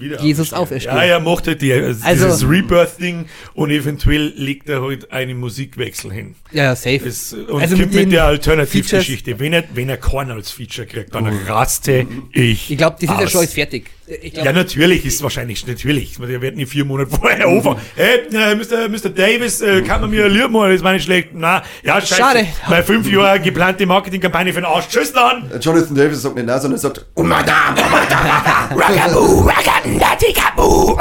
Wieder 0.01 0.21
Jesus 0.21 0.53
auferstehen. 0.53 0.95
Ja, 0.95 1.03
er 1.03 1.19
macht 1.19 1.47
halt 1.47 1.61
die, 1.61 1.71
also 1.73 2.05
Also- 2.05 2.25
dieses 2.25 2.49
Rebirth-Ding 2.49 3.25
und 3.53 3.71
eventuell 3.71 4.33
legt 4.35 4.69
er 4.69 4.81
halt 4.81 5.11
einen 5.11 5.39
Musikwechsel 5.39 6.11
hin. 6.11 6.35
Ja, 6.51 6.63
ja, 6.65 6.75
safe. 6.75 7.05
Es, 7.07 7.33
und 7.33 7.61
Also 7.61 7.77
mit 7.77 7.93
mit, 7.93 8.11
der 8.11 8.25
Alternativgeschichte. 8.25 9.39
Wenn 9.39 9.53
er, 9.53 9.63
wenn 9.73 9.89
er 9.89 9.97
Korn 9.97 10.31
als 10.31 10.51
Feature 10.51 10.87
kriegt, 10.87 11.13
dann 11.13 11.27
raste 11.27 12.05
ich. 12.31 12.71
Ich 12.71 12.77
glaube, 12.77 12.97
das 12.99 13.03
ist 13.03 13.09
ja 13.09 13.25
aus. 13.25 13.31
schon 13.31 13.39
alles 13.41 13.53
fertig. 13.53 13.89
Ich 14.21 14.33
glaub, 14.33 14.45
Ja, 14.45 14.53
natürlich 14.53 15.05
ist 15.05 15.21
wahrscheinlich, 15.21 15.65
natürlich. 15.67 16.17
Der 16.17 16.41
wird 16.41 16.55
nicht 16.55 16.71
vier 16.71 16.83
Monate 16.83 17.11
vorher 17.11 17.47
anfangen. 17.47 17.79
Hey, 17.95 18.21
äh, 18.33 18.55
Mr. 18.55 18.89
Mr. 18.89 19.09
Davis, 19.09 19.61
äh, 19.61 19.81
kann 19.83 20.01
man 20.01 20.09
mir 20.09 20.29
machen? 20.49 20.71
Das 20.71 20.83
war 20.83 20.93
nicht 20.93 21.03
schlecht. 21.03 21.29
Na, 21.33 21.61
ja, 21.83 22.01
scheiße. 22.01 22.15
Schade. 22.15 22.47
Meine 22.67 22.83
fünf 22.83 23.07
Jahre 23.09 23.39
geplante 23.39 23.85
Marketingkampagne 23.85 24.51
für 24.51 24.61
den 24.61 24.65
Arsch. 24.65 24.87
Tschüss 24.87 25.13
dann! 25.13 25.49
Äh, 25.51 25.57
Jonathan 25.59 25.95
Davis 25.95 26.21
sagt 26.21 26.35
nicht 26.35 26.47
nein, 26.47 26.59
sondern 26.59 26.77
er 26.77 26.81
sagt, 26.81 27.05
oh 27.15 27.23
Madame, 27.23 27.75
Madame, 27.91 28.81
Rockaboo, 28.81 29.41
Rockaboo, 29.41 30.97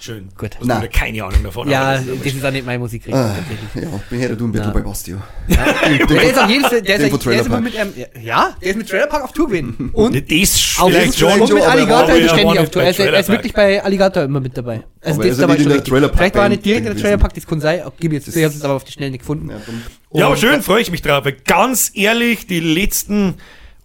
Schön. 0.00 0.30
Gut. 0.36 0.56
Nein. 0.62 0.78
wieder 0.78 0.88
keine 0.88 1.24
Ahnung 1.24 1.42
davon. 1.44 1.68
ja, 1.68 1.96
aber 1.96 2.02
das 2.24 2.32
ist 2.32 2.42
auch 2.44 2.50
nicht 2.50 2.64
meine 2.64 2.78
Musik. 2.78 3.04
tatsächlich. 3.04 3.84
ja, 3.84 4.00
bin 4.08 4.18
her, 4.18 4.34
du 4.34 4.46
ein 4.46 4.52
bisschen 4.52 4.68
Ja. 4.68 4.72
bei 4.74 4.80
Bastio. 4.80 5.18
Der 5.46 6.22
ist 6.22 6.38
auch 6.38 6.48
jedes, 6.48 6.70
der 6.70 6.80
ist, 6.80 7.26
der 7.26 7.40
ist 7.40 7.48
mit, 7.50 7.74
ähm, 7.78 7.92
ja, 8.22 8.56
der 8.62 8.70
ist 8.70 8.76
mit 8.76 8.88
Trailer 8.88 9.06
Park 9.08 9.24
auf 9.24 9.32
Tour 9.32 9.48
gewesen. 9.48 9.90
Und 9.92 10.14
Das 10.14 10.76
Auf 10.78 10.90
vielleicht 10.90 11.18
schon, 11.18 11.38
und 11.40 11.52
mit 11.52 11.62
Alligator 11.62 12.14
ist 12.14 12.30
ständig 12.30 12.58
auf 12.58 12.70
Tour. 12.70 12.82
Er 12.82 12.90
ist, 12.90 12.98
er 12.98 13.18
ist 13.20 13.28
wirklich 13.28 13.52
bei 13.52 13.82
Alligator 13.84 14.22
immer 14.22 14.40
mit 14.40 14.56
dabei. 14.56 14.84
Also 15.02 15.16
Aber 15.16 15.24
er 15.26 15.32
ist 15.32 15.36
ja 15.36 15.42
dabei 15.42 15.52
nicht 15.54 15.66
in 15.66 15.84
schon 15.86 16.00
der 16.00 16.10
Vielleicht 16.10 16.34
war 16.34 16.42
er 16.44 16.48
nicht 16.48 16.64
direkt 16.64 16.86
in 16.86 16.94
der. 16.94 17.02
Trailer 17.02 17.18
Park, 17.18 17.34
das 17.34 17.46
kann 17.46 17.60
sein. 17.60 17.82
Gib 17.98 18.12
jetzt, 18.12 18.28
ich 18.28 18.42
habe 18.44 18.54
es 18.54 18.62
aber 18.62 18.74
auf 18.74 18.84
die 18.84 18.92
Schnelle 18.92 19.10
nicht 19.10 19.20
gefunden. 19.20 19.50
Ja, 19.50 20.18
Ja, 20.18 20.26
aber 20.26 20.36
schön, 20.38 20.62
freue 20.62 20.80
ich 20.80 20.90
mich 20.90 21.02
drauf. 21.02 21.26
Ganz 21.44 21.92
ehrlich, 21.94 22.46
die 22.46 22.60
letzten 22.60 23.34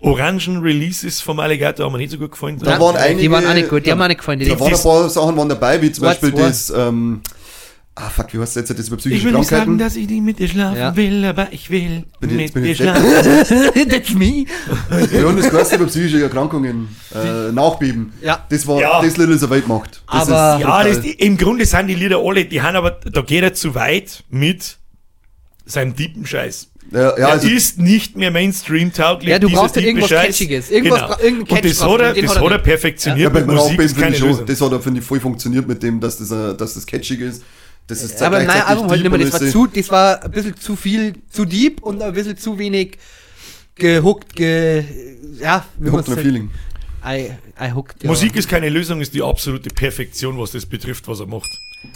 orangen 0.06 0.62
Releases 0.62 1.22
vom 1.22 1.40
Alligator 1.40 1.86
haben 1.86 1.94
mir 1.94 1.98
nicht 2.00 2.12
so 2.12 2.18
gut 2.18 2.32
gefallen. 2.32 2.60
Da 2.60 2.80
waren 2.80 2.96
die 2.96 3.00
einige, 3.02 3.32
waren 3.32 3.46
auch 3.48 3.54
nicht 3.54 3.70
gut, 3.70 3.86
die 3.86 3.92
haben 3.92 3.98
mir 3.98 4.06
auch 4.06 4.08
nicht 4.10 4.18
gefallen. 4.20 4.40
Die 4.40 4.46
Da 4.48 4.60
waren 4.60 4.74
ein 4.74 4.82
paar 4.82 5.10
Sachen 5.10 5.36
waren 5.38 5.50
dabei, 5.50 5.82
wie 5.82 5.92
zum 5.92 6.06
What's 6.06 6.20
Beispiel 6.22 6.40
das, 6.40 6.70
ähm, 6.76 7.22
ah 7.96 8.10
fuck, 8.10 8.34
wie 8.34 8.40
heißt 8.40 8.56
das 8.56 8.68
jetzt, 8.70 8.78
das 8.80 8.88
über 8.88 8.98
psychische 8.98 9.20
ich 9.20 9.26
will 9.26 9.40
nicht 9.40 9.48
sagen, 9.50 9.64
Krankheiten? 9.64 9.78
dass 9.80 9.96
ich 9.96 10.10
nicht 10.10 10.22
mit 10.24 10.40
dir 10.40 10.48
schlafen 10.48 10.78
Ja. 10.78 10.96
will, 10.96 11.24
aber 11.26 11.48
ich 11.52 11.70
will 11.70 12.04
Bin 12.20 12.40
ich- 12.40 12.54
mit 12.54 12.66
dir 12.66 12.76
schlafen. 12.76 13.04
That's 13.90 14.14
me. 14.14 14.46
Ja, 15.12 15.26
und 15.28 15.38
das 15.40 15.52
heißt 15.52 15.74
über 15.74 15.86
psychische 15.86 16.22
Erkrankungen, 16.22 16.90
äh, 17.14 17.52
Nachbeben. 17.52 18.14
Ja. 18.22 18.46
Das 18.50 18.68
war, 18.68 18.80
Ja. 18.82 19.02
das 19.02 19.18
Lied 19.18 19.30
ist 19.30 19.44
eine 19.44 19.50
Weltmacht. 19.52 20.02
Das 20.12 20.30
Aber- 20.30 20.56
ist 20.58 20.62
Ja, 20.62 20.84
das, 20.84 21.02
die, 21.02 21.12
im 21.12 21.38
Grunde 21.38 21.66
sind 21.66 21.88
die 21.88 21.96
Lieder 21.96 22.20
alle, 22.20 22.46
die 22.46 22.62
haben 22.62 22.76
aber, 22.76 22.92
da 22.92 23.22
geht 23.22 23.44
er 23.44 23.54
zu 23.54 23.76
weit 23.76 24.24
mit 24.30 24.78
seinem 25.66 25.96
tiefen 25.96 26.26
Scheiß. 26.26 26.70
Ja, 26.92 27.00
ja, 27.02 27.10
er 27.16 27.28
also, 27.30 27.48
ist 27.48 27.80
nicht 27.80 28.16
mehr 28.16 28.32
Mainstream-tauglich. 28.32 29.30
Ja, 29.30 29.40
du 29.40 29.50
brauchst 29.50 29.76
ja 29.76 29.82
irgendwas 29.82 30.10
Scheiß. 30.10 30.28
Catchiges. 30.28 30.70
Irgendwas 30.72 31.00
Genau. 31.02 31.14
bra- 31.16 31.20
irgendeinen 31.24 31.58
Und 31.58 31.66
das 31.66 31.80
Catch 31.80 31.90
hat 31.92 32.00
er, 32.02 32.14
den 32.14 32.26
das 32.26 32.36
hat 32.36 32.44
er 32.44 32.52
er 32.52 32.58
perfektioniert 32.60 33.24
ja, 33.24 33.30
bei 33.30 33.40
mit 33.46 33.56
Musik, 33.56 33.80
ist 33.80 33.98
keine 33.98 34.16
schon, 34.16 34.28
Lösung. 34.30 34.46
das 34.46 34.62
hat 34.62 34.72
er, 34.72 34.80
finde 34.82 35.00
ich, 35.00 35.06
voll 35.06 35.20
funktioniert 35.20 35.68
mit 35.68 35.82
dem, 35.84 36.00
dass 36.00 36.18
das, 36.18 36.30
dass 36.30 36.74
das 36.76 36.86
catchig 36.86 37.20
ist. 37.22 37.44
Das 37.88 38.02
ist 38.04 38.22
Aber 38.22 38.42
nein, 38.44 38.62
Album 38.62 38.90
halt 38.90 39.02
nicht 39.02 39.10
mehr. 39.12 39.20
Das 39.20 39.34
war 39.34 39.42
ist- 39.42 39.52
zu, 39.52 39.68
das 39.68 39.90
war 39.92 40.24
ein 40.24 40.32
bisschen 40.32 40.56
zu 40.58 40.76
viel, 40.76 41.14
zu 41.30 41.46
deep 41.46 41.84
und 41.84 42.02
ein 42.02 42.14
bisschen 42.14 42.38
zu 42.38 42.58
wenig 42.58 42.98
gehuckt, 43.76 44.36
ge, 44.36 44.84
ja, 45.40 45.66
wie 45.80 45.88
Ihr 45.88 45.92
man. 45.92 46.04
Feeling. 46.04 46.50
I, 47.06 47.30
I 47.62 47.72
hooked, 47.72 48.04
ja. 48.04 48.10
Musik 48.10 48.36
ist 48.36 48.50
keine 48.50 48.70
Lösung, 48.70 49.00
ist 49.02 49.14
die 49.14 49.22
absolute 49.22 49.70
Perfektion, 49.70 50.40
was 50.40 50.52
das 50.52 50.66
betrifft, 50.66 51.08
was 51.08 51.20
er 51.20 51.28
macht. 51.28 51.50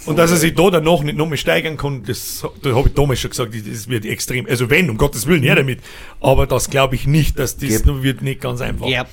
Und 0.06 0.18
dass 0.18 0.32
er 0.32 0.38
sich 0.38 0.54
da 0.56 0.70
danach 0.70 1.02
nicht 1.02 1.18
noch 1.18 1.28
mehr 1.28 1.38
steigern 1.38 1.78
kann, 1.78 2.04
das, 2.04 2.46
da 2.62 2.74
habe 2.76 2.90
ich 2.90 2.94
damals 2.96 3.20
schon 3.20 3.32
gesagt, 3.32 3.54
das 3.54 3.88
wird 3.90 4.06
extrem. 4.06 4.46
Also 4.48 4.70
wenn, 4.70 4.90
um 4.90 4.98
Gottes 4.98 5.28
Willen, 5.28 5.44
ja 5.44 5.56
damit. 5.56 5.80
Aber 6.22 6.48
das 6.48 6.70
glaube 6.70 6.96
ich 6.96 7.08
nicht, 7.08 7.38
dass 7.40 7.58
das 7.58 7.70
Yep. 7.86 8.04
wird 8.04 8.22
nicht 8.22 8.42
ganz 8.42 8.62
einfach. 8.62 8.88
Ja. 8.88 9.06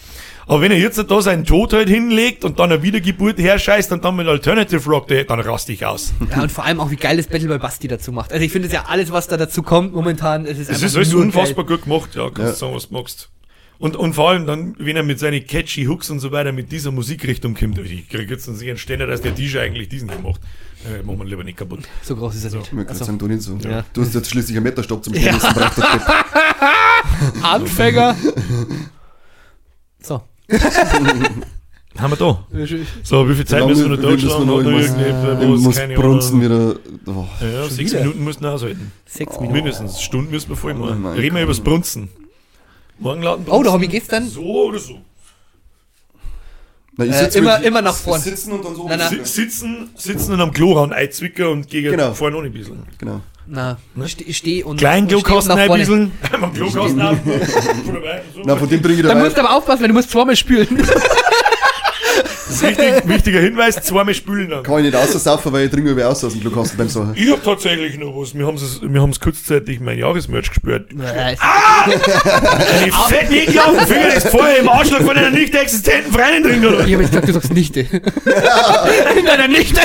Aber 0.49 0.61
wenn 0.61 0.70
er 0.70 0.79
jetzt 0.79 0.97
da 1.11 1.22
seinen 1.22 1.45
Tod 1.45 1.72
halt 1.72 1.89
hinlegt 1.89 2.45
und 2.45 2.61
dann 2.61 2.70
eine 2.70 2.81
Wiedergeburt 2.83 3.39
herscheißt 3.39 3.91
und 3.91 4.05
dann 4.05 4.14
mit 4.14 4.29
Alternative 4.29 4.89
Rock, 4.89 5.09
dann 5.09 5.41
raste 5.41 5.72
ich 5.72 5.85
aus. 5.85 6.12
ja, 6.31 6.41
und 6.43 6.53
vor 6.53 6.64
allem 6.64 6.79
auch, 6.79 6.91
wie 6.93 6.97
geil 6.97 7.16
das 7.16 7.27
Battle 7.27 7.49
bei 7.49 7.59
Basti 7.59 7.89
dazu 7.89 8.12
macht. 8.12 8.33
Also 8.33 8.45
ich 8.45 8.53
finde 8.53 8.68
es 8.68 8.72
ja 8.74 8.85
alles, 8.87 9.11
was 9.11 9.27
da 9.27 9.37
dazu 9.37 9.62
kommt 9.64 9.93
momentan, 9.93 10.47
es 10.47 10.53
ist 10.59 10.68
Es 10.68 10.77
einfach 10.77 10.87
ist 10.87 10.97
alles 10.97 11.12
nur 11.12 11.22
unfassbar 11.22 11.64
geil. 11.66 11.77
gut 11.79 11.85
gemacht, 11.85 12.11
ja, 12.14 12.27
kannst 12.31 12.39
Ja. 12.39 12.53
sagen, 12.55 12.74
was 12.77 12.89
du 12.89 12.95
magst. 12.95 13.29
Und, 13.79 13.95
und 13.97 14.14
vor 14.14 14.31
allem 14.31 14.47
dann, 14.47 14.74
wenn 14.79 14.97
er 14.97 15.03
mit 15.03 15.18
seinen 15.18 15.47
catchy 15.47 15.85
Hooks 15.85 16.09
und 16.11 16.20
so 16.20 16.33
weiter 16.33 16.53
mit 16.53 16.72
dieser 16.72 16.93
Musikrichtung 16.93 17.55
kommt, 17.55 17.79
ich 17.79 18.09
krieg 18.09 18.31
jetzt 18.31 18.49
einen 18.49 18.57
sicheren 18.57 18.79
Ständer, 18.79 19.07
dass 19.07 19.20
der 19.20 19.33
DJ 19.33 19.59
eigentlich 19.59 19.89
diesen 19.89 20.09
hier 20.11 20.18
macht. 20.20 20.41
Äh, 20.87 21.03
machen 21.03 21.18
wir 21.18 21.24
lieber 21.27 21.45
nicht 21.45 21.59
kaputt. 21.59 21.81
So 22.03 22.16
groß 22.16 22.37
ist 22.37 22.45
er 22.45 22.59
nicht. 22.59 22.72
Ich 22.72 22.89
Also, 22.89 23.05
sagen, 23.05 23.18
du 23.18 23.27
nicht 23.29 23.43
so. 23.43 23.57
Ja. 23.57 23.85
Du 23.93 24.03
hast 24.03 24.14
jetzt 24.14 24.31
schließlich 24.31 24.57
einen 24.57 24.64
Meterstab 24.64 25.03
zum 25.05 25.14
Stehen, 25.14 25.27
ja. 25.27 25.39
braucht 25.39 25.57
das 25.79 25.93
Bett. 25.93 26.03
Anfänger. 27.43 28.16
So. 30.01 30.22
Haben 31.99 32.12
wir 32.12 32.16
da. 32.16 32.47
So, 33.03 33.29
wie 33.29 33.35
viel 33.35 33.47
Zeit 33.47 33.66
müssen 33.66 33.91
wir 33.91 33.97
noch 33.97 34.03
müssen 34.11 34.20
durchschlagen? 34.20 34.47
noch- 35.39 35.49
muss- 35.49 35.62
muss 35.62 35.81
brunzen 35.95 36.43
wieder. 36.43 36.77
Oh. 37.07 37.24
Ja, 37.41 37.64
sechs 37.68 37.93
wieder? 37.93 38.03
Minuten 38.03 38.24
müssen 38.24 38.43
wir 38.43 38.51
aushalten. 38.53 38.93
Sechs 39.07 39.35
Minuten. 39.37 39.53
Mindestens. 39.55 40.01
Stunden 40.03 40.31
müssen 40.31 40.51
wir 40.51 40.57
voll 40.57 40.72
Oh 40.72 40.77
machen. 40.77 41.07
Reden 41.07 41.35
wir 41.37 41.43
Gott. 41.47 41.57
übers 41.57 41.61
Brunzen. 41.61 42.09
Morgen 42.99 43.22
laden 43.22 43.44
Oh, 43.49 43.62
da 43.62 43.72
habe 43.72 43.84
ich 43.84 43.90
gestern. 43.90 44.28
So 44.28 44.42
oder 44.66 44.78
so. 44.78 44.99
Na, 46.99 47.05
ich 47.05 47.12
Äh, 47.12 47.38
immer- 47.38 47.62
immer 47.62 47.82
nach 47.82 47.94
vorn. 47.94 48.20
Sitzen 48.20 48.53
und 48.53 48.64
dann 48.64 48.74
so. 48.74 48.88
Nein, 48.88 48.99
nein. 48.99 49.11
Si- 49.24 49.42
Sitzen, 49.42 49.90
sitzen 49.97 50.32
und 50.32 50.40
am 50.40 50.53
Klo 50.53 50.72
ran, 50.72 50.92
Einzwicker 50.94 51.51
und 51.51 51.68
gegen 51.68 51.90
Genau. 51.90 52.14
vorne 52.14 52.36
noch 52.36 52.42
ein 52.44 52.53
bisschen. 52.53 52.82
Genau. 52.99 53.20
Na, 53.49 53.76
ich 54.05 54.12
ste- 54.12 54.24
ich 54.24 54.36
stehe 54.38 54.64
und. 54.64 54.78
Klein 54.78 55.03
und 55.05 55.09
steh 55.11 55.16
und 55.16 55.22
Klokasten 55.24 55.55
nach 55.55 55.62
ein 55.62 55.66
vorne. 55.68 55.82
bisschen. 55.82 56.12
Am 56.42 56.53
Klokasten 56.55 57.01
ab. 57.01 57.16
Na, 58.44 58.57
von 58.57 58.68
dem 58.68 58.80
bringe 58.82 58.97
ich 58.97 59.03
Da 59.03 59.09
dabei. 59.09 59.24
musst 59.24 59.36
du 59.36 59.40
aber 59.42 59.55
aufpassen, 59.57 59.82
weil 59.82 59.88
du 59.88 59.94
musst 59.94 60.11
zweimal 60.11 60.34
spülen. 60.36 60.66
Richtig, 62.62 63.09
wichtiger 63.09 63.40
Hinweis, 63.40 63.76
zweimal 63.82 64.14
spülen 64.14 64.50
dann. 64.50 64.62
Kann 64.62 64.78
ich 64.78 64.84
nicht 64.92 64.96
aussaufen, 64.96 65.52
weil 65.52 65.66
ich 65.66 65.70
trinke 65.70 65.90
über 65.90 66.09
aus 66.09 66.24
aus 66.24 66.32
dem 66.32 66.40
Glukasten 66.40 66.78
beim 66.78 66.88
Sachen. 66.88 67.12
Ich 67.14 67.30
hab 67.30 67.42
tatsächlich 67.42 67.98
noch 67.98 68.14
was. 68.16 68.34
Wir 68.34 68.46
haben 68.46 68.57
es 68.57 68.80
wir 68.82 69.00
haben's 69.00 69.20
kurzzeitig 69.20 69.80
mein 69.80 69.98
Jahresmerch 69.98 70.48
gespürt. 70.48 70.90
Nein, 70.94 71.36
Eine 71.38 72.92
fetten 73.09 73.34
ekelhaften 73.34 73.86
Finger 73.86 74.14
ist 74.14 74.28
vorher 74.28 74.59
im 74.59 74.68
Arschloch 74.68 75.00
von 75.00 75.16
einer 75.16 75.30
nicht 75.30 75.54
existenten 75.54 76.12
Freundin 76.12 76.42
drin, 76.42 76.66
oder? 76.66 76.86
Ich 76.86 76.92
habe 76.92 77.02
jetzt 77.02 77.11
gesagt, 77.12 77.28
du 77.28 77.32
sagst 77.32 77.52
Nichte. 77.52 77.80
In 79.18 79.26
deiner 79.26 79.48
Nichte. 79.48 79.80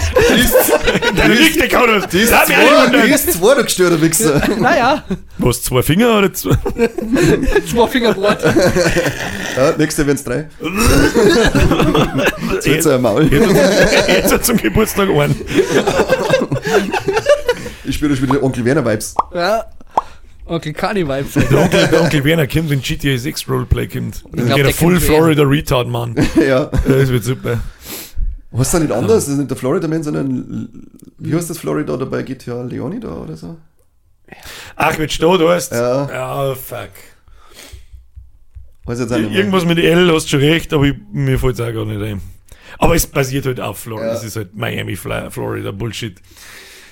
Deine 1.15 1.35
Nichte 1.35 1.67
kann 1.67 1.87
das. 1.87 2.07
Die 2.09 2.19
ist 2.19 2.31
nicht 2.31 2.45
zwei, 2.45 3.05
die 3.05 3.11
ist 3.11 3.33
zwei, 3.33 3.55
du 3.55 3.63
gestörter 3.63 4.01
Wichser. 4.01 4.41
Naja, 4.59 5.03
Was, 5.37 5.63
zwei 5.63 5.81
Finger 5.81 6.17
oder 6.19 6.33
zwei? 6.33 6.55
zwei 7.69 7.87
Fingerbrot. 7.87 8.37
Ja, 9.55 9.73
nächste 9.77 10.05
wären's 10.05 10.23
drei. 10.23 10.49
Jetzt 12.65 12.85
wird's 12.85 12.87
ein 12.87 13.01
Maul. 13.01 13.29
Jetzt 14.07 14.33
hat 14.33 14.45
zum 14.45 14.57
Geburtstag 14.57 15.09
einen. 15.09 15.35
Ich 17.83 17.95
spüre 17.95 18.15
schon 18.15 18.29
wieder 18.29 18.43
Onkel 18.43 18.63
Werner 18.65 18.85
Vibes. 18.85 19.15
Ja. 19.33 19.65
Onkel 20.45 20.73
Kani 20.73 21.07
Vibes. 21.07 21.33
Der 21.33 21.59
Onkel, 21.59 21.87
der 21.87 22.01
Onkel 22.01 22.23
Werner 22.23 22.47
kommt, 22.47 22.69
wenn 22.69 22.81
GTA 22.81 23.17
6 23.17 23.47
Roleplay 23.49 23.87
kommt. 23.87 24.23
Dann 24.31 24.45
glaub, 24.45 24.57
geht 24.57 24.65
der 24.65 24.71
er 24.71 24.73
Full 24.73 24.93
kommt 24.95 25.05
Florida 25.05 25.43
Retard, 25.43 25.87
Mann. 25.87 26.15
ja. 26.47 26.65
Das 26.65 27.09
wird 27.09 27.23
super. 27.23 27.59
Was 28.51 28.67
ist 28.67 28.73
da 28.73 28.79
nicht 28.79 28.91
anders? 28.91 29.25
Das 29.25 29.27
ist 29.29 29.37
nicht 29.37 29.49
der 29.49 29.57
Florida 29.57 29.87
Man, 29.87 30.03
sondern 30.03 30.87
wie 31.17 31.33
heißt 31.33 31.49
das 31.49 31.57
Florida 31.57 31.95
dabei? 31.95 32.23
GTA 32.23 32.63
Leoni 32.63 32.99
da 32.99 33.13
oder 33.15 33.37
so? 33.37 33.57
Ach, 34.75 34.97
wenn 34.97 35.07
du 35.07 35.17
da, 35.17 35.37
du 35.37 35.49
hast. 35.49 35.71
Ja. 35.71 36.09
Ja, 36.09 36.55
fuck. 36.55 36.89
Weiß 38.85 38.99
jetzt 38.99 39.13
auch 39.13 39.17
nicht 39.17 39.29
mehr. 39.29 39.39
Irgendwas 39.39 39.65
mit 39.65 39.77
L 39.77 40.13
hast 40.13 40.25
du 40.25 40.29
schon 40.31 40.39
recht, 40.39 40.73
aber 40.73 40.85
ich, 40.85 40.95
mir 41.11 41.39
fällt 41.39 41.55
es 41.55 41.61
auch 41.61 41.71
gar 41.71 41.85
nicht 41.85 42.01
ein. 42.01 42.21
Aber 42.77 42.95
es 42.95 43.07
basiert 43.07 43.45
halt 43.45 43.59
auf 43.59 43.79
Florida. 43.79 44.07
Ja. 44.07 44.13
Das 44.13 44.23
ist 44.23 44.35
halt 44.35 44.55
Miami, 44.55 44.95
Florida, 44.95 45.71
Bullshit. 45.71 46.17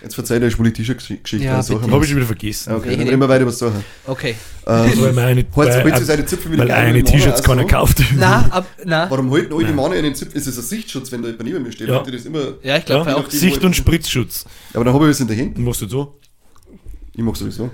Jetzt 0.02 0.16
verzeih 0.16 0.40
dir 0.40 0.46
eine 0.46 0.56
politische 0.56 0.94
Gesch- 0.94 1.22
Geschichte. 1.22 1.46
Ja. 1.46 1.58
Habe 1.58 2.04
ich 2.04 2.10
schon 2.10 2.16
wieder 2.18 2.26
vergessen. 2.26 2.74
Okay, 2.74 2.96
dann 2.96 3.06
reden 3.06 3.20
wir 3.20 3.28
weiter 3.28 3.42
über 3.42 3.52
Sachen. 3.52 3.84
Okay. 4.08 4.34
Ähm, 4.66 4.92
Weil 4.96 5.12
mir 5.12 5.22
eine, 5.24 5.46
Heute 5.54 5.84
weil, 5.84 6.02
seine 6.06 6.26
Zipfel 6.26 6.54
wieder 6.54 6.64
weil 6.64 6.72
eine 6.72 7.04
T-Shirts 7.04 7.44
keiner 7.44 7.66
kauft. 7.66 8.02
Na, 8.16 8.46
ab, 8.50 8.66
na. 8.86 9.10
Warum 9.12 9.30
halten 9.34 9.52
alle 9.54 9.66
Männer 9.74 9.92
einen 9.98 10.16
Zipfel? 10.16 10.38
Ist 10.38 10.48
das 10.48 10.58
ein 10.58 10.64
Sichtschutz, 10.64 11.12
wenn 11.12 11.22
da 11.22 11.28
jemand 11.28 11.50
neben 11.50 11.64
mir 11.64 11.72
steht? 11.74 11.90
Ja. 11.90 12.02
Das 12.02 12.26
immer? 12.26 12.40
Ja, 12.64 12.78
ich 12.78 12.86
glaube 12.86 13.10
Ja, 13.10 13.18
auch. 13.18 13.30
Sicht- 13.30 13.62
und 13.64 13.76
Spritzschutz. 13.76 14.46
Aber 14.74 14.86
dann 14.86 14.94
habe 14.94 15.04
ich 15.06 15.10
was 15.12 15.20
in 15.20 15.28
der 15.28 15.38
Hand. 15.38 15.58
Du 15.58 15.62
machst 15.62 15.82
du 15.82 15.88
so. 15.90 16.18
Ich 17.14 17.22
mach 17.22 17.36
sowieso. 17.36 17.70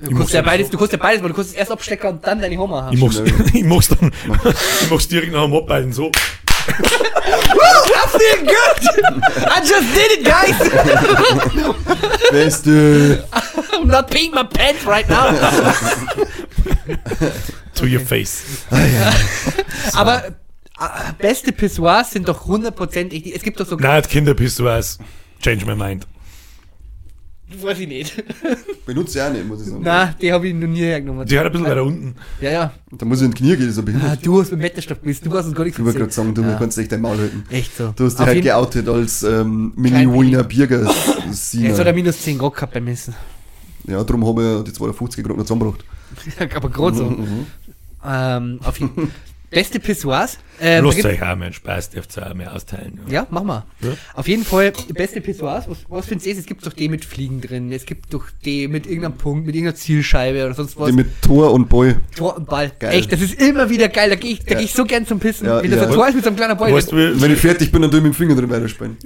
Du 0.00 0.16
kannst 0.16 0.32
ja 0.32 0.42
beides, 0.42 0.68
du 0.68 0.76
kannst 0.76 0.92
ja 0.92 0.98
beides, 0.98 1.22
weil 1.22 1.28
du 1.28 1.34
kannst 1.36 1.50
es 1.50 1.56
erst 1.56 1.70
abstecken 1.70 2.10
und 2.10 2.26
dann 2.26 2.40
deine 2.40 2.58
Hammer 2.58 2.86
haben. 2.86 2.96
Ich 2.96 3.00
mach's, 3.00 3.22
ich 3.54 3.62
mach's 3.64 3.86
dann, 3.88 4.10
ich 4.82 4.90
mach's 4.90 5.06
direkt 5.06 5.32
nach 5.32 5.44
dem 5.44 5.54
Abballen 5.54 5.92
so. 5.92 6.10
I 6.68 8.06
feel 8.18 8.38
good! 8.46 8.78
I 9.48 9.60
just 9.64 9.94
did 9.94 10.10
it, 10.18 10.24
guys! 10.24 10.58
Beste. 12.30 13.24
I'm 13.72 13.86
not 13.88 14.10
peeing 14.10 14.32
my 14.32 14.44
pants 14.44 14.84
right 14.84 15.08
now. 15.08 15.32
To 17.74 17.86
your 17.86 18.00
face. 18.00 18.64
Aber 19.94 20.34
äh, 20.78 21.12
beste 21.18 21.52
Pissoirs 21.52 22.10
sind 22.10 22.28
doch 22.28 22.46
hundertprozentig. 22.46 23.34
Es 23.34 23.42
gibt 23.42 23.58
doch 23.60 23.66
so. 23.66 23.76
Nein, 23.76 24.02
Kinderpissoirs. 24.02 24.98
Change 25.40 25.64
my 25.66 25.74
mind. 25.74 26.06
Weiß 27.60 27.78
ich 27.80 27.88
nicht. 27.88 28.22
Benutze 28.86 29.18
ich 29.18 29.24
auch 29.24 29.32
nicht, 29.32 29.46
muss 29.46 29.60
ich 29.62 29.68
sagen. 29.68 29.80
Na, 29.84 30.14
die 30.20 30.32
habe 30.32 30.48
ich 30.48 30.54
noch 30.54 30.68
nie 30.68 30.80
hergenommen. 30.80 31.26
Die 31.26 31.38
hat 31.38 31.46
ein 31.46 31.52
bisschen 31.52 31.66
weiter 31.66 31.84
unten. 31.84 32.14
Ja, 32.40 32.50
ja. 32.50 32.72
Da 32.90 33.04
muss 33.06 33.18
ich 33.20 33.24
in 33.26 33.30
die 33.32 33.38
Knie 33.38 33.56
gehen, 33.56 33.66
das 33.66 33.76
ist 33.76 33.78
ein 33.78 33.82
Ah, 33.82 33.84
behindert. 33.84 34.26
du 34.26 34.40
hast 34.40 34.50
mit 34.52 34.60
Mettestab 34.60 35.02
bist, 35.02 35.24
du 35.26 35.32
hast 35.36 35.46
uns 35.46 35.54
gar 35.54 35.64
nichts 35.64 35.78
Ich 35.78 35.84
wollte 35.84 35.98
gerade 35.98 36.12
sagen, 36.12 36.34
du 36.34 36.42
Ja. 36.42 36.56
kannst 36.58 36.78
echt 36.78 36.92
dein 36.92 37.00
Maul 37.00 37.18
halten. 37.18 37.44
Echt 37.50 37.76
so. 37.76 37.92
Du 37.96 38.04
hast 38.04 38.14
dich 38.14 38.20
Auf 38.20 38.26
halt 38.26 38.42
geoutet 38.42 38.88
als 38.88 39.22
ähm, 39.22 39.72
Mini-Wiener 39.76 40.44
Bierger 40.44 40.82
Jetzt 41.30 41.78
hat 41.78 41.86
er 41.86 41.92
minus 41.92 42.22
10 42.22 42.38
Grad 42.38 42.54
gehabt 42.54 42.74
beim 42.74 42.84
Messen. 42.84 43.14
Ja, 43.86 44.02
darum 44.04 44.26
habe 44.26 44.58
ich 44.58 44.64
die 44.64 44.72
250 44.72 45.24
gerade 45.24 45.38
noch 45.38 45.44
zusammengebracht. 45.44 45.84
Aber 46.56 46.70
gerade 46.70 46.96
so. 46.96 47.04
Mhm. 47.04 47.46
Ähm, 48.04 48.60
auf 48.62 48.78
jeden 48.80 49.10
Beste 49.50 49.80
Pissoirs. 49.80 50.38
Ähm, 50.64 50.88
gibt- 50.90 51.04
euch 51.04 51.22
auch 51.22 51.34
mehr 51.36 51.52
Spaß, 51.52 51.90
dürft 51.90 52.16
ihr 52.16 52.26
auch 52.30 52.34
mehr 52.34 52.54
austeilen. 52.54 53.00
ja, 53.08 53.26
mach 53.30 53.42
mal. 53.42 53.64
Ja. 53.80 53.90
Auf 54.14 54.28
jeden 54.28 54.44
Fall, 54.44 54.72
beste 54.94 55.20
Pissoirs, 55.20 55.68
was, 55.68 55.78
was 55.88 56.06
findest 56.06 56.26
du? 56.26 56.30
Es 56.40 56.46
gibt 56.46 56.64
doch 56.64 56.72
die 56.72 56.88
mit 56.88 57.04
Fliegen 57.04 57.40
drin, 57.40 57.72
es 57.72 57.84
gibt 57.84 58.14
doch 58.14 58.24
die 58.44 58.68
mit 58.68 58.86
irgendeinem 58.86 59.16
Punkt, 59.18 59.44
mit 59.46 59.54
irgendeiner 59.56 59.76
Zielscheibe 59.76 60.44
oder 60.44 60.54
sonst 60.54 60.78
was. 60.78 60.88
Die 60.90 60.94
mit 60.94 61.20
Tor 61.20 61.52
und 61.52 61.68
Ball. 61.68 61.96
Tor 62.16 62.36
und 62.36 62.46
Ball. 62.46 62.70
Geil. 62.78 62.94
Echt, 62.94 63.12
das 63.12 63.20
ist 63.20 63.40
immer 63.40 63.68
wieder 63.70 63.88
geil. 63.88 64.08
Da 64.10 64.16
gehe 64.16 64.32
ich, 64.32 64.44
da 64.44 64.54
geh 64.54 64.64
ich 64.64 64.72
so 64.72 64.84
gern 64.84 65.06
zum 65.06 65.18
Pissen. 65.18 65.46
Ja, 65.46 65.62
Wenn 65.62 65.70
das 65.70 65.80
ja. 65.80 65.86
ein 65.88 65.92
Tor 65.92 66.06
ist 66.08 66.14
mit 66.14 66.24
so 66.24 66.30
einem 66.30 66.36
kleinen 66.36 66.56
Ball. 66.56 66.72
Weißt 66.72 66.92
du, 66.92 67.20
Wenn 67.20 67.32
ich 67.32 67.40
fertig 67.40 67.72
bin, 67.72 67.82
dann 67.82 67.90
tue 67.90 67.98
ich 67.98 68.04
mit 68.04 68.12
dem 68.12 68.16
Finger 68.16 68.34
drin 68.36 68.48
weiterspielen. 68.50 68.96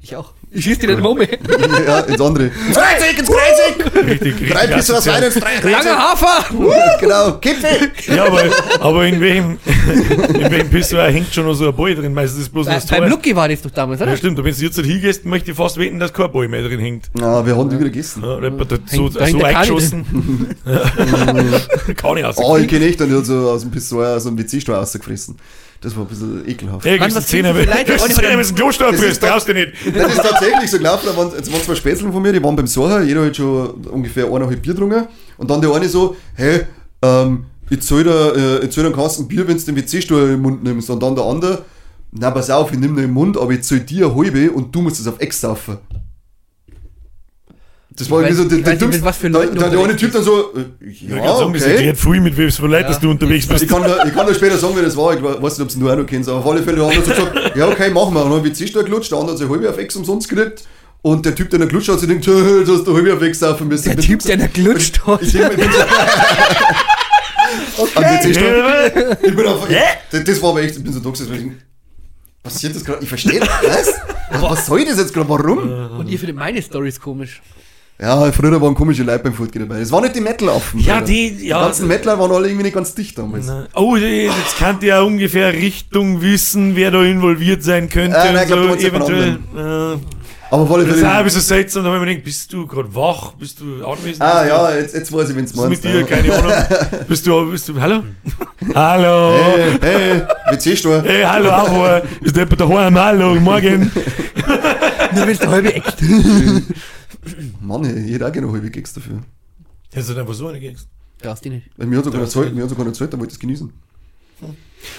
ich 0.00 0.16
auch. 0.16 0.32
Ich 0.50 0.64
schieß 0.64 0.78
dir 0.78 0.86
den 0.88 1.00
um. 1.04 1.20
ja, 1.86 2.00
ins 2.00 2.20
andere. 2.20 2.50
30 2.72 3.18
ins 3.18 3.28
30! 3.28 4.06
richtig, 4.06 4.34
richtig 4.34 4.50
Drei 4.50 4.74
asozial. 4.74 5.22
rein, 5.22 5.60
drei 5.60 5.70
Langer 5.70 5.98
Hafer! 5.98 6.54
Genau, 7.00 7.38
Gipfel. 7.38 7.90
Ja, 8.14 8.24
aber, 8.26 8.42
aber 8.80 9.06
in 9.06 9.20
welchem, 9.20 9.58
in 10.34 10.50
welchem 10.50 10.70
Pissoir 10.70 10.95
hängt 11.04 11.32
schon 11.32 11.46
noch 11.46 11.54
so 11.54 11.68
ein 11.68 11.74
Ball 11.76 11.94
drin? 11.94 12.12
Meistens 12.14 12.40
ist 12.40 12.46
es 12.46 12.52
bloß 12.52 12.66
Bei, 12.66 12.74
das 12.74 12.86
Tor. 12.86 12.98
beim 12.98 13.10
Lucky 13.10 13.34
war 13.36 13.48
das 13.48 13.62
doch 13.62 13.70
damals, 13.70 14.00
oder? 14.00 14.10
Ja, 14.10 14.16
stimmt. 14.16 14.38
Wenn 14.38 14.44
du 14.44 14.50
jetzt 14.50 14.76
nicht 14.76 14.86
hingehst, 14.86 15.24
möchte 15.24 15.50
ich 15.50 15.56
fast 15.56 15.78
wetten, 15.78 15.98
dass 15.98 16.12
kein 16.12 16.30
Ball 16.30 16.48
mehr 16.48 16.62
drin 16.62 16.80
hängt. 16.80 17.10
Na, 17.14 17.44
wir 17.44 17.56
haben 17.56 17.68
die 17.68 17.78
wieder 17.78 17.90
gegessen. 17.90 18.22
Ja, 18.22 18.40
hat 18.40 18.80
so, 18.86 19.08
so, 19.08 19.18
eingeschossen. 19.18 20.56
Kann 21.96 22.16
ich 22.16 22.24
aus. 22.24 22.36
Oh, 22.38 22.56
ich 22.56 22.68
kenne 22.68 22.86
echt 22.86 23.00
dann 23.00 23.24
so 23.24 23.50
aus 23.50 23.62
dem 23.62 23.70
Pissoir, 23.70 24.16
aus 24.16 24.24
dem 24.24 24.38
WC-Stuhl 24.38 24.74
rausgefressen. 24.74 25.36
Das 25.80 25.94
war 25.96 26.04
ein 26.04 26.08
bisschen 26.08 26.48
ekelhaft. 26.48 26.84
Hey, 26.84 26.98
Mann, 26.98 27.08
gibst 27.08 27.16
was 27.16 27.26
Zähne, 27.26 27.54
wenn 27.54 27.66
du 27.66 27.72
einen 27.72 28.54
Kloster 28.54 28.90
Das 28.90 29.00
frisst, 29.00 29.22
traust 29.22 29.48
du 29.48 29.52
nicht. 29.52 29.72
Das 29.94 30.14
ist 30.14 30.22
tatsächlich 30.22 30.70
so 30.70 30.78
gelaufen, 30.78 31.06
da 31.06 31.16
waren, 31.16 31.30
jetzt 31.36 31.52
waren 31.52 31.62
zwei 31.62 31.74
Spätzle 31.74 32.10
von 32.10 32.22
mir, 32.22 32.32
die 32.32 32.42
waren 32.42 32.56
beim 32.56 32.66
Socher, 32.66 33.02
jeder 33.02 33.24
hat 33.26 33.36
schon 33.36 33.84
ungefähr 33.86 34.26
eineinhalb 34.26 34.62
Bier 34.62 34.72
getrunken. 34.72 35.06
Und 35.36 35.50
dann 35.50 35.60
der 35.60 35.70
eine 35.72 35.88
so, 35.88 36.16
hey, 36.34 36.62
ähm, 37.02 37.44
ich 37.70 37.82
zahl 37.82 38.04
dir, 38.04 38.34
äh, 38.62 38.64
ich 38.64 38.70
zahl 38.70 38.84
dir 38.84 38.90
einen 38.90 38.94
Kasten 38.96 39.26
Bier, 39.28 39.46
wenn 39.48 39.56
du 39.58 39.64
den 39.64 39.76
WC-Stuhl 39.76 40.30
im 40.30 40.42
Mund 40.42 40.62
nimmst. 40.64 40.88
Und 40.90 41.02
dann 41.02 41.14
der 41.14 41.24
andere, 41.24 41.64
na 42.12 42.30
pass 42.30 42.50
auf, 42.50 42.72
ich 42.72 42.78
nimm 42.78 42.94
den 42.96 43.04
im 43.06 43.10
Mund, 43.12 43.36
aber 43.36 43.52
ich 43.52 43.62
zahl 43.62 43.80
dir 43.80 44.06
eine 44.06 44.14
halbe 44.16 44.50
und 44.52 44.74
du 44.74 44.82
musst 44.82 45.00
es 45.00 45.06
auf 45.06 45.18
Ex 45.20 45.40
saufen. 45.40 45.78
Das 47.98 48.10
war 48.10 48.20
Ich 48.22 48.26
irgendwie 48.28 48.42
so 48.42 48.48
der, 48.50 48.58
ich 48.58 48.64
der 48.64 48.88
dümmste- 48.88 49.02
was 49.04 49.16
für 49.16 49.30
da- 49.30 49.38
Leuten 49.38 49.56
da- 49.56 49.70
du 49.70 49.76
Der 49.76 49.84
eine 49.86 49.96
Typ 49.96 50.12
dann 50.12 50.22
so, 50.22 50.52
äh, 50.54 50.86
Ich 50.86 51.00
ja, 51.00 51.16
kann 51.16 51.26
sagen, 51.38 51.50
okay. 51.56 51.64
erklärt 51.72 51.96
viel, 51.96 52.20
mit 52.20 52.36
wem 52.36 52.48
es 52.48 52.56
für 52.56 52.66
Leute, 52.66 52.88
dass 52.88 53.00
du 53.00 53.10
unterwegs 53.10 53.46
bist. 53.46 53.62
Ich 53.62 53.68
kann, 53.70 53.82
da, 53.82 54.04
ich 54.04 54.12
kann 54.12 54.26
da 54.26 54.34
später 54.34 54.58
sagen, 54.58 54.76
wie 54.76 54.82
das 54.82 54.94
war. 54.98 55.14
Ich 55.14 55.22
weiß 55.22 55.40
nicht, 55.56 55.62
ob 55.62 55.68
es 55.68 55.76
nur 55.76 55.90
auch 55.90 55.96
noch 55.96 56.04
kennst, 56.04 56.28
aber 56.28 56.40
auf 56.40 56.46
alle 56.46 56.62
Fälle 56.62 56.76
der 56.76 56.86
andere 56.88 57.02
so 57.02 57.10
gesagt, 57.10 57.56
ja, 57.56 57.66
okay, 57.68 57.90
machen 57.90 58.12
wir. 58.12 58.22
Und 58.22 58.30
dann 58.30 58.38
habe 58.38 58.48
ich 58.48 58.52
WC-Stuhl 58.60 58.84
gelutscht, 58.84 59.10
der 59.12 59.18
andere 59.18 59.32
hat 59.32 59.38
sich 59.38 59.48
halbe 59.48 59.70
auf 59.70 59.78
Ex 59.78 59.96
umsonst 59.96 60.28
gekriegt. 60.28 60.64
Und 61.00 61.24
der 61.24 61.34
Typ, 61.34 61.48
der 61.48 61.58
noch 61.60 61.68
gelutscht 61.68 61.88
hat, 61.88 62.00
sich 62.00 62.08
denkt, 62.08 62.26
du 62.26 62.66
hast 62.66 62.86
da 62.86 62.92
halbe 62.92 63.14
auf 63.14 63.22
Ex 63.22 63.38
saufen 63.38 63.66
müssen. 63.68 63.84
Der 63.88 63.96
Typ, 63.96 64.20
der 64.24 64.36
da 64.36 64.46
gelutscht 64.48 65.00
hat. 65.06 65.22
Ich 65.22 65.32
mir, 65.32 65.50
ich 65.52 65.56
Am 67.78 68.02
WC-Stuhl. 68.04 69.16
Ich 69.22 69.36
bin 69.36 69.46
auf, 69.46 69.66
das, 70.10 70.24
das 70.24 70.42
war 70.42 70.50
aber 70.50 70.62
echt, 70.62 70.76
ich 70.76 70.82
bin 70.82 70.92
so 70.92 71.12
ich 71.12 71.28
denk, 71.28 71.52
was 72.42 72.54
passiert 72.54 72.76
das 72.76 72.84
gerade? 72.84 73.02
Ich 73.02 73.08
verstehe 73.08 73.40
das. 73.40 73.48
Was? 74.30 74.42
Was 74.42 74.66
soll 74.66 74.84
das 74.84 74.98
jetzt 74.98 75.12
gerade? 75.12 75.28
Warum? 75.28 75.98
Und 75.98 76.08
ihr 76.08 76.18
findet 76.18 76.36
meine 76.36 76.62
Stories 76.62 77.00
komisch. 77.00 77.40
Ja, 77.98 78.30
früher 78.30 78.60
waren 78.60 78.74
komische 78.74 79.02
Leute 79.04 79.24
beim 79.24 79.32
Fortgehen 79.32 79.66
dabei. 79.66 79.80
Es 79.80 79.90
waren 79.90 80.02
nicht 80.02 80.14
die 80.14 80.20
Metal-Affen. 80.20 80.80
Ja, 80.80 80.96
Alter. 80.96 81.06
die- 81.06 81.30
Die 81.34 81.46
ja. 81.46 81.60
ganzen 81.62 81.88
Metaler 81.88 82.18
waren 82.18 82.30
alle 82.30 82.46
irgendwie 82.48 82.64
nicht 82.64 82.74
ganz 82.74 82.94
dicht 82.94 83.16
damals. 83.16 83.46
Oh, 83.74 83.96
jetzt 83.96 84.58
kann 84.58 84.78
ja 84.82 85.00
ungefähr 85.00 85.52
Richtung 85.54 86.20
wissen, 86.20 86.76
wer 86.76 86.90
da 86.90 87.02
involviert 87.02 87.62
sein 87.62 87.88
könnte. 87.88 88.18
Ah, 88.18 88.32
nein, 88.32 88.36
und 88.36 88.42
ich 88.42 88.46
glaub, 88.48 88.60
du 88.60 88.66
so, 88.68 88.74
ja 88.82 88.88
eventuell. 88.88 89.94
Äh, 89.94 89.98
Aber 90.50 90.70
alle 90.74 90.84
Das 90.86 90.96
ist 90.96 91.02
auch 91.02 91.06
ein 91.08 91.12
Fälle. 91.14 91.24
bisschen 91.24 91.40
seltsam, 91.40 91.84
wenn 91.84 91.92
man 91.92 92.06
denkt, 92.06 92.24
bist 92.24 92.52
du 92.52 92.66
gerade 92.66 92.94
wach? 92.94 93.32
Bist 93.32 93.60
du 93.60 93.84
anwesend? 93.86 94.22
Ah 94.22 94.46
ja, 94.46 94.74
jetzt, 94.76 94.94
jetzt 94.94 95.12
weiß 95.12 95.30
ich, 95.30 95.36
wenn's 95.36 95.52
du, 95.52 95.62
ist 95.62 95.68
meinst. 95.68 95.84
mit 95.84 95.92
dir, 95.92 96.04
keine 96.04 96.32
Ahnung. 96.34 96.52
bist 97.08 97.26
du, 97.26 97.50
bist 97.50 97.68
du, 97.68 97.80
hallo? 97.80 98.04
hallo? 98.74 99.34
Hey, 99.36 99.78
hey, 99.80 100.22
wie 100.50 100.58
ziehst 100.58 100.84
du? 100.84 101.02
Hey, 101.02 101.22
hallo, 101.24 101.50
Abo. 101.50 102.06
Ist 102.20 102.36
jemand 102.36 102.60
daheim? 102.60 102.98
Hallo, 102.98 103.34
morgen. 103.40 103.90
Nur 105.14 105.26
willst 105.26 105.42
du 105.42 105.48
halbe 105.48 105.74
Act. 105.74 105.96
Mann, 107.60 108.06
ich 108.06 108.12
hätte 108.14 108.26
auch 108.26 108.32
gerne 108.32 108.52
halbe 108.52 108.70
Gigs 108.70 108.92
dafür. 108.92 109.20
Hättest 109.92 110.10
du 110.14 110.20
einfach 110.20 110.34
so 110.34 110.48
eine 110.48 110.60
Gegend. 110.60 110.86
Darfst 111.22 111.44
du 111.44 111.48
nicht. 111.50 111.70
Weil 111.76 111.86
mir 111.86 111.98
hat 111.98 112.04
sogar 112.04 112.20
eine 112.20 112.28
Zeit, 112.28 112.54
mir 112.54 112.62
hat 112.62 112.68
sogar 112.68 112.84
eine 112.84 112.92
Zeit, 112.92 113.12
da 113.12 113.18
wollte 113.18 113.30
ich 113.30 113.34
es 113.36 113.40
genießen. 113.40 113.72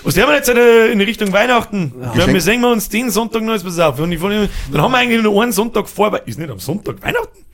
Was 0.04 0.16
sehen 0.16 0.28
wir 0.28 0.36
jetzt 0.36 0.50
äh, 0.50 0.92
in 0.92 1.00
Richtung 1.02 1.32
Weihnachten? 1.32 1.94
Ja, 2.16 2.28
wir 2.28 2.42
sehen 2.42 2.62
wir 2.62 2.72
uns 2.72 2.90
den 2.90 3.10
Sonntag 3.10 3.44
noch, 3.44 3.62
pass 3.64 3.80
auf. 3.80 3.98
Wenn 4.00 4.12
ich 4.12 4.20
dann 4.20 4.82
haben 4.82 4.92
wir 4.92 4.98
eigentlich 4.98 5.22
nur 5.22 5.42
einen 5.42 5.52
Sonntag 5.52 5.88
vor, 5.88 6.20
ist 6.26 6.38
nicht 6.40 6.50
am 6.50 6.60
Sonntag 6.60 7.02
Weihnachten? 7.02 7.46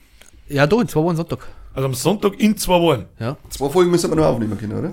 Ja, 0.48 0.66
da, 0.66 0.80
in 0.80 0.88
zwei 0.88 1.00
Wochen 1.02 1.16
Sonntag. 1.16 1.46
Also 1.74 1.86
am 1.86 1.94
Sonntag 1.94 2.38
in 2.38 2.56
zwei 2.56 2.80
Wochen. 2.80 3.04
Ja. 3.18 3.36
Zwei 3.50 3.68
Folgen 3.68 3.90
müssen 3.90 4.10
wir 4.10 4.16
noch 4.16 4.26
aufnehmen 4.26 4.58
können, 4.58 4.78
oder? 4.78 4.90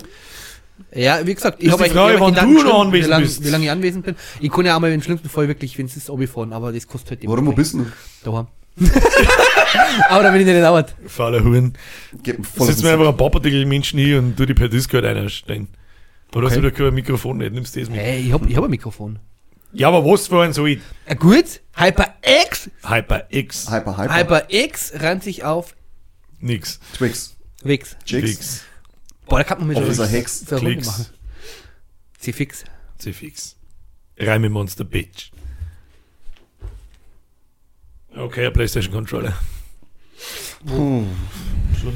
Ja, 0.94 1.24
wie 1.26 1.34
gesagt, 1.34 1.62
ich 1.62 1.70
habe 1.70 1.84
euch- 1.84 1.92
Frage, 1.92 2.20
wann 2.20 2.34
du 2.34 2.62
noch 2.62 2.80
anwesend 2.80 3.06
wie 3.06 3.10
lang, 3.10 3.22
bist. 3.22 3.44
Wie 3.44 3.48
lange 3.48 3.64
ich 3.64 3.70
anwesend 3.70 4.04
bin. 4.04 4.16
Ich 4.40 4.50
kann 4.50 4.64
ja 4.66 4.76
auch 4.76 4.80
mal 4.80 4.90
im 4.92 5.02
schlimmsten 5.02 5.28
Fall 5.28 5.48
wirklich, 5.48 5.76
wenn 5.78 5.86
es 5.86 5.96
ist, 5.96 6.10
Obi 6.10 6.26
fahren, 6.26 6.52
aber 6.52 6.72
das 6.72 6.86
kostet 6.86 7.20
halt 7.20 7.30
Warum, 7.30 7.46
wo 7.46 7.52
bist 7.52 7.74
du? 7.74 7.86
Daheim. 8.24 8.46
aber 10.08 10.22
da 10.22 10.30
bin 10.30 10.40
ich 10.40 10.46
nicht 10.46 10.62
dauert. 10.62 10.94
Fauler 11.06 11.44
Huren. 11.44 11.74
Gib 12.22 12.38
mir 12.38 12.92
einfach 12.92 13.08
ein 13.08 13.16
paar 13.16 13.66
Menschen 13.66 13.98
hier 13.98 14.18
und 14.18 14.36
tu 14.36 14.46
die 14.46 14.54
per 14.54 14.68
Discord 14.68 15.04
einstellen. 15.04 15.68
Oder 16.34 16.46
hast 16.46 16.52
Okay. 16.56 16.62
du 16.62 16.74
wieder 16.74 16.84
kein 16.86 16.94
Mikrofon 16.94 17.38
nicht? 17.38 17.52
Nimmst 17.52 17.76
du 17.76 17.80
das 17.80 17.90
mit? 17.90 17.98
Hey, 18.00 18.20
ich 18.26 18.32
hab, 18.32 18.46
ich 18.48 18.56
hab 18.56 18.64
ein 18.64 18.70
Mikrofon. 18.70 19.18
Ja, 19.72 19.88
aber 19.88 20.04
was 20.04 20.26
für 20.28 20.42
ein 20.42 20.52
so 20.52 20.66
ich? 20.66 20.80
Ja, 21.08 21.14
gut, 21.14 21.60
HyperX, 21.76 22.70
HyperX. 22.86 23.70
Hyper, 23.70 23.96
hyper. 23.96 24.14
HyperX 24.14 24.92
reimt 25.00 25.22
sich 25.24 25.44
auf 25.44 25.74
Nix. 26.40 26.78
Twix. 26.94 27.36
Wix. 27.62 27.96
Jigs. 28.04 28.64
Boah, 29.26 29.38
da 29.38 29.44
kann 29.44 29.58
man 29.60 29.68
mit 29.68 29.76
Officer 29.78 30.06
Hex. 30.06 30.40
so 30.40 30.56
Klicks. 30.56 30.86
machen. 30.86 31.06
Sie 32.18 32.32
fix. 32.32 32.64
C 32.98 33.12
fix. 33.12 33.56
Reime 34.18 34.50
Monster 34.50 34.84
Bitch. 34.84 35.30
Okay, 38.14 38.46
ein 38.46 38.52
PlayStation 38.52 38.92
Controller. 38.92 39.34
Schon 40.66 41.06
wieder 41.80 41.92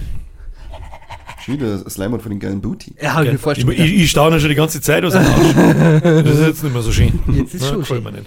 ein 1.49 1.91
Slimer 1.91 2.19
von 2.21 2.31
den 2.31 2.41
geilen 2.41 2.61
Booty. 2.61 2.95
Ja, 3.01 3.15
hab 3.15 3.23
ich 3.25 3.29
mir 3.29 3.35
Ich, 3.37 3.41
vorstellen. 3.41 3.71
ich, 3.73 3.95
ich 3.95 4.11
staune 4.11 4.41
schon 4.41 4.49
die 4.49 4.55
ganze 4.55 4.81
Zeit 4.81 5.05
aus 5.05 5.13
dem 5.13 5.23
Arsch. 5.23 6.03
Das 6.03 6.35
ist 6.35 6.47
jetzt 6.47 6.63
nicht 6.65 6.73
mehr 6.73 6.83
so 6.83 6.93
schön. 6.93 7.19
Jetzt 7.33 7.55
ist 7.55 7.63
Ja, 7.63 7.69
schon 7.69 7.79
gefällt 7.81 8.05
schön. 8.05 8.27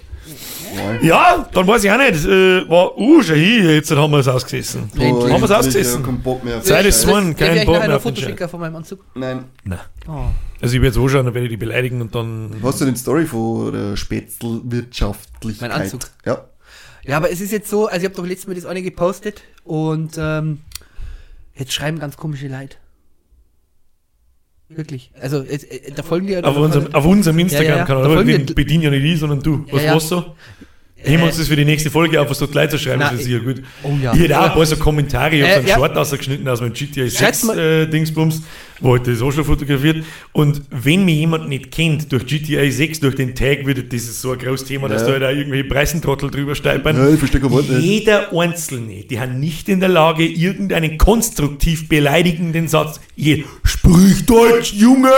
Ja, 1.02 1.48
dann 1.52 1.66
weiß 1.66 1.84
ich 1.84 1.90
auch 1.90 1.98
nicht. 1.98 2.24
Äh, 2.24 2.68
war, 2.68 2.96
uh, 2.96 3.22
schon 3.22 3.36
hier, 3.36 3.74
jetzt 3.74 3.90
haben 3.90 4.10
wir 4.12 4.18
es 4.18 4.28
ausgesessen. 4.28 4.90
Oh, 4.96 5.00
Haben 5.00 5.12
wir's 5.12 5.30
endlich, 5.32 5.50
ausgesessen? 5.52 6.02
Kein 6.04 6.22
Bock 6.22 6.44
mehr. 6.44 6.58
auf 6.58 6.64
Zeit 6.64 6.86
ist 6.86 7.06
one, 7.06 7.34
kein 7.34 7.56
ich 7.56 7.66
Bock 7.66 7.86
mehr 7.86 8.00
Foto 8.00 8.20
schicken 8.20 8.48
von 8.48 8.60
meinem 8.60 8.76
Anzug? 8.76 9.04
Nein. 9.14 9.44
Nein. 9.64 9.78
Oh. 10.08 10.26
Also 10.62 10.74
ich 10.76 10.82
werde 10.82 10.94
jetzt 10.94 10.98
anschauen, 10.98 11.24
dann 11.24 11.34
werde 11.34 11.46
ich 11.46 11.50
die 11.50 11.56
beleidigen 11.56 12.00
und 12.00 12.14
dann... 12.14 12.54
Hast 12.62 12.80
du 12.80 12.84
den 12.84 12.96
Story 12.96 13.26
von 13.26 13.72
der 13.72 13.96
Spätzlwirtschaftlichkeit? 13.96 15.70
Mein 15.70 15.80
Anzug. 15.82 16.02
Ja. 16.24 16.44
Ja, 17.04 17.16
aber 17.16 17.32
es 17.32 17.40
ist 17.40 17.50
jetzt 17.50 17.70
so, 17.70 17.86
also 17.86 17.98
ich 17.98 18.04
habe 18.04 18.14
doch 18.14 18.26
letztes 18.26 18.46
Mal 18.46 18.54
das 18.54 18.66
eine 18.66 18.82
gepostet 18.82 19.42
und 19.64 20.12
ähm, 20.18 20.60
jetzt 21.54 21.72
schreiben 21.72 21.98
ganz 21.98 22.16
komische 22.16 22.46
Leute. 22.48 22.76
Wirklich. 24.74 25.10
Also 25.20 25.42
äh, 25.42 25.58
da 25.94 26.02
folgen 26.02 26.26
die 26.28 26.34
ja 26.34 26.40
Auf 26.44 26.56
unserem, 26.56 26.94
auf 26.94 27.04
unserem 27.04 27.38
Ja, 27.40 27.46
ja, 27.46 27.52
ja. 27.52 27.60
Instagram-Kanal. 27.60 28.04
Folgen 28.04 28.28
wir 28.28 28.38
die- 28.38 28.54
bedienen 28.54 28.82
ja 28.84 28.90
nicht 28.90 29.04
die, 29.04 29.16
sondern 29.16 29.40
du. 29.42 29.64
Was 29.70 29.80
Ja, 29.82 29.86
ja. 29.88 29.92
war's 29.94 30.08
so? 30.08 30.24
Heben 31.02 31.22
wir 31.22 31.26
uns 31.28 31.38
das 31.38 31.48
für 31.48 31.56
die 31.56 31.64
nächste 31.64 31.90
Folge 31.90 32.20
auf, 32.20 32.28
was 32.28 32.38
dort 32.38 32.54
Leute 32.54 32.78
schreiben, 32.78 33.00
Na, 33.00 33.10
das 33.10 33.20
ist 33.22 33.28
ja 33.28 33.38
gut. 33.38 33.62
oh 33.82 33.92
ja. 34.02 34.12
Ich 34.14 34.20
hätte 34.20 34.38
auch 34.38 34.44
ein 34.44 34.52
paar 34.52 34.66
so 34.66 34.76
Kommentare, 34.76 35.34
ich 35.36 35.42
habe 35.42 35.50
Äh, 35.50 35.54
so 35.54 35.58
einen 35.60 35.68
ja. 35.68 35.74
Short 35.76 35.96
ausgeschnitten 35.96 36.48
aus 36.48 36.60
meinem 36.60 36.72
GTA 36.74 37.08
Schreibt's 37.08 37.40
6 37.40 37.44
mal- 37.44 37.58
äh, 37.58 37.86
Dingsbums, 37.86 38.42
wo 38.80 38.92
halt 38.92 39.06
das 39.06 39.22
auch 39.22 39.30
schon 39.32 39.44
fotografiert. 39.44 40.04
Und 40.32 40.62
wenn 40.70 41.04
mich 41.06 41.16
jemand 41.16 41.48
nicht 41.48 41.70
kennt 41.70 42.12
durch 42.12 42.26
GTA 42.26 42.70
6, 42.70 43.00
durch 43.00 43.14
den 43.14 43.34
Tag, 43.34 43.64
wird 43.66 43.92
das 43.92 44.02
ist 44.02 44.20
so 44.20 44.32
ein 44.32 44.38
großes 44.38 44.66
Thema, 44.68 44.88
dass 44.88 45.02
Ja. 45.02 45.08
da 45.08 45.12
halt 45.14 45.24
auch 45.24 45.38
irgendwelche 45.38 45.64
Preisentrottel 45.64 46.30
drüber 46.30 46.54
stolpern. 46.54 46.96
Ja, 46.96 47.08
ich 47.08 47.18
verstehe 47.18 47.40
nicht. 47.40 47.70
Jeder 47.80 48.32
Einzelne, 48.32 49.04
die 49.08 49.18
haben 49.20 49.40
nicht 49.40 49.68
in 49.70 49.80
der 49.80 49.88
Lage, 49.88 50.24
irgendeinen 50.26 50.98
konstruktiv 50.98 51.88
beleidigenden 51.88 52.68
Satz, 52.68 53.00
je, 53.16 53.44
sprich 53.64 54.26
Deutsch, 54.26 54.74
Junge! 54.74 55.10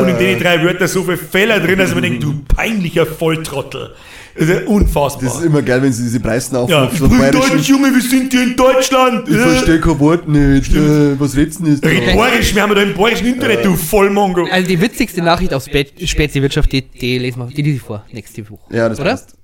Und 0.00 0.08
in 0.08 0.18
den 0.18 0.38
drei 0.38 0.62
Wörtern 0.62 0.88
so 0.88 1.02
viele 1.04 1.16
Fehler 1.16 1.58
drin, 1.60 1.78
dass 1.78 1.94
man 1.94 2.02
denkt, 2.02 2.22
du 2.22 2.42
peinlicher 2.54 3.06
Volltrottel. 3.06 3.94
Das 4.38 4.48
ist 4.48 4.66
unfassbar. 4.66 5.24
Das 5.24 5.38
ist 5.38 5.44
immer 5.44 5.62
geil, 5.62 5.82
wenn 5.82 5.92
sie 5.92 6.04
diese 6.04 6.20
Preisen 6.20 6.54
ja, 6.68 6.84
aufrufen. 6.84 6.96
sprich 6.96 7.32
von 7.32 7.50
Deutsch. 7.50 7.68
Junge, 7.68 7.94
wir 7.94 8.00
sind 8.02 8.32
hier 8.32 8.42
in 8.42 8.56
Deutschland! 8.56 9.28
Ich 9.28 9.34
Äh, 9.34 9.38
verstehe 9.38 9.80
kein 9.80 9.98
Wort 9.98 10.28
nicht. 10.28 10.74
Äh, 10.74 11.20
was 11.20 11.36
redest 11.36 11.60
du 11.60 11.64
denn 11.64 11.72
jetzt? 11.74 11.84
Red 11.84 12.08
da? 12.08 12.14
Bayerisch, 12.16 12.54
wir 12.54 12.62
haben 12.62 12.74
da 12.74 12.82
im 12.82 12.94
bayerischen 12.94 13.26
Internet, 13.26 13.64
du 13.64 13.76
Vollmongo. 13.76 14.46
Also 14.50 14.66
die 14.68 14.80
witzigste 14.80 15.22
Nachricht 15.22 15.52
auf 15.52 15.64
Spezi-Wirtschaft, 15.64 16.72
die, 16.72 16.82
die 16.82 17.18
lesen 17.18 17.40
wir, 17.40 17.46
die 17.46 17.62
lese 17.62 17.76
ich 17.76 17.82
vor, 17.82 18.04
nächste 18.12 18.48
Woche. 18.48 18.74
Ja, 18.74 18.88
das 18.88 18.98
Oder? 19.00 19.10
passt. 19.10 19.34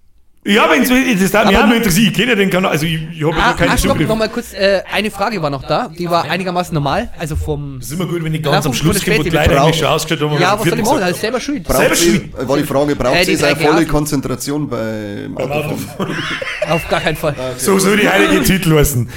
Ja, 0.44 0.66
wenn 0.70 0.80
das 1.18 1.30
darf 1.32 1.46
mich 1.46 1.54
Aber 1.56 1.64
auch 1.64 1.68
nur 1.68 1.76
interessieren. 1.76 2.08
Ich 2.08 2.14
kenne 2.14 2.30
ja 2.30 2.34
den 2.36 2.48
Kanal, 2.48 2.70
also 2.70 2.86
ich, 2.86 2.94
ich 2.94 3.22
habe 3.24 3.36
ja 3.36 3.42
Ah, 3.50 3.52
keine 3.52 3.72
ah 3.72 3.76
stopp, 3.76 3.92
Zugriff. 3.92 4.08
noch 4.08 4.16
mal 4.16 4.28
kurz, 4.28 4.54
äh, 4.54 4.82
eine 4.90 5.10
Frage 5.10 5.42
war 5.42 5.50
noch 5.50 5.62
da, 5.64 5.88
die 5.88 6.08
war 6.08 6.24
einigermaßen 6.24 6.72
normal, 6.72 7.10
also 7.18 7.36
vom... 7.36 7.78
Das 7.80 7.88
ist 7.90 7.94
immer 7.94 8.06
gut, 8.06 8.24
wenn 8.24 8.32
ich 8.32 8.42
ganz 8.42 8.64
Ja, 8.64 8.70
am 8.70 8.74
Schluss 8.74 9.04
komme, 9.04 9.18
wo 9.18 9.22
die 9.24 9.30
Späti- 9.30 9.34
Leute 9.48 9.60
eigentlich 9.60 9.76
schon 9.76 9.88
ausgestellt 9.88 10.20
haben. 10.30 10.40
Ja, 10.40 10.58
was 10.58 10.66
soll 10.68 10.78
ich 10.78 10.84
machen, 10.84 11.00
das 11.00 11.10
ist 11.10 11.20
selber 11.20 11.40
schuld. 11.40 11.66
Selber 11.66 11.84
Braucht 11.88 11.96
sie, 11.98 12.10
schuld. 12.10 12.48
war 12.48 12.56
die 12.56 12.64
Frage, 12.64 12.96
braucht 12.96 13.16
Äh, 13.16 13.24
seine 13.24 13.38
drei 13.38 13.54
volle 13.56 13.70
Grafen. 13.74 13.88
Konzentration 13.88 14.68
beim 14.70 15.36
Autofahren? 15.36 16.16
Auf 16.70 16.88
gar 16.88 17.00
keinen 17.00 17.16
Fall. 17.16 17.34
So 17.58 17.78
soll 17.78 17.96
die 17.98 18.08
heilige 18.08 18.42
Titel 18.42 18.72
lassen. 18.72 19.10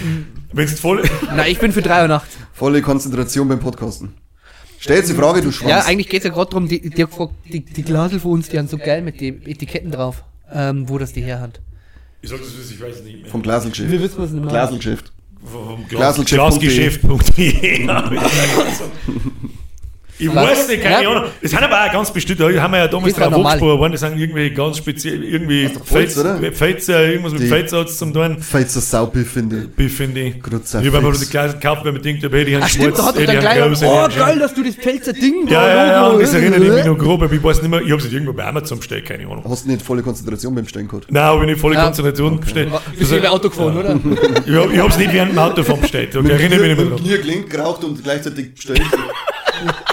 Wenn 0.51 0.65
es 0.65 0.79
voll. 0.79 1.01
Na, 1.35 1.47
ich 1.47 1.59
bin 1.59 1.71
für 1.71 1.81
drei 1.81 2.01
Uhr 2.01 2.07
nachts. 2.09 2.35
Volle 2.51 2.81
Konzentration 2.81 3.47
beim 3.47 3.59
Podcasten. 3.59 4.15
Stell 4.79 4.97
jetzt 4.97 5.09
die 5.09 5.13
Frage, 5.13 5.41
du 5.41 5.51
Schwanz. 5.51 5.69
Ja, 5.69 5.79
eigentlich 5.85 6.09
geht's 6.09 6.25
ja 6.25 6.31
gerade 6.31 6.49
darum, 6.49 6.67
die, 6.67 6.81
die, 6.81 7.05
die, 7.53 7.59
die 7.63 7.83
Glasel 7.83 8.19
von 8.19 8.31
uns, 8.31 8.49
die 8.49 8.57
haben 8.57 8.67
so 8.67 8.77
geil 8.79 9.01
mit 9.03 9.21
den 9.21 9.45
Etiketten 9.45 9.91
drauf, 9.91 10.23
ähm, 10.53 10.89
wo 10.89 10.97
das 10.97 11.13
die 11.13 11.23
herhand. 11.23 11.61
Ich 12.21 12.29
sag 12.29 12.39
das, 12.39 12.49
ich 12.49 12.79
weiß 12.81 12.97
es 12.97 13.03
nicht 13.03 13.21
mehr. 13.21 13.31
Vom 13.31 13.41
Glaselgeschäft. 13.41 13.91
Wir 13.91 14.01
wissen, 14.01 14.17
was 14.17 14.31
nicht 14.31 14.41
mehr. 14.41 14.51
Glaselgeschäft. 14.51 15.11
Vom 15.43 15.87
Glas, 15.87 16.15
Glasgeschäft.de. 16.23 17.83
Glasgeschäft.de. 17.83 17.87
Ja, 20.21 20.31
Ich 20.31 20.35
weiß 20.35 20.67
nicht, 20.67 20.83
keine 20.83 21.03
Ja. 21.03 21.09
Ahnung. 21.09 21.23
Das 21.41 21.51
sind 21.51 21.63
aber 21.63 21.85
auch 21.85 21.91
ganz 21.91 22.11
bestimmt, 22.11 22.39
da 22.39 22.45
haben 22.45 22.71
wir 22.71 22.79
ja 22.79 22.87
damals 22.87 23.13
drauf 23.15 23.29
normal. 23.31 23.53
angesprochen 23.53 23.79
worden, 23.79 23.91
das 23.93 24.01
sind 24.01 24.17
irgendwie 24.19 24.49
ganz 24.51 24.77
speziell, 24.77 25.23
irgendwie? 25.23 25.69
Pfälzer, 25.69 27.05
irgendwas 27.05 27.33
mit 27.33 27.43
Pfälzer 27.43 27.79
hat's 27.79 27.97
zum 27.97 28.13
tun. 28.13 28.37
Das 28.51 28.73
Saubiff 28.91 29.31
finde. 29.31 29.67
Biff, 29.75 29.97
finde 29.97 30.21
ich. 30.21 30.35
Ich 30.37 30.43
habe 30.43 31.01
mir 31.01 31.13
Fix. 31.13 31.19
die 31.19 31.29
Gläser 31.31 31.53
gekauft, 31.53 31.85
weil 31.85 31.91
man 31.93 32.01
denkt, 32.01 32.23
hey, 32.29 32.45
die 32.45 32.55
haben 32.55 32.63
Ach 32.63 32.69
stimmt, 32.69 32.97
da 32.97 33.05
hat 33.05 33.15
doch 33.15 33.19
hey, 33.19 33.27
die 33.27 33.33
dann 33.33 33.35
haben 33.37 33.73
gleich, 33.73 33.79
Klaus, 33.79 34.13
oh 34.15 34.19
geil, 34.19 34.39
dass 34.39 34.53
du 34.53 34.63
das 34.63 34.75
Pfälzer 34.75 35.13
Ding 35.13 35.47
Ja, 35.47 35.67
ja, 35.67 35.87
ja, 35.87 36.07
und 36.07 36.21
das 36.21 36.33
erinnert 36.33 36.59
mich 36.59 36.85
noch 36.85 36.97
grob, 36.97 37.21
aber 37.23 37.33
ich 37.33 37.43
weiß 37.43 37.61
nicht 37.61 37.71
mehr, 37.71 37.81
ich 37.81 37.91
habe 37.91 38.01
es 38.01 38.11
irgendwo 38.11 38.33
bei 38.33 38.45
Amazon 38.45 38.77
bestellt, 38.79 39.05
keine 39.05 39.23
Ahnung. 39.25 39.43
Hast 39.49 39.65
du 39.65 39.69
nicht 39.71 39.81
volle 39.81 40.01
Konzentration 40.03 40.53
beim 40.55 40.67
Stellen 40.67 40.87
gehabt? 40.87 41.07
Nein, 41.09 41.23
habe 41.23 41.41
ich 41.41 41.49
nicht 41.51 41.59
volle 41.59 41.75
Ja. 41.75 41.83
Konzentration 41.85 42.39
bestellt. 42.39 42.69
Bist 42.97 43.11
du 43.11 43.17
über 43.17 43.31
Auto 43.31 43.49
gefahren, 43.49 43.77
oder? 43.77 43.99
Ich 44.45 44.55
habe 44.55 44.73
ich 44.73 44.79
hab's 44.79 44.97
nicht 44.97 45.13
während 45.13 45.31
dem 45.33 45.39
Autofahren 45.39 45.81
bestellt. 45.81 46.15
Okay, 46.15 46.29
erinnere 46.29 46.59
mich 46.59 46.77
nicht 46.77 46.77
mehr 46.89 46.97
dran. 46.97 47.21
Gelenkt, 47.21 47.49
geraucht 47.49 47.83
und 47.83 48.03
gleichzeitig 48.03 48.53
bestellt. 48.55 48.81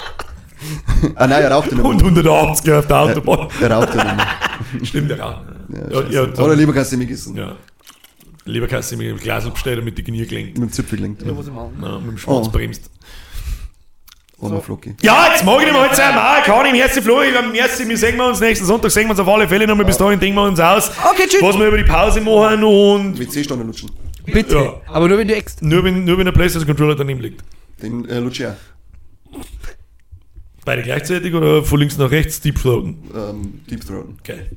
ah 1.15 1.27
nein, 1.27 1.43
er 1.43 1.51
raucht 1.51 1.71
ja 1.71 1.77
nicht 1.77 1.85
Und 1.85 1.97
mehr. 1.97 2.05
180 2.31 2.73
auf 2.73 2.87
der 2.87 2.97
Autobahn. 2.99 3.47
Er 3.61 3.71
raucht 3.71 3.95
ja 3.95 4.03
nicht 4.03 4.15
mehr. 4.17 4.85
Stimmt, 4.85 5.09
ja. 5.11 5.17
Ja, 5.17 5.41
Ja, 6.09 6.09
ja, 6.09 6.23
Oder 6.43 6.55
lieber 6.55 6.73
kannst 6.73 6.91
du 6.91 6.97
mich 6.97 7.09
essen. 7.09 7.35
ja. 7.35 7.55
Lieber 8.45 8.67
kannst 8.67 8.91
du 8.91 8.97
mir 8.97 9.11
ein 9.13 9.17
Glas 9.17 9.47
bestellen, 9.49 9.79
damit 9.79 9.97
die 9.97 10.03
Knie 10.03 10.25
gelenkt. 10.25 10.57
Mit 10.57 10.69
dem 10.69 10.73
Zipfel 10.73 10.97
gelenkt. 10.97 11.25
Muss 11.25 11.47
ich 11.47 11.53
machen. 11.53 11.77
Ja, 11.81 11.99
mit 11.99 12.11
dem 12.11 12.17
Schwanz 12.17 12.47
Oh. 12.47 12.51
bremst. 12.51 12.89
Armer 14.41 14.61
Flocki. 14.61 14.95
Ja, 15.01 15.27
jetzt 15.31 15.43
mag 15.43 15.59
ich 15.61 15.71
mehr 15.71 15.81
heute 15.81 15.95
sein. 15.95 16.13
Ah, 16.15 16.39
kann 16.45 16.65
ich. 16.65 16.71
Merci, 16.71 17.01
Florian. 17.01 17.51
Merci. 17.51 17.87
Wir 17.87 17.97
sehen 17.97 18.15
wir 18.15 18.25
uns 18.25 18.39
nächsten 18.39 18.65
Sonntag. 18.65 18.89
Sehen 18.89 19.03
wir 19.07 19.11
uns 19.11 19.19
auf 19.19 19.27
alle 19.27 19.47
Fälle 19.47 19.67
nochmal. 19.67 19.85
Bis 19.85 19.97
dahin 19.97 20.17
denken 20.19 20.37
wir 20.37 20.43
uns 20.43 20.59
aus. 20.59 20.91
Okay, 21.11 21.27
tschüss. 21.27 21.41
Was 21.41 21.57
wir 21.59 21.67
über 21.67 21.77
die 21.77 21.83
Pause 21.83 22.21
machen 22.21 22.63
und 22.63 23.19
WC-Stange 23.19 23.63
lutschen. 23.63 23.91
Bitte. 24.25 24.55
Ja. 24.55 24.73
Aber 24.87 25.09
nur 25.09 25.17
wenn 25.17 25.27
du 25.27 25.35
ext. 25.35 25.61
nur 25.61 25.83
wenn, 25.83 26.05
nur 26.05 26.17
wenn 26.17 26.25
der 26.25 26.31
PlayStation-Controller 26.31 26.95
daneben 26.95 27.19
liegt. 27.19 27.43
Den 27.83 28.07
äh, 28.07 28.19
lutsche 28.19 28.43
ich 28.43 28.49
auch. 28.49 28.55
Beide 30.65 30.83
gleichzeitig 30.83 31.33
oder 31.33 31.63
von 31.63 31.79
links 31.79 31.97
nach 31.97 32.11
rechts 32.11 32.41
Deep 32.41 32.61
Throaten? 32.61 32.97
Ähm, 33.15 33.61
Deep 33.69 33.85
Throaten. 33.85 34.17
Geil. 34.23 34.47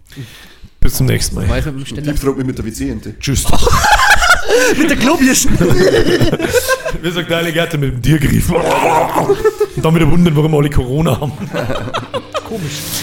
Bis 0.80 0.94
zum 0.94 1.06
nächsten 1.06 1.36
Mal. 1.36 1.46
Deep 1.62 2.20
Throat 2.20 2.44
mit 2.44 2.58
der 2.58 2.64
WC-Ente. 2.64 3.18
Tschüss. 3.18 3.44
Mit 4.76 4.90
der 4.90 4.96
Globischen. 4.96 5.52
Wie 7.02 7.10
sagt 7.10 7.30
der 7.30 7.38
Alligator 7.38 7.80
mit 7.80 7.92
dem 7.94 8.02
Tiergriff? 8.02 8.50
Und 9.76 9.84
dann 9.84 9.94
wieder 9.94 10.10
wundern, 10.10 10.36
warum 10.36 10.54
alle 10.56 10.68
Corona 10.68 11.18
haben. 11.18 11.32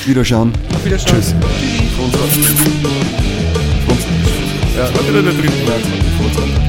Wiederschauen. 0.05 0.53
Wiederschauen. 0.83 1.21
Tschüss. 1.21 1.33
Ja, 4.75 4.83
Das 4.83 4.93
war 4.93 5.09
wieder 5.09 5.23
der 5.23 5.33
dritte. 5.33 6.68